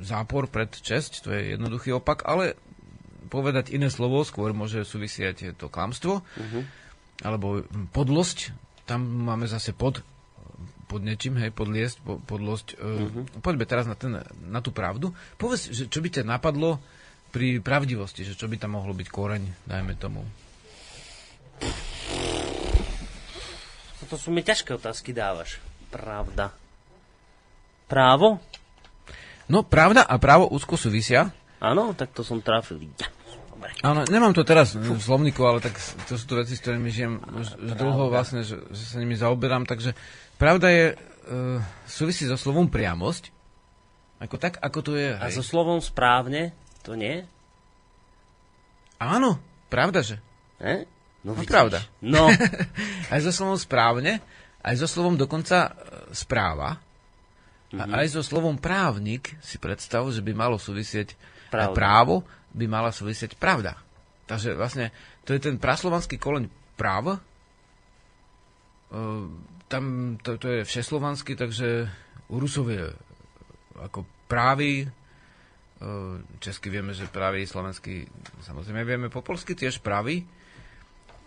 zápor 0.00 0.46
pred 0.46 0.70
česť, 0.70 1.26
to 1.26 1.34
je 1.34 1.56
jednoduchý 1.56 1.96
opak, 1.96 2.24
ale 2.24 2.54
povedať 3.26 3.74
iné 3.74 3.90
slovo, 3.90 4.22
skôr 4.22 4.54
môže 4.54 4.86
súvisieť 4.86 5.58
to 5.58 5.66
klamstvo, 5.66 6.22
uh-huh. 6.22 6.62
alebo 7.26 7.66
podlosť, 7.90 8.54
tam 8.86 9.02
máme 9.02 9.50
zase 9.50 9.74
pod, 9.74 10.00
pod 10.86 11.02
niečím, 11.02 11.36
hej, 11.42 11.50
podliesť, 11.50 11.98
po, 12.06 12.22
podlosť. 12.22 12.78
Uh-huh. 12.78 13.26
Poďme 13.42 13.66
teraz 13.66 13.84
na, 13.90 13.98
ten, 13.98 14.22
na 14.46 14.60
tú 14.62 14.70
pravdu. 14.70 15.10
Povedz, 15.36 15.74
že 15.74 15.90
čo 15.90 15.98
by 15.98 16.08
ťa 16.08 16.22
napadlo 16.22 16.78
pri 17.34 17.58
pravdivosti, 17.58 18.22
že 18.22 18.38
čo 18.38 18.46
by 18.46 18.56
tam 18.56 18.78
mohlo 18.78 18.94
byť 18.94 19.08
koreň, 19.10 19.42
dajme 19.66 19.92
tomu. 19.98 20.22
Toto 24.06 24.16
sú 24.22 24.30
mi 24.30 24.46
ťažké 24.46 24.78
otázky 24.78 25.10
dávaš. 25.10 25.58
Pravda. 25.90 26.54
Právo? 27.90 28.38
No, 29.50 29.66
pravda 29.66 30.06
a 30.06 30.14
právo 30.18 30.46
úzko 30.50 30.78
súvisia. 30.78 31.34
Áno, 31.58 31.94
tak 31.98 32.14
to 32.14 32.22
som 32.22 32.38
trafil. 32.38 32.86
Ja. 33.02 33.10
Dobre. 33.66 33.82
Áno, 33.82 34.00
nemám 34.06 34.32
to 34.32 34.46
teraz 34.46 34.78
v 34.78 34.98
slovníku, 34.98 35.42
ale 35.42 35.58
tak 35.58 35.74
to 36.06 36.14
sú 36.14 36.24
to 36.30 36.38
veci, 36.38 36.54
s 36.54 36.62
ktorými 36.62 36.90
žijem 36.90 37.18
už, 37.18 37.58
dlho 37.74 38.06
vlastne, 38.08 38.46
že, 38.46 38.62
že 38.70 38.82
sa 38.86 39.02
nimi 39.02 39.18
zaoberám, 39.18 39.66
takže 39.66 39.98
pravda 40.38 40.70
je, 40.70 40.84
uh, 40.94 41.58
súvisí 41.90 42.24
so 42.30 42.38
slovom 42.38 42.70
priamosť, 42.70 43.34
ako 44.22 44.36
tak, 44.38 44.62
ako 44.62 44.78
to 44.80 44.92
je. 44.94 45.12
A 45.18 45.28
hej. 45.28 45.34
so 45.34 45.42
slovom 45.42 45.82
správne, 45.82 46.54
to 46.86 46.94
nie? 46.94 47.26
Áno, 49.02 49.42
pravda, 49.68 50.00
že. 50.00 50.16
E? 50.62 50.88
No, 51.26 51.34
no 51.34 51.42
pravda. 51.42 51.82
No. 51.98 52.30
aj 53.12 53.20
so 53.26 53.34
slovom 53.34 53.58
správne, 53.58 54.22
aj 54.62 54.74
so 54.78 54.86
slovom 54.86 55.18
dokonca 55.18 55.74
uh, 55.74 55.74
správa, 56.14 56.80
Mm-hmm. 57.66 57.92
A 57.92 58.06
aj 58.06 58.14
so 58.14 58.22
slovom 58.22 58.54
právnik 58.54 59.34
si 59.42 59.58
predstav, 59.58 60.06
že 60.14 60.22
by 60.22 60.32
malo 60.32 60.54
súvisieť 60.54 61.18
Pravda. 61.50 61.74
právo, 61.74 62.22
by 62.56 62.64
mala 62.64 62.90
súvisieť 62.90 63.36
pravda. 63.36 63.76
Takže 64.26 64.56
vlastne 64.56 64.90
to 65.22 65.36
je 65.36 65.40
ten 65.44 65.60
praslovanský 65.60 66.16
koleň 66.16 66.48
práv. 66.74 67.14
E, 67.14 67.18
tam 69.70 69.84
to, 70.18 70.40
to 70.40 70.48
je 70.50 70.60
všeslovanský, 70.66 71.36
takže 71.38 71.86
u 72.32 72.36
Rusov 72.40 72.72
je 72.72 72.90
ako 73.76 74.02
právy, 74.26 74.82
e, 74.82 74.86
česky 76.42 76.72
vieme, 76.72 76.96
že 76.96 77.06
právy, 77.06 77.46
slovenský 77.46 78.08
samozrejme 78.42 78.82
vieme 78.82 79.08
po 79.12 79.22
polsky 79.22 79.54
tiež 79.54 79.78
právy, 79.78 80.26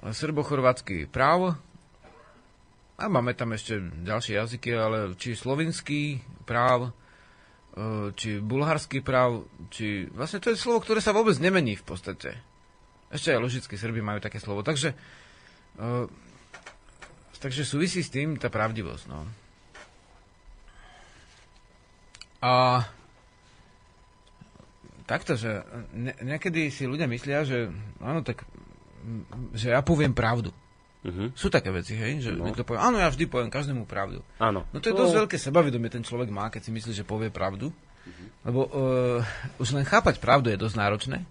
srbo-chorvátsky 0.04 1.08
práv, 1.08 1.56
a 3.00 3.08
máme 3.08 3.32
tam 3.32 3.56
ešte 3.56 3.80
ďalšie 4.04 4.36
jazyky, 4.36 4.76
ale 4.76 5.16
či 5.16 5.32
slovinský 5.32 6.20
práv, 6.44 6.92
e, 6.92 7.09
či 8.18 8.42
bulharský 8.42 9.00
práv, 9.06 9.46
či... 9.70 10.10
Vlastne 10.12 10.42
to 10.42 10.52
je 10.52 10.60
slovo, 10.60 10.82
ktoré 10.84 11.00
sa 11.00 11.16
vôbec 11.16 11.38
nemení 11.38 11.78
v 11.78 11.86
podstate. 11.86 12.36
Ešte 13.10 13.34
aj 13.34 13.42
ložickí 13.42 13.76
Srby 13.78 14.02
majú 14.02 14.20
také 14.22 14.42
slovo. 14.42 14.62
Takže, 14.66 14.94
uh, 15.80 16.06
takže 17.40 17.64
súvisí 17.64 18.04
s 18.04 18.14
tým 18.14 18.36
tá 18.36 18.52
pravdivosť. 18.52 19.04
No. 19.10 19.26
A 22.40 22.86
takto, 25.10 25.36
že 25.36 25.66
ne, 25.92 26.14
niekedy 26.22 26.70
si 26.70 26.86
ľudia 26.86 27.10
myslia, 27.10 27.44
že 27.44 27.74
áno, 28.00 28.22
tak 28.22 28.46
že 29.56 29.74
ja 29.74 29.82
poviem 29.82 30.14
pravdu. 30.14 30.54
Uh-huh. 31.00 31.32
Sú 31.32 31.48
také 31.48 31.72
veci, 31.72 31.96
hej, 31.96 32.20
že 32.20 32.36
no. 32.36 32.44
niekto 32.44 32.68
povie, 32.68 32.84
áno, 32.84 33.00
ja 33.00 33.08
vždy 33.08 33.32
poviem 33.32 33.48
každému 33.48 33.88
pravdu. 33.88 34.20
Áno. 34.36 34.68
No 34.76 34.84
to 34.84 34.92
je 34.92 35.00
dosť 35.00 35.16
veľké 35.24 35.38
sebavedomie 35.40 35.88
ten 35.88 36.04
človek 36.04 36.28
má, 36.28 36.52
keď 36.52 36.68
si 36.68 36.72
myslí, 36.76 36.92
že 36.92 37.08
povie 37.08 37.32
pravdu. 37.32 37.72
Uh-huh. 37.72 38.28
Lebo 38.44 38.60
uh, 38.68 39.62
už 39.64 39.80
len 39.80 39.88
chápať 39.88 40.20
pravdu 40.20 40.52
je 40.52 40.60
dosť 40.60 40.76
náročné. 40.76 41.24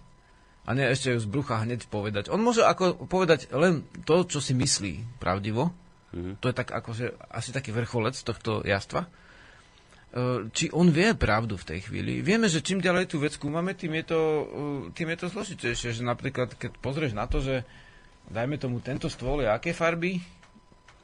A 0.65 0.73
nie 0.73 0.85
ešte 0.89 1.13
ju 1.13 1.21
z 1.21 1.29
brucha 1.29 1.61
hneď 1.61 1.85
povedať. 1.85 2.33
On 2.33 2.41
môže 2.41 2.65
ako 2.65 3.05
povedať 3.09 3.49
len 3.53 3.85
to, 4.09 4.25
čo 4.25 4.41
si 4.41 4.57
myslí 4.57 5.21
pravdivo. 5.21 5.69
Uh-huh. 5.69 6.33
To 6.41 6.49
je 6.49 6.55
tak 6.57 6.73
akože 6.73 7.13
asi 7.29 7.53
taký 7.53 7.69
vrcholec 7.69 8.17
tohto 8.17 8.65
jastva. 8.65 9.05
Uh, 10.09 10.49
či 10.49 10.73
on 10.73 10.89
vie 10.89 11.13
pravdu 11.13 11.61
v 11.61 11.67
tej 11.69 11.79
chvíli. 11.85 12.25
Vieme, 12.25 12.49
že 12.49 12.65
čím 12.65 12.81
ďalej 12.81 13.05
tú 13.05 13.21
vec 13.21 13.37
skúmame, 13.37 13.77
tým 13.77 13.93
je 14.01 14.17
to, 14.17 14.21
uh, 14.21 14.81
tým 14.97 15.13
je 15.13 15.17
to 15.21 15.27
zložitejšie. 15.29 16.01
Že 16.01 16.09
napríklad, 16.09 16.57
keď 16.57 16.73
pozrieš 16.81 17.13
na 17.13 17.29
to, 17.29 17.37
že 17.37 17.61
dajme 18.29 18.55
tomu, 18.61 18.79
tento 18.79 19.09
stôl 19.09 19.43
je 19.43 19.49
aké 19.49 19.73
farby? 19.73 20.21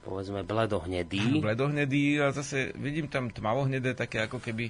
Povedzme 0.06 0.46
bledohnedý. 0.46 1.38
Bledohnedý 1.46 2.22
a 2.22 2.30
zase 2.30 2.72
vidím 2.78 3.10
tam 3.10 3.34
tmavohnedé, 3.34 3.98
také 3.98 4.22
ako 4.22 4.38
keby 4.38 4.70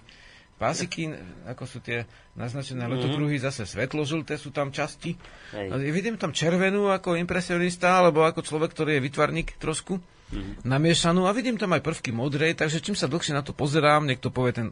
pásiky, 0.56 1.12
ako 1.52 1.64
sú 1.68 1.84
tie 1.84 2.08
naznačené 2.40 2.88
mm-hmm. 2.88 2.96
letokruhy, 2.96 3.36
zase 3.44 3.68
svetložlté 3.68 4.40
sú 4.40 4.56
tam 4.56 4.72
časti. 4.72 5.20
Hej. 5.52 5.68
A 5.68 5.76
vidím 5.76 6.16
tam 6.16 6.32
červenú 6.32 6.88
ako 6.88 7.20
impresionista, 7.20 8.00
alebo 8.00 8.24
ako 8.24 8.40
človek, 8.40 8.72
ktorý 8.72 8.96
je 8.96 9.06
vytvarník 9.12 9.60
trošku 9.60 10.00
mm-hmm. 10.00 10.64
namiešanú 10.64 11.28
a 11.28 11.36
vidím 11.36 11.60
tam 11.60 11.76
aj 11.76 11.84
prvky 11.84 12.16
modrej, 12.16 12.56
takže 12.56 12.80
čím 12.80 12.96
sa 12.96 13.12
dlhšie 13.12 13.36
na 13.36 13.44
to 13.44 13.52
pozerám, 13.52 14.08
niekto 14.08 14.32
povie, 14.32 14.56
ten 14.56 14.68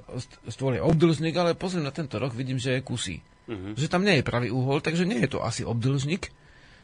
stôl 0.48 0.80
je 0.80 0.82
obdlžník, 0.82 1.36
ale 1.36 1.60
pozriem 1.60 1.84
na 1.84 1.92
tento 1.92 2.16
rok, 2.16 2.32
vidím, 2.32 2.56
že 2.56 2.80
je 2.80 2.82
kusí. 2.88 3.20
Mm-hmm. 3.52 3.76
Že 3.76 3.92
tam 3.92 4.08
nie 4.08 4.24
je 4.24 4.24
pravý 4.24 4.56
úhol, 4.56 4.80
takže 4.80 5.04
nie 5.04 5.20
je 5.20 5.36
to 5.36 5.44
asi 5.44 5.68
obdlžník 5.68 6.32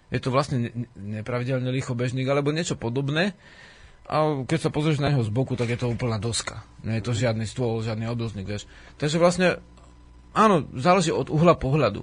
je 0.09 0.19
to 0.21 0.33
vlastne 0.33 0.73
nepravidelný 0.97 1.69
rýchlobežník 1.69 2.25
alebo 2.25 2.53
niečo 2.53 2.77
podobné. 2.77 3.37
A 4.09 4.41
keď 4.41 4.59
sa 4.69 4.73
pozrieš 4.73 4.97
na 4.97 5.13
jeho 5.13 5.21
z 5.21 5.29
boku, 5.29 5.53
tak 5.53 5.69
je 5.69 5.77
to 5.77 5.85
úplná 5.85 6.17
doska. 6.17 6.65
Nie 6.81 6.97
je 6.97 7.05
to 7.05 7.13
žiadny 7.13 7.45
stôl, 7.45 7.85
žiadny 7.85 8.09
obdlžník, 8.09 8.49
vieš. 8.49 8.65
Takže 8.97 9.21
vlastne, 9.21 9.61
áno, 10.33 10.65
záleží 10.73 11.13
od 11.13 11.29
uhla 11.29 11.53
pohľadu. 11.53 12.01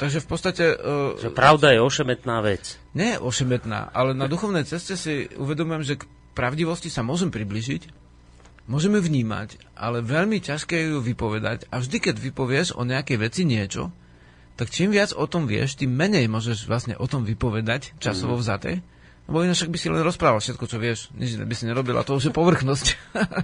Takže 0.00 0.24
v 0.24 0.26
podstate... 0.26 0.64
Uh, 0.74 1.14
že 1.20 1.28
pravda 1.28 1.76
je 1.76 1.84
ošemetná 1.84 2.40
vec. 2.40 2.80
Nie 2.96 3.14
je 3.14 3.22
ošemetná, 3.22 3.92
ale 3.92 4.16
na 4.16 4.24
duchovnej 4.26 4.64
ceste 4.64 4.96
si 4.96 5.28
uvedomujem, 5.36 5.84
že 5.84 6.00
k 6.00 6.08
pravdivosti 6.32 6.88
sa 6.88 7.04
môžem 7.04 7.28
približiť, 7.28 7.92
môžeme 8.64 8.98
vnímať, 8.98 9.60
ale 9.76 10.00
veľmi 10.00 10.40
ťažké 10.40 10.74
je 10.74 10.86
ju 10.96 10.98
vypovedať. 11.04 11.68
A 11.68 11.84
vždy, 11.84 12.00
keď 12.00 12.16
vypovieš 12.16 12.74
o 12.74 12.82
nejakej 12.82 13.16
veci 13.20 13.44
niečo, 13.44 13.92
tak 14.54 14.70
čím 14.70 14.94
viac 14.94 15.10
o 15.10 15.26
tom 15.26 15.50
vieš, 15.50 15.74
tým 15.74 15.90
menej 15.90 16.30
môžeš 16.30 16.70
vlastne 16.70 16.94
o 16.94 17.06
tom 17.10 17.26
vypovedať 17.26 17.98
časovo 17.98 18.38
mhm. 18.38 18.42
vzaté. 18.42 18.72
Lebo 19.24 19.40
ináč 19.40 19.64
by 19.64 19.78
si 19.80 19.88
len 19.88 20.04
rozprával 20.04 20.36
všetko, 20.36 20.64
čo 20.68 20.76
vieš, 20.76 21.08
nič 21.16 21.40
by 21.40 21.54
si 21.56 21.64
nerobil 21.64 21.96
a 21.96 22.04
to 22.04 22.20
už 22.20 22.28
je 22.28 22.36
povrchnosť. 22.36 22.86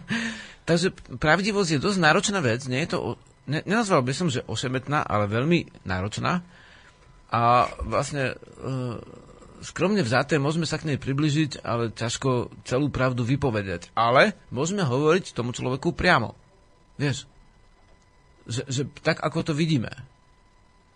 Takže 0.68 0.92
pravdivosť 1.16 1.70
je 1.76 1.80
dosť 1.80 1.98
náročná 2.04 2.44
vec, 2.44 2.60
nie 2.68 2.84
je 2.84 2.92
to, 2.92 3.16
ne, 3.48 3.64
nenazval 3.64 4.04
by 4.04 4.12
som, 4.12 4.28
že 4.28 4.44
ošemetná, 4.44 5.00
ale 5.00 5.24
veľmi 5.24 5.88
náročná. 5.88 6.44
A 7.32 7.70
vlastne 7.80 8.36
e, 8.36 8.70
skromne 9.64 10.04
vzaté 10.04 10.36
môžeme 10.36 10.68
sa 10.68 10.76
k 10.76 10.92
nej 10.92 10.98
približiť, 11.00 11.64
ale 11.64 11.94
ťažko 11.96 12.52
celú 12.68 12.92
pravdu 12.92 13.24
vypovedať. 13.24 13.88
Ale 13.96 14.36
môžeme 14.52 14.84
hovoriť 14.84 15.32
tomu 15.32 15.56
človeku 15.56 15.96
priamo. 15.96 16.36
Vieš? 17.00 17.24
Že, 18.44 18.62
že 18.68 18.82
tak, 19.00 19.24
ako 19.24 19.48
to 19.48 19.52
vidíme. 19.56 19.88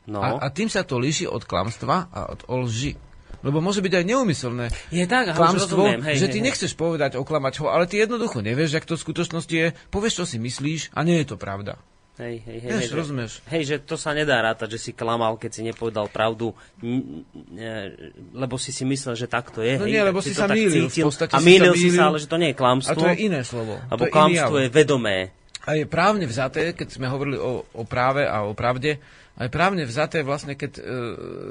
No. 0.05 0.21
A, 0.21 0.29
a 0.43 0.47
tým 0.53 0.69
sa 0.69 0.85
to 0.85 1.01
líši 1.01 1.25
od 1.25 1.49
klamstva 1.49 2.13
a 2.13 2.21
od 2.35 2.45
lži. 2.49 2.97
Lebo 3.45 3.61
môže 3.61 3.85
byť 3.85 3.93
aj 4.01 4.05
neumyselné 4.09 4.67
je 4.89 5.05
tak, 5.05 5.37
klamstvo, 5.37 5.85
rozumiem, 5.85 6.01
hej, 6.09 6.17
že 6.17 6.27
hej, 6.29 6.33
ty 6.33 6.39
hej. 6.41 6.47
nechceš 6.49 6.73
povedať, 6.73 7.21
oklamať 7.21 7.61
ho, 7.61 7.69
ale 7.69 7.85
ty 7.85 8.01
jednoducho 8.01 8.41
nevieš, 8.41 8.81
jak 8.81 8.89
to 8.89 8.97
v 8.97 9.05
skutočnosti 9.05 9.53
je, 9.53 9.67
povieš, 9.93 10.15
čo 10.17 10.25
si 10.25 10.41
myslíš 10.41 10.97
a 10.97 11.05
nie 11.05 11.21
je 11.21 11.29
to 11.29 11.37
pravda. 11.37 11.77
Hej, 12.15 12.47
hej, 12.47 12.59
hej, 12.63 12.71
Vieš, 12.71 12.87
hej, 12.87 12.95
rozumieš? 12.95 13.33
Hej, 13.51 13.63
že 13.67 13.77
to 13.83 13.99
sa 13.99 14.15
nedá 14.15 14.39
rátať, 14.39 14.79
že 14.79 14.87
si 14.87 14.91
klamal, 14.95 15.35
keď 15.35 15.51
si 15.51 15.63
nepovedal 15.67 16.07
pravdu, 16.07 16.55
lebo 18.31 18.55
si 18.55 18.71
si 18.71 18.87
myslel, 18.87 19.19
že 19.19 19.27
tak 19.27 19.51
to 19.51 19.67
je. 19.67 19.83
No 19.83 19.91
hej, 19.91 19.99
nie, 19.99 20.03
lebo 20.07 20.23
si, 20.23 20.31
si 20.31 20.39
sa 20.39 20.47
mýlil. 20.47 20.87
Cítil, 20.87 21.05
v 21.05 21.11
podstate 21.11 21.35
a 21.35 21.43
mýlil 21.43 21.75
si 21.75 21.91
sa, 21.91 22.15
ale 22.15 22.23
že 22.23 22.31
to 22.31 22.39
nie 22.39 22.55
je 22.55 22.57
klamstvo. 22.57 22.95
A 22.95 23.03
to 23.03 23.11
je 23.11 23.19
iné 23.19 23.43
slovo. 23.43 23.83
Lebo 23.91 24.07
klamstvo 24.15 24.63
je 24.63 24.69
vedomé. 24.71 25.35
A 25.67 25.75
je 25.75 25.91
právne 25.91 26.31
vzaté, 26.31 26.71
keď 26.71 26.89
sme 26.95 27.11
hovorili 27.11 27.35
o, 27.35 27.67
o 27.67 27.83
práve 27.83 28.23
a 28.23 28.47
o 28.47 28.55
pravde, 28.55 29.03
aj 29.35 29.49
právne 29.51 29.83
vzaté 29.83 30.23
vlastne, 30.23 30.55
keď, 30.55 30.73
e, 30.79 30.83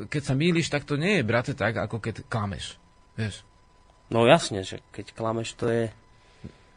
keď 0.08 0.22
sa 0.24 0.34
mýliš, 0.40 0.72
tak 0.72 0.88
to 0.88 0.96
nie 0.96 1.20
je 1.20 1.28
brate 1.28 1.52
tak, 1.52 1.76
ako 1.76 2.00
keď 2.00 2.24
klameš. 2.32 2.80
Vieš? 3.20 3.44
No 4.08 4.24
jasne, 4.24 4.64
že 4.64 4.80
keď 4.96 5.12
klameš, 5.12 5.56
to 5.60 5.68
je... 5.68 5.84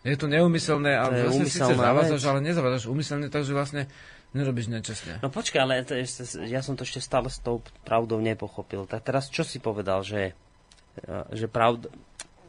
Je 0.07 0.15
to 0.15 0.31
neumyselné, 0.31 0.95
ale 0.95 1.19
to 1.19 1.23
vlastne 1.31 1.47
síce 1.51 1.73
zavádzaš, 1.75 2.23
ale 2.31 2.39
nezavádzaš 2.47 2.85
umyselne, 2.87 3.27
takže 3.27 3.51
vlastne 3.55 3.91
nerobíš 4.35 4.71
nečestne. 4.71 5.19
No 5.19 5.31
počkaj, 5.31 5.61
ale 5.63 5.83
to 5.83 5.99
je, 5.99 6.07
ja 6.47 6.63
som 6.63 6.79
to 6.79 6.87
ešte 6.87 7.03
stále 7.03 7.27
s 7.27 7.43
tou 7.43 7.63
pravdou 7.83 8.23
nepochopil. 8.23 8.87
Tak 8.87 9.03
teraz 9.03 9.31
čo 9.31 9.43
si 9.43 9.59
povedal, 9.59 10.07
že, 10.07 10.35
e, 11.03 11.15
že 11.35 11.47
pravda... 11.47 11.91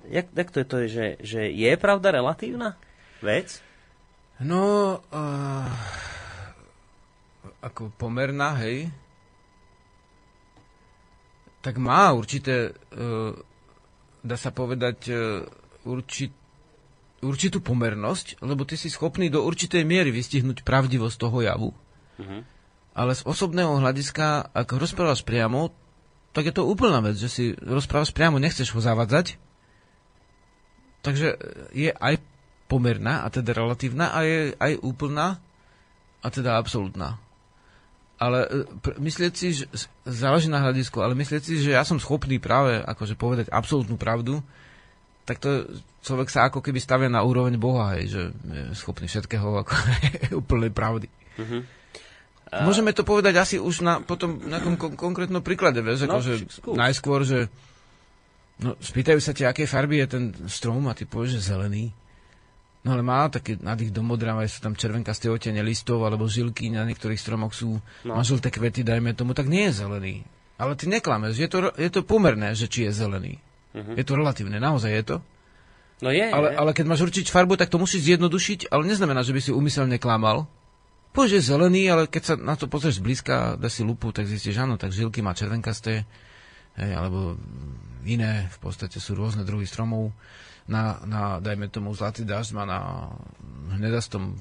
Jak, 0.07 0.33
jak 0.33 0.49
to 0.49 0.57
je 0.61 0.67
to, 0.67 0.77
že, 0.87 1.05
že 1.19 1.41
je 1.51 1.71
pravda 1.75 2.15
relatívna 2.15 2.79
vec? 3.19 3.59
No, 4.37 5.01
uh, 5.09 5.65
ako 7.61 7.89
pomerná, 7.97 8.57
hej, 8.61 8.89
tak 11.61 11.81
má 11.81 12.13
určité, 12.13 12.71
uh, 12.71 13.33
dá 14.21 14.37
sa 14.39 14.53
povedať, 14.53 14.97
uh, 15.09 15.43
určit, 15.83 16.31
určitú 17.23 17.59
pomernosť, 17.59 18.39
lebo 18.45 18.63
ty 18.63 18.77
si 18.77 18.87
schopný 18.93 19.27
do 19.27 19.41
určitej 19.41 19.83
miery 19.83 20.13
vystihnúť 20.13 20.61
pravdivosť 20.61 21.17
toho 21.17 21.37
javu. 21.41 21.69
A 22.97 23.05
ale 23.05 23.13
z 23.13 23.29
osobného 23.29 23.77
hľadiska, 23.77 24.49
ak 24.57 24.73
rozprávaš 24.73 25.21
priamo, 25.21 25.69
tak 26.33 26.49
je 26.49 26.53
to 26.53 26.65
úplná 26.65 27.01
vec, 27.01 27.17
že 27.17 27.29
si 27.29 27.45
rozprávaš 27.53 28.09
priamo, 28.09 28.41
nechceš 28.41 28.73
ho 28.73 28.81
zavadzať. 28.81 29.37
Takže 31.05 31.37
je 31.77 31.93
aj 31.93 32.17
pomerná, 32.65 33.21
a 33.21 33.29
teda 33.29 33.53
relatívna, 33.53 34.11
a 34.11 34.25
je 34.25 34.53
aj 34.57 34.81
úplná, 34.81 35.37
a 36.25 36.27
teda 36.33 36.57
absolútna. 36.57 37.21
Ale 38.17 38.39
e, 38.49 38.97
myslieť 38.97 39.33
si, 39.37 39.47
že 39.61 39.65
záleží 40.05 40.49
na 40.49 40.61
hľadisku, 40.61 40.97
ale 41.01 41.13
myslieť 41.13 41.41
si, 41.41 41.61
že 41.61 41.77
ja 41.77 41.85
som 41.85 42.01
schopný 42.01 42.41
práve 42.41 42.81
akože 42.81 43.13
povedať 43.13 43.45
absolútnu 43.53 43.93
pravdu, 43.97 44.41
tak 45.27 45.43
to 45.43 45.69
človek 46.01 46.31
sa 46.31 46.47
ako 46.47 46.63
keby 46.63 46.79
stavia 46.79 47.11
na 47.11 47.21
úroveň 47.21 47.59
Boha, 47.59 47.99
hej, 47.99 48.05
že 48.09 48.21
je 48.31 48.61
schopný 48.73 49.05
všetkého 49.11 49.61
ako 49.61 49.73
úplnej 50.41 50.71
pravdy. 50.73 51.07
Mhm. 51.37 51.59
A... 52.47 52.63
Môžeme 52.63 52.95
to 52.95 53.03
povedať 53.03 53.35
asi 53.35 53.55
už 53.59 53.83
na, 53.83 53.99
potom 53.99 54.39
na 54.47 54.63
kom, 54.63 54.79
kon, 54.79 54.95
konkrétnom 54.95 55.43
príklade, 55.43 55.83
vieš, 55.83 56.07
No, 56.07 56.15
akože 56.15 56.47
najskôr, 56.79 57.27
že 57.27 57.51
no, 58.63 58.79
spýtajú 58.79 59.19
sa 59.19 59.35
ťa, 59.35 59.51
aké 59.51 59.67
farby 59.67 59.99
je 59.99 60.07
ten 60.07 60.23
strom 60.47 60.87
a 60.87 60.95
ty 60.95 61.03
povieš, 61.03 61.43
že 61.43 61.51
zelený. 61.51 61.91
No 62.85 62.93
ale 62.93 63.01
má 63.01 63.27
taký 63.27 63.57
nadých 63.59 63.91
do 63.91 63.99
modra, 64.01 64.37
aj 64.37 64.47
sú 64.47 64.59
tam 64.61 64.77
červenkasté 64.77 65.27
otene 65.27 65.59
listov, 65.59 66.05
alebo 66.05 66.29
žilky 66.29 66.69
na 66.69 66.85
niektorých 66.85 67.19
stromoch 67.19 67.51
sú, 67.51 67.81
No. 68.05 68.15
žlté 68.21 68.53
kvety, 68.53 68.85
dajme 68.85 69.11
tomu, 69.11 69.33
tak 69.33 69.49
nie 69.49 69.67
je 69.67 69.83
zelený. 69.83 70.15
Ale 70.57 70.73
ty 70.73 70.87
neklameš, 70.87 71.37
je 71.37 71.49
to, 71.49 71.57
je 71.75 71.89
to 71.91 72.01
pomerné, 72.01 72.53
že 72.53 72.65
či 72.65 72.87
je 72.87 72.91
zelený. 72.95 73.37
Mhm. 73.75 73.93
Je 73.97 74.03
to 74.07 74.13
relatívne, 74.15 74.57
naozaj 74.57 74.89
je 74.93 75.03
to. 75.03 75.17
No 75.97 76.13
je, 76.13 76.29
Ale, 76.29 76.53
je. 76.53 76.57
ale 76.61 76.71
keď 76.77 76.85
máš 76.85 77.01
určiť 77.09 77.25
farbu, 77.27 77.57
tak 77.57 77.73
to 77.73 77.81
musíš 77.81 78.05
zjednodušiť, 78.05 78.69
ale 78.69 78.85
neznamená, 78.85 79.25
že 79.25 79.33
by 79.33 79.41
si 79.41 79.49
umyselne 79.49 79.97
klamal. 79.97 80.45
Povieš, 81.09 81.33
je 81.33 81.49
zelený, 81.49 81.89
ale 81.89 82.05
keď 82.05 82.21
sa 82.23 82.33
na 82.37 82.53
to 82.53 82.69
pozrieš 82.69 83.01
zblízka, 83.01 83.57
dáš 83.57 83.81
si 83.81 83.83
lupu, 83.83 84.13
tak 84.13 84.29
zistíš, 84.29 84.61
áno, 84.61 84.77
tak 84.77 84.93
žilky 84.93 85.25
má 85.25 85.33
červenkasté, 85.33 86.05
hej, 86.77 86.91
alebo 86.93 87.41
iné, 88.05 88.45
v 88.53 88.57
podstate 88.61 89.01
sú 89.01 89.17
rôzne 89.17 89.41
druhy 89.41 89.65
stromov. 89.65 90.13
Na, 90.67 90.99
na 91.07 91.39
dajme 91.39 91.71
tomu, 91.71 91.95
zlatý 91.95 92.27
dážď 92.27 92.51
má 92.59 92.63
na 92.67 92.79
hnedastom 93.79 94.35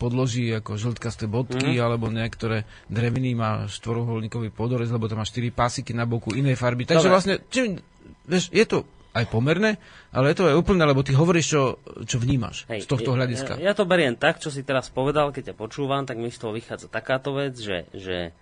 podloží 0.00 0.50
ako 0.52 0.76
žltkasté 0.76 1.30
bodky, 1.30 1.78
mm. 1.78 1.84
alebo 1.84 2.10
niektoré 2.10 2.66
dreviny 2.90 3.36
má 3.36 3.68
štvoruholníkový 3.70 4.50
podorez, 4.50 4.90
lebo 4.90 5.06
tam 5.06 5.22
má 5.22 5.26
štyri 5.28 5.54
pásiky 5.54 5.92
na 5.92 6.04
boku 6.04 6.34
inej 6.34 6.58
farby. 6.58 6.84
Takže 6.88 7.08
Dobre. 7.08 7.14
vlastne, 7.14 7.34
čím, 7.48 7.78
vieš, 8.26 8.50
je 8.50 8.64
to 8.66 8.88
aj 9.14 9.30
pomerné, 9.30 9.78
ale 10.10 10.34
je 10.34 10.42
to 10.42 10.50
aj 10.50 10.58
úplné, 10.58 10.82
lebo 10.82 11.06
ty 11.06 11.14
hovoríš, 11.14 11.46
čo, 11.54 11.62
čo 12.02 12.18
vnímaš 12.18 12.66
z 12.66 12.88
tohto 12.88 13.14
ja- 13.14 13.16
hľadiska. 13.22 13.52
Ja, 13.62 13.70
ja 13.70 13.74
to 13.78 13.86
beriem 13.86 14.18
tak, 14.18 14.42
čo 14.42 14.50
si 14.50 14.66
teraz 14.66 14.90
povedal, 14.90 15.30
keď 15.30 15.54
ťa 15.54 15.56
počúvam, 15.56 16.02
tak 16.02 16.18
mi 16.18 16.34
z 16.34 16.42
toho 16.42 16.50
vychádza 16.50 16.90
takáto 16.90 17.30
vec, 17.38 17.54
že, 17.54 17.86
že 17.94 18.34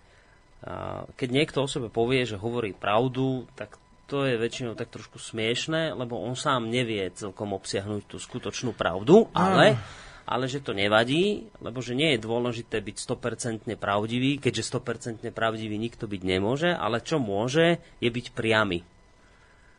keď 1.18 1.28
niekto 1.28 1.58
o 1.60 1.68
sebe 1.68 1.90
povie, 1.90 2.24
že 2.24 2.38
hovorí 2.38 2.72
pravdu, 2.72 3.44
tak 3.58 3.81
to 4.12 4.28
je 4.28 4.36
väčšinou 4.36 4.76
tak 4.76 4.92
trošku 4.92 5.16
smiešné, 5.16 5.96
lebo 5.96 6.20
on 6.20 6.36
sám 6.36 6.68
nevie 6.68 7.08
celkom 7.16 7.56
obsiahnuť 7.56 8.04
tú 8.04 8.20
skutočnú 8.20 8.76
pravdu, 8.76 9.32
ale, 9.32 9.80
ale 10.28 10.44
že 10.52 10.60
to 10.60 10.76
nevadí, 10.76 11.48
lebo 11.64 11.80
že 11.80 11.96
nie 11.96 12.12
je 12.12 12.20
dôležité 12.20 12.84
byť 12.84 12.96
100% 13.08 13.72
pravdivý, 13.80 14.36
keďže 14.36 14.68
100% 14.68 15.24
pravdivý 15.32 15.80
nikto 15.80 16.04
byť 16.04 16.22
nemôže, 16.28 16.76
ale 16.76 17.00
čo 17.00 17.16
môže, 17.16 17.80
je 18.04 18.10
byť 18.12 18.36
priamy. 18.36 18.84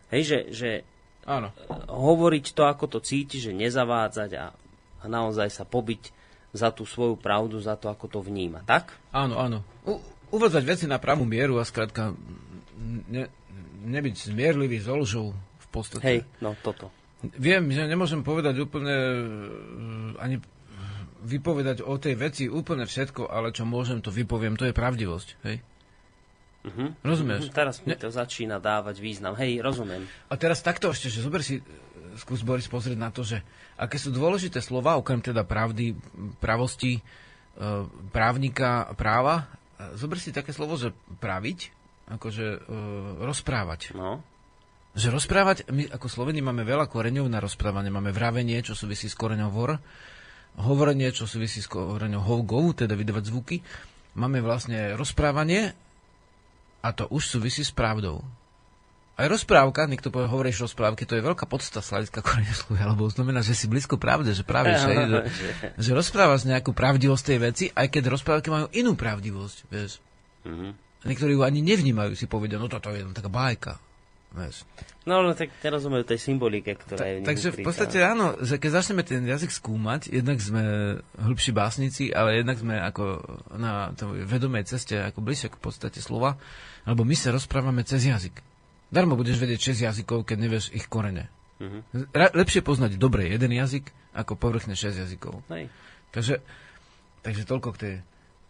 Hej, 0.09 0.21
že, 0.25 0.39
že 0.49 0.69
Áno. 1.29 1.53
hovoriť 1.93 2.57
to, 2.57 2.65
ako 2.65 2.89
to 2.89 2.99
cíti, 3.05 3.37
že 3.37 3.53
nezavádzať 3.53 4.29
a, 4.33 4.49
a 4.97 5.05
naozaj 5.05 5.53
sa 5.53 5.61
pobiť 5.61 6.09
za 6.57 6.73
tú 6.73 6.89
svoju 6.89 7.21
pravdu, 7.21 7.61
za 7.61 7.77
to, 7.77 7.85
ako 7.85 8.09
to 8.09 8.19
vníma. 8.25 8.65
Tak? 8.65 8.97
Áno, 9.13 9.37
áno. 9.37 9.61
U, 9.85 10.01
uvádzať 10.33 10.63
veci 10.65 10.85
na 10.89 10.97
pravú 10.97 11.21
mieru 11.21 11.61
a 11.61 11.65
skrátka 11.65 12.17
ne, 13.09 13.29
nebyť 13.83 14.15
zmierlivý 14.31 14.79
s 14.79 14.87
lžou 14.87 15.35
v 15.35 15.67
podstate. 15.69 16.03
Hej, 16.03 16.19
no 16.39 16.55
toto. 16.55 16.89
Viem, 17.23 17.71
že 17.71 17.87
nemôžem 17.87 18.19
povedať 18.19 18.59
úplne 18.59 18.91
e, 18.91 19.15
ani 20.19 20.43
vypovedať 21.23 21.79
o 21.79 21.95
tej 21.95 22.19
veci 22.19 22.43
úplne 22.51 22.83
všetko, 22.83 23.31
ale 23.31 23.55
čo 23.55 23.63
môžem, 23.63 24.03
to 24.03 24.11
vypoviem, 24.11 24.59
to 24.59 24.67
je 24.67 24.75
pravdivosť. 24.75 25.29
Hej? 25.47 25.63
Mhm. 26.63 27.03
Rozumieš? 27.03 27.43
Mhm, 27.47 27.55
Teraz 27.55 27.79
mi 27.83 27.95
Ne- 27.95 27.99
to 27.99 28.11
začína 28.11 28.59
dávať 28.59 28.99
význam. 28.99 29.35
Hej, 29.35 29.59
rozumiem. 29.59 30.07
A 30.27 30.35
teraz 30.35 30.63
takto 30.63 30.91
ešte, 30.91 31.07
že 31.07 31.23
zober 31.23 31.43
si, 31.43 31.59
e, 31.59 31.63
skús 32.19 32.43
Boris 32.43 32.67
pozrieť 32.67 32.99
na 32.99 33.11
to, 33.11 33.23
že 33.23 33.39
aké 33.75 33.95
sú 33.95 34.11
dôležité 34.11 34.59
slova, 34.59 34.99
okrem 34.99 35.19
teda 35.19 35.47
pravdy, 35.47 35.95
pravosti, 36.39 36.99
e, 36.99 37.01
právnika, 38.11 38.91
práva. 38.95 39.47
Zober 39.95 40.15
si 40.15 40.31
také 40.31 40.55
slovo, 40.55 40.79
že 40.79 40.95
praviť, 41.19 41.82
akože 42.13 42.45
e, 42.45 42.59
rozprávať. 43.25 43.97
No. 43.97 44.21
Že 44.93 45.09
rozprávať, 45.09 45.57
my 45.73 45.89
ako 45.89 46.05
Sloveni 46.05 46.45
máme 46.45 46.61
veľa 46.61 46.85
koreňov 46.85 47.25
na 47.25 47.41
rozprávanie. 47.41 47.89
Máme 47.89 48.13
vravenie, 48.13 48.61
čo 48.61 48.77
súvisí 48.77 49.09
s 49.09 49.17
koreňom 49.17 49.49
vor, 49.49 49.81
hovorenie, 50.61 51.09
čo 51.09 51.25
súvisí 51.25 51.65
s 51.65 51.69
koreňom 51.69 52.21
hovgov, 52.21 52.85
teda 52.85 52.93
vydávať 52.93 53.33
zvuky. 53.33 53.57
Máme 54.13 54.45
vlastne 54.45 54.93
rozprávanie 54.93 55.73
a 56.85 56.89
to 56.93 57.09
už 57.09 57.25
súvisí 57.25 57.65
s 57.65 57.73
pravdou. 57.73 58.21
Aj 59.13 59.29
rozprávka, 59.29 59.85
niekto 59.85 60.09
povie, 60.09 60.25
hovoríš 60.25 60.65
rozprávky, 60.65 61.05
to 61.05 61.13
je 61.13 61.25
veľká 61.25 61.45
podsta 61.45 61.85
z 61.85 61.89
hľadiska 61.93 62.25
koreňa 62.25 62.53
slovia, 62.53 62.85
lebo 62.89 63.05
znamená, 63.09 63.45
že 63.45 63.53
si 63.53 63.69
blízko 63.69 64.01
pravde, 64.01 64.33
že 64.33 64.41
pravíš, 64.41 64.89
hej, 64.89 64.97
že, 65.05 65.19
že 65.77 65.91
rozprávaš 65.93 66.49
nejakú 66.49 66.73
pravdivosť 66.73 67.23
tej 67.25 67.37
veci, 67.41 67.65
aj 67.73 67.93
keď 67.93 68.09
rozprávky 68.09 68.49
majú 68.49 68.67
inú 68.73 68.97
pravdivosť, 68.97 69.57
vieš. 69.69 70.01
Mhm. 71.03 71.07
Niektorí 71.11 71.31
ju 71.35 71.43
ani 71.43 71.59
nevnímajú, 71.59 72.15
si 72.15 72.25
povedia, 72.31 72.57
no 72.57 72.71
toto 72.71 72.89
je 72.89 73.03
len 73.03 73.11
taká 73.11 73.27
bajka. 73.27 73.75
Vieš. 74.33 74.65
No, 75.05 75.21
no 75.21 75.37
tak 75.37 75.53
nerozumejú 75.61 76.09
tej 76.09 76.17
symbolike, 76.17 76.73
ktorá 76.73 77.05
je 77.05 77.13
v 77.13 77.17
nich 77.21 77.27
Takže 77.29 77.47
v 77.53 77.59
podstate 77.61 78.01
áno, 78.01 78.33
že 78.41 78.57
keď 78.57 78.81
začneme 78.81 79.05
ten 79.05 79.21
jazyk 79.21 79.53
skúmať, 79.53 80.09
jednak 80.09 80.41
sme 80.41 80.63
hĺbší 81.21 81.51
básnici, 81.53 82.09
ale 82.09 82.41
jednak 82.41 82.57
sme 82.57 82.81
ako 82.81 83.21
na 83.53 83.93
tej 83.93 84.25
vedomej 84.25 84.65
ceste, 84.65 84.97
ako 84.97 85.21
bližšie 85.21 85.53
k 85.53 85.61
podstate 85.61 85.99
slova, 86.01 86.41
lebo 86.89 87.05
my 87.05 87.13
sa 87.13 87.29
rozprávame 87.29 87.85
cez 87.85 88.09
jazyk. 88.09 88.41
Darmo 88.89 89.13
budeš 89.13 89.37
vedieť 89.37 89.77
6 89.77 89.85
jazykov, 89.85 90.25
keď 90.25 90.37
nevieš 90.39 90.73
ich 90.73 90.89
korene. 90.89 91.29
Mhm. 91.61 92.09
Ra- 92.09 92.33
lepšie 92.33 92.65
poznať 92.65 92.97
dobre 92.97 93.29
jeden 93.29 93.53
jazyk, 93.53 93.85
ako 94.17 94.33
povrchne 94.33 94.73
6 94.73 94.97
jazykov. 94.97 95.45
Hej. 95.53 95.69
Takže, 96.09 96.41
takže 97.21 97.45
toľko 97.45 97.69
k 97.73 97.77
tej 97.77 97.93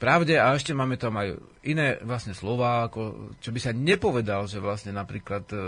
pravde 0.04 0.36
a 0.36 0.52
ešte 0.52 0.76
máme 0.76 1.00
tam 1.00 1.16
aj 1.16 1.40
iné 1.64 1.96
vlastne 2.04 2.36
slova, 2.36 2.92
ako, 2.92 3.32
čo 3.40 3.56
by 3.56 3.60
sa 3.64 3.72
nepovedal, 3.72 4.52
že 4.52 4.60
vlastne 4.60 4.92
napríklad, 4.92 5.48
e, 5.48 5.64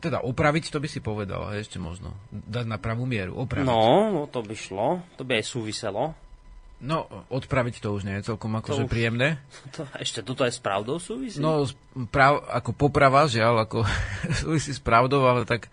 teda 0.00 0.24
opraviť, 0.24 0.72
to 0.72 0.80
by 0.80 0.88
si 0.88 1.04
povedal, 1.04 1.44
a 1.44 1.60
ešte 1.60 1.76
možno, 1.76 2.16
dať 2.32 2.64
na 2.64 2.80
pravú 2.80 3.04
mieru, 3.04 3.36
opraviť. 3.36 3.68
No, 3.68 4.08
no, 4.08 4.24
to 4.24 4.40
by 4.40 4.56
šlo. 4.56 5.04
To 5.20 5.28
by 5.28 5.44
aj 5.44 5.52
súviselo. 5.52 6.16
No, 6.76 7.08
odpraviť 7.32 7.80
to 7.80 7.92
už 7.92 8.04
nie 8.04 8.20
je 8.20 8.32
celkom 8.32 8.56
akože 8.56 8.88
príjemné. 8.88 9.36
To, 9.76 9.84
ešte 10.00 10.24
toto 10.24 10.44
aj 10.44 10.56
s 10.56 10.60
pravdou 10.60 10.96
súvisí? 10.96 11.36
No, 11.36 11.68
prav, 12.08 12.40
ako 12.48 12.72
poprava, 12.72 13.28
žiaľ, 13.28 13.68
ako 13.68 13.84
súvisí 14.44 14.72
s 14.72 14.80
pravdou, 14.80 15.28
ale 15.28 15.44
tak 15.44 15.68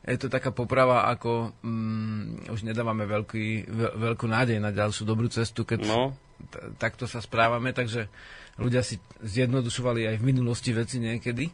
je 0.00 0.16
to 0.16 0.28
taká 0.28 0.48
poprava, 0.48 1.06
ako 1.06 1.50
mm, 1.58 2.48
už 2.48 2.60
nedávame 2.62 3.04
veľký, 3.04 3.46
veľ, 3.64 3.92
veľkú 3.98 4.26
nádej 4.26 4.56
na 4.56 4.70
ďalšiu 4.70 5.02
dobrú 5.02 5.26
cestu, 5.26 5.62
keď 5.62 5.80
No. 5.84 6.14
t- 6.44 6.74
takto 6.76 7.04
sa 7.04 7.18
správame, 7.18 7.70
takže 7.70 8.06
ľudia 8.56 8.80
si 8.80 8.96
zjednodušovali 9.18 10.06
aj 10.06 10.16
v 10.16 10.26
minulosti 10.26 10.70
veci 10.70 10.96
niekedy. 10.96 11.50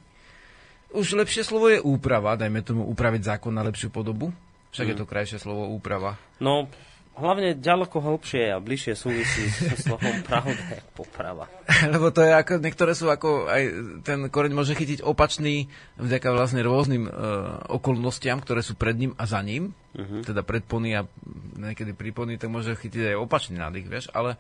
Už 0.91 1.17
lepšie 1.17 1.43
slovo 1.43 1.67
je 1.69 1.79
úprava, 1.79 2.35
dajme 2.35 2.61
tomu 2.61 2.87
upraviť 2.87 3.23
zákon 3.29 3.51
na 3.51 3.63
lepšiu 3.63 3.89
podobu. 3.89 4.31
Však 4.71 4.85
Mm. 4.85 4.91
je 4.91 4.97
to 4.97 5.07
krajšie 5.07 5.39
slovo 5.39 5.67
úprava. 5.69 6.15
No, 6.37 6.67
hlavne 7.15 7.59
ďaleko 7.59 8.03
hlbšie 8.03 8.51
a 8.51 8.59
bližšie 8.59 8.95
súvisí 8.99 9.47
s 9.47 9.87
slovom 9.87 10.23
pravda, 10.27 10.55
jak 10.55 10.87
poprava. 10.95 11.47
Lebo 11.95 12.11
to 12.11 12.27
je 12.27 12.33
ako, 12.35 12.59
niektoré 12.59 12.93
sú 12.93 13.07
ako, 13.11 13.47
aj 13.47 13.63
ten 14.03 14.27
koreň 14.27 14.53
môže 14.55 14.75
chytiť 14.75 15.07
opačný 15.07 15.71
vďaka 15.99 16.29
vlastne 16.35 16.61
rôznym 16.67 17.07
e, 17.07 17.11
okolnostiam, 17.71 18.43
ktoré 18.43 18.67
sú 18.67 18.75
pred 18.75 18.99
ním 18.99 19.13
a 19.15 19.25
za 19.25 19.39
ním. 19.41 19.73
Mhm. 19.95 20.27
Teda 20.27 20.43
predpony 20.43 20.99
a 20.99 21.07
niekedy 21.55 21.95
prípony, 21.95 22.35
tak 22.35 22.51
môže 22.51 22.75
chytiť 22.75 23.15
aj 23.15 23.17
opačný 23.23 23.63
nádych, 23.63 23.87
vieš, 23.87 24.07
ale 24.11 24.35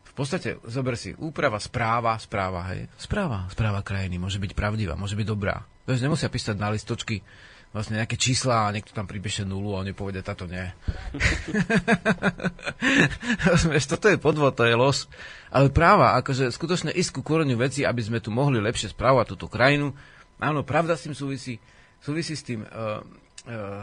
v 0.00 0.12
podstate, 0.12 0.58
zober 0.66 0.98
si, 0.98 1.14
úprava, 1.16 1.56
správa, 1.62 2.18
správa, 2.18 2.66
hej. 2.74 2.90
Správa, 2.98 3.46
správa 3.46 3.80
krajiny 3.80 4.18
môže 4.18 4.42
byť 4.42 4.52
pravdivá, 4.58 4.98
môže 4.98 5.14
byť 5.14 5.26
dobrá. 5.28 5.62
Vieš, 5.86 6.02
nemusia 6.02 6.26
písať 6.26 6.58
na 6.58 6.74
listočky 6.74 7.22
vlastne 7.70 8.02
nejaké 8.02 8.18
čísla 8.18 8.66
a 8.66 8.74
niekto 8.74 8.90
tam 8.90 9.06
pripíše 9.06 9.46
nulu 9.46 9.78
a 9.78 9.82
oni 9.86 9.94
povedia, 9.94 10.26
táto 10.26 10.50
nie. 10.50 10.62
Rozumieš, 13.50 13.86
toto 13.90 14.10
je 14.10 14.18
podvod, 14.18 14.58
to 14.58 14.66
je 14.66 14.74
los. 14.74 15.06
Ale 15.54 15.70
práva, 15.70 16.18
akože 16.18 16.50
skutočne 16.50 16.90
ísť 16.90 17.18
ku 17.18 17.22
koreňu 17.22 17.54
veci, 17.54 17.86
aby 17.86 18.02
sme 18.02 18.18
tu 18.18 18.34
mohli 18.34 18.58
lepšie 18.58 18.90
správovať 18.90 19.26
túto 19.38 19.46
krajinu. 19.46 19.94
Áno, 20.42 20.66
pravda 20.66 20.98
s 20.98 21.06
tým 21.06 21.14
súvisí, 21.14 21.62
súvisí 22.02 22.34
s 22.34 22.42
tým, 22.42 22.66
uh, 22.66 23.02
uh, 23.46 23.82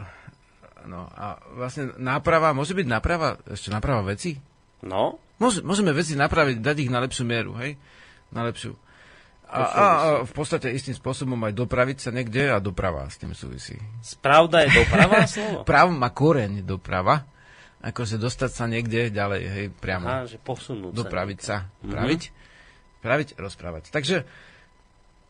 no 0.84 1.08
a 1.08 1.40
vlastne 1.56 1.96
náprava, 1.96 2.52
môže 2.52 2.76
byť 2.76 2.86
náprava, 2.86 3.40
ešte 3.48 3.72
náprava 3.72 4.04
veci? 4.04 4.36
No, 4.84 5.16
Môže, 5.38 5.62
môžeme 5.62 5.94
veci 5.94 6.18
napraviť, 6.18 6.58
dať 6.58 6.76
ich 6.82 6.90
na 6.90 6.98
lepšiu 6.98 7.22
mieru, 7.22 7.54
hej? 7.62 7.78
Na 8.34 8.42
lepšiu. 8.42 8.74
A, 9.48 9.56
a, 9.56 9.64
a 9.64 9.84
v 10.28 10.32
podstate 10.36 10.68
istým 10.68 10.92
spôsobom 10.92 11.40
aj 11.48 11.56
dopraviť 11.56 11.98
sa 12.04 12.10
niekde 12.12 12.52
a 12.52 12.60
doprava 12.60 13.08
s 13.08 13.16
tým 13.16 13.32
súvisí. 13.32 13.80
Spravda 14.04 14.68
je 14.68 14.84
doprava 14.84 15.24
slovo? 15.30 15.64
Práv 15.64 15.88
má 15.88 16.12
koreň 16.12 16.60
doprava, 16.60 17.24
akože 17.80 18.20
dostať 18.20 18.50
sa 18.52 18.68
niekde 18.68 19.08
ďalej, 19.08 19.42
hej, 19.48 19.66
priamo. 19.72 20.04
Aha, 20.04 20.28
že 20.28 20.36
posunúť 20.36 20.92
dopraviť 20.92 21.38
sa. 21.40 21.64
sa, 21.64 21.88
praviť, 21.88 22.22
praviť, 23.00 23.28
rozprávať. 23.40 23.88
Takže 23.88 24.28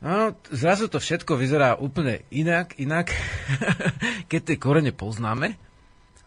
no, 0.03 0.35
zrazu 0.51 0.91
to 0.91 0.99
všetko 0.99 1.39
vyzerá 1.39 1.79
úplne 1.79 2.27
inak, 2.35 2.75
inak, 2.83 3.15
keď 4.31 4.41
tie 4.43 4.57
korene 4.59 4.91
poznáme, 4.91 5.55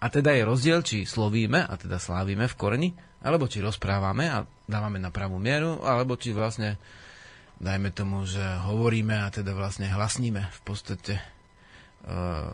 a 0.02 0.06
teda 0.10 0.34
je 0.34 0.48
rozdiel, 0.48 0.80
či 0.82 1.06
slovíme, 1.06 1.62
a 1.62 1.74
teda 1.78 2.02
slávime 2.02 2.50
v 2.50 2.58
koreni, 2.58 2.90
alebo 3.22 3.46
či 3.46 3.62
rozprávame 3.62 4.26
a 4.26 4.50
dávame 4.66 4.98
na 4.98 5.14
pravú 5.14 5.38
mieru, 5.38 5.78
alebo 5.86 6.18
či 6.18 6.34
vlastne, 6.34 6.82
dajme 7.62 7.94
tomu, 7.94 8.26
že 8.26 8.42
hovoríme 8.42 9.22
a 9.22 9.30
teda 9.30 9.54
vlastne 9.54 9.86
hlasníme 9.86 10.42
v 10.42 10.62
podstate 10.66 11.22
uh, 12.10 12.50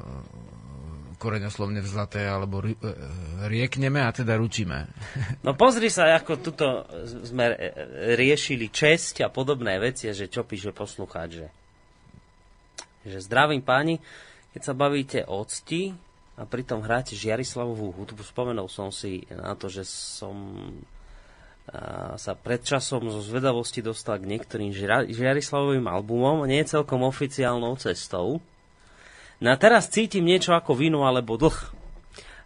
koreňoslovne 1.18 1.80
vzlaté, 1.80 2.28
alebo 2.28 2.60
ri, 2.60 2.76
uh, 2.76 2.92
riekneme 3.48 4.04
a 4.04 4.12
teda 4.12 4.36
ručíme. 4.36 4.92
No 5.48 5.56
pozri 5.56 5.88
sa, 5.88 6.12
ako 6.20 6.44
tuto 6.44 6.84
sme 7.24 7.56
e, 7.56 7.58
riešili 8.20 8.68
česť 8.68 9.24
a 9.24 9.32
podobné 9.32 9.80
veci, 9.80 10.12
že 10.12 10.28
čo 10.28 10.44
píše 10.44 10.76
poslucháč, 10.76 11.40
že, 11.40 11.48
že 13.08 13.18
zdravím 13.24 13.64
páni, 13.64 14.04
keď 14.52 14.62
sa 14.62 14.76
bavíte 14.76 15.24
o 15.24 15.40
cti 15.48 15.96
a 16.36 16.44
pritom 16.44 16.84
hráte 16.84 17.16
Žiarislavovú 17.16 17.96
hudbu, 17.96 18.22
spomenul 18.28 18.68
som 18.68 18.92
si 18.92 19.24
na 19.32 19.56
to, 19.56 19.72
že 19.72 19.88
som 19.88 20.36
sa 22.16 22.32
pred 22.32 22.64
časom 22.64 23.12
zo 23.12 23.20
zvedavosti 23.20 23.84
dostal 23.84 24.24
k 24.24 24.30
niektorým 24.32 24.72
Žia- 24.72 25.12
Žiarislavovým 25.12 25.84
albumom, 25.84 26.48
nie 26.48 26.64
celkom 26.64 27.04
oficiálnou 27.04 27.76
cestou. 27.76 28.40
No 29.44 29.48
a 29.52 29.56
teraz 29.60 29.92
cítim 29.92 30.24
niečo 30.24 30.56
ako 30.56 30.74
vinu 30.74 31.04
alebo 31.04 31.36
dlh. 31.36 31.76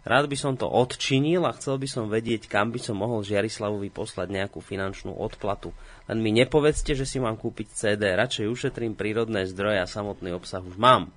Rád 0.02 0.26
by 0.26 0.34
som 0.34 0.58
to 0.58 0.66
odčinil 0.66 1.46
a 1.46 1.54
chcel 1.54 1.78
by 1.78 1.86
som 1.86 2.10
vedieť, 2.10 2.50
kam 2.50 2.74
by 2.74 2.82
som 2.82 2.98
mohol 2.98 3.22
Žiarislavovi 3.22 3.94
poslať 3.94 4.34
nejakú 4.34 4.58
finančnú 4.58 5.14
odplatu. 5.14 5.70
Len 6.12 6.20
mi 6.20 6.28
nepovedzte, 6.28 6.92
že 6.92 7.08
si 7.08 7.16
mám 7.16 7.40
kúpiť 7.40 7.72
CD, 7.72 8.12
radšej 8.12 8.44
ušetrím 8.44 8.92
prírodné 8.92 9.48
zdroje 9.48 9.80
a 9.80 9.88
samotný 9.88 10.36
obsah 10.36 10.60
už 10.60 10.76
mám. 10.76 11.08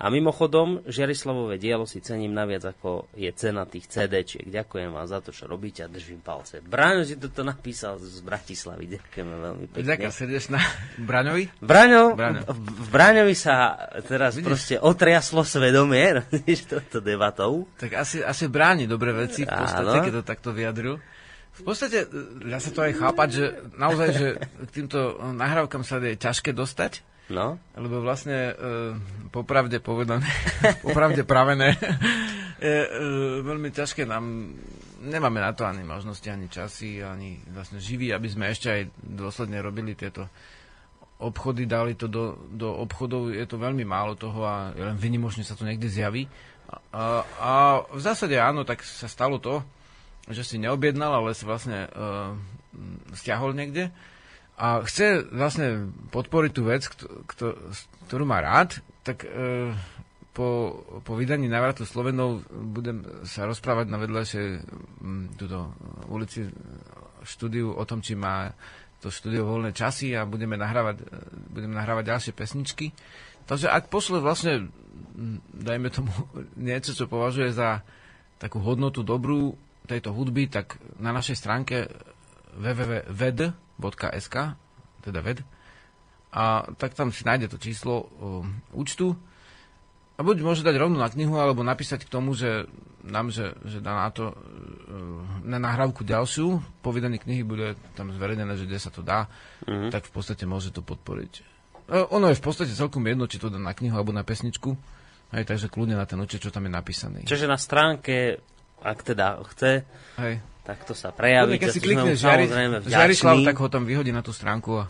A 0.00 0.10
mimochodom, 0.10 0.82
Žiarislavové 0.90 1.54
dielo 1.54 1.86
si 1.86 2.02
cením 2.02 2.34
naviac, 2.34 2.66
ako 2.66 3.06
je 3.14 3.30
cena 3.30 3.62
tých 3.62 3.86
CD-čiek. 3.86 4.48
Ďakujem 4.50 4.90
vám 4.90 5.06
za 5.06 5.22
to, 5.22 5.30
čo 5.30 5.46
robíte 5.46 5.86
a 5.86 5.92
držím 5.92 6.18
palce. 6.18 6.58
Braňo 6.58 7.06
si 7.06 7.14
toto 7.14 7.46
napísal 7.46 8.00
z 8.02 8.18
Bratislavy. 8.26 8.98
Ďakujeme 8.98 9.34
veľmi 9.38 9.64
pekne. 9.70 9.86
Ďakujem 9.86 10.14
srdečná. 10.18 10.58
Braňovi? 10.98 11.44
Braňo, 11.62 12.18
Braňo. 12.18 12.42
v, 12.48 12.86
Braňovi 12.90 13.36
sa 13.38 13.76
teraz 14.02 14.34
Vidíš? 14.34 14.48
proste 14.50 14.74
otriaslo 14.82 15.46
svedomie 15.46 16.26
touto 16.72 16.98
debatou. 16.98 17.68
Tak 17.78 18.02
asi, 18.02 18.24
asi 18.24 18.50
bráni 18.50 18.90
dobré 18.90 19.14
veci 19.14 19.46
v 19.46 19.52
podstate, 19.52 19.94
Áno. 19.94 20.02
keď 20.02 20.14
to 20.18 20.24
takto 20.26 20.50
vyjadrujú. 20.50 21.19
V 21.60 21.64
podstate, 21.68 22.08
e, 22.08 22.48
dá 22.48 22.58
sa 22.58 22.72
to 22.72 22.80
aj 22.80 22.92
chápať, 22.96 23.28
že 23.30 23.44
naozaj, 23.76 24.08
že 24.16 24.28
k 24.40 24.70
týmto 24.72 24.98
e, 25.20 25.36
nahrávkam 25.36 25.84
sa 25.84 26.00
je 26.00 26.16
ťažké 26.16 26.56
dostať, 26.56 27.04
No, 27.30 27.62
lebo 27.78 28.02
vlastne 28.02 28.50
e, 28.50 28.54
popravde 29.30 29.78
povedané, 29.78 30.26
popravde 30.86 31.22
pravené, 31.22 31.78
je 32.58 32.78
e, 32.82 32.88
veľmi 33.46 33.70
ťažké 33.70 34.02
nám, 34.02 34.50
nemáme 34.98 35.38
na 35.38 35.54
to 35.54 35.62
ani 35.62 35.86
možnosti, 35.86 36.26
ani 36.26 36.50
časy, 36.50 36.98
ani 37.06 37.38
vlastne 37.54 37.78
živí, 37.78 38.10
aby 38.10 38.26
sme 38.26 38.50
ešte 38.50 38.68
aj 38.68 38.82
dôsledne 38.98 39.62
robili 39.62 39.94
tieto 39.94 40.26
obchody, 41.22 41.70
dali 41.70 41.94
to 41.94 42.10
do, 42.10 42.34
do 42.50 42.66
obchodov, 42.82 43.30
je 43.30 43.46
to 43.46 43.62
veľmi 43.62 43.86
málo 43.86 44.18
toho 44.18 44.42
a 44.42 44.74
len 44.74 44.98
vynimočne 44.98 45.46
sa 45.46 45.54
to 45.54 45.62
niekde 45.62 45.86
zjaví. 45.86 46.26
A, 46.66 46.74
a, 46.90 47.04
a 47.38 47.52
v 47.94 48.00
zásade 48.02 48.34
áno, 48.42 48.66
tak 48.66 48.82
sa 48.82 49.06
stalo 49.06 49.38
to, 49.38 49.62
že 50.30 50.46
si 50.46 50.56
neobjednal, 50.58 51.22
ale 51.22 51.36
si 51.36 51.44
vlastne 51.44 51.90
uh, 51.90 52.34
stiahol 53.14 53.54
niekde 53.54 53.90
a 54.60 54.84
chce 54.84 55.24
vlastne 55.32 55.88
podporiť 56.12 56.52
tú 56.52 56.62
vec, 56.68 56.84
kto, 56.84 57.04
kto, 57.24 57.46
ktorú 58.06 58.28
má 58.28 58.44
rád, 58.44 58.84
tak 59.02 59.24
uh, 59.24 59.72
po, 60.30 60.80
po 61.02 61.12
vydaní 61.18 61.50
návratu 61.50 61.82
Slovenov 61.88 62.46
budem 62.52 63.02
sa 63.26 63.48
rozprávať 63.48 63.86
na 63.90 63.98
vedľajšej 63.98 64.48
um, 65.02 65.26
túto 65.34 65.74
ulici 66.06 66.46
e, 66.46 66.50
štúdiu 67.26 67.74
o 67.74 67.82
tom, 67.82 67.98
či 67.98 68.14
má 68.14 68.54
to 69.02 69.10
štúdio 69.10 69.42
voľné 69.42 69.74
časy 69.74 70.14
a 70.14 70.22
budeme 70.22 70.54
nahrávať, 70.54 71.02
e, 71.02 71.04
budeme 71.50 71.74
nahrávať 71.74 72.04
ďalšie 72.14 72.32
pesničky. 72.32 72.94
Takže 73.50 73.68
ak 73.68 73.90
pošle 73.90 74.22
vlastne, 74.22 74.70
mm, 75.18 75.66
dajme 75.66 75.88
tomu, 75.90 76.14
niečo, 76.56 76.94
čo 76.94 77.10
považuje 77.10 77.50
za 77.50 77.82
takú 78.38 78.62
hodnotu 78.62 79.02
dobrú 79.02 79.58
tejto 79.90 80.14
hudby, 80.14 80.46
tak 80.46 80.78
na 81.02 81.10
našej 81.10 81.34
stránke 81.34 81.90
www.ved.sk 82.54 84.36
teda 85.00 85.20
ved, 85.24 85.42
a 86.30 86.62
tak 86.78 86.94
tam 86.94 87.10
si 87.10 87.26
nájde 87.26 87.50
to 87.50 87.58
číslo 87.58 88.06
um, 88.22 88.62
účtu 88.70 89.18
a 90.14 90.20
buď 90.20 90.44
môže 90.44 90.62
dať 90.62 90.76
rovno 90.76 91.00
na 91.00 91.08
knihu, 91.08 91.40
alebo 91.40 91.64
napísať 91.64 92.04
k 92.04 92.12
tomu, 92.12 92.36
že 92.36 92.68
nám, 93.00 93.32
že, 93.32 93.56
že 93.64 93.80
dá 93.80 94.04
na 94.04 94.12
to 94.12 94.30
uh, 94.30 94.36
na 95.42 95.56
nahrávku 95.56 96.04
ďalšiu, 96.04 96.60
po 96.84 96.92
vydaní 96.92 97.16
knihy 97.16 97.42
bude 97.42 97.74
tam 97.96 98.12
zverejnené, 98.12 98.52
že 98.60 98.68
kde 98.68 98.78
sa 98.78 98.92
to 98.92 99.00
dá, 99.00 99.26
mm-hmm. 99.64 99.88
tak 99.88 100.06
v 100.06 100.12
podstate 100.12 100.44
môže 100.44 100.70
to 100.70 100.84
podporiť. 100.84 101.32
E, 101.88 102.04
ono 102.12 102.28
je 102.28 102.36
v 102.36 102.44
podstate 102.44 102.76
celkom 102.76 103.00
jedno, 103.08 103.24
či 103.24 103.40
to 103.40 103.48
dá 103.48 103.56
na 103.56 103.72
knihu 103.72 103.96
alebo 103.96 104.12
na 104.12 104.20
pesničku, 104.20 104.76
hej, 105.32 105.44
takže 105.48 105.72
kľudne 105.72 105.96
na 105.96 106.04
ten 106.04 106.20
účet, 106.20 106.44
čo 106.44 106.52
tam 106.52 106.68
je 106.68 106.72
napísaný. 106.76 107.24
čiže 107.24 107.48
na 107.48 107.56
stránke, 107.56 108.44
ak 108.80 108.98
teda 109.04 109.40
chce, 109.52 109.84
Hej. 110.16 110.34
tak 110.64 110.84
to 110.88 110.96
sa 110.96 111.12
prejaví. 111.12 111.60
keď 111.60 111.68
si 111.72 111.80
sme 111.80 111.86
klikne 111.86 112.12
mu 112.12 112.16
Žiari, 112.16 112.44
samozrejme 112.48 112.76
Žiarislav, 112.88 113.36
tak 113.44 113.56
ho 113.60 113.68
tam 113.68 113.84
vyhodí 113.84 114.10
na 114.10 114.24
tú 114.24 114.32
stránku 114.32 114.82
a 114.82 114.84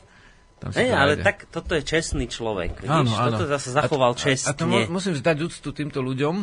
tam 0.60 0.76
Hej, 0.76 0.92
ale 0.92 1.16
nájde. 1.16 1.24
tak 1.24 1.36
toto 1.48 1.72
je 1.72 1.82
čestný 1.82 2.28
človek. 2.28 2.84
Vidíš? 2.84 2.92
Áno, 2.92 3.12
áno. 3.16 3.36
Toto 3.40 3.48
zase 3.48 3.72
zachoval 3.72 4.12
a, 4.12 4.18
čestne. 4.18 4.52
A, 4.52 4.58
to 4.58 4.68
mu, 4.68 4.78
musím 4.92 5.16
vzdať 5.16 5.36
úctu 5.40 5.68
týmto 5.72 6.04
ľuďom, 6.04 6.34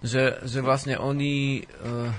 že, 0.00 0.38
že 0.46 0.58
vlastne 0.62 0.94
oni... 0.94 1.66
Uh, 1.82 2.14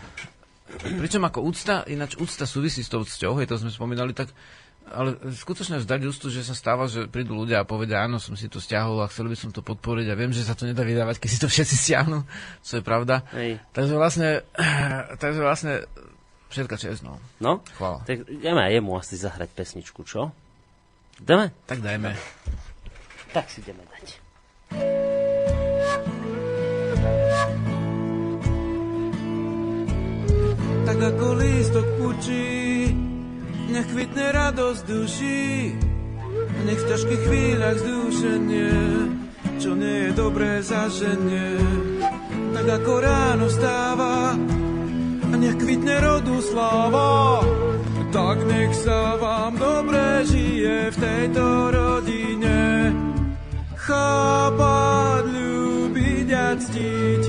pričom 0.73 1.23
ako 1.23 1.45
úcta, 1.47 1.87
ináč 1.87 2.19
úcta 2.19 2.43
súvisí 2.43 2.83
s 2.83 2.91
tou 2.91 3.05
cťou, 3.05 3.39
hej, 3.39 3.47
to 3.47 3.55
sme 3.55 3.71
spomínali, 3.71 4.11
tak 4.11 4.33
ale 4.91 5.15
skutočne 5.31 5.79
vzdať 5.79 6.01
úctu, 6.09 6.27
že 6.27 6.43
sa 6.43 6.51
stáva, 6.53 6.91
že 6.91 7.07
prídu 7.07 7.37
ľudia 7.39 7.63
a 7.63 7.67
povedia, 7.67 8.03
áno, 8.03 8.19
som 8.19 8.35
si 8.35 8.51
to 8.51 8.59
stiahol 8.59 8.99
a 8.99 9.09
chcel 9.09 9.31
by 9.31 9.37
som 9.37 9.49
to 9.49 9.63
podporiť 9.63 10.11
a 10.11 10.17
viem, 10.19 10.35
že 10.35 10.43
sa 10.43 10.53
to 10.53 10.67
nedá 10.67 10.83
vydávať, 10.83 11.23
keď 11.23 11.29
si 11.31 11.39
to 11.39 11.47
všetci 11.47 11.75
stiahnu, 11.75 12.25
čo 12.61 12.79
je 12.79 12.83
pravda. 12.83 13.23
Hej. 13.31 13.63
Takže 13.71 13.93
vlastne, 13.95 14.29
takže 15.23 15.39
vlastne 15.39 15.73
všetka 16.51 16.75
čest, 16.77 17.01
no. 17.01 17.17
No, 17.41 17.65
Chvála. 17.79 18.05
tak 18.05 18.27
ideme 18.29 18.61
aj 18.61 18.71
jemu 18.77 18.91
asi 18.99 19.15
zahrať 19.17 19.49
pesničku, 19.55 20.05
čo? 20.05 20.29
Ideme? 21.17 21.49
Tak 21.65 21.81
dajme. 21.81 22.13
Tak 23.33 23.49
si 23.49 23.65
ideme 23.65 23.81
dať. 23.89 24.05
Tak 30.83 30.97
ako 30.99 31.27
lístok 31.39 31.87
pučí, 31.97 32.45
nech 33.71 33.87
kvitne 33.87 34.25
radosť 34.33 34.81
duší, 34.87 35.75
a 36.33 36.59
nech 36.65 36.79
v 36.81 36.89
ťažkých 36.89 37.21
chvíľach 37.29 37.77
zdúšenie, 37.79 38.73
čo 39.61 39.77
nie 39.77 40.09
je 40.09 40.11
dobré 40.17 40.59
zaženie. 40.59 41.61
Tak 42.53 42.65
ako 42.81 42.93
ráno 42.99 43.45
vstáva, 43.47 44.35
a 45.29 45.33
nech 45.39 45.57
kvitne 45.57 45.97
rodu 46.01 46.37
sláva, 46.41 47.41
tak 48.13 48.37
nech 48.45 48.73
sa 48.77 49.17
vám 49.17 49.57
dobre 49.57 50.21
žije 50.29 50.93
v 50.93 50.97
tejto 51.01 51.45
rodine. 51.73 52.93
Chápať, 53.73 55.23
ľúbiť 55.27 56.27
a 56.31 56.47
ctiť, 56.55 57.23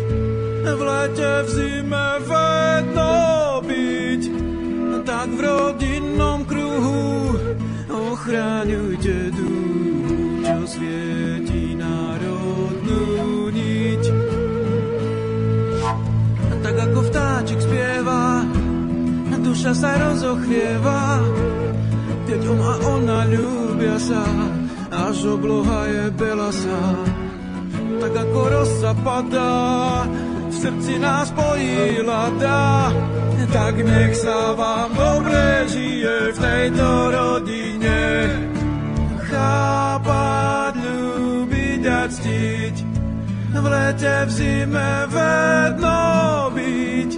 v 0.64 0.80
lete, 0.84 1.32
v 1.42 1.48
zime 1.48 2.08
vedno 2.22 3.14
byť, 3.64 4.43
tak 5.24 5.40
v 5.40 5.40
rodinnom 5.40 6.44
kruhu 6.44 7.32
ochráňujte 7.88 9.32
duch, 9.32 10.12
čo 10.44 10.60
svieti 10.68 11.72
národnú 11.72 13.48
niť. 13.48 14.04
Tak 16.60 16.76
ako 16.76 16.98
vtáčik 17.08 17.56
spieva, 17.56 18.44
duša 19.40 19.72
sa 19.72 19.96
rozochvieva, 19.96 21.24
keď 22.28 22.40
on 22.44 22.60
a 22.60 22.74
ona 22.84 23.20
ľúbia 23.24 23.96
sa, 23.96 24.28
až 24.92 25.40
obloha 25.40 25.88
je 25.88 26.04
belasa 26.20 26.80
tak 27.96 28.28
ako 28.28 28.40
rosa 28.52 28.92
padá, 29.00 30.04
srdci 30.54 30.98
nás 30.98 31.30
pojila 31.34 32.30
dá. 32.38 32.92
Tak 33.54 33.78
nech 33.78 34.14
sa 34.18 34.50
vám 34.58 34.90
dobre 34.98 35.68
žije 35.70 36.34
v 36.34 36.38
tejto 36.38 36.88
rodine. 37.14 38.02
Chápať, 39.30 40.74
ľúbiť 40.82 41.82
a 41.86 42.02
ctiť, 42.10 42.76
v 43.54 43.64
lete, 43.66 44.14
v 44.26 44.30
zime 44.30 44.92
vedno 45.06 46.02
byť. 46.50 47.12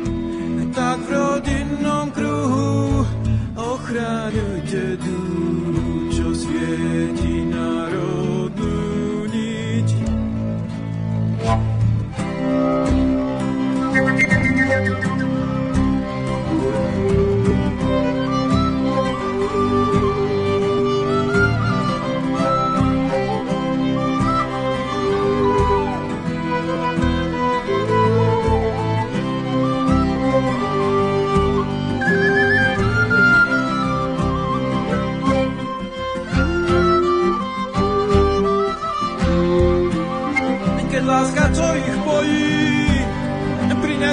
Tak 0.77 0.99
v 1.01 1.09
rodinnom 1.09 2.07
kruhu 2.13 3.01
ochraňujte 3.57 5.01
dušu, 5.01 6.13
čo 6.13 6.27
svieti 6.37 7.49
národnú 7.49 8.76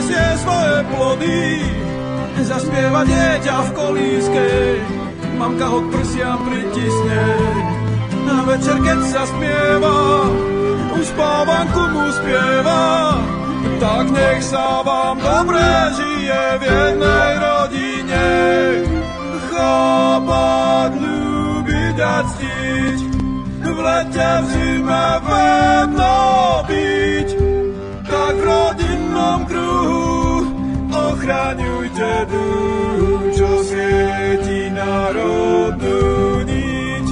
prinesie 0.04 0.28
svoje 0.44 0.78
plody, 0.92 1.40
zaspieva 2.44 3.02
dieťa 3.08 3.56
v 3.56 3.70
kolíske, 3.72 4.48
mamka 5.40 5.68
ho 5.68 5.80
k 5.88 5.92
prsiam 5.96 6.40
pritisne. 6.44 7.24
A 8.28 8.36
večer, 8.44 8.78
keď 8.84 9.00
sa 9.08 9.24
spieva, 9.28 10.28
už 10.96 11.06
spávanku 11.08 11.82
mu 11.92 12.06
spieva, 12.20 13.16
tak 13.80 14.06
nech 14.12 14.44
sa 14.44 14.84
vám 14.84 15.20
dobre 15.24 15.64
žije 15.96 16.44
v 16.60 16.62
jednej 16.68 17.32
rodine. 17.40 18.28
Chápať, 19.52 20.92
ľúbiť 21.00 21.98
a 22.00 22.18
ctiť, 22.28 22.98
v 23.64 23.78
lete, 23.80 24.32
v 24.44 24.46
zime 24.52 25.08
vedno 25.24 26.20
byť, 26.68 27.30
tak 28.04 28.36
v 28.36 28.46
rodinnom 29.24 29.46
kruhu 29.48 30.44
ochraňujte 30.92 32.14
duch, 32.28 33.24
čo 33.40 33.50
svieti 33.64 34.68
národnú 34.76 36.44
niť. 36.44 37.08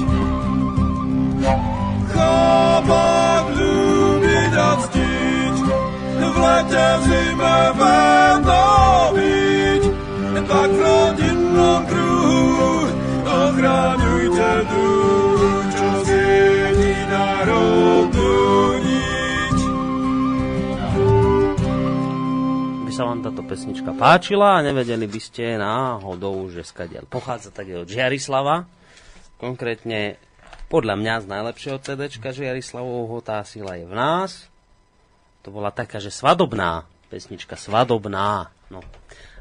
Chápať, 2.12 3.44
ľúbiť 3.56 4.52
a 4.52 4.70
ctiť, 4.76 5.56
v 6.20 6.36
lete, 6.36 6.86
v 7.00 7.02
zime 7.08 7.58
vedno 7.80 8.68
byť, 9.16 9.82
tak 10.44 10.68
v 10.68 10.78
rodinnom 10.84 11.80
kruhu 11.88 12.72
ochraňujte 13.24 14.52
duch, 14.68 15.64
čo 15.72 15.88
svieti 16.04 16.94
národnú 17.08 18.01
pesnička 23.52 23.92
páčila 23.92 24.56
a 24.56 24.64
nevedeli 24.64 25.04
by 25.04 25.20
ste 25.20 25.60
náhodou, 25.60 26.48
že 26.48 26.64
skadiaľ 26.64 27.04
pochádza 27.04 27.52
tak 27.52 27.68
od 27.68 27.84
Žiarislava. 27.84 28.64
Konkrétne 29.36 30.16
podľa 30.72 30.96
mňa 30.96 31.14
z 31.20 31.26
najlepšieho 31.28 31.76
CDčka 31.84 32.32
Žiarislavovho 32.32 33.20
tá 33.20 33.44
sila 33.44 33.76
je 33.76 33.84
v 33.84 33.92
nás. 33.92 34.48
To 35.44 35.52
bola 35.52 35.68
taká, 35.68 36.00
že 36.00 36.08
svadobná 36.08 36.88
pesnička, 37.12 37.60
svadobná. 37.60 38.48
No. 38.72 38.80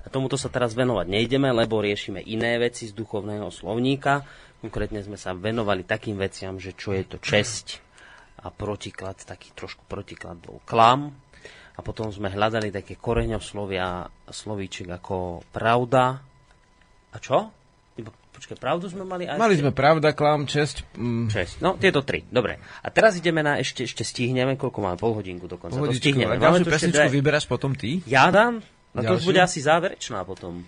A 0.04 0.12
tomuto 0.12 0.36
sa 0.36 0.52
teraz 0.52 0.76
venovať 0.76 1.08
nejdeme, 1.08 1.48
lebo 1.48 1.80
riešime 1.80 2.20
iné 2.20 2.60
veci 2.60 2.92
z 2.92 2.98
duchovného 2.98 3.48
slovníka. 3.48 4.28
Konkrétne 4.60 5.00
sme 5.08 5.16
sa 5.16 5.32
venovali 5.32 5.88
takým 5.88 6.20
veciam, 6.20 6.60
že 6.60 6.76
čo 6.76 6.92
je 6.92 7.08
to 7.08 7.16
česť 7.16 7.80
a 8.44 8.52
protiklad, 8.52 9.24
taký 9.24 9.56
trošku 9.56 9.88
protiklad 9.88 10.36
bol 10.44 10.60
klam. 10.68 11.16
A 11.76 11.80
potom 11.80 12.12
sme 12.12 12.28
hľadali 12.28 12.70
také 12.70 13.00
koreňoslovia, 13.00 14.06
slovíček 14.28 14.92
ako 14.92 15.46
pravda. 15.50 16.20
A 17.12 17.18
čo? 17.18 17.52
Počkaj, 18.32 18.58
pravdu 18.58 18.90
sme 18.90 19.06
mali? 19.06 19.30
aj 19.30 19.38
Mali 19.38 19.60
sme 19.60 19.70
pravda, 19.70 20.18
klam, 20.18 20.50
česť. 20.50 20.98
Mm, 20.98 21.30
6. 21.30 21.62
No, 21.62 21.78
tieto 21.78 22.02
tri. 22.02 22.26
Dobre. 22.26 22.58
A 22.82 22.88
teraz 22.90 23.14
ideme 23.20 23.44
na 23.46 23.62
ešte, 23.62 23.86
ešte 23.86 24.02
stihneme, 24.02 24.58
koľko 24.58 24.82
máme? 24.82 24.98
Pol 24.98 25.14
hodinku 25.14 25.46
dokonca. 25.46 25.76
to 25.76 25.84
pohodičku. 25.84 26.02
stihneme. 26.02 26.40
A 26.40 26.42
ďalšiu 26.42 26.66
pesničku 26.66 27.06
dve- 27.06 27.16
vyberáš 27.22 27.46
potom 27.46 27.78
ty? 27.78 28.02
Ja 28.10 28.32
dám? 28.34 28.66
A 28.98 29.06
to 29.06 29.20
už 29.20 29.30
bude 29.30 29.40
asi 29.40 29.62
záverečná 29.62 30.26
potom. 30.26 30.66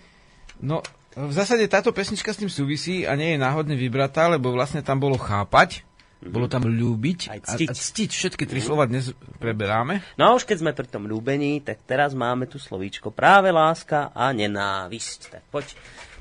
No, 0.62 0.86
v 1.18 1.32
zásade 1.34 1.66
táto 1.66 1.90
pesnička 1.90 2.30
s 2.30 2.38
tým 2.38 2.52
súvisí 2.52 3.02
a 3.04 3.18
nie 3.18 3.34
je 3.34 3.42
náhodne 3.42 3.74
vybratá, 3.74 4.30
lebo 4.30 4.54
vlastne 4.54 4.78
tam 4.84 5.02
bolo 5.02 5.18
chápať, 5.18 5.82
bolo 6.24 6.48
tam 6.48 6.64
ľúbiť 6.64 7.20
Aj 7.28 7.40
a, 7.40 7.54
ctiť. 7.56 7.68
a 7.68 7.72
ctiť. 7.76 8.10
Všetky 8.10 8.44
tri 8.48 8.60
slova 8.64 8.88
dnes 8.88 9.12
preberáme. 9.38 10.00
No 10.16 10.32
a 10.32 10.34
už 10.36 10.48
keď 10.48 10.64
sme 10.64 10.72
pri 10.72 10.88
tom 10.88 11.04
ľúbení, 11.04 11.60
tak 11.60 11.84
teraz 11.84 12.16
máme 12.16 12.48
tu 12.48 12.56
slovíčko 12.56 13.12
práve 13.12 13.52
láska 13.52 14.10
a 14.16 14.32
nenávisť. 14.32 15.20
Tak 15.36 15.42
poď, 15.52 15.66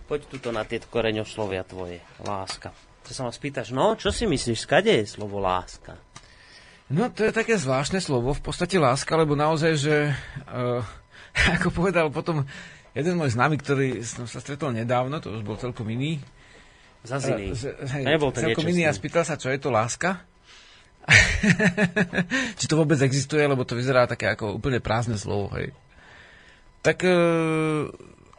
poď 0.08 0.20
tuto 0.28 0.50
na 0.52 0.68
tieto 0.68 0.92
koreňoslovia 0.92 1.64
tvoje. 1.64 2.04
Láska. 2.24 2.76
To 3.04 3.12
sa 3.12 3.28
ma 3.28 3.32
spýtaš, 3.36 3.76
no, 3.76 4.00
čo 4.00 4.16
si 4.16 4.24
myslíš, 4.24 4.64
skade 4.64 4.92
je 4.92 5.06
slovo 5.08 5.40
láska? 5.44 6.00
No, 6.92 7.12
to 7.12 7.28
je 7.28 7.36
také 7.36 7.60
zvláštne 7.60 8.00
slovo, 8.00 8.36
v 8.36 8.44
podstate 8.44 8.80
láska, 8.80 9.16
lebo 9.16 9.36
naozaj, 9.36 9.72
že 9.76 9.96
uh, 10.52 10.84
ako 11.60 11.72
povedal 11.72 12.08
potom 12.12 12.48
jeden 12.96 13.18
môj 13.20 13.36
známy, 13.36 13.60
ktorý 13.60 14.04
som 14.06 14.30
sa 14.30 14.40
stretol 14.40 14.72
nedávno, 14.72 15.20
to 15.20 15.34
už 15.34 15.44
bol 15.44 15.60
celkom 15.60 15.88
iný, 15.90 16.22
Zas 17.04 17.28
iný. 17.28 17.52
Hej, 17.54 18.04
Nebol 18.08 18.32
ten 18.32 18.48
celkom 18.48 18.68
iný 18.72 18.88
a 18.88 18.96
spýtal 18.96 19.28
sa, 19.28 19.36
čo 19.36 19.52
je 19.52 19.60
to 19.60 19.68
láska. 19.68 20.24
Či 22.60 22.66
to 22.72 22.80
vôbec 22.80 22.96
existuje, 23.04 23.44
lebo 23.44 23.68
to 23.68 23.76
vyzerá 23.76 24.08
také 24.08 24.32
ako 24.32 24.56
úplne 24.56 24.80
prázdne 24.80 25.20
slovo, 25.20 25.52
hej. 25.60 25.76
Tak 26.80 27.04
e, 27.04 27.16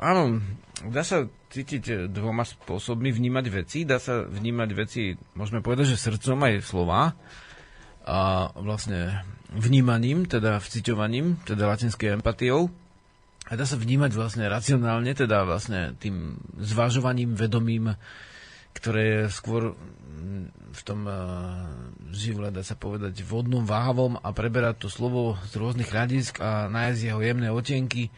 áno, 0.00 0.40
dá 0.88 1.04
sa 1.04 1.28
cítiť 1.52 2.08
dvoma 2.08 2.48
spôsobmi 2.48 3.12
vnímať 3.12 3.44
veci. 3.52 3.78
Dá 3.84 4.00
sa 4.00 4.24
vnímať 4.24 4.70
veci, 4.72 5.14
môžeme 5.36 5.60
povedať, 5.60 5.92
že 5.92 6.00
srdcom 6.00 6.40
aj 6.40 6.54
slova 6.64 7.12
a 8.04 8.52
vlastne 8.58 9.24
vnímaním, 9.52 10.26
teda 10.28 10.60
vciťovaním, 10.60 11.40
teda 11.46 11.68
latinskej 11.68 12.20
empatiou. 12.20 12.68
A 13.44 13.60
dá 13.60 13.68
sa 13.68 13.76
vnímať 13.76 14.16
vlastne 14.16 14.48
racionálne, 14.48 15.12
teda 15.12 15.44
vlastne 15.44 15.92
tým 16.00 16.40
zvažovaním, 16.56 17.36
vedomím, 17.36 17.92
ktoré 18.74 19.02
je 19.06 19.22
skôr 19.32 19.72
mm, 19.72 20.74
v 20.74 20.82
tom 20.82 21.00
uh, 21.06 21.16
živle, 22.10 22.50
dá 22.50 22.66
sa 22.66 22.74
povedať, 22.74 23.22
vodnom, 23.22 23.62
váhavom 23.62 24.18
a 24.18 24.34
preberať 24.34 24.86
to 24.86 24.88
slovo 24.90 25.38
z 25.48 25.54
rôznych 25.56 25.90
hľadisk 25.94 26.42
a 26.42 26.66
nájsť 26.66 27.00
jeho 27.00 27.20
jemné 27.22 27.48
otienky 27.54 28.10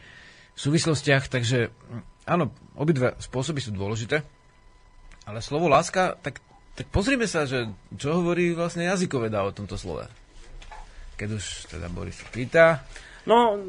v 0.53 0.59
súvislostiach, 0.59 1.29
takže 1.29 1.69
mm, 1.69 2.27
áno, 2.27 2.51
obidva 2.75 3.13
spôsoby 3.21 3.61
sú 3.61 3.71
dôležité, 3.71 4.25
ale 5.29 5.39
slovo 5.45 5.69
láska, 5.69 6.17
tak, 6.19 6.41
tak 6.73 6.89
pozrime 6.89 7.29
sa, 7.29 7.45
že 7.45 7.69
čo 7.95 8.17
hovorí 8.17 8.51
vlastne 8.57 8.89
jazykoveda 8.89 9.45
o 9.45 9.53
tomto 9.53 9.77
slove. 9.77 10.09
Keď 11.17 11.29
už 11.33 11.45
teda 11.73 11.89
Boris 11.89 12.21
pýta, 12.29 12.85
No, 13.27 13.59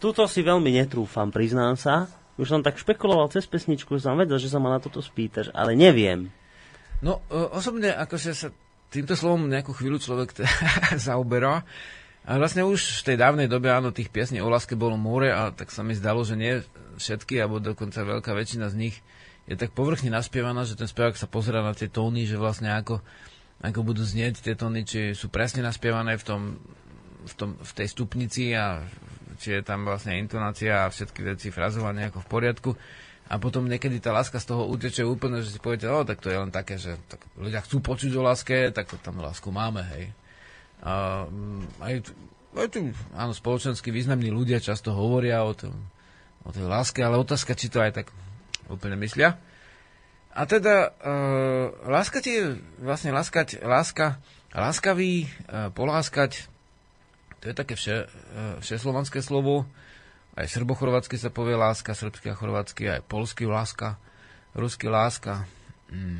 túto 0.00 0.24
si 0.24 0.40
veľmi 0.40 0.72
netrúfam, 0.72 1.28
priznám 1.28 1.76
sa. 1.76 2.08
Už 2.36 2.52
som 2.52 2.60
tak 2.60 2.76
špekuloval 2.76 3.32
cez 3.32 3.48
pesničku, 3.48 3.96
som 3.96 4.20
vedel, 4.20 4.36
že 4.36 4.52
sa 4.52 4.60
ma 4.60 4.68
na 4.68 4.80
toto 4.80 5.00
spýtaš, 5.00 5.48
ale 5.56 5.72
neviem. 5.72 6.28
No, 7.00 7.24
e, 7.32 7.36
osobne, 7.52 7.92
akože 7.96 8.30
sa 8.36 8.48
týmto 8.92 9.16
slovom 9.16 9.48
nejakú 9.48 9.72
chvíľu 9.72 10.00
človek 10.00 10.36
teda 10.36 10.52
zaoberá. 11.08 11.64
A 12.26 12.42
vlastne 12.42 12.66
už 12.66 13.06
v 13.06 13.14
tej 13.14 13.16
dávnej 13.22 13.46
dobe, 13.46 13.70
áno, 13.70 13.94
tých 13.94 14.10
piesní 14.10 14.42
o 14.42 14.50
láske 14.50 14.74
bolo 14.74 14.98
more 14.98 15.30
a 15.30 15.54
tak 15.54 15.70
sa 15.70 15.86
mi 15.86 15.94
zdalo, 15.94 16.26
že 16.26 16.34
nie 16.34 16.58
všetky, 16.98 17.38
alebo 17.38 17.62
dokonca 17.62 18.02
veľká 18.02 18.34
väčšina 18.34 18.66
z 18.72 18.76
nich 18.76 18.96
je 19.46 19.54
tak 19.54 19.70
povrchne 19.70 20.10
naspievaná, 20.10 20.66
že 20.66 20.74
ten 20.74 20.90
spevák 20.90 21.14
sa 21.14 21.30
pozera 21.30 21.62
na 21.62 21.70
tie 21.70 21.86
tóny, 21.86 22.26
že 22.26 22.34
vlastne 22.34 22.74
ako, 22.74 22.98
ako 23.62 23.80
budú 23.86 24.02
znieť 24.02 24.42
tie 24.42 24.58
tóny, 24.58 24.82
či 24.82 25.14
sú 25.14 25.30
presne 25.30 25.62
naspievané 25.62 26.18
v, 26.18 26.24
tom, 26.26 26.40
v, 27.22 27.34
tom, 27.38 27.50
v 27.54 27.72
tej 27.78 27.86
stupnici 27.86 28.50
a 28.58 28.82
či 29.38 29.56
je 29.56 29.62
tam 29.62 29.86
vlastne 29.86 30.16
intonácia 30.18 30.84
a 30.84 30.92
všetky 30.92 31.20
veci 31.22 31.48
frazovanie 31.52 32.08
ako 32.10 32.24
v 32.24 32.28
poriadku. 32.28 32.70
A 33.26 33.42
potom 33.42 33.66
niekedy 33.66 33.98
tá 33.98 34.14
láska 34.14 34.38
z 34.38 34.54
toho 34.54 34.70
uteče 34.70 35.02
úplne, 35.02 35.42
že 35.42 35.54
si 35.54 35.58
poviete, 35.58 35.90
o, 35.90 36.06
tak 36.06 36.22
to 36.22 36.30
je 36.30 36.38
len 36.38 36.54
také, 36.54 36.78
že 36.78 36.94
tak 37.10 37.20
ľudia 37.34 37.58
chcú 37.62 37.82
počuť 37.82 38.14
o 38.14 38.22
láske, 38.22 38.70
tak 38.70 38.86
tam 39.02 39.18
lásku 39.18 39.50
máme, 39.50 39.82
hej. 39.82 40.14
A, 40.80 41.26
mm, 41.26 41.82
aj 41.82 41.94
No, 42.56 42.64
tu, 42.72 42.88
áno, 43.12 43.36
spoločensky 43.36 43.92
významní 43.92 44.32
ľudia 44.32 44.64
často 44.64 44.96
hovoria 44.96 45.44
o, 45.44 45.52
tom, 45.52 45.76
o 46.40 46.48
tej 46.48 46.64
láske, 46.64 47.04
ale 47.04 47.20
otázka, 47.20 47.52
či 47.52 47.68
to 47.68 47.84
aj 47.84 48.00
tak 48.00 48.08
úplne 48.72 48.96
myslia. 48.96 49.36
A 50.32 50.48
teda, 50.48 50.96
uh, 50.96 51.68
láskať 51.84 52.24
je 52.24 52.40
vlastne 52.80 53.12
láskať, 53.12 53.60
láska, 53.60 54.24
láskavý, 54.56 55.28
uh, 55.52 55.68
poláskať, 55.68 56.48
to 57.46 57.54
je 57.54 57.60
také 57.62 57.78
vše, 57.78 57.96
uh, 58.02 58.08
všeslovanské 58.58 59.22
slovo, 59.22 59.70
aj 60.34 60.50
srbochorvatsky 60.50 61.14
sa 61.14 61.30
povie 61.30 61.54
láska, 61.54 61.94
srbský 61.94 62.34
a 62.34 62.36
chorvátsky, 62.36 62.90
aj 62.90 63.06
polský 63.06 63.46
láska, 63.46 64.02
ruský 64.52 64.90
láska, 64.90 65.46
mm, 65.88 66.18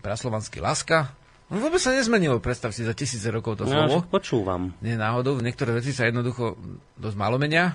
praslovanský 0.00 0.62
láska. 0.62 1.10
No 1.50 1.58
vôbec 1.58 1.82
sa 1.82 1.90
nezmenilo, 1.90 2.38
predstav 2.38 2.70
si, 2.70 2.86
za 2.86 2.94
tisíce 2.94 3.26
rokov 3.26 3.58
to 3.58 3.64
No, 3.66 3.72
slovo. 3.74 4.04
počúvam. 4.06 4.70
Nie 4.78 4.94
náhodou, 4.94 5.40
niektoré 5.42 5.74
veci 5.74 5.90
sa 5.90 6.06
jednoducho 6.06 6.54
dosť 6.94 7.16
málo 7.18 7.40
menia, 7.40 7.74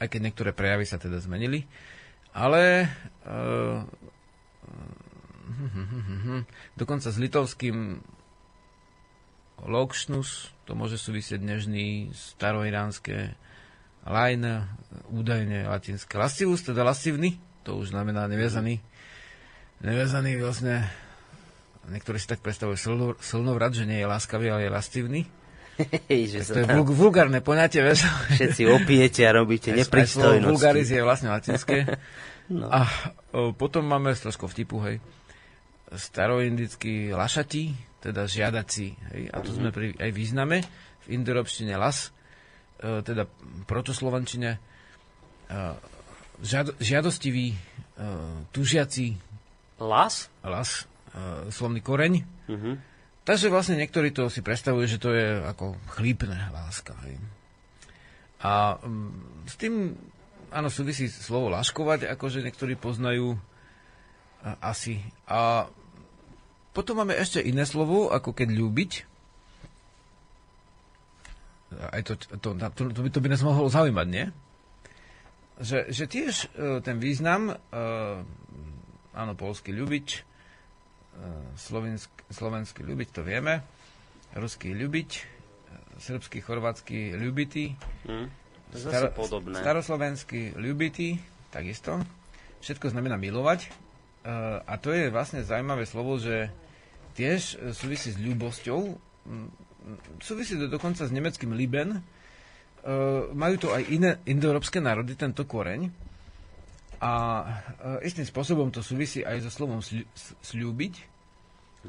aj 0.00 0.08
keď 0.08 0.20
niektoré 0.24 0.50
prejavy 0.56 0.86
sa 0.86 0.96
teda 0.96 1.20
zmenili. 1.20 1.66
Ale 2.32 2.88
uh, 3.26 3.82
dokonca 6.74 7.10
s 7.10 7.18
litovským 7.18 7.98
Lokšnus, 9.64 10.53
to 10.64 10.72
môže 10.72 10.96
súvisieť 10.96 11.38
dnešný 11.38 12.10
staroiránske 12.10 13.36
lajn, 14.04 14.64
údajne 15.10 15.64
latinské 15.64 16.14
lascivus, 16.14 16.60
teda 16.60 16.80
lascivný, 16.80 17.36
to 17.62 17.76
už 17.76 17.90
znamená 17.90 18.24
neviazaný. 18.24 18.80
Neviazaný 19.80 20.36
vlastne, 20.36 20.88
niektorí 21.86 22.16
si 22.16 22.24
tak 22.26 22.40
predstavujú 22.40 22.76
silno, 22.76 23.06
silnovrat, 23.18 23.72
že 23.72 23.84
nie 23.84 24.00
je 24.00 24.06
láskavý, 24.06 24.48
ale 24.48 24.64
je 24.64 24.72
lascivný. 24.72 25.20
Hej, 26.08 26.22
že 26.30 26.38
To 26.46 26.60
je 26.60 26.66
tam 26.66 26.80
vul- 26.80 26.94
vulgárne 26.94 27.40
poňatie, 27.40 27.82
vieš. 27.82 28.06
všetci 28.30 28.62
opijete 28.70 29.24
a 29.24 29.34
robíte 29.34 29.74
nepristojnosti. 29.76 30.84
je 30.86 31.02
vlastne 31.02 31.28
latinské. 31.30 31.76
No. 32.44 32.68
A 32.68 32.84
o, 33.32 33.56
potom 33.56 33.80
máme 33.80 34.12
s 34.12 34.20
troškou 34.20 34.44
vtipu, 34.44 34.76
hej, 34.84 35.00
staroindický 35.92 37.12
lašati, 37.12 37.76
teda 38.00 38.28
žiadací, 38.28 38.96
hej, 39.12 39.22
a 39.32 39.36
to 39.40 39.52
sme 39.52 39.72
pri 39.72 39.96
aj 39.96 40.10
význame, 40.12 40.60
v 41.04 41.06
indoeurópštine 41.20 41.76
las, 41.76 42.12
e, 42.80 43.00
teda 43.00 43.28
protoslovančine, 43.68 44.56
e, 44.56 44.58
žiad, 46.44 46.76
žiadostivý, 46.80 47.52
e, 47.52 47.56
tužiaci 48.52 49.16
Las? 49.80 50.28
las, 50.44 50.84
e, 51.12 51.50
slovný 51.52 51.80
koreň. 51.80 52.12
Mhm. 52.48 52.72
Takže 53.24 53.48
vlastne 53.48 53.80
niektorí 53.80 54.12
to 54.12 54.28
si 54.28 54.44
predstavujú, 54.44 54.84
že 54.84 55.00
to 55.00 55.16
je 55.16 55.40
ako 55.48 55.80
chlípne 55.96 56.36
láska. 56.52 56.92
Hej. 57.08 57.16
A 58.44 58.76
mm, 58.76 59.48
s 59.48 59.54
tým, 59.56 59.96
áno, 60.52 60.68
súvisí 60.68 61.08
slovo 61.08 61.48
laškovať, 61.48 62.12
akože 62.12 62.44
niektorí 62.44 62.76
poznajú 62.76 63.40
asi. 64.60 65.00
A 65.24 65.68
potom 66.74 67.00
máme 67.00 67.14
ešte 67.14 67.40
iné 67.40 67.64
slovo, 67.64 68.10
ako 68.10 68.34
keď 68.34 68.48
ľúbiť. 68.50 68.92
Aj 71.74 72.02
to, 72.06 72.14
to, 72.18 72.54
to, 72.54 72.82
to, 72.94 73.00
by, 73.02 73.08
to 73.10 73.20
by 73.22 73.28
nás 73.30 73.42
mohlo 73.42 73.66
zaujímať, 73.66 74.06
nie? 74.06 74.26
Že, 75.54 75.78
že 75.90 76.04
tiež 76.06 76.34
e, 76.34 76.46
ten 76.82 76.98
význam, 76.98 77.50
e, 77.50 77.54
áno, 79.14 79.32
polský 79.38 79.70
ľúbiť, 79.70 80.06
e, 80.10 80.18
slovensk, 81.54 82.10
slovenský 82.30 82.82
ľúbiť, 82.82 83.08
to 83.10 83.22
vieme, 83.22 83.62
ruský 84.34 84.74
ľúbiť, 84.74 85.10
e, 85.14 85.22
srbský, 85.98 86.42
chorvátsky 86.42 87.14
ľúbitý, 87.14 87.74
Hm. 88.06 88.26
To 88.74 88.82
je 88.82 88.90
zase 88.90 89.14
podobné. 89.14 89.62
staroslovenský 89.62 90.58
ľúbitý, 90.58 91.22
takisto. 91.54 92.02
Všetko 92.58 92.90
znamená 92.90 93.14
milovať. 93.14 93.70
E, 94.24 94.32
a 94.64 94.74
to 94.80 94.88
je 94.90 95.12
vlastne 95.12 95.44
zaujímavé 95.44 95.84
slovo, 95.84 96.16
že 96.16 96.48
tiež 97.12 97.40
e, 97.60 97.76
súvisí 97.76 98.08
s 98.10 98.18
ľúbosťou. 98.18 98.80
Mm, 99.28 99.50
Súvisí 100.16 100.56
to 100.56 100.64
dokonca 100.64 101.04
s 101.04 101.12
nemeckým 101.12 101.52
Liben. 101.52 101.92
E, 101.92 102.00
majú 103.36 103.56
to 103.60 103.68
aj 103.68 103.84
iné 103.92 104.16
indoeurópske 104.24 104.80
národy, 104.80 105.12
tento 105.12 105.44
koreň. 105.44 105.92
A 107.04 107.12
istým 108.00 108.24
spôsobom 108.24 108.72
to 108.72 108.80
súvisí 108.80 109.20
aj 109.20 109.44
so 109.44 109.52
slovom 109.52 109.84
sľu- 109.84 110.08
sľúbiť. 110.40 110.94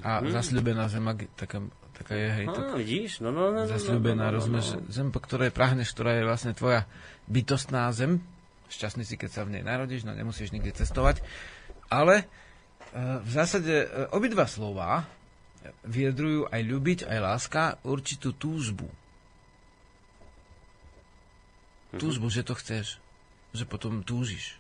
A 0.04 0.20
zasľúbená 0.20 0.92
zem, 0.92 1.08
ak- 1.08 1.32
taká, 1.40 1.64
taká 1.96 2.20
je, 2.20 2.28
hej, 2.28 2.46
tak, 2.52 2.68
Á, 2.68 2.76
vidíš? 2.76 3.24
No, 3.24 3.32
no, 3.32 3.48
no, 3.48 3.64
no, 3.64 3.72
zasľúbená, 3.72 4.28
no, 4.28 4.28
no, 4.28 4.32
no, 4.32 4.36
rozumieš, 4.36 4.76
no. 4.76 4.92
zem, 4.92 5.08
po 5.16 5.24
ktorej 5.24 5.56
prahneš, 5.56 5.96
ktorá 5.96 6.20
je 6.20 6.28
vlastne 6.28 6.52
tvoja 6.52 6.84
bytostná 7.32 7.88
zem. 7.96 8.20
Šťastný 8.68 9.08
si, 9.08 9.16
keď 9.16 9.30
sa 9.32 9.42
v 9.48 9.56
nej 9.56 9.64
narodíš, 9.64 10.04
no 10.04 10.12
nemusíš 10.12 10.52
nikde 10.52 10.76
cestovať. 10.76 11.24
Ale 11.90 12.16
e, 12.22 12.26
v 13.22 13.30
zásade 13.30 13.86
e, 13.86 13.88
obidva 14.14 14.50
slova 14.50 15.06
vyjadrujú 15.86 16.50
aj 16.50 16.62
ľúbiť, 16.62 17.00
aj 17.10 17.20
láska 17.22 17.64
určitú 17.86 18.34
túžbu. 18.38 18.90
Mhm. 21.96 22.00
Túžbu, 22.02 22.28
že 22.30 22.46
to 22.46 22.54
chceš. 22.58 23.00
Že 23.56 23.66
potom 23.66 24.04
túžiš. 24.04 24.60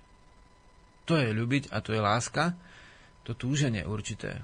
To 1.06 1.20
je 1.20 1.30
ľúbiť 1.30 1.70
a 1.70 1.84
to 1.84 1.94
je 1.94 2.02
láska. 2.02 2.58
To 3.28 3.38
túženie 3.38 3.86
určité. 3.86 4.42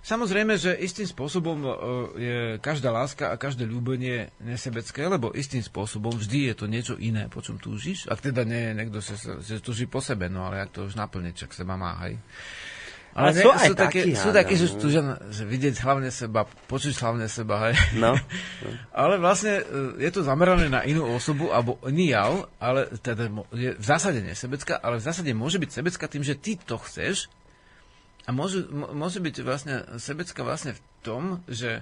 Samozrejme, 0.00 0.56
že 0.56 0.72
istým 0.72 1.04
spôsobom 1.04 1.58
e, 1.60 1.70
je 2.16 2.38
každá 2.58 2.88
láska 2.88 3.28
a 3.28 3.36
každé 3.36 3.68
ľúbenie 3.68 4.32
nesebecké, 4.40 5.04
lebo 5.04 5.28
istým 5.30 5.60
spôsobom 5.60 6.16
vždy 6.16 6.50
je 6.50 6.54
to 6.56 6.66
niečo 6.66 6.94
iné, 6.96 7.28
po 7.28 7.44
čom 7.44 7.60
túžiš. 7.60 8.08
Ak 8.08 8.24
teda 8.24 8.48
nie 8.48 8.70
je 8.70 8.72
niekto, 8.72 8.98
že, 9.04 9.14
sa- 9.20 9.38
že 9.38 9.60
túži 9.60 9.84
po 9.84 10.00
sebe, 10.00 10.32
no 10.32 10.48
ale 10.48 10.64
ak 10.64 10.72
to 10.72 10.88
už 10.88 10.96
naplne, 10.96 11.36
čak 11.36 11.52
seba 11.52 11.76
má, 11.76 12.00
hej. 12.08 12.16
Ale 13.10 13.34
ne- 13.34 13.42
sú 13.42 13.50
aj 13.50 13.74
také, 13.74 14.06
takí, 14.06 14.10
sú 14.14 14.30
takí, 14.30 14.54
že 14.54 14.70
na- 15.02 15.18
že 15.34 15.42
vidieť 15.42 15.82
hlavne 15.82 16.08
seba, 16.08 16.46
počuť 16.46 16.94
hlavne 16.96 17.26
seba, 17.26 17.68
hej. 17.68 17.74
No, 17.98 18.14
Ale 19.02 19.18
vlastne 19.18 19.60
e, 19.60 19.62
je 20.00 20.10
to 20.14 20.24
zamerané 20.24 20.70
na 20.70 20.80
inú 20.86 21.04
osobu 21.12 21.50
alebo 21.52 21.76
iný 21.84 22.14
jav, 22.14 22.48
ale 22.56 22.86
teda 23.02 23.28
je 23.52 23.74
v 23.76 23.84
zásade 23.84 24.22
nesebecká, 24.22 24.78
ale 24.78 24.96
v 24.96 25.04
zásade 25.04 25.30
môže 25.34 25.58
byť 25.58 25.70
sebecká 25.74 26.06
tým, 26.06 26.22
že 26.22 26.38
ty 26.38 26.56
to 26.56 26.78
chceš 26.80 27.28
a 28.22 28.30
môže, 28.30 28.64
mo- 28.66 28.90
môže 28.90 29.18
byť 29.18 29.34
vlastne 29.40 29.74
sebecká 29.96 30.40
vlastne 30.40 30.72
v 30.72 30.80
tom, 31.00 31.22
že, 31.46 31.80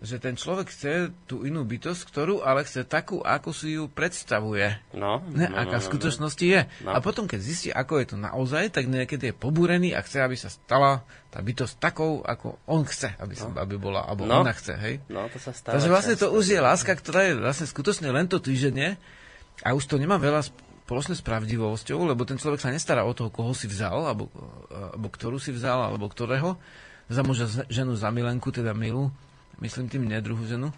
že 0.00 0.16
ten 0.16 0.34
človek 0.34 0.66
chce 0.66 0.92
tú 1.24 1.42
inú 1.42 1.62
bytosť, 1.62 2.02
ktorú 2.04 2.40
ale 2.40 2.62
chce 2.62 2.82
takú, 2.82 3.20
ako 3.20 3.50
si 3.50 3.76
ju 3.76 3.86
predstavuje. 3.86 4.80
no. 4.92 5.20
Ne, 5.28 5.46
no, 5.46 5.54
aká 5.54 5.78
no, 5.78 5.82
v 5.84 5.88
skutočnosti 5.88 6.44
je. 6.44 6.60
No. 6.80 6.92
A 6.92 6.98
potom, 6.98 7.24
keď 7.24 7.40
zistí, 7.40 7.68
ako 7.68 8.00
je 8.00 8.06
to 8.06 8.16
naozaj, 8.16 8.68
tak 8.70 8.84
niekedy 8.84 9.30
je 9.30 9.34
pobúrený 9.34 9.92
a 9.92 10.00
chce, 10.00 10.18
aby 10.18 10.34
sa 10.34 10.48
stala 10.48 11.04
tá 11.28 11.38
bytosť 11.38 11.74
takou, 11.78 12.20
ako 12.20 12.56
on 12.64 12.82
chce, 12.82 13.12
aby, 13.16 13.34
sa, 13.34 13.52
aby 13.54 13.74
bola, 13.76 14.02
alebo 14.02 14.24
No. 14.24 14.40
ona 14.40 14.52
chce, 14.52 14.74
hej? 14.74 14.94
No, 15.06 15.28
to 15.28 15.36
sa 15.36 15.52
stáva 15.52 15.76
Takže 15.76 15.88
vlastne 15.88 16.14
to 16.16 16.30
už 16.30 16.44
je 16.48 16.58
láska, 16.58 16.92
ktorá 16.92 17.20
je 17.24 17.34
vlastne 17.36 17.66
skutočne 17.66 18.08
len 18.08 18.24
to 18.24 18.38
týždenie 18.38 18.96
a 19.60 19.72
už 19.72 19.84
to 19.84 19.96
nemá 19.96 20.16
veľa 20.16 20.42
spoločné 20.84 21.16
s 21.16 21.24
pravdivosťou, 21.24 21.96
lebo 22.12 22.28
ten 22.28 22.36
človek 22.36 22.60
sa 22.60 22.68
nestará 22.68 23.08
o 23.08 23.16
toho, 23.16 23.32
koho 23.32 23.56
si 23.56 23.64
vzal, 23.64 24.04
alebo, 24.04 24.28
alebo 24.68 25.08
ktorú 25.08 25.40
si 25.40 25.48
vzal, 25.48 25.80
alebo 25.88 26.12
ktorého. 26.12 26.60
Za 27.08 27.24
muža, 27.24 27.48
ženu, 27.72 27.96
za 27.96 28.12
milenku, 28.12 28.52
teda 28.52 28.76
milú, 28.76 29.08
myslím 29.64 29.88
tým 29.88 30.04
nie 30.04 30.20
druhú 30.20 30.44
ženu, 30.44 30.72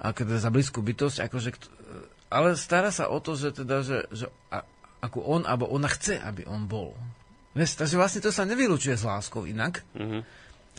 a 0.00 0.12
teda 0.12 0.40
za 0.40 0.48
blízku 0.48 0.80
bytosť, 0.80 1.28
akože, 1.28 1.50
ale 2.32 2.56
stará 2.56 2.88
sa 2.88 3.12
o 3.12 3.20
to, 3.20 3.36
že 3.36 3.52
teda, 3.60 3.84
že, 3.84 4.08
že 4.08 4.26
a, 4.48 4.64
ako 5.04 5.20
on, 5.20 5.42
alebo 5.44 5.68
ona 5.68 5.88
chce, 5.88 6.16
aby 6.16 6.48
on 6.48 6.64
bol. 6.64 6.96
Vieš, 7.52 7.76
takže 7.76 8.00
vlastne 8.00 8.24
to 8.24 8.32
sa 8.32 8.48
nevylučuje 8.48 8.96
s 8.96 9.04
láskou 9.04 9.44
inak. 9.44 9.84
Mhm. 9.92 10.24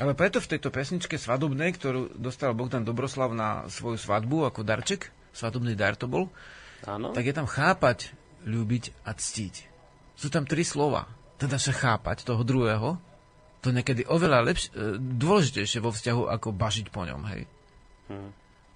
Ale 0.02 0.18
preto 0.18 0.42
v 0.42 0.58
tejto 0.58 0.74
pesničke 0.74 1.22
svadobnej, 1.22 1.78
ktorú 1.78 2.18
dostal 2.18 2.58
Bogdan 2.58 2.82
Dobroslav 2.82 3.30
na 3.38 3.70
svoju 3.70 4.02
svadbu 4.02 4.50
ako 4.50 4.66
darček, 4.66 5.14
svadobný 5.30 5.78
dar 5.78 5.94
to 5.94 6.10
bol, 6.10 6.34
Áno. 6.90 7.14
tak 7.14 7.30
je 7.30 7.34
tam 7.38 7.46
chápať, 7.46 8.10
ľúbiť 8.44 9.08
a 9.08 9.12
ctiť. 9.16 9.56
Sú 10.14 10.28
tam 10.30 10.46
tri 10.46 10.64
slova. 10.64 11.10
Teda 11.42 11.58
sa 11.58 11.74
chápať 11.74 12.24
toho 12.24 12.46
druhého, 12.46 12.96
to 13.64 13.72
niekedy 13.72 14.04
oveľa 14.04 14.44
lepš- 14.44 14.72
e, 14.76 15.00
dôležitejšie 15.00 15.80
vo 15.80 15.92
vzťahu, 15.92 16.28
ako 16.30 16.52
bažiť 16.52 16.88
po 16.92 17.08
ňom, 17.08 17.22
hej. 17.32 17.48
Hm. 18.12 18.30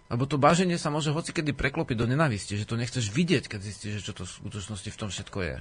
Lebo 0.07 0.23
to 0.23 0.39
baženie 0.39 0.80
sa 0.80 0.88
môže 0.88 1.11
hocikedy 1.11 1.52
preklopiť 1.52 1.99
do 1.99 2.07
nenavisti, 2.07 2.56
že 2.56 2.64
to 2.64 2.80
nechceš 2.80 3.11
vidieť, 3.11 3.52
keď 3.52 3.60
zistíš, 3.60 3.99
že 3.99 4.06
čo 4.07 4.14
to 4.15 4.23
v 4.23 4.31
skutočnosti 4.31 4.88
v 4.88 4.99
tom 4.99 5.11
všetko 5.11 5.39
je. 5.44 5.57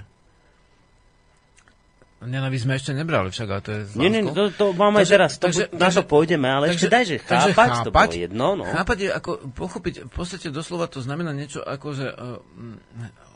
Nenavisť 2.16 2.62
sme 2.64 2.74
ešte 2.80 2.92
nebrali 2.96 3.28
však, 3.28 3.48
ale 3.50 3.60
to 3.60 3.70
je 3.76 3.80
Nie, 4.00 4.08
nie, 4.08 4.24
to, 4.24 4.48
to 4.48 4.72
máme 4.72 5.04
Takže- 5.04 5.12
teraz, 5.12 5.30
to, 5.36 5.52
takže- 5.52 5.68
na 5.76 5.92
to 5.92 6.00
takže- 6.00 6.08
pôjdeme, 6.08 6.48
ale 6.48 6.72
ešte 6.72 6.88
daj, 6.88 7.04
že 7.04 7.16
takže 7.20 7.52
chápať, 7.52 7.68
to 7.84 7.90
bolo 7.92 8.12
jedno, 8.16 8.46
no. 8.56 8.64
Chápať 8.64 8.98
je 9.04 9.08
ako 9.12 9.30
pochopiť, 9.52 9.94
v 10.08 10.12
podstate 10.14 10.48
doslova 10.48 10.88
to 10.88 11.04
znamená 11.04 11.36
niečo 11.36 11.60
ako, 11.60 11.88
že 11.92 12.06
uh, 12.08 12.40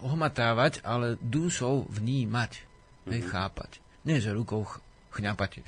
ohmatávať, 0.02 0.80
ale 0.82 1.14
dušou 1.18 1.86
vnímať. 1.86 2.52
Hej, 3.06 3.20
Mhm. 3.20 3.28
chápať. 3.28 3.70
Nie, 4.02 4.16
že 4.16 4.30
rukou 4.30 4.62
ch- 4.62 4.80
chňapať. 5.10 5.60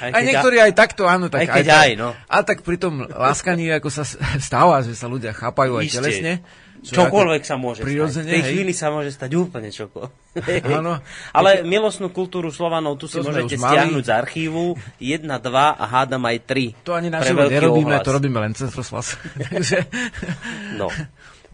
Aj 0.00 0.10
Aj, 0.10 0.22
niektorí 0.22 0.56
aj 0.58 0.72
takto, 0.72 1.04
áno. 1.04 1.26
Tak 1.26 1.40
aj 1.40 1.48
keď 1.52 1.66
tak, 1.66 1.78
aj, 1.78 1.90
no. 1.94 2.08
Ale 2.24 2.42
tak 2.42 2.58
pri 2.60 2.76
tom 2.76 3.04
láskaní, 3.04 3.68
ako 3.70 3.88
sa 3.88 4.02
stáva, 4.38 4.80
že 4.80 4.92
sa 4.92 5.06
ľudia 5.06 5.30
chápajú 5.30 5.76
aj 5.76 5.84
Iste. 5.84 5.96
telesne. 5.98 6.34
čo 6.82 6.98
Čokoľvek 6.98 7.42
sa 7.46 7.54
môže 7.54 7.78
stať. 7.78 7.94
V 7.94 8.26
tej 8.26 8.42
hej. 8.42 8.48
chvíli 8.48 8.72
sa 8.74 8.90
môže 8.90 9.14
stať 9.14 9.38
úplne 9.38 9.70
čoko. 9.70 10.10
Áno. 10.74 10.98
Ale 11.30 11.62
milostnú 11.62 12.10
kultúru 12.10 12.50
Slovanov 12.50 12.98
tu 12.98 13.06
si 13.06 13.22
To 13.22 13.22
môžete 13.22 13.54
stiahnuť 13.54 14.02
z 14.02 14.10
archívu. 14.10 14.74
1, 14.98 15.22
2 15.22 15.38
a 15.70 15.84
hádam 15.84 16.18
aj 16.24 16.42
3. 16.42 16.74
To 16.82 16.98
ani 16.98 17.06
na 17.06 17.22
nerobíme, 17.22 17.86
ohlas. 17.86 18.02
to 18.02 18.10
robíme 18.10 18.34
len 18.36 18.50
cez 18.50 18.74
rozhlas. 18.74 19.14
No. 20.74 20.90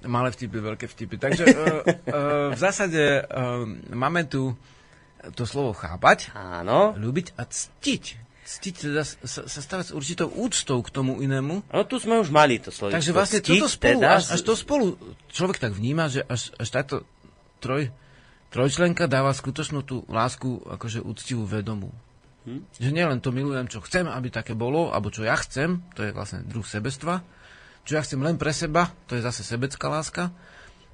Malé 0.07 0.29
vtipy, 0.31 0.59
veľké 0.61 0.87
vtipy. 0.87 1.17
Takže 1.19 1.45
uh, 1.45 1.55
uh, 1.57 2.49
v 2.55 2.59
zásade 2.59 3.25
uh, 3.25 3.65
máme 3.91 4.29
tu 4.29 4.55
to 5.35 5.45
slovo 5.45 5.75
chápať, 5.75 6.31
Áno. 6.35 6.95
ľúbiť 6.95 7.35
a 7.35 7.43
ctiť. 7.49 8.05
Ctiť 8.49 8.75
teda 8.81 9.05
sa, 9.05 9.45
sa 9.45 9.61
stávať 9.61 9.93
s 9.93 9.93
určitou 9.93 10.33
úctou 10.33 10.81
k 10.81 10.89
tomu 10.89 11.21
inému. 11.21 11.69
No 11.69 11.83
tu 11.85 12.01
sme 12.01 12.17
už 12.17 12.33
mali 12.33 12.57
to 12.57 12.73
slovo. 12.73 12.97
Takže 12.97 13.13
vlastne 13.13 13.45
toto 13.45 13.69
spolu, 13.69 14.01
až, 14.01 14.33
až 14.33 14.41
to 14.41 14.55
spolu 14.57 14.97
človek 15.29 15.61
tak 15.61 15.77
vníma, 15.77 16.09
že 16.09 16.25
až, 16.25 16.57
až 16.57 16.69
táto 16.73 16.95
troj, 17.61 17.93
trojčlenka 18.49 19.05
dáva 19.05 19.37
skutočnú 19.37 19.85
tú 19.85 20.09
lásku 20.09 20.65
akože 20.65 21.05
úctivú 21.05 21.45
vedomú. 21.45 21.93
Hm? 22.49 22.65
Že 22.81 22.91
nielen 22.97 23.19
to 23.21 23.37
milujem, 23.37 23.69
čo 23.69 23.85
chcem, 23.85 24.09
aby 24.09 24.33
také 24.33 24.57
bolo, 24.57 24.97
alebo 24.97 25.13
čo 25.13 25.29
ja 25.29 25.37
chcem, 25.37 25.85
to 25.93 26.09
je 26.09 26.17
vlastne 26.17 26.41
druh 26.49 26.65
sebestva, 26.65 27.21
čo 27.89 27.97
ja 27.97 28.05
chcem 28.05 28.21
len 28.21 28.37
pre 28.37 28.53
seba, 28.53 28.93
to 29.09 29.17
je 29.17 29.25
zase 29.25 29.41
sebecká 29.41 29.89
láska, 29.89 30.29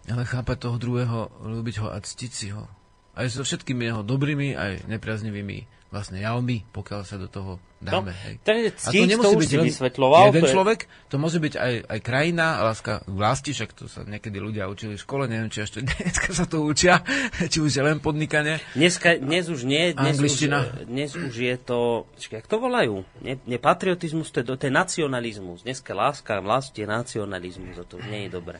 ale 0.06 0.22
chápať 0.22 0.70
toho 0.70 0.78
druhého, 0.78 1.26
ľúbiť 1.42 1.82
ho 1.82 1.90
a 1.90 1.98
ctiť 1.98 2.30
si 2.30 2.54
ho. 2.54 2.70
Aj 3.18 3.26
so 3.26 3.42
všetkými 3.42 3.82
jeho 3.82 4.06
dobrými, 4.06 4.54
aj 4.54 4.86
nepriaznivými 4.86 5.83
vlastne 5.94 6.18
javmi, 6.18 6.66
pokiaľ 6.74 7.00
sa 7.06 7.14
do 7.14 7.30
toho 7.30 7.62
dáme. 7.78 8.10
No, 8.10 8.22
hej. 8.26 8.34
takže 8.42 8.68
A 8.74 8.78
ctiť, 8.90 9.08
to 9.14 9.30
už 9.30 9.44
si 9.44 9.54
len 9.54 9.68
vysvetľoval, 9.70 10.24
jeden 10.32 10.42
to 10.42 10.48
je- 10.50 10.54
človek, 10.56 10.80
to 11.06 11.16
môže 11.16 11.38
byť 11.38 11.54
aj, 11.54 11.74
aj 11.86 11.98
krajina, 12.02 12.46
láska 12.64 12.92
k 13.04 13.10
vlasti, 13.12 13.50
však 13.54 13.70
to 13.70 13.84
sa 13.86 14.02
niekedy 14.02 14.40
ľudia 14.40 14.66
učili 14.66 14.98
v 14.98 15.04
škole, 15.04 15.30
neviem, 15.30 15.46
či 15.46 15.62
ešte 15.62 15.84
dneska 15.86 16.34
sa 16.34 16.44
to 16.44 16.66
učia, 16.66 17.04
či 17.46 17.62
už 17.62 17.70
je 17.70 17.82
len 17.84 18.02
podnikanie. 18.02 18.58
Dneska, 18.74 19.20
dnes 19.22 19.46
už 19.46 19.62
nie, 19.62 19.94
dnes 19.94 20.16
už, 20.16 20.26
Angličtina. 20.26 20.58
dnes 20.82 21.14
už 21.14 21.30
je 21.30 21.54
to, 21.54 22.10
čakaj, 22.18 22.42
jak 22.42 22.48
to 22.50 22.56
volajú? 22.58 23.06
Nie, 23.20 23.38
nie 23.46 23.62
patriotizmus, 23.62 24.34
to 24.34 24.42
je, 24.42 24.50
to 24.50 24.58
je 24.58 24.72
nacionalizmus. 24.72 25.62
Dneska 25.62 25.94
láska, 25.94 26.42
vlast 26.42 26.74
je 26.74 26.88
nacionalizmus 26.88 27.78
a 27.78 27.84
to 27.86 28.02
už 28.02 28.10
nie 28.10 28.26
je 28.26 28.32
dobré. 28.32 28.58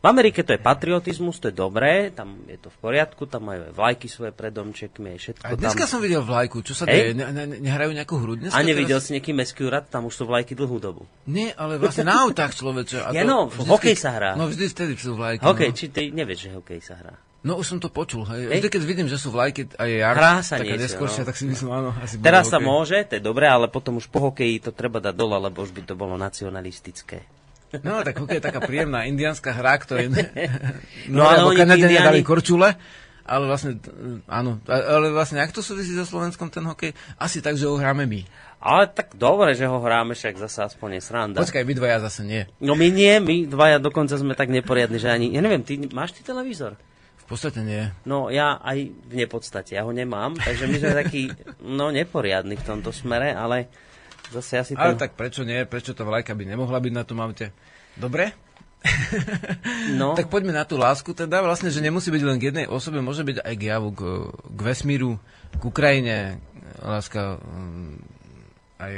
V 0.00 0.06
Amerike 0.08 0.40
to 0.40 0.56
je 0.56 0.60
patriotizmus, 0.60 1.44
to 1.44 1.52
je 1.52 1.54
dobré, 1.60 2.08
tam 2.08 2.40
je 2.48 2.56
to 2.56 2.72
v 2.72 2.78
poriadku, 2.80 3.28
tam 3.28 3.52
majú 3.52 3.68
aj 3.68 3.72
vlajky 3.76 4.08
svoje 4.08 4.32
pred 4.32 4.48
domčekmi, 4.48 5.12
aj 5.12 5.18
všetko 5.20 5.44
Aj 5.44 5.60
dneska 5.60 5.84
tam. 5.84 5.90
som 5.92 6.00
videl 6.00 6.24
vlajku, 6.24 6.64
čo 6.64 6.72
sa 6.72 6.88
deje, 6.88 7.12
ne, 7.12 7.28
ne, 7.28 7.60
nehrajú 7.60 7.92
nejakú 7.92 8.16
hru 8.16 8.40
dneska? 8.40 8.56
A 8.56 8.64
nevidel 8.64 8.96
teraz? 8.96 9.12
si 9.12 9.20
nejaký 9.20 9.36
meský 9.36 9.68
úrad, 9.68 9.92
tam 9.92 10.08
už 10.08 10.16
sú 10.16 10.24
vlajky 10.24 10.56
dlhú 10.56 10.80
dobu. 10.80 11.04
Nie, 11.28 11.52
ale 11.52 11.76
vlastne 11.76 12.08
na 12.08 12.24
autách 12.24 12.56
človeče. 12.56 12.96
A 12.96 13.08
Ja 13.12 13.28
no, 13.28 13.52
hokej 13.52 13.92
sa 13.92 14.16
hrá. 14.16 14.40
No 14.40 14.48
vždy 14.48 14.72
vtedy 14.72 14.96
sú 14.96 15.20
vlajky. 15.20 15.44
Hokej, 15.44 15.68
no. 15.68 15.76
či 15.76 15.86
ty 15.92 16.08
nevieš, 16.08 16.48
že 16.48 16.50
hokej 16.56 16.80
sa 16.80 16.96
hrá? 16.96 17.20
No 17.44 17.60
už 17.60 17.72
som 17.72 17.78
to 17.80 17.92
počul. 17.92 18.24
Hej. 18.28 18.56
Vždy, 18.56 18.68
keď 18.72 18.82
vidím, 18.84 19.08
že 19.08 19.16
sú 19.16 19.32
vlajky 19.32 19.72
a 19.80 19.84
je 19.88 20.00
jar, 20.00 20.16
Hrá 20.16 20.44
sa 20.44 20.60
taká 20.60 20.76
niečo, 20.76 20.84
neskôršia, 20.84 21.22
no. 21.24 21.28
tak 21.28 21.36
si 21.40 21.44
myslím, 21.48 21.68
áno, 21.72 21.90
asi 21.96 22.20
Teraz 22.20 22.52
sa 22.52 22.60
môže, 22.60 23.00
to 23.08 23.16
je 23.16 23.22
dobré, 23.24 23.48
ale 23.48 23.68
potom 23.68 23.96
už 23.96 24.12
po 24.12 24.28
hokeji 24.28 24.60
to 24.60 24.72
treba 24.76 25.00
dať 25.00 25.16
dole, 25.16 25.40
lebo 25.40 25.64
už 25.64 25.72
by 25.72 25.82
to 25.88 25.96
bolo 25.96 26.20
nacionalistické. 26.20 27.39
No, 27.78 28.02
tak 28.02 28.18
hokej 28.18 28.42
je 28.42 28.44
taká 28.44 28.58
príjemná 28.58 29.06
indiánska 29.06 29.54
hra, 29.54 29.78
ktorej... 29.78 30.10
No, 31.10 31.22
no, 31.22 31.30
ale 31.30 31.54
Indiáni- 31.54 32.02
dali 32.02 32.22
korčule, 32.26 32.74
ale 33.22 33.44
vlastne, 33.46 33.78
t- 33.78 33.90
áno, 34.26 34.58
ale 34.66 35.14
vlastne, 35.14 35.38
ak 35.38 35.54
to 35.54 35.62
súvisí 35.62 35.94
so 35.94 36.02
Slovenskom 36.02 36.50
ten 36.50 36.66
hokej? 36.66 36.90
Asi 37.14 37.38
tak, 37.38 37.54
že 37.54 37.70
ho 37.70 37.78
hráme 37.78 38.10
my. 38.10 38.26
Ale 38.60 38.90
tak 38.90 39.14
dobre, 39.14 39.54
že 39.54 39.70
ho 39.70 39.78
hráme, 39.78 40.12
však 40.12 40.36
zase 40.36 40.66
aspoň 40.66 40.98
je 40.98 41.02
sranda. 41.02 41.38
Počkaj, 41.38 41.62
vy 41.62 41.74
dvaja 41.78 42.02
zase 42.02 42.26
nie. 42.26 42.42
No 42.58 42.74
my 42.74 42.90
nie, 42.90 43.22
my 43.22 43.46
dvaja 43.46 43.78
dokonca 43.78 44.18
sme 44.18 44.34
tak 44.34 44.50
neporiadni, 44.50 44.98
že 44.98 45.08
ani... 45.08 45.30
Ja 45.30 45.40
neviem, 45.40 45.62
ty 45.62 45.78
máš 45.94 46.12
ty 46.12 46.20
televízor? 46.20 46.74
V 47.22 47.24
podstate 47.30 47.62
nie. 47.62 47.86
No 48.02 48.28
ja 48.28 48.58
aj 48.58 48.90
v 48.90 49.14
nepodstate, 49.14 49.78
ja 49.78 49.86
ho 49.86 49.94
nemám, 49.94 50.34
takže 50.34 50.66
my 50.66 50.76
sme 50.76 50.92
takí, 50.92 51.22
no 51.62 51.94
neporiadni 51.94 52.58
v 52.58 52.66
tomto 52.66 52.90
smere, 52.90 53.30
ale 53.30 53.70
zase 54.30 54.52
asi 54.56 54.72
Ale 54.72 54.94
ten... 54.94 55.00
tak 55.00 55.12
prečo 55.14 55.42
nie? 55.42 55.62
Prečo 55.62 55.92
tá 55.92 56.02
vlajka 56.02 56.32
by 56.32 56.44
nemohla 56.46 56.78
byť 56.78 56.92
na 56.92 57.02
tom 57.02 57.18
aute? 57.18 57.50
Dobre? 57.94 58.30
No, 59.92 60.16
Tak 60.16 60.28
poďme 60.28 60.52
na 60.52 60.64
tú 60.64 60.74
lásku 60.74 61.12
teda, 61.12 61.42
vlastne, 61.42 61.68
že 61.68 61.78
nemusí 61.78 62.08
byť 62.08 62.22
len 62.22 62.38
k 62.38 62.48
jednej 62.48 62.66
osobe, 62.66 63.00
môže 63.00 63.20
byť 63.20 63.42
aj 63.42 63.54
k 63.54 63.62
javu, 63.66 63.90
k, 63.92 64.00
k 64.32 64.60
vesmíru, 64.62 65.12
k 65.52 65.62
Ukrajine, 65.62 66.40
láska 66.80 67.36
mm, 67.36 67.96
aj 68.80 68.92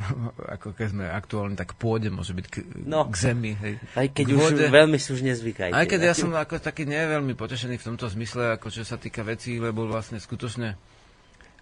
ako 0.54 0.66
keď 0.70 0.86
sme 0.88 1.04
aktuálni, 1.08 1.54
tak 1.54 1.74
pôde 1.74 2.06
môže 2.08 2.30
byť 2.30 2.46
k, 2.46 2.54
No. 2.86 3.10
k 3.10 3.14
zemi. 3.16 3.58
Hej. 3.58 3.82
aj 3.96 4.06
keď 4.12 4.24
k 4.24 4.30
už 4.30 4.42
vode. 4.44 4.64
veľmi 4.70 4.98
si 4.98 5.08
už 5.10 5.22
nezvykajte. 5.24 5.74
Aj 5.74 5.82
keď 5.84 6.00
ja 6.04 6.14
som 6.14 6.30
ako 6.30 6.62
taký 6.62 6.86
nie 6.86 7.00
veľmi 7.00 7.34
potešený 7.34 7.74
v 7.74 7.86
tomto 7.90 8.06
zmysle, 8.06 8.54
ako 8.54 8.70
čo 8.70 8.86
sa 8.86 8.94
týka 8.94 9.26
vecí, 9.26 9.58
lebo 9.58 9.90
vlastne 9.90 10.22
skutočne 10.22 10.78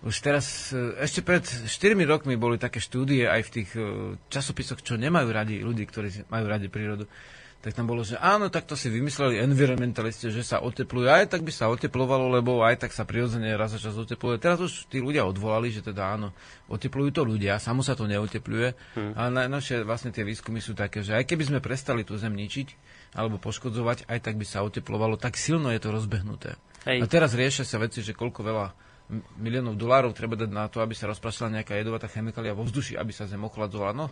už 0.03 0.15
teraz, 0.19 0.75
e, 0.75 0.99
ešte 0.99 1.23
pred 1.23 1.47
4 1.47 1.95
rokmi 2.11 2.35
boli 2.35 2.59
také 2.59 2.83
štúdie 2.83 3.31
aj 3.31 3.41
v 3.47 3.51
tých 3.55 3.71
e, 3.79 3.83
časopisoch, 4.27 4.83
čo 4.83 4.99
nemajú 4.99 5.29
radi 5.31 5.63
ľudí, 5.63 5.87
ktorí 5.87 6.27
majú 6.27 6.45
radi 6.51 6.67
prírodu. 6.67 7.07
Tak 7.63 7.79
tam 7.79 7.87
bolo, 7.87 8.03
že 8.03 8.19
áno, 8.19 8.51
tak 8.51 8.67
to 8.67 8.75
si 8.75 8.91
vymysleli 8.91 9.39
environmentalisti, 9.39 10.35
že 10.35 10.43
sa 10.43 10.59
otepluje, 10.59 11.07
aj 11.07 11.31
tak 11.31 11.47
by 11.47 11.55
sa 11.55 11.71
oteplovalo, 11.71 12.27
lebo 12.35 12.67
aj 12.67 12.83
tak 12.83 12.91
sa 12.91 13.07
prirodzene 13.07 13.55
raz 13.55 13.79
za 13.79 13.79
čas 13.79 13.95
otepluje. 13.95 14.43
Teraz 14.43 14.59
už 14.59 14.91
tí 14.91 14.99
ľudia 14.99 15.23
odvolali, 15.23 15.71
že 15.71 15.79
teda 15.79 16.19
áno, 16.19 16.35
oteplujú 16.67 17.15
to 17.15 17.23
ľudia, 17.23 17.63
samo 17.63 17.87
sa 17.87 17.95
to 17.95 18.11
neotepluje. 18.11 18.75
Hm. 18.99 19.15
A 19.15 19.31
najnovšie 19.31 19.87
vlastne 19.87 20.11
tie 20.11 20.27
výskumy 20.27 20.59
sú 20.59 20.75
také, 20.75 21.07
že 21.07 21.15
aj 21.15 21.31
keby 21.31 21.55
sme 21.55 21.59
prestali 21.63 22.03
tú 22.03 22.19
zem 22.19 22.35
ničiť 22.35 22.75
alebo 23.15 23.39
poškodzovať, 23.39 24.11
aj 24.11 24.19
tak 24.19 24.35
by 24.35 24.47
sa 24.49 24.67
oteplovalo, 24.67 25.15
tak 25.15 25.39
silno 25.39 25.71
je 25.71 25.79
to 25.79 25.95
rozbehnuté. 25.95 26.59
Hej. 26.83 26.99
A 26.99 27.07
teraz 27.07 27.31
riešia 27.39 27.63
sa 27.63 27.79
veci, 27.79 28.03
že 28.03 28.11
koľko 28.11 28.43
veľa 28.43 28.67
miliónov 29.37 29.77
dolárov 29.77 30.17
treba 30.17 30.35
dať 30.35 30.51
na 30.51 30.67
to, 30.73 30.81
aby 30.81 30.97
sa 30.97 31.11
rozprašila 31.11 31.61
nejaká 31.61 31.77
jedovatá 31.77 32.09
chemikália 32.09 32.57
vo 32.57 32.65
vzduši, 32.65 32.97
aby 32.97 33.13
sa 33.13 33.29
zem 33.29 33.41
ochladzovala. 33.45 33.93
No, 33.93 34.07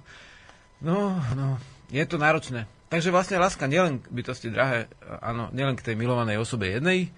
no, 0.85 1.17
no, 1.35 1.57
je 1.89 2.05
to 2.05 2.21
náročné. 2.21 2.69
Takže 2.91 3.15
vlastne 3.15 3.39
láska 3.39 3.71
nielen 3.71 4.03
k 4.03 4.11
bytosti 4.11 4.51
drahé, 4.51 4.91
áno, 5.23 5.49
nielen 5.55 5.79
k 5.79 5.93
tej 5.93 5.95
milovanej 5.95 6.43
osobe 6.43 6.69
jednej, 6.69 7.09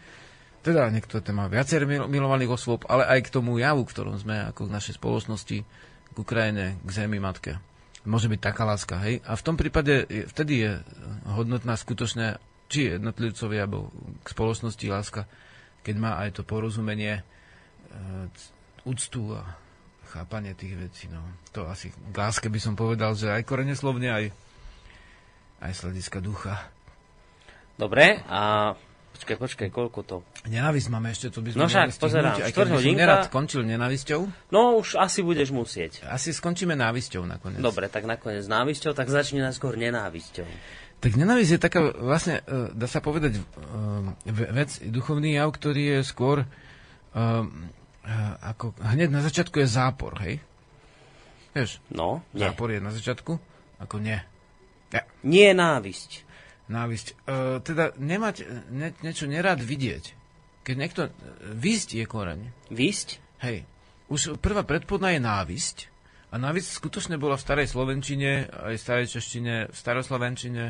teda 0.62 0.94
niekto 0.94 1.18
tam 1.18 1.42
má 1.42 1.50
viacej 1.50 1.82
mil- 1.82 2.06
milovaných 2.06 2.54
osôb, 2.54 2.86
ale 2.86 3.02
aj 3.08 3.26
k 3.26 3.32
tomu 3.34 3.58
javu, 3.58 3.82
v 3.82 3.90
ktorom 3.90 4.14
sme, 4.14 4.46
ako 4.46 4.70
k 4.70 4.74
našej 4.78 4.94
spoločnosti, 4.94 5.58
k 6.12 6.16
Ukrajine, 6.16 6.78
k 6.86 6.90
zemi 6.92 7.18
matke. 7.18 7.58
Môže 8.06 8.30
byť 8.30 8.40
taká 8.42 8.62
láska, 8.62 8.98
hej? 9.02 9.18
A 9.26 9.34
v 9.34 9.42
tom 9.42 9.58
prípade, 9.58 10.06
vtedy 10.30 10.66
je 10.66 10.70
hodnotná 11.26 11.74
skutočne, 11.74 12.38
či 12.70 12.94
jednotlivcovi, 12.94 13.56
alebo 13.58 13.90
k 14.22 14.26
spoločnosti 14.30 14.86
láska, 14.86 15.26
keď 15.82 15.94
má 15.98 16.12
aj 16.22 16.38
to 16.38 16.42
porozumenie, 16.46 17.26
úctu 18.82 19.32
a 19.32 19.46
chápanie 20.08 20.52
tých 20.52 20.76
vecí. 20.76 21.06
No. 21.08 21.22
To 21.52 21.66
asi 21.66 21.88
k 21.88 22.12
láske 22.12 22.46
by 22.46 22.58
som 22.58 22.74
povedal, 22.74 23.14
že 23.14 23.28
aj 23.28 23.42
koreneslovne, 23.42 24.08
aj, 24.10 24.24
aj 25.60 25.72
z 25.72 25.80
hľadiska 25.82 26.18
ducha. 26.18 26.68
Dobre, 27.72 28.20
a 28.26 28.72
počkaj, 29.16 29.36
počkaj, 29.38 29.68
koľko 29.70 30.00
to? 30.04 30.16
Nenávisť 30.44 30.88
máme 30.90 31.08
ešte, 31.08 31.32
to 31.32 31.40
by 31.40 31.56
sme 31.56 31.58
No 31.58 31.66
však, 31.66 31.88
pozerám, 31.96 32.36
aj 32.38 32.52
keď 32.52 32.68
hodinka. 32.68 33.00
nerad 33.00 33.20
skončil 33.24 33.62
nenávisťou. 33.64 34.20
No 34.50 34.76
už 34.76 35.00
asi 35.00 35.24
budeš 35.24 35.50
musieť. 35.50 36.04
Asi 36.04 36.34
skončíme 36.34 36.76
návisťou 36.76 37.24
nakoniec. 37.24 37.62
Dobre, 37.62 37.88
tak 37.88 38.04
nakoniec 38.04 38.44
návisťou, 38.44 38.92
tak 38.92 39.08
začni 39.08 39.40
najskôr 39.40 39.74
nenávisťou. 39.74 40.44
Tak 41.00 41.18
nenávisť 41.18 41.50
je 41.50 41.60
taká 41.60 41.80
vlastne, 41.92 42.44
e, 42.44 42.70
dá 42.70 42.86
sa 42.86 43.00
povedať, 43.00 43.34
e, 43.34 43.42
ve- 44.28 44.50
vec, 44.54 44.78
duchovný 44.84 45.34
jav, 45.34 45.50
ktorý 45.50 45.98
je 45.98 46.00
skôr 46.04 46.44
ako 48.42 48.74
hneď 48.78 49.08
na 49.08 49.20
začiatku 49.20 49.56
je 49.56 49.68
zápor, 49.68 50.18
hej? 50.20 50.42
Vieš, 51.52 51.78
No, 51.88 52.24
nie. 52.32 52.42
zápor 52.42 52.68
je 52.68 52.80
na 52.80 52.90
začiatku, 52.90 53.32
ako 53.78 53.96
nie. 53.98 54.18
Ja, 54.90 55.02
Nie 55.22 55.52
návisť. 55.52 56.24
návisť. 56.66 57.06
E, 57.08 57.14
teda 57.60 57.92
nemať 57.94 58.36
ne, 58.68 58.92
niečo 58.98 59.24
nerád 59.24 59.60
vidieť. 59.60 60.04
Keď 60.62 60.74
niekto... 60.74 61.00
e, 61.04 61.10
Výsť 61.52 61.88
je 61.94 62.04
koreň. 62.04 62.40
Výsť? 62.68 63.08
Hej. 63.40 63.64
Už 64.08 64.36
prvá 64.36 64.62
predpodná 64.62 65.12
je 65.12 65.20
návisť. 65.20 65.76
A 66.28 66.40
návisť 66.40 66.68
skutočne 66.72 67.16
bola 67.16 67.36
v 67.36 67.44
starej 67.44 67.68
slovenčine, 67.68 68.48
aj 68.48 68.74
v 68.74 68.80
starej 68.80 69.06
češtine, 69.10 69.54
v 69.68 69.76
staroslovenčine. 69.76 70.64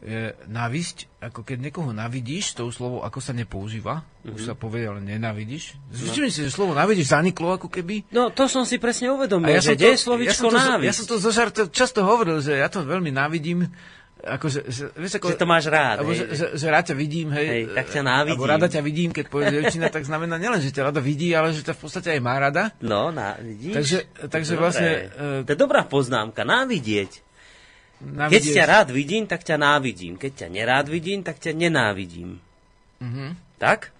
Je 0.00 0.32
návisť, 0.48 1.20
ako 1.20 1.44
keď 1.44 1.68
niekoho 1.68 1.92
navidíš, 1.92 2.56
to 2.56 2.72
slovo 2.72 3.04
ako 3.04 3.20
sa 3.20 3.36
nepoužíva, 3.36 4.00
mm-hmm. 4.00 4.32
už 4.32 4.40
sa 4.48 4.56
povie, 4.56 4.88
ale 4.88 5.04
nenavidíš. 5.04 5.76
Zvýšim 5.92 6.24
no. 6.24 6.32
si, 6.32 6.40
že 6.40 6.48
slovo 6.48 6.72
navidíš 6.72 7.12
zaniklo 7.12 7.60
ako 7.60 7.68
keby. 7.68 8.08
No, 8.08 8.32
to 8.32 8.48
som 8.48 8.64
si 8.64 8.80
presne 8.80 9.12
uvedomil, 9.12 9.52
A 9.52 9.60
ja 9.60 9.60
že 9.60 9.76
to, 9.76 9.92
je 9.92 10.00
slovičko 10.00 10.48
ja 10.48 10.56
to, 10.56 10.56
návisť. 10.56 10.88
ja 10.88 10.94
som 10.96 11.04
to 11.04 11.16
zo 11.20 11.28
žartu 11.28 11.68
často 11.68 12.00
hovoril, 12.00 12.40
že 12.40 12.56
ja 12.56 12.72
to 12.72 12.80
veľmi 12.80 13.12
návidím, 13.12 13.68
Akože, 14.20 14.68
že, 14.68 14.92
vieš, 15.00 15.16
ako, 15.16 15.32
Že 15.32 15.40
to 15.40 15.48
máš 15.48 15.64
rád, 15.72 16.04
Alebo, 16.04 16.12
hej. 16.12 16.20
že, 16.20 16.24
že, 16.36 16.46
že 16.60 16.66
rád 16.68 16.92
ťa 16.92 16.96
vidím, 16.96 17.32
hej. 17.32 17.46
Hej, 17.48 17.62
tak 17.72 17.86
ťa 17.88 18.02
návidím. 18.04 18.36
Alebo 18.36 18.52
rada 18.52 18.68
ťa 18.68 18.82
vidím, 18.84 19.10
keď 19.16 19.24
povie 19.32 19.46
dievčina, 19.48 19.88
tak 19.88 20.04
znamená 20.04 20.36
nielen, 20.36 20.60
že 20.60 20.76
ťa 20.76 20.92
rada 20.92 21.00
vidí, 21.00 21.32
ale 21.32 21.56
že 21.56 21.64
ťa 21.64 21.72
v 21.72 21.80
podstate 21.80 22.08
aj 22.12 22.20
má 22.20 22.36
rada. 22.36 22.76
No, 22.84 23.08
na, 23.08 23.40
vidíš? 23.40 23.74
Takže, 23.80 23.98
takže 24.28 24.52
Dobre. 24.56 24.60
vlastne... 24.60 24.90
Uh, 25.16 25.40
To 25.48 25.50
je 25.56 25.58
dobrá 25.58 25.88
poznámka, 25.88 26.44
návidieť. 26.44 27.24
Uh, 28.00 28.28
Keď 28.28 28.42
ťa 28.52 28.64
rád 28.64 28.88
vidím, 28.90 29.24
tak 29.24 29.40
ťa 29.40 29.56
návidím. 29.56 30.14
Keď 30.14 30.32
ťa 30.34 30.48
nerád 30.48 30.86
vidím, 30.86 31.20
tak 31.20 31.36
ťa 31.36 31.52
nenávidím. 31.52 32.40
Mhm. 32.98 33.36
Tak? 33.56 33.92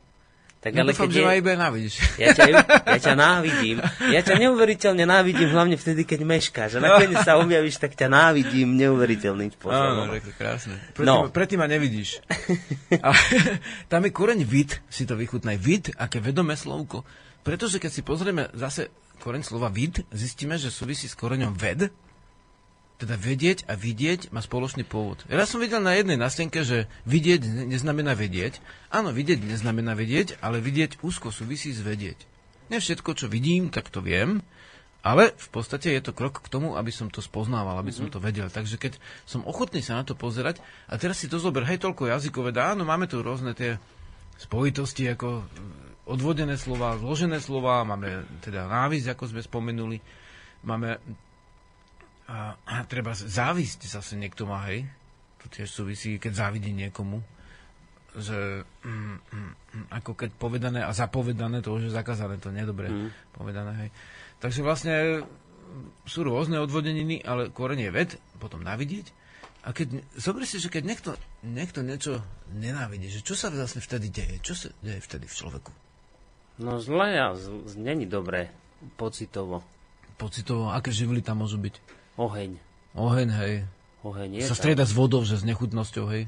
Tak 0.61 0.77
No 0.77 0.85
ale 0.85 0.93
dúfam, 0.93 1.09
keď 1.09 1.15
že 1.15 1.21
je- 1.21 1.25
ma 1.25 1.35
iba 1.35 1.51
návidíš. 1.55 1.95
Ja 2.17 2.29
ťa, 2.31 2.45
ja 2.85 2.99
ťa 3.01 3.15
návidím. 3.15 3.81
Ja 4.13 4.21
ťa 4.21 4.37
neuveriteľne 4.37 5.09
návidím, 5.09 5.49
hlavne 5.49 5.73
vtedy, 5.75 6.05
keď 6.05 6.21
meškáš. 6.23 6.77
A 6.77 6.85
nakoniec 6.85 7.17
sa 7.19 7.41
objavíš, 7.41 7.77
tak 7.77 7.97
ťa 7.97 8.09
návidím 8.09 8.77
neuveriteľným 8.77 9.49
Áno, 9.49 9.57
spôsobom. 9.57 10.21
to 10.21 10.33
krásne. 10.37 10.77
Predtým, 10.93 11.09
No. 11.09 11.33
predtým 11.33 11.57
ma 11.57 11.65
nevidíš. 11.65 12.21
A, 13.01 13.17
tam 13.89 14.05
je 14.05 14.13
koreň 14.13 14.45
vid, 14.45 14.85
si 14.87 15.03
to 15.03 15.17
vychutnaj. 15.17 15.57
Vid, 15.57 15.97
aké 15.97 16.21
vedomé 16.21 16.53
slovko. 16.55 17.09
Pretože 17.41 17.81
keď 17.81 17.91
si 17.91 18.03
pozrieme 18.03 18.53
zase 18.53 18.93
koreň 19.17 19.41
slova 19.41 19.69
vid, 19.69 20.05
zistíme, 20.11 20.57
že 20.57 20.69
súvisí 20.69 21.09
s 21.09 21.17
koreňom 21.17 21.53
ved, 21.55 21.89
teda 23.01 23.17
vedieť 23.17 23.65
a 23.65 23.75
vidieť 23.81 24.29
má 24.29 24.45
spoločný 24.45 24.85
pôvod. 24.85 25.25
Ja 25.33 25.49
som 25.49 25.65
videl 25.65 25.81
na 25.81 25.97
jednej 25.97 26.21
nástenke, 26.21 26.61
že 26.61 26.85
vidieť 27.09 27.41
ne- 27.49 27.67
neznamená 27.73 28.13
vedieť. 28.13 28.61
Áno, 28.93 29.09
vidieť 29.17 29.41
neznamená 29.41 29.97
vedieť, 29.97 30.37
ale 30.45 30.61
vidieť 30.61 31.01
úzko 31.01 31.33
súvisí 31.33 31.73
s 31.73 31.81
vedieť. 31.81 32.21
Ne 32.69 32.79
všetko, 32.79 33.17
čo 33.17 33.27
vidím, 33.27 33.73
tak 33.73 33.89
to 33.89 34.05
viem, 34.05 34.45
ale 35.01 35.33
v 35.33 35.49
podstate 35.49 35.89
je 35.97 36.03
to 36.05 36.13
krok 36.13 36.45
k 36.45 36.53
tomu, 36.53 36.77
aby 36.77 36.93
som 36.93 37.09
to 37.09 37.25
spoznával, 37.25 37.81
aby 37.81 37.89
som 37.89 38.13
to 38.13 38.21
vedel. 38.21 38.53
Takže 38.53 38.77
keď 38.77 39.01
som 39.25 39.41
ochotný 39.49 39.81
sa 39.81 39.97
na 39.97 40.05
to 40.05 40.13
pozerať, 40.13 40.61
a 40.93 41.01
teraz 41.01 41.25
si 41.25 41.27
to 41.27 41.41
zober, 41.41 41.65
hej, 41.65 41.81
toľko 41.81 42.13
jazykové 42.13 42.53
áno, 42.61 42.85
máme 42.85 43.09
tu 43.09 43.25
rôzne 43.25 43.57
tie 43.57 43.81
spojitosti, 44.37 45.09
ako 45.09 45.41
mm, 45.41 46.05
odvodené 46.05 46.61
slova, 46.61 47.01
zložené 47.01 47.41
slova, 47.41 47.81
máme 47.89 48.29
teda 48.45 48.69
návisť, 48.69 49.17
ako 49.17 49.25
sme 49.33 49.41
spomenuli, 49.41 49.99
máme 50.69 51.01
a, 52.31 52.55
a 52.55 52.75
treba 52.87 53.11
závisť 53.11 53.91
zase 53.91 54.15
niekto 54.15 54.47
má, 54.47 54.63
hej. 54.71 54.87
To 55.43 55.51
tiež 55.51 55.67
súvisí, 55.67 56.23
keď 56.23 56.47
závidí 56.47 56.71
niekomu. 56.71 57.19
Že 58.15 58.63
mm, 58.87 58.91
mm, 58.91 59.19
mm, 59.27 59.87
ako 59.91 60.15
keď 60.15 60.31
povedané 60.39 60.81
a 60.87 60.95
zapovedané, 60.95 61.59
to 61.59 61.75
už 61.75 61.91
je 61.91 61.93
zakázané, 61.95 62.39
to 62.39 62.55
nie 62.55 62.63
je 62.63 62.71
dobre 62.71 62.87
Mm. 62.87 63.11
povedané, 63.35 63.73
hej. 63.87 63.91
Takže 64.39 64.63
vlastne 64.63 64.95
mm, 64.95 66.07
sú 66.07 66.23
rôzne 66.23 66.63
odvodeniny, 66.63 67.27
ale 67.27 67.51
koreň 67.51 67.91
je 67.91 67.91
ved, 67.91 68.11
potom 68.39 68.63
navidieť. 68.63 69.11
A 69.61 69.77
keď, 69.77 70.01
zober 70.17 70.49
si, 70.49 70.57
že 70.57 70.73
keď 70.73 70.83
niekto, 70.89 71.11
niekto 71.45 71.85
niečo 71.85 72.25
nenávidí, 72.49 73.13
že 73.13 73.21
čo 73.21 73.37
sa 73.37 73.53
vlastne 73.53 73.85
vtedy 73.85 74.09
deje? 74.09 74.41
Čo 74.41 74.55
sa 74.57 74.69
deje 74.81 75.05
vtedy 75.05 75.29
v 75.29 75.37
človeku? 75.37 75.71
No 76.65 76.81
zle 76.81 77.17
a 77.21 77.37
z, 77.37 77.69
z, 77.69 77.75
není 77.77 78.09
dobré 78.09 78.49
pocitovo. 78.97 79.61
Pocitovo, 80.17 80.73
aké 80.73 80.89
živly 80.93 81.21
tam 81.21 81.45
môžu 81.45 81.61
byť? 81.61 82.00
Oheň. 82.17 82.59
Oheň, 82.97 83.29
hej. 83.39 83.55
Oheň 84.01 84.41
je 84.41 84.49
sa 84.49 84.57
strieda 84.57 84.89
s 84.89 84.97
vodou, 84.97 85.23
že 85.23 85.37
s 85.39 85.45
nechutnosťou, 85.45 86.09
hej. 86.11 86.25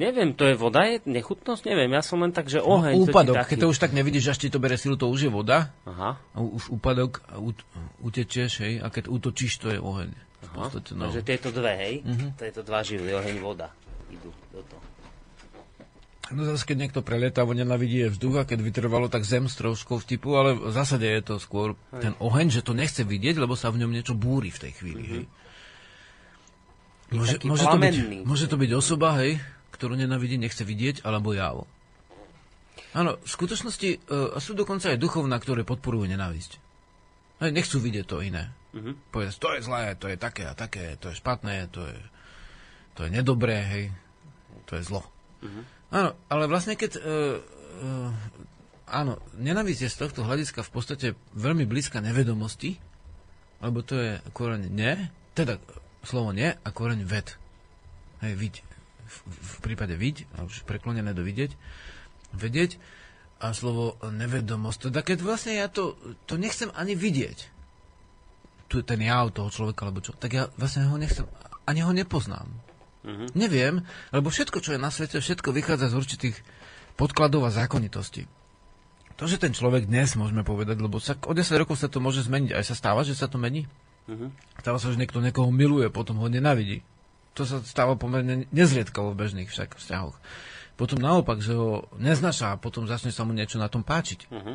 Neviem, 0.00 0.32
to 0.32 0.48
je 0.48 0.56
voda, 0.56 0.88
je 0.88 1.04
nechutnosť? 1.04 1.68
Neviem, 1.68 1.92
ja 1.92 2.00
som 2.00 2.22
len 2.24 2.32
tak, 2.32 2.48
že 2.48 2.64
oheň. 2.64 2.96
no, 2.96 3.04
to 3.04 3.10
ti 3.10 3.12
úpadok, 3.12 3.36
keď 3.44 3.58
to 3.60 3.68
už 3.68 3.78
tak 3.82 3.92
nevidíš, 3.92 4.32
až 4.32 4.38
ti 4.40 4.48
to 4.48 4.56
bere 4.56 4.80
silu, 4.80 4.96
to 4.96 5.10
už 5.10 5.28
je 5.28 5.30
voda. 5.30 5.76
Aha, 5.84 6.16
A 6.16 6.38
už 6.40 6.72
úpadok 6.72 7.20
ut, 7.36 7.58
utečieš, 8.00 8.64
hej. 8.64 8.74
A 8.80 8.88
keď 8.88 9.12
útočíš, 9.12 9.60
to 9.60 9.68
je 9.68 9.76
oheň. 9.76 10.08
V 10.14 10.48
aha. 10.48 10.56
podstate, 10.56 10.96
no. 10.96 11.04
Takže 11.04 11.20
tieto 11.20 11.48
dve, 11.52 11.72
hej? 11.76 11.94
Mhm. 12.00 12.26
Tieto 12.40 12.64
dva 12.64 12.80
živly, 12.80 13.12
oheň, 13.12 13.36
voda. 13.44 13.68
Idú 14.08 14.32
do 14.56 14.64
toho. 14.64 14.89
No 16.30 16.46
zase, 16.46 16.62
keď 16.62 16.76
niekto 16.86 17.00
prelietavo 17.02 17.50
nenavidí 17.50 18.06
je 18.06 18.14
vzduch 18.14 18.36
a 18.38 18.46
keď 18.46 18.62
vytrvalo, 18.62 19.10
tak 19.10 19.26
zem 19.26 19.50
s 19.50 19.58
troškou 19.58 19.98
vtipu, 19.98 20.38
ale 20.38 20.54
v 20.54 20.70
zásade 20.70 21.02
je 21.02 21.22
to 21.26 21.34
skôr 21.42 21.74
ten 21.90 22.14
oheň, 22.22 22.54
že 22.54 22.62
to 22.62 22.70
nechce 22.70 23.02
vidieť, 23.02 23.34
lebo 23.34 23.58
sa 23.58 23.74
v 23.74 23.82
ňom 23.82 23.90
niečo 23.90 24.14
búri 24.14 24.54
v 24.54 24.62
tej 24.62 24.72
chvíli, 24.78 25.02
hej. 25.02 25.24
Môže, 27.10 27.42
môže, 27.42 27.66
to 27.66 27.78
byť, 27.82 27.96
môže 28.22 28.46
to 28.46 28.54
byť 28.54 28.70
osoba, 28.78 29.18
hej, 29.18 29.42
ktorú 29.74 29.98
nenavidí, 29.98 30.38
nechce 30.38 30.62
vidieť, 30.62 31.02
alebo 31.02 31.34
javo. 31.34 31.66
Áno, 32.94 33.18
v 33.18 33.26
skutočnosti 33.26 33.88
uh, 34.06 34.38
sú 34.38 34.54
dokonca 34.54 34.94
aj 34.94 34.98
duchovná, 35.02 35.34
ktoré 35.42 35.66
podporujú 35.66 36.06
nenávisť. 36.06 36.62
Hej, 37.42 37.50
nechcú 37.50 37.82
vidieť 37.82 38.06
to 38.06 38.22
iné. 38.22 38.54
Mhm. 38.70 39.10
Povedať, 39.10 39.34
to 39.42 39.50
je 39.58 39.66
zlé, 39.66 39.98
to 39.98 40.06
je 40.06 40.14
také 40.14 40.46
a 40.46 40.54
také, 40.54 40.94
to 41.02 41.10
je 41.10 41.18
špatné, 41.18 41.66
to 41.74 41.82
je, 41.90 41.98
to 42.94 43.00
je 43.02 43.10
nedobré, 43.10 43.58
hej, 43.66 43.84
to 44.70 44.78
je 44.78 44.86
zlo. 44.86 45.02
Mhm. 45.42 45.79
Áno, 45.90 46.14
ale 46.30 46.44
vlastne 46.46 46.78
keď... 46.78 46.90
Uh, 46.98 47.38
uh, 47.82 48.10
áno, 48.90 49.18
nenávisť 49.38 49.80
je 49.86 49.92
z 49.94 50.00
tohto 50.06 50.26
hľadiska 50.26 50.66
v 50.66 50.70
podstate 50.70 51.06
veľmi 51.34 51.66
blízka 51.66 52.02
nevedomosti, 52.02 52.78
lebo 53.62 53.82
to 53.86 53.94
je 53.98 54.12
koreň 54.34 54.70
ne, 54.70 55.10
teda 55.34 55.58
slovo 56.02 56.34
nie 56.34 56.50
a 56.50 56.68
koreň 56.70 57.06
ved. 57.06 57.36
Hej, 58.22 58.34
viď. 58.34 58.54
V, 59.10 59.18
v 59.26 59.56
prípade 59.66 59.94
viď, 59.98 60.26
a 60.38 60.46
už 60.46 60.62
preklonené 60.66 61.10
do 61.10 61.26
vidieť, 61.26 61.54
vedieť 62.34 62.78
a 63.42 63.50
slovo 63.56 63.98
nevedomosť. 64.04 64.92
Teda 64.92 65.00
keď 65.02 65.18
vlastne 65.24 65.58
ja 65.58 65.66
to, 65.66 65.98
to 66.30 66.38
nechcem 66.38 66.70
ani 66.76 66.94
vidieť, 66.94 67.38
tu 68.70 68.86
ten 68.86 69.02
ja 69.02 69.26
toho 69.26 69.50
človeka, 69.50 69.82
alebo 69.82 69.98
čo, 69.98 70.14
tak 70.14 70.30
ja 70.30 70.46
vlastne 70.54 70.86
ho 70.86 70.94
nechcem, 70.94 71.26
ani 71.66 71.82
ho 71.82 71.90
nepoznám. 71.90 72.46
Mhm. 73.00 73.32
Neviem, 73.32 73.74
lebo 74.12 74.28
všetko, 74.28 74.60
čo 74.60 74.76
je 74.76 74.80
na 74.80 74.92
svete, 74.92 75.20
všetko 75.20 75.56
vychádza 75.56 75.88
z 75.88 75.96
určitých 75.96 76.36
podkladov 77.00 77.48
a 77.48 77.54
zákonitostí. 77.54 78.28
To, 79.16 79.28
že 79.28 79.40
ten 79.40 79.52
človek 79.52 79.88
dnes, 79.88 80.16
môžeme 80.16 80.44
povedať, 80.44 80.80
lebo 80.80 80.96
sa, 81.00 81.16
o 81.28 81.32
10 81.32 81.60
rokov 81.60 81.76
sa 81.80 81.92
to 81.92 82.00
môže 82.00 82.24
zmeniť, 82.24 82.56
aj 82.56 82.64
sa 82.72 82.74
stáva, 82.76 83.04
že 83.04 83.16
sa 83.16 83.28
to 83.28 83.40
mení. 83.40 83.68
Mhm. 84.08 84.32
Stáva 84.60 84.80
sa, 84.80 84.92
že 84.92 85.00
niekto 85.00 85.20
niekoho 85.20 85.48
miluje, 85.52 85.88
potom 85.92 86.20
ho 86.20 86.28
nenavidí. 86.28 86.84
To 87.38 87.46
sa 87.46 87.62
stáva 87.62 87.96
pomerne 87.96 88.48
nezriedkavo 88.50 89.14
v 89.14 89.20
bežných 89.20 89.48
však 89.48 89.80
vzťahoch. 89.80 90.16
Potom 90.80 90.96
naopak, 90.96 91.44
že 91.44 91.52
ho 91.52 91.88
neznaša 92.00 92.56
a 92.56 92.60
potom 92.60 92.88
začne 92.88 93.12
sa 93.12 93.28
mu 93.28 93.36
niečo 93.36 93.60
na 93.60 93.68
tom 93.68 93.84
páčiť. 93.84 94.32
Mhm. 94.32 94.52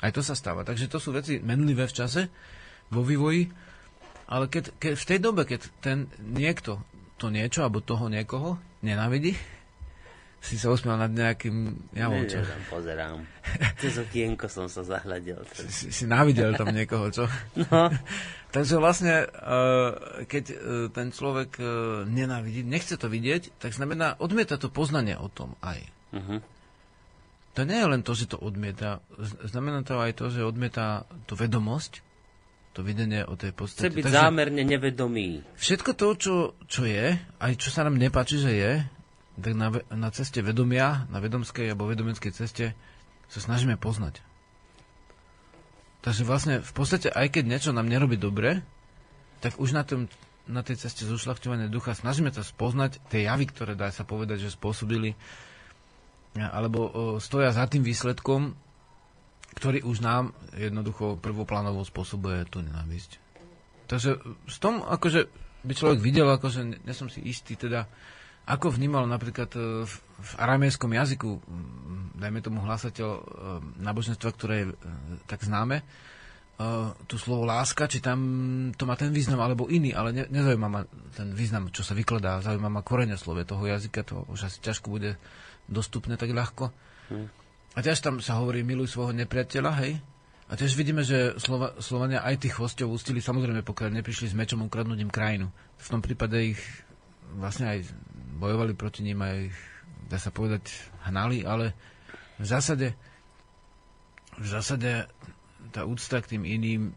Aj 0.00 0.10
to 0.10 0.22
sa 0.24 0.34
stáva. 0.34 0.66
Takže 0.66 0.90
to 0.90 0.98
sú 0.98 1.12
veci 1.12 1.38
menlivé 1.38 1.86
v 1.86 1.96
čase, 1.96 2.32
vo 2.90 3.06
vývoji. 3.06 3.52
Ale 4.30 4.46
keď, 4.46 4.74
keď 4.78 4.92
v 4.94 5.08
tej 5.10 5.18
dobe, 5.18 5.42
keď 5.46 5.60
ten 5.82 6.06
niekto 6.18 6.82
to 7.20 7.28
niečo, 7.28 7.60
alebo 7.60 7.84
toho 7.84 8.08
niekoho 8.08 8.56
nenávidí, 8.80 9.36
si 10.40 10.56
sa 10.56 10.72
usmial 10.72 10.96
nad 10.96 11.12
nejakým 11.12 11.76
javom, 11.92 12.24
čo? 12.24 12.40
Tam 12.40 12.64
pozerám. 12.72 13.20
Cez 13.76 14.00
okienko 14.00 14.48
som 14.48 14.72
sa 14.72 14.80
zahľadil. 14.80 15.36
Si, 15.68 15.92
si 15.92 16.04
návidel 16.08 16.56
tam 16.56 16.72
niekoho, 16.72 17.12
čo? 17.12 17.28
No, 17.68 17.92
Takže 18.54 18.82
vlastne, 18.82 19.30
uh, 19.30 20.24
keď 20.26 20.44
uh, 20.50 20.56
ten 20.90 21.14
človek 21.14 21.60
uh, 21.62 21.68
nenávidí, 22.02 22.66
nechce 22.66 22.98
to 22.98 23.06
vidieť, 23.06 23.62
tak 23.62 23.70
znamená, 23.70 24.18
odmieta 24.18 24.58
to 24.58 24.66
poznanie 24.72 25.14
o 25.14 25.30
tom 25.30 25.54
aj. 25.62 25.78
Mhm. 26.10 26.36
To 27.58 27.66
nie 27.66 27.78
je 27.82 27.90
len 27.90 28.02
to, 28.06 28.14
že 28.14 28.30
to 28.30 28.38
odmieta, 28.38 29.02
znamená 29.42 29.82
to 29.82 29.98
aj 29.98 30.14
to, 30.14 30.30
že 30.30 30.46
odmieta 30.46 31.02
tú 31.26 31.34
vedomosť, 31.34 31.98
to 32.70 32.86
videnie 32.86 33.26
o 33.26 33.34
tej 33.34 33.50
podstate. 33.50 33.90
Chce 33.90 33.96
byť 33.98 34.04
Takže 34.06 34.18
zámerne 34.18 34.62
nevedomý. 34.62 35.42
Všetko 35.58 35.90
to, 35.98 36.08
čo, 36.14 36.34
čo 36.70 36.82
je, 36.86 37.18
aj 37.18 37.52
čo 37.58 37.68
sa 37.74 37.82
nám 37.82 37.98
nepáči, 37.98 38.38
že 38.38 38.52
je, 38.54 38.72
tak 39.40 39.54
na, 39.58 39.74
na 39.90 40.08
ceste 40.14 40.38
vedomia, 40.44 41.08
na 41.10 41.18
vedomskej 41.18 41.74
alebo 41.74 41.90
vedomeckej 41.90 42.30
ceste 42.30 42.76
sa 43.26 43.40
snažíme 43.40 43.74
poznať. 43.74 44.22
Takže 46.00 46.22
vlastne 46.24 46.54
v 46.64 46.72
podstate, 46.72 47.12
aj 47.12 47.28
keď 47.28 47.44
niečo 47.44 47.70
nám 47.76 47.90
nerobí 47.90 48.16
dobre, 48.16 48.64
tak 49.44 49.60
už 49.60 49.76
na, 49.76 49.84
tom, 49.84 50.08
na 50.48 50.64
tej 50.64 50.80
ceste 50.80 51.04
zušľachťovania 51.04 51.68
ducha 51.68 51.92
snažíme 51.92 52.32
to 52.32 52.40
spoznať, 52.40 53.00
tie 53.12 53.28
javy, 53.28 53.48
ktoré 53.48 53.72
dá 53.76 53.92
sa 53.92 54.04
povedať, 54.08 54.48
že 54.48 54.56
spôsobili, 54.56 55.12
alebo 56.36 57.18
stoja 57.20 57.52
za 57.52 57.68
tým 57.68 57.84
výsledkom, 57.84 58.56
ktorý 59.60 59.84
už 59.84 60.00
nám 60.00 60.32
jednoducho 60.56 61.20
prvoplánovo 61.20 61.84
spôsobuje 61.84 62.48
tú 62.48 62.64
nenávisť. 62.64 63.20
Takže 63.84 64.16
s 64.48 64.56
tom, 64.56 64.80
akože 64.80 65.28
by 65.60 65.72
človek 65.76 66.00
videl, 66.00 66.24
akože 66.32 66.80
ne 66.80 66.94
som 66.96 67.12
si 67.12 67.20
istý, 67.20 67.60
teda 67.60 67.84
ako 68.48 68.72
vnímal 68.72 69.04
napríklad 69.04 69.50
e, 69.52 69.84
v, 69.84 69.92
v 70.00 70.32
aramejskom 70.40 70.90
jazyku, 70.90 71.30
dajme 72.16 72.40
tomu 72.40 72.64
hlasateľ 72.64 73.08
e, 73.12 73.22
náboženstva, 73.84 74.28
ktoré 74.32 74.54
je 74.64 74.66
e, 74.72 74.74
tak 75.28 75.44
známe, 75.44 75.84
tu 77.08 77.16
slovo 77.16 77.48
láska, 77.48 77.88
či 77.88 78.04
tam 78.04 78.20
to 78.76 78.84
má 78.84 78.92
ten 78.92 79.16
význam 79.16 79.40
alebo 79.40 79.64
iný, 79.72 79.96
ale 79.96 80.12
ne, 80.12 80.28
nezaujíma 80.28 80.68
ma 80.68 80.84
ten 81.16 81.32
význam, 81.32 81.72
čo 81.72 81.80
sa 81.80 81.96
vykladá, 81.96 82.44
zaujíma 82.44 82.68
ma 82.68 82.84
korene 82.84 83.16
slove 83.16 83.48
toho 83.48 83.64
jazyka, 83.64 84.04
to 84.04 84.28
už 84.28 84.44
asi 84.44 84.60
ťažko 84.60 84.92
bude 84.92 85.16
dostupné 85.72 86.20
tak 86.20 86.36
ľahko. 86.36 86.68
A 87.74 87.78
tiež 87.80 88.02
tam 88.02 88.18
sa 88.18 88.42
hovorí 88.42 88.66
miluj 88.66 88.90
svojho 88.90 89.14
nepriateľa, 89.14 89.72
hej? 89.86 90.02
A 90.50 90.58
tiež 90.58 90.74
vidíme, 90.74 91.06
že 91.06 91.38
Slova, 91.38 91.78
Slovania 91.78 92.26
aj 92.26 92.42
tých 92.42 92.58
chvostov 92.58 92.90
ústili, 92.90 93.22
samozrejme, 93.22 93.62
pokiaľ 93.62 94.02
neprišli 94.02 94.34
s 94.34 94.34
mečom 94.34 94.66
ukradnúť 94.66 94.98
im 94.98 95.12
krajinu. 95.12 95.46
V 95.78 95.86
tom 95.86 96.02
prípade 96.02 96.34
ich 96.42 96.60
vlastne 97.38 97.70
aj 97.70 97.86
bojovali 98.42 98.74
proti 98.74 99.06
ním 99.06 99.22
aj, 99.22 99.54
dá 100.10 100.18
sa 100.18 100.34
povedať, 100.34 100.66
hnali, 101.06 101.46
ale 101.46 101.70
v 102.42 102.46
zásade, 102.50 102.98
v 104.34 104.46
zásade 104.50 105.06
tá 105.70 105.86
úcta 105.86 106.18
k 106.18 106.34
tým 106.34 106.42
iným 106.42 106.90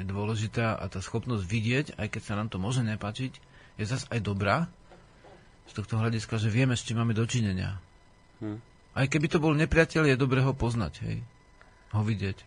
je 0.00 0.04
dôležitá 0.08 0.72
a 0.80 0.88
tá 0.88 1.04
schopnosť 1.04 1.44
vidieť, 1.44 1.86
aj 2.00 2.08
keď 2.08 2.22
sa 2.24 2.34
nám 2.40 2.48
to 2.48 2.56
môže 2.56 2.80
nepáčiť, 2.80 3.32
je 3.76 3.84
zase 3.84 4.08
aj 4.08 4.24
dobrá 4.24 4.72
z 5.68 5.72
tohto 5.76 6.00
hľadiska, 6.00 6.40
že 6.40 6.48
vieme, 6.48 6.72
s 6.72 6.88
čím 6.88 7.04
máme 7.04 7.12
dočinenia. 7.12 7.76
Hm. 8.40 8.73
Aj 8.94 9.06
keby 9.10 9.26
to 9.26 9.42
bol 9.42 9.52
nepriateľ, 9.52 10.06
je 10.06 10.16
dobré 10.16 10.40
ho 10.40 10.54
poznať, 10.54 11.02
hej. 11.02 11.18
Ho 11.92 12.06
vidieť. 12.06 12.38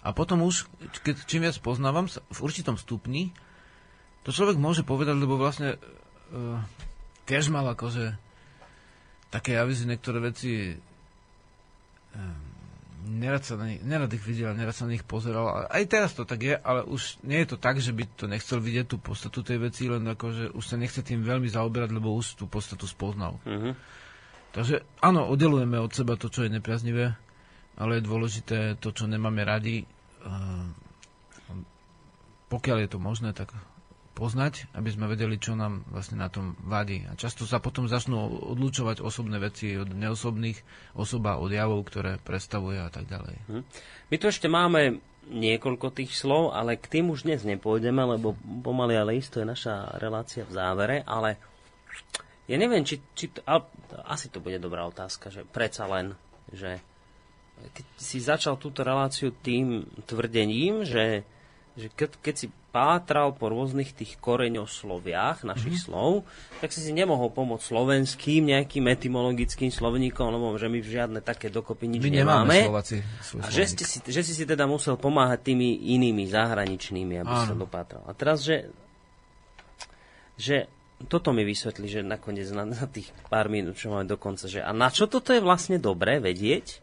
A 0.00 0.16
potom 0.16 0.40
už, 0.44 0.64
keď 1.04 1.28
čím 1.28 1.44
viac 1.44 1.60
poznávam, 1.60 2.08
v 2.08 2.40
určitom 2.40 2.80
stupni, 2.80 3.36
to 4.24 4.32
človek 4.32 4.56
môže 4.56 4.84
povedať, 4.84 5.16
lebo 5.20 5.36
vlastne 5.36 5.76
uh, 5.76 6.60
tiež 7.28 7.52
mal 7.52 7.68
akože 7.76 8.16
také 9.28 9.60
avizy, 9.60 9.84
niektoré 9.84 10.24
veci 10.24 10.72
uh, 10.72 12.48
nerad, 13.08 13.44
sa 13.44 13.56
na 13.56 13.72
nich, 13.72 13.80
nerad 13.80 14.10
ich 14.12 14.24
videl, 14.24 14.52
nerad 14.52 14.74
sa 14.76 14.84
na 14.84 14.96
nich 14.96 15.04
pozeral. 15.04 15.68
Aj 15.68 15.84
teraz 15.88 16.12
to 16.12 16.28
tak 16.28 16.44
je, 16.44 16.54
ale 16.56 16.84
už 16.84 17.20
nie 17.24 17.40
je 17.44 17.54
to 17.54 17.58
tak, 17.60 17.80
že 17.80 17.94
by 17.94 18.04
to 18.16 18.24
nechcel 18.28 18.58
vidieť 18.60 18.86
tú 18.90 18.96
podstatu 19.00 19.40
tej 19.40 19.58
veci, 19.70 19.88
len 19.88 20.04
ako, 20.04 20.26
že 20.32 20.44
už 20.52 20.64
sa 20.64 20.76
nechce 20.76 21.00
tým 21.00 21.24
veľmi 21.24 21.48
zaoberať, 21.48 21.90
lebo 21.94 22.12
už 22.12 22.36
tú 22.36 22.44
podstatu 22.50 22.84
spoznal. 22.84 23.40
Uh-huh. 23.48 23.72
Takže 24.52 24.84
áno, 25.04 25.28
oddelujeme 25.28 25.76
od 25.76 25.92
seba 25.92 26.16
to, 26.16 26.32
čo 26.32 26.48
je 26.48 26.54
nepriaznivé, 26.54 27.12
ale 27.76 28.00
je 28.00 28.08
dôležité 28.08 28.58
to, 28.80 28.90
čo 28.90 29.04
nemáme 29.04 29.44
radi. 29.44 29.84
Uh, 30.24 30.66
pokiaľ 32.48 32.76
je 32.84 32.90
to 32.90 32.98
možné, 32.98 33.30
tak 33.36 33.52
poznať, 34.18 34.66
aby 34.74 34.90
sme 34.90 35.06
vedeli, 35.06 35.38
čo 35.38 35.54
nám 35.54 35.86
vlastne 35.94 36.18
na 36.18 36.26
tom 36.26 36.58
vadí. 36.66 37.06
A 37.06 37.14
často 37.14 37.46
sa 37.46 37.62
potom 37.62 37.86
začnú 37.86 38.18
odlučovať 38.50 38.98
osobné 38.98 39.38
veci 39.38 39.78
od 39.78 39.94
neosobných 39.94 40.58
osob 40.98 41.22
a 41.30 41.38
od 41.38 41.54
javov, 41.54 41.86
ktoré 41.86 42.18
predstavuje 42.18 42.82
a 42.82 42.90
tak 42.90 43.06
ďalej. 43.06 43.36
Hm. 43.46 43.62
My 44.10 44.16
tu 44.18 44.26
ešte 44.26 44.50
máme 44.50 44.98
niekoľko 45.28 45.94
tých 45.94 46.18
slov, 46.18 46.50
ale 46.56 46.80
k 46.80 46.98
tým 46.98 47.14
už 47.14 47.28
dnes 47.28 47.46
nepôjdeme, 47.46 48.00
lebo 48.18 48.34
pomaly 48.64 48.98
ale 48.98 49.22
isto 49.22 49.38
je 49.38 49.46
naša 49.46 50.00
relácia 50.02 50.42
v 50.42 50.56
závere, 50.56 50.96
ale 51.06 51.38
ja 52.48 52.56
neviem, 52.56 52.82
či, 52.82 52.98
či 53.12 53.28
to, 53.28 53.44
ale, 53.44 53.68
asi 54.08 54.32
to 54.32 54.40
bude 54.40 54.56
dobrá 54.58 54.88
otázka, 54.88 55.28
že 55.28 55.44
predsa 55.44 55.84
len, 55.86 56.16
že 56.50 56.80
keď 57.58 57.86
si 58.00 58.18
začal 58.18 58.56
túto 58.56 58.82
reláciu 58.82 59.30
tým 59.30 59.84
tvrdením, 60.06 60.82
že 60.88 61.28
že 61.78 61.88
keď, 61.94 62.10
keď 62.18 62.34
si 62.34 62.46
pátral 62.74 63.30
po 63.32 63.48
rôznych 63.48 63.94
tých 63.94 64.18
koreňosloviach 64.18 65.46
našich 65.46 65.78
mm-hmm. 65.78 65.94
slov, 65.94 66.26
tak 66.58 66.74
si 66.74 66.82
si 66.82 66.90
nemohol 66.90 67.30
pomôcť 67.30 67.64
slovenským 67.64 68.50
nejakým 68.50 68.84
etymologickým 68.90 69.70
slovníkom, 69.70 70.26
lebo 70.26 70.58
že 70.58 70.66
my 70.66 70.78
žiadne 70.82 71.20
také 71.22 71.48
dokopy 71.54 71.86
nič 71.86 72.02
my 72.02 72.12
nemáme. 72.12 72.58
Slováci, 72.66 72.96
a 73.40 73.48
že, 73.48 73.64
ste 73.70 73.84
si, 73.86 74.02
že 74.02 74.20
si 74.26 74.34
si 74.34 74.44
teda 74.44 74.66
musel 74.66 74.98
pomáhať 74.98 75.54
tými 75.54 75.94
inými 75.96 76.26
zahraničnými, 76.28 77.22
aby 77.22 77.34
sa 77.46 77.54
dopátral. 77.54 78.02
A 78.04 78.12
teraz, 78.12 78.42
že, 78.42 78.68
že 80.34 80.66
toto 81.06 81.30
mi 81.30 81.46
vysvetlí, 81.46 81.86
že 81.86 82.00
nakoniec 82.02 82.50
na, 82.50 82.66
na 82.66 82.84
tých 82.90 83.14
pár 83.30 83.46
minút, 83.46 83.78
čo 83.78 83.94
máme 83.94 84.10
dokonca, 84.10 84.50
že 84.50 84.58
a 84.58 84.74
na 84.74 84.90
čo 84.90 85.06
toto 85.06 85.30
je 85.30 85.38
vlastne 85.38 85.78
dobré 85.78 86.18
vedieť? 86.18 86.82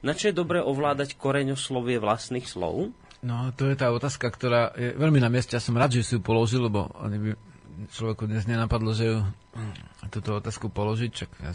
Na 0.00 0.14
čo 0.14 0.30
je 0.30 0.38
dobré 0.38 0.62
ovládať 0.62 1.18
koreňoslovie 1.18 1.98
vlastných 1.98 2.46
slov? 2.46 2.94
No, 3.20 3.52
to 3.52 3.68
je 3.68 3.76
tá 3.76 3.92
otázka, 3.92 4.32
ktorá 4.32 4.72
je 4.72 4.96
veľmi 4.96 5.20
na 5.20 5.28
mieste. 5.28 5.52
Ja 5.52 5.60
som 5.60 5.76
rád, 5.76 5.92
že 5.92 6.06
si 6.06 6.16
ju 6.16 6.24
položil, 6.24 6.64
lebo 6.64 6.88
by 6.88 7.36
človeku 7.92 8.24
dnes 8.24 8.48
nenapadlo, 8.48 8.96
že 8.96 9.12
ju 9.12 9.18
túto 10.08 10.40
otázku 10.40 10.72
položiť, 10.72 11.10
čak 11.12 11.30
ja 11.44 11.52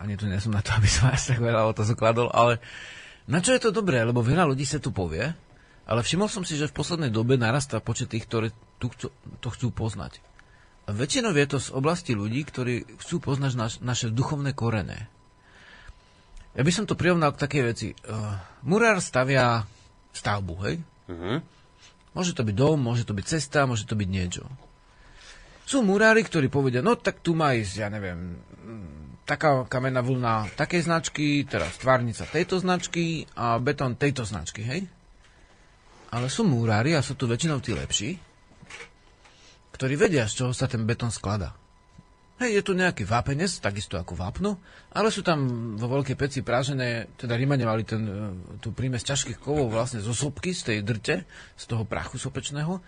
ani 0.00 0.16
tu 0.16 0.24
nie 0.24 0.40
som 0.40 0.54
na 0.54 0.64
to, 0.64 0.72
aby 0.78 0.88
som 0.88 1.12
až 1.12 1.34
tak 1.34 1.44
veľa 1.44 1.68
otázok 1.76 1.96
kladol, 1.98 2.32
ale 2.32 2.62
na 3.26 3.42
čo 3.42 3.52
je 3.52 3.60
to 3.60 3.74
dobré? 3.74 4.00
Lebo 4.00 4.22
veľa 4.22 4.48
ľudí 4.48 4.64
sa 4.64 4.80
tu 4.80 4.94
povie, 4.94 5.26
ale 5.86 6.00
všimol 6.02 6.30
som 6.30 6.42
si, 6.42 6.58
že 6.58 6.70
v 6.70 6.76
poslednej 6.76 7.10
dobe 7.14 7.38
narastá 7.38 7.78
počet 7.78 8.10
tých, 8.10 8.26
ktorí 8.26 8.50
to 9.38 9.48
chcú 9.50 9.70
poznať. 9.70 10.18
Väčšinou 10.86 11.34
je 11.34 11.50
to 11.50 11.58
z 11.58 11.74
oblasti 11.74 12.14
ľudí, 12.14 12.46
ktorí 12.46 13.02
chcú 13.02 13.18
poznať 13.18 13.52
naš, 13.58 13.74
naše 13.82 14.06
duchovné 14.14 14.54
korene. 14.54 15.10
Ja 16.54 16.62
by 16.62 16.72
som 16.72 16.86
to 16.86 16.94
prirovnal 16.94 17.34
k 17.34 17.42
takej 17.42 17.62
veci. 17.66 17.88
Uh, 18.06 18.38
murár 18.62 19.02
stavia 19.02 19.66
stavbu, 20.14 20.54
hej? 20.62 20.76
Uh-huh. 21.10 21.42
Môže 22.16 22.32
to 22.32 22.46
byť 22.46 22.54
dom, 22.56 22.78
môže 22.80 23.04
to 23.04 23.12
byť 23.12 23.26
cesta, 23.26 23.68
môže 23.68 23.84
to 23.84 23.98
byť 23.98 24.08
niečo. 24.08 24.46
Sú 25.66 25.82
murári, 25.82 26.22
ktorí 26.22 26.46
povedia, 26.46 26.80
no 26.80 26.94
tak 26.94 27.18
tu 27.20 27.34
má 27.34 27.52
ísť, 27.58 27.74
ja 27.82 27.90
neviem, 27.90 28.38
taká 29.26 29.66
kamenná 29.66 30.00
vlna 30.00 30.54
takej 30.54 30.86
značky, 30.86 31.42
teraz 31.42 31.76
tvárnica 31.82 32.22
tejto 32.30 32.62
značky 32.62 33.26
a 33.34 33.58
betón 33.58 33.98
tejto 33.98 34.22
značky, 34.22 34.62
hej? 34.62 34.86
Ale 36.14 36.30
sú 36.30 36.46
murári, 36.46 36.94
a 36.94 37.02
sú 37.02 37.18
tu 37.18 37.26
väčšinou 37.26 37.58
tí 37.58 37.74
lepší, 37.74 38.10
ktorí 39.76 40.00
vedia, 40.00 40.24
z 40.24 40.42
čoho 40.42 40.52
sa 40.56 40.64
ten 40.64 40.88
betón 40.88 41.12
skladá. 41.12 41.52
Hej, 42.36 42.60
je 42.60 42.62
tu 42.68 42.72
nejaký 42.76 43.08
vápenec, 43.08 43.48
takisto 43.64 43.96
ako 43.96 44.12
vápno, 44.12 44.60
ale 44.92 45.08
sú 45.08 45.24
tam 45.24 45.72
vo 45.80 45.88
veľkej 45.88 46.16
peci 46.20 46.44
prážené, 46.44 47.08
teda 47.16 47.32
Rímane 47.32 47.64
mali 47.64 47.80
ten, 47.80 48.04
e, 48.04 48.12
tú 48.60 48.76
prímes 48.76 49.00
ťažkých 49.00 49.40
kovov 49.40 49.72
vlastne 49.72 50.04
zo 50.04 50.12
sopky, 50.12 50.52
z 50.52 50.68
tej 50.68 50.78
drte, 50.84 51.24
z 51.56 51.64
toho 51.64 51.88
prachu 51.88 52.20
sopečného, 52.20 52.84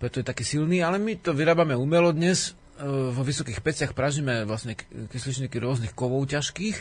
preto 0.00 0.20
je 0.20 0.24
taký 0.24 0.48
silný, 0.48 0.80
ale 0.80 0.96
my 0.96 1.20
to 1.20 1.36
vyrábame 1.36 1.76
umelo 1.76 2.08
dnes, 2.08 2.56
e, 2.80 2.88
vo 2.88 3.20
vysokých 3.20 3.60
peciach 3.60 3.92
pražíme 3.92 4.48
vlastne 4.48 4.80
kysličníky 5.12 5.60
rôznych 5.60 5.92
kovov 5.92 6.24
ťažkých 6.32 6.76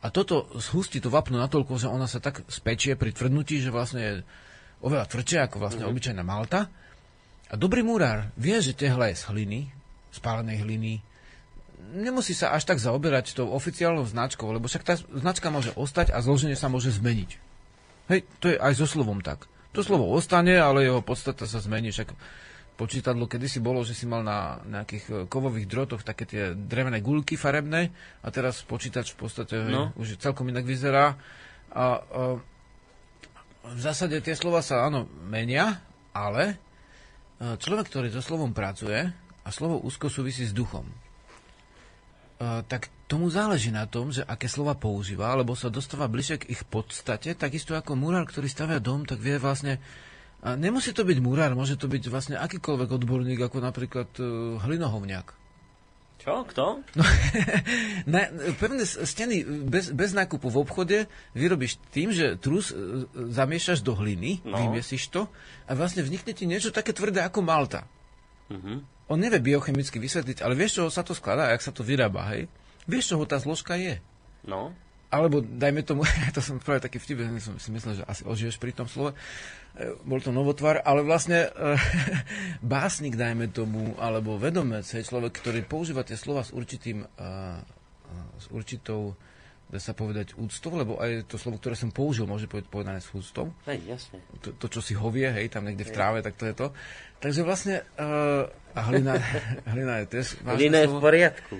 a 0.00 0.08
toto 0.08 0.48
zhustí 0.56 0.96
to 1.04 1.12
vápno 1.12 1.36
natoľko, 1.36 1.76
že 1.76 1.92
ona 1.92 2.08
sa 2.08 2.24
tak 2.24 2.40
spečie 2.48 2.96
pri 2.96 3.12
tvrdnutí, 3.12 3.60
že 3.60 3.68
vlastne 3.68 4.00
je 4.00 4.12
oveľa 4.80 5.04
tvrdšia 5.12 5.44
ako 5.44 5.60
vlastne 5.60 5.84
mm-hmm. 5.84 5.92
obyčajná 5.92 6.24
malta. 6.24 6.72
A 7.50 7.58
dobrý 7.58 7.82
múrár 7.82 8.30
vie, 8.38 8.54
že 8.62 8.78
tehla 8.78 9.10
je 9.10 9.18
z 9.18 9.26
hliny, 9.26 9.60
spálenej 10.14 10.62
hliny, 10.62 11.02
nemusí 11.94 12.30
sa 12.36 12.54
až 12.54 12.66
tak 12.66 12.78
zaoberať 12.78 13.34
tou 13.34 13.50
oficiálnou 13.50 14.06
značkou, 14.06 14.46
lebo 14.46 14.70
však 14.70 14.86
tá 14.86 14.94
značka 14.96 15.50
môže 15.50 15.74
ostať 15.74 16.14
a 16.14 16.22
zloženie 16.22 16.54
sa 16.54 16.70
môže 16.70 16.94
zmeniť. 16.94 17.30
Hej, 18.10 18.20
to 18.42 18.54
je 18.54 18.56
aj 18.58 18.74
so 18.78 18.86
slovom 18.86 19.22
tak. 19.22 19.50
To 19.74 19.86
slovo 19.86 20.10
ostane, 20.10 20.58
ale 20.58 20.86
jeho 20.86 20.98
podstata 20.98 21.46
sa 21.46 21.62
zmení. 21.62 21.94
Však 21.94 22.10
počítadlo 22.74 23.30
kedysi 23.30 23.62
bolo, 23.62 23.86
že 23.86 23.94
si 23.94 24.02
mal 24.08 24.26
na 24.26 24.58
nejakých 24.66 25.04
e, 25.06 25.12
kovových 25.30 25.70
drotoch 25.70 26.02
také 26.02 26.26
tie 26.26 26.42
drevené 26.56 26.98
guľky 27.04 27.38
farebné 27.38 27.92
a 28.24 28.28
teraz 28.34 28.66
počítač 28.66 29.14
v 29.14 29.18
podstate 29.20 29.56
no. 29.68 29.94
už 29.94 30.18
celkom 30.18 30.50
inak 30.50 30.66
vyzerá. 30.66 31.14
A, 31.70 32.02
a 32.02 32.40
v 33.70 33.78
zásade 33.78 34.18
tie 34.24 34.34
slova 34.34 34.64
sa 34.64 34.88
áno 34.88 35.06
menia, 35.22 35.78
ale 36.10 36.42
e, 36.50 36.54
človek, 37.40 37.88
ktorý 37.88 38.12
so 38.12 38.20
slovom 38.20 38.52
pracuje 38.52 39.08
a 39.40 39.48
slovo 39.48 39.80
úzko 39.80 40.12
súvisí 40.12 40.44
s 40.44 40.52
duchom 40.52 40.84
tak 42.40 42.88
tomu 43.04 43.28
záleží 43.28 43.68
na 43.68 43.84
tom, 43.84 44.08
že 44.08 44.24
aké 44.24 44.48
slova 44.48 44.72
používa, 44.72 45.28
alebo 45.28 45.52
sa 45.52 45.68
dostáva 45.68 46.08
bližšie 46.08 46.40
k 46.40 46.48
ich 46.56 46.64
podstate, 46.64 47.36
takisto 47.36 47.76
ako 47.76 48.00
murár, 48.00 48.24
ktorý 48.24 48.48
stavia 48.48 48.80
dom, 48.80 49.04
tak 49.04 49.20
vie 49.20 49.36
vlastne 49.36 49.76
nemusí 50.40 50.96
to 50.96 51.04
byť 51.04 51.20
murár, 51.20 51.52
môže 51.52 51.76
to 51.76 51.84
byť 51.84 52.08
vlastne 52.08 52.36
akýkoľvek 52.40 52.88
odborník, 52.96 53.40
ako 53.44 53.60
napríklad 53.60 54.08
uh, 54.16 54.56
hlinohovňák. 54.64 55.39
Čo? 56.20 56.44
Kto? 56.44 56.84
No, 56.94 57.02
na, 58.12 58.28
pevné 58.60 58.84
steny 58.84 59.40
bez, 59.66 59.88
bez 59.88 60.12
nákupu 60.12 60.52
v 60.52 60.60
obchode 60.60 60.98
vyrobíš 61.32 61.80
tým, 61.90 62.12
že 62.12 62.36
trus 62.36 62.70
uh, 62.70 63.08
zamiešaš 63.12 63.80
do 63.80 63.96
hliny, 63.96 64.44
no. 64.44 64.60
vymiesíš 64.60 65.08
to 65.08 65.32
a 65.64 65.72
vlastne 65.72 66.04
vznikne 66.04 66.36
ti 66.36 66.44
niečo 66.44 66.68
také 66.70 66.92
tvrdé 66.92 67.24
ako 67.24 67.40
malta. 67.40 67.88
Uh-huh 68.52 68.84
on 69.10 69.18
nevie 69.18 69.42
biochemicky 69.42 69.98
vysvetliť, 69.98 70.38
ale 70.46 70.54
vieš, 70.54 70.78
čoho 70.78 70.88
sa 70.88 71.02
to 71.02 71.18
skladá 71.18 71.50
a 71.50 71.52
jak 71.58 71.66
sa 71.66 71.74
to 71.74 71.82
vyrába, 71.82 72.30
hej? 72.30 72.46
Vieš, 72.86 73.12
čoho 73.12 73.26
tá 73.26 73.42
zložka 73.42 73.74
je? 73.74 73.98
No. 74.46 74.70
Alebo 75.10 75.42
dajme 75.42 75.82
tomu, 75.82 76.06
to 76.36 76.40
som 76.40 76.62
práve 76.62 76.86
taký 76.86 77.02
vtip, 77.02 77.18
som 77.42 77.58
si 77.58 77.68
myslel, 77.74 78.02
že 78.02 78.04
asi 78.06 78.22
ožiješ 78.22 78.62
pri 78.62 78.70
tom 78.70 78.86
slove, 78.86 79.10
e, 79.10 79.18
bol 80.06 80.22
to 80.22 80.30
novotvar, 80.30 80.78
ale 80.86 81.02
vlastne 81.02 81.50
e, 81.50 81.74
básnik, 82.62 83.18
dajme 83.18 83.50
tomu, 83.50 83.98
alebo 83.98 84.38
vedomec, 84.38 84.86
hej, 84.86 85.10
človek, 85.10 85.42
ktorý 85.42 85.66
používa 85.66 86.06
tie 86.06 86.14
slova 86.14 86.46
s 86.46 86.54
určitým, 86.54 87.02
e, 87.02 87.08
s 88.38 88.46
určitou 88.54 89.18
dá 89.70 89.78
sa 89.78 89.94
povedať 89.94 90.34
úctou, 90.34 90.74
lebo 90.74 90.98
aj 90.98 91.30
to 91.30 91.38
slovo, 91.38 91.62
ktoré 91.62 91.78
som 91.78 91.94
použil, 91.94 92.26
môže 92.26 92.50
povedať 92.50 92.66
povedané 92.66 92.98
s 92.98 93.06
úctou. 93.14 93.54
Hej, 93.70 93.78
jasne. 93.86 94.18
To, 94.42 94.50
to, 94.50 94.66
čo 94.66 94.82
si 94.82 94.98
hovie, 94.98 95.30
hej, 95.30 95.46
tam 95.46 95.62
niekde 95.62 95.86
v 95.86 95.94
tráve, 95.94 96.18
tak 96.26 96.34
to 96.34 96.50
je 96.50 96.54
to. 96.58 96.66
Takže 97.22 97.40
vlastne, 97.46 97.86
uh, 97.94 98.50
a 98.74 98.80
hlina, 98.90 99.14
hlina 99.72 100.02
je 100.02 100.06
tiež 100.10 100.26
Hlina 100.42 100.82
je 100.82 100.88
v 100.90 100.96
poriadku. 100.98 101.56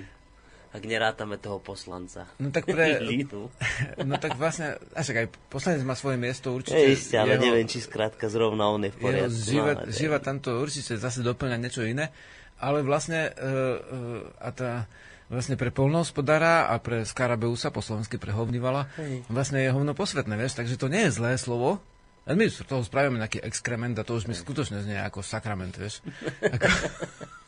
Ak 0.71 0.87
nerátame 0.87 1.35
toho 1.35 1.59
poslanca. 1.59 2.31
No 2.39 2.47
tak 2.47 2.63
pre... 2.63 3.03
no 4.07 4.15
tak 4.15 4.39
vlastne, 4.39 4.79
až 4.95 5.11
aj 5.11 5.27
poslanec 5.51 5.83
má 5.83 5.99
svoje 5.99 6.15
miesto 6.15 6.55
určite. 6.55 6.79
Je 6.79 6.95
isté, 6.95 7.19
ale 7.19 7.35
jeho, 7.35 7.43
neviem, 7.51 7.67
či 7.67 7.83
skrátka 7.83 8.31
zrovna 8.31 8.71
on 8.71 8.87
je 8.87 8.91
v 8.95 8.97
poriadku. 8.99 9.35
Živa, 9.35 9.73
no, 9.75 9.91
živa 9.91 10.17
tamto 10.23 10.55
určite 10.63 10.95
zase 10.95 11.19
doplňa 11.21 11.57
niečo 11.59 11.83
iné. 11.83 12.15
ale 12.61 12.85
vlastne, 12.85 13.33
e, 13.33 13.51
e, 13.51 13.97
a 14.37 14.49
tá, 14.53 14.85
vlastne 15.27 15.59
pre 15.59 15.73
polnohospodára 15.73 16.69
a 16.69 16.79
pre 16.79 17.03
Skarabeusa, 17.03 17.73
po 17.73 17.83
slovensky 17.83 18.21
pre 18.21 18.31
hovnivala, 18.31 18.87
vlastne 19.27 19.63
je 19.63 19.73
hovno 19.73 19.91
posvetné, 19.97 20.35
vieš, 20.37 20.59
takže 20.61 20.77
to 20.77 20.87
nie 20.87 21.09
je 21.09 21.15
zlé 21.15 21.35
slovo, 21.41 21.81
a 22.21 22.37
my 22.37 22.45
z 22.45 22.61
toho 22.69 22.85
spravíme 22.85 23.17
nejaký 23.17 23.41
exkrement 23.41 23.97
a 23.97 24.05
to 24.05 24.13
už 24.13 24.29
mi 24.29 24.37
skutočne 24.37 24.85
znie 24.85 25.01
ako 25.01 25.25
sakrament, 25.25 25.73
vieš. 25.73 26.05
Ako... 26.53 26.67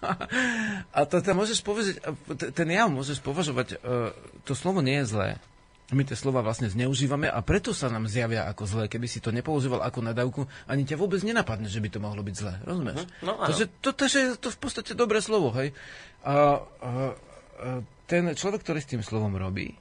a 0.98 1.00
to, 1.06 1.22
to 1.22 1.32
môžeš 1.38 1.60
povedať, 1.62 2.02
ten 2.58 2.68
jav 2.74 2.90
môžeš 2.90 3.22
považovať, 3.22 3.78
uh, 3.80 4.10
to 4.44 4.58
slovo 4.58 4.82
nie 4.82 4.98
je 5.06 5.14
zlé. 5.14 5.30
My 5.94 6.02
tie 6.02 6.18
slova 6.18 6.42
vlastne 6.42 6.72
zneužívame 6.74 7.30
a 7.30 7.38
preto 7.46 7.70
sa 7.70 7.86
nám 7.86 8.10
zjavia 8.10 8.50
ako 8.50 8.66
zlé. 8.66 8.84
Keby 8.90 9.06
si 9.06 9.22
to 9.22 9.30
nepoužíval 9.30 9.86
ako 9.86 10.00
nadávku, 10.02 10.42
ani 10.66 10.90
ťa 10.90 10.98
vôbec 10.98 11.22
nenapadne, 11.22 11.70
že 11.70 11.78
by 11.78 11.90
to 11.94 12.00
mohlo 12.02 12.26
byť 12.26 12.36
zlé. 12.36 12.54
Rozumieš? 12.66 13.06
Mhm. 13.06 13.10
No, 13.22 13.32
áno. 13.38 13.48
Takže 13.54 13.64
to, 13.78 13.90
to, 13.94 14.06
to, 14.42 14.48
v 14.50 14.60
podstate 14.60 14.92
dobré 14.98 15.22
slovo, 15.22 15.54
hej. 15.54 15.70
A, 16.26 16.34
a, 16.34 16.34
a 16.82 16.90
ten 18.10 18.26
človek, 18.34 18.66
ktorý 18.66 18.80
s 18.82 18.90
tým 18.90 19.06
slovom 19.06 19.38
robí, 19.38 19.78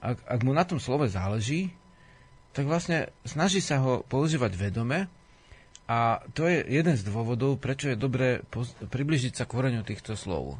ak, 0.00 0.22
ak 0.24 0.40
mu 0.46 0.54
na 0.54 0.62
tom 0.62 0.78
slove 0.78 1.04
záleží, 1.10 1.72
tak 2.50 2.66
vlastne 2.66 3.14
snaží 3.22 3.62
sa 3.62 3.78
ho 3.82 4.02
používať 4.06 4.52
vedome 4.58 5.06
a 5.90 6.22
to 6.34 6.46
je 6.46 6.62
jeden 6.66 6.94
z 6.94 7.02
dôvodov, 7.02 7.58
prečo 7.58 7.90
je 7.90 7.98
dobré 7.98 8.42
poz- 8.46 8.74
približiť 8.78 9.32
sa 9.34 9.44
koreňu 9.46 9.82
týchto 9.82 10.14
slov. 10.14 10.58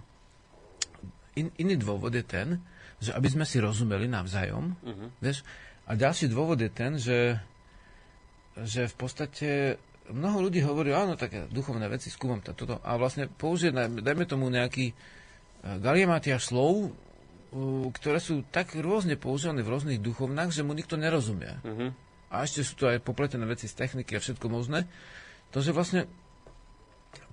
In, 1.38 1.54
iný 1.58 1.78
dôvod 1.78 2.10
je 2.14 2.26
ten, 2.26 2.58
že 2.98 3.14
aby 3.14 3.30
sme 3.30 3.46
si 3.46 3.62
rozumeli 3.62 4.10
navzájom, 4.10 4.74
uh-huh. 4.74 5.08
vieš, 5.22 5.46
a 5.86 5.94
ďalší 5.94 6.30
dôvod 6.30 6.58
je 6.58 6.70
ten, 6.70 6.98
že, 6.98 7.38
že 8.58 8.90
v 8.90 8.94
podstate 8.98 9.48
mnoho 10.10 10.50
ľudí 10.50 10.62
hovorí, 10.66 10.90
áno, 10.90 11.14
také 11.14 11.46
duchovné 11.50 11.86
veci, 11.86 12.10
skúmam 12.10 12.42
to, 12.42 12.54
toto, 12.54 12.82
a 12.82 12.98
vlastne 12.98 13.30
použije, 13.30 13.70
dajme 14.02 14.26
tomu 14.26 14.50
nejaký 14.50 14.92
galiematia 15.62 16.42
slov, 16.42 16.90
ktoré 17.90 18.22
sú 18.22 18.46
tak 18.46 18.78
rôzne 18.78 19.18
používané 19.18 19.66
v 19.66 19.72
rôznych 19.74 19.98
duchovnách, 19.98 20.54
že 20.54 20.62
mu 20.62 20.70
nikto 20.70 20.94
nerozumie. 20.94 21.58
Uh-huh. 21.66 21.90
A 22.30 22.46
ešte 22.46 22.62
sú 22.62 22.78
tu 22.78 22.84
aj 22.86 23.02
popletené 23.02 23.42
veci 23.42 23.66
z 23.66 23.74
techniky 23.74 24.14
a 24.14 24.22
všetko 24.22 24.46
možné. 24.46 24.86
To, 25.50 25.58
že 25.58 25.74
vlastne 25.74 26.06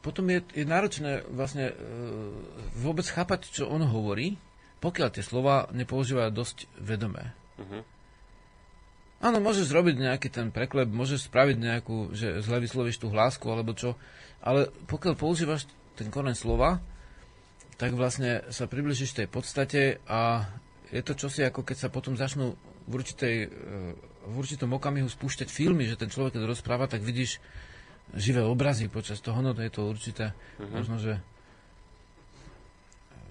potom 0.01 0.25
je, 0.33 0.41
je 0.57 0.65
náročné 0.65 1.21
vlastne 1.29 1.69
e, 1.69 1.73
vôbec 2.81 3.05
chápať, 3.05 3.45
čo 3.53 3.69
on 3.69 3.85
hovorí, 3.85 4.41
pokiaľ 4.81 5.09
tie 5.13 5.21
slova 5.21 5.69
nepoužíva 5.69 6.33
dosť 6.33 6.65
vedomé. 6.81 7.37
Uh-huh. 7.61 7.85
Áno, 9.17 9.37
môžeš 9.41 9.69
zrobiť 9.69 10.01
nejaký 10.01 10.29
ten 10.29 10.53
preklep, 10.53 10.89
môžeš 10.89 11.29
spraviť 11.29 11.57
nejakú, 11.57 12.13
že 12.13 12.41
zle 12.41 12.61
vyslovíš 12.61 13.01
tú 13.01 13.09
hlásku 13.09 13.45
alebo 13.49 13.73
čo, 13.73 13.97
ale 14.41 14.69
pokiaľ 14.89 15.13
používaš 15.17 15.65
ten 15.97 16.13
koreň 16.13 16.37
slova, 16.37 16.77
tak 17.77 17.93
vlastne 17.93 18.41
sa 18.49 18.65
približíš 18.65 19.13
tej 19.13 19.27
podstate 19.29 20.01
a 20.09 20.49
je 20.89 21.01
to 21.05 21.13
čosi 21.13 21.45
ako 21.45 21.61
keď 21.61 21.77
sa 21.87 21.89
potom 21.93 22.17
začnú 22.17 22.57
v, 22.89 22.93
určitej, 22.93 23.35
e, 23.45 23.47
v 24.27 24.33
určitom 24.33 24.73
okamihu 24.73 25.05
spúšťať 25.05 25.47
filmy, 25.51 25.85
že 25.85 25.99
ten 25.99 26.09
človek, 26.09 26.39
keď 26.39 26.49
rozpráva, 26.49 26.89
tak 26.89 27.05
vidíš 27.05 27.37
živé 28.15 28.41
obrazy 28.41 28.87
počas 28.87 29.19
toho, 29.19 29.43
no 29.43 29.51
to 29.51 29.61
je 29.61 29.71
to 29.71 29.83
určité, 29.83 30.31
uh-huh. 30.31 30.71
možno, 30.71 30.95
že 30.97 31.19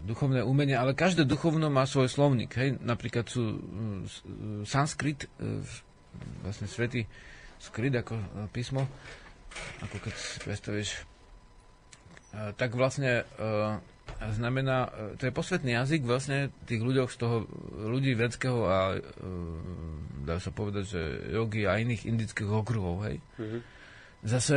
duchovné 0.05 0.47
umenie, 0.47 0.77
ale 0.79 0.95
každé 0.95 1.27
duchovno 1.27 1.67
má 1.73 1.89
svoj 1.89 2.07
slovník, 2.07 2.55
hej, 2.55 2.79
napríklad 2.79 3.27
sú 3.27 3.43
uh, 3.43 3.59
sanskrit, 4.69 5.27
uh, 5.41 5.65
vlastne 6.45 6.69
svetý 6.71 7.09
skryt 7.57 7.97
ako 7.97 8.21
písmo, 8.53 8.85
ako 9.81 9.97
keď 9.97 10.13
si 10.13 10.39
predstavíš, 10.45 10.91
tak 12.61 12.77
vlastne 12.77 13.25
znamená, 14.33 14.89
e, 14.89 15.21
to 15.21 15.29
je 15.29 15.33
posvetný 15.33 15.77
jazyk 15.77 16.03
vlastne 16.09 16.49
tých 16.65 16.81
ľuďoch 16.81 17.11
z 17.13 17.17
toho, 17.21 17.37
ľudí 17.77 18.17
vedského 18.17 18.61
a 18.65 18.79
e, 18.97 18.99
dá 20.25 20.41
sa 20.41 20.51
povedať, 20.51 20.85
že 20.89 21.03
jogy 21.37 21.69
a 21.69 21.77
iných 21.77 22.09
indických 22.09 22.49
okruhov, 22.49 23.05
hej. 23.07 23.21
Mm-hmm. 23.37 23.61
Zase 24.27 24.57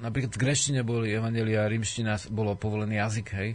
napríklad 0.00 0.32
v 0.32 0.40
greštine 0.40 0.80
boli 0.82 1.12
evangelia, 1.12 1.68
rímština 1.68 2.16
bolo 2.32 2.56
povolený 2.56 2.96
jazyk, 2.96 3.28
hej. 3.36 3.50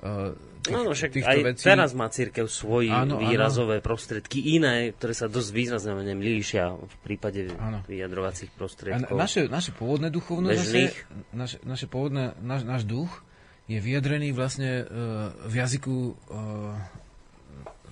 Uh, 0.00 0.32
tých, 0.64 0.72
no, 0.72 0.96
však 0.96 1.12
aj 1.12 1.38
vecí. 1.44 1.64
teraz 1.68 1.92
má 1.92 2.08
církev 2.08 2.48
svoje 2.48 2.88
áno, 2.88 3.20
výrazové 3.20 3.80
áno. 3.80 3.84
prostriedky, 3.84 4.56
iné, 4.56 4.96
ktoré 4.96 5.12
sa 5.12 5.28
dosť 5.28 5.50
výrazne 5.52 5.92
líšia 6.16 6.72
v 6.72 6.96
prípade 7.04 7.52
áno. 7.60 7.84
vyjadrovacích 7.84 8.48
prostriedkov. 8.56 9.12
A 9.12 9.20
naše, 9.20 9.44
naše 9.52 9.76
pôvodné 9.76 10.08
duchovno 10.08 10.48
naše, 11.36 11.60
naše 11.68 11.84
pôvodné, 11.84 12.32
náš, 12.40 12.64
náš 12.64 12.88
duch, 12.88 13.12
je 13.70 13.78
vyjadrený 13.78 14.34
vlastne 14.34 14.82
uh, 14.82 15.30
v 15.46 15.54
jazyku 15.54 15.96
uh, 16.10 16.74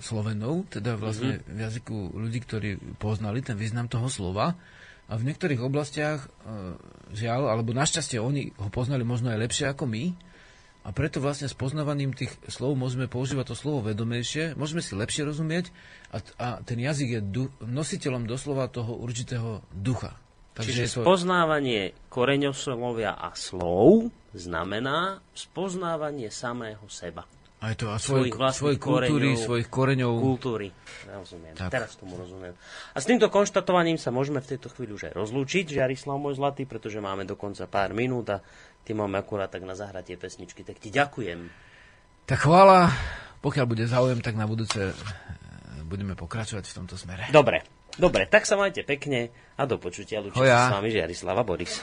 Slovenov, 0.03 0.67
teda 0.67 0.99
vlastne 0.99 1.39
mm-hmm. 1.39 1.55
v 1.55 1.59
jazyku 1.59 1.97
ľudí, 2.19 2.39
ktorí 2.43 2.69
poznali 2.99 3.39
ten 3.39 3.55
význam 3.55 3.87
toho 3.87 4.11
slova. 4.11 4.59
A 5.09 5.17
v 5.17 5.25
niektorých 5.31 5.63
oblastiach, 5.63 6.27
uh, 6.27 6.75
žiaľ, 7.15 7.55
alebo 7.55 7.71
našťastie 7.71 8.19
oni 8.19 8.51
ho 8.59 8.67
poznali 8.67 9.07
možno 9.07 9.31
aj 9.31 9.39
lepšie 9.39 9.65
ako 9.71 9.87
my, 9.87 10.11
a 10.79 10.95
preto 10.95 11.19
vlastne 11.19 11.51
s 11.51 11.53
poznávaním 11.53 12.15
tých 12.15 12.31
slov 12.47 12.79
môžeme 12.79 13.11
používať 13.11 13.51
to 13.51 13.55
slovo 13.55 13.91
vedomejšie, 13.91 14.55
môžeme 14.55 14.79
si 14.79 14.95
lepšie 14.95 15.27
rozumieť 15.27 15.75
a, 16.15 16.23
a 16.39 16.47
ten 16.63 16.79
jazyk 16.79 17.19
je 17.19 17.21
du, 17.21 17.43
nositeľom 17.59 18.23
doslova 18.23 18.71
toho 18.71 18.95
určitého 18.95 19.59
ducha. 19.75 20.15
Takže 20.59 20.71
Čiže 20.75 20.99
to... 20.99 21.07
spoznávanie 21.07 21.95
koreňoslovia 22.11 23.15
a 23.15 23.31
slov 23.31 24.11
znamená 24.35 25.23
spoznávanie 25.31 26.27
samého 26.27 26.83
seba. 26.91 27.23
Aj 27.59 27.75
to, 27.75 27.91
a 27.91 27.99
svoj, 27.99 28.31
svojich 28.31 28.35
svoj 28.35 28.75
kultúry, 28.79 29.07
koreňov, 29.11 29.43
svojich 29.43 29.69
koreňov. 29.71 30.11
Kultúry, 30.19 30.67
rozumiem. 31.11 31.55
Tak. 31.59 31.71
Teraz 31.71 31.95
tomu 31.99 32.15
rozumiem. 32.15 32.55
A 32.95 32.97
s 32.99 33.07
týmto 33.07 33.27
konštatovaním 33.27 33.99
sa 33.99 34.15
môžeme 34.15 34.39
v 34.39 34.55
tejto 34.55 34.71
chvíli 34.71 34.95
už 34.95 35.11
aj 35.11 35.13
rozlúčiť, 35.15 35.75
Žiarislav 35.75 36.15
môj 36.15 36.39
zlatý, 36.39 36.63
pretože 36.63 37.03
máme 37.03 37.27
dokonca 37.27 37.67
pár 37.67 37.91
minút 37.91 38.31
a 38.31 38.39
ty 38.87 38.95
máme 38.95 39.19
akurát 39.19 39.51
tak 39.51 39.67
na 39.67 39.75
zahratie 39.75 40.15
pesničky. 40.15 40.63
Tak 40.63 40.79
ti 40.79 40.87
ďakujem. 40.87 41.51
Tak 42.27 42.47
chvála, 42.47 42.95
pokiaľ 43.43 43.65
bude 43.67 43.83
záujem, 43.87 44.23
tak 44.23 44.39
na 44.39 44.47
budúce 44.47 44.95
budeme 45.89 46.13
pokračovať 46.13 46.63
v 46.69 46.75
tomto 46.77 46.95
smere. 46.95 47.33
Dobre. 47.33 47.65
Dobre, 47.97 48.29
tak 48.29 48.45
sa 48.45 48.55
majte 48.55 48.85
pekne 48.85 49.33
a 49.57 49.65
do 49.65 49.81
počutia. 49.81 50.21
Lučí 50.21 50.39
sa 50.39 50.71
s 50.71 50.75
vami 50.77 50.93
Žiarislava 50.93 51.41
Boris. 51.43 51.81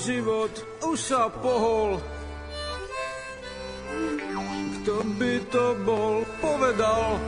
Život, 0.00 0.50
už 0.80 0.96
sa 0.96 1.28
pohol. 1.28 2.00
Kto 4.80 4.96
by 5.20 5.34
to 5.52 5.66
bol 5.84 6.24
povedal? 6.40 7.20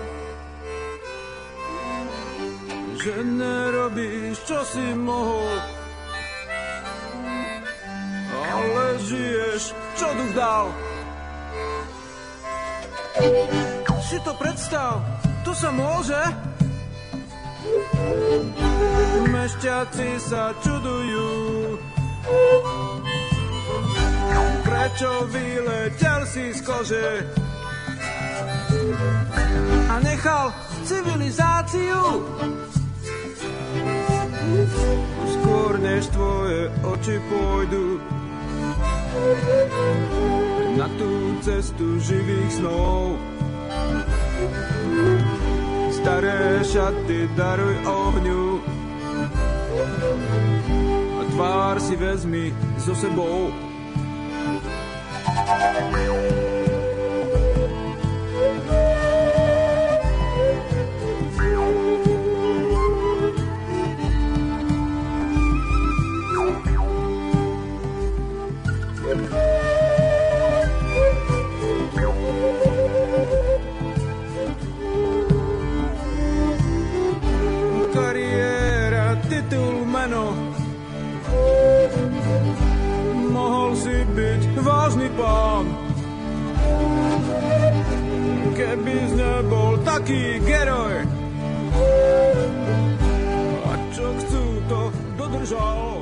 Že 2.96 3.14
nerobíš, 3.36 4.40
čo 4.48 4.58
si 4.64 4.86
mohol. 4.96 5.52
Ale 8.32 8.86
žiješ, 9.04 9.62
čo 10.00 10.08
duch 10.16 10.32
dal. 10.32 10.66
Si 14.02 14.16
to 14.24 14.32
predstav, 14.40 15.04
to 15.44 15.52
sa 15.52 15.68
môže? 15.68 16.20
Mešťaci 19.28 20.10
sa 20.20 20.52
čudujú, 20.60 21.51
Prečo 24.62 25.10
vyletel 25.30 26.20
si 26.26 26.54
z 26.54 26.60
kože 26.62 27.08
a 29.90 29.94
nechal 30.00 30.54
civilizáciu? 30.86 32.02
Skôr 35.26 35.72
než 35.82 36.06
tvoje 36.14 36.70
oči 36.86 37.16
pôjdu 37.26 37.98
na 40.78 40.86
tú 40.96 41.36
cestu 41.42 41.98
živých 42.00 42.62
snov. 42.62 43.18
Staré 45.92 46.62
šaty 46.66 47.30
daruj 47.38 47.76
ohňu 47.86 48.44
tvár 51.32 51.80
si 51.80 51.96
vezmi 51.96 52.52
so 52.76 52.92
sebou. 52.94 53.48
Keby 88.72 89.20
nebol 89.20 89.76
taký 89.84 90.40
geroj, 90.48 91.04
a 93.68 93.72
čo 93.92 94.06
chcú, 94.16 94.44
to 94.64 94.80
dodržal. 95.20 96.01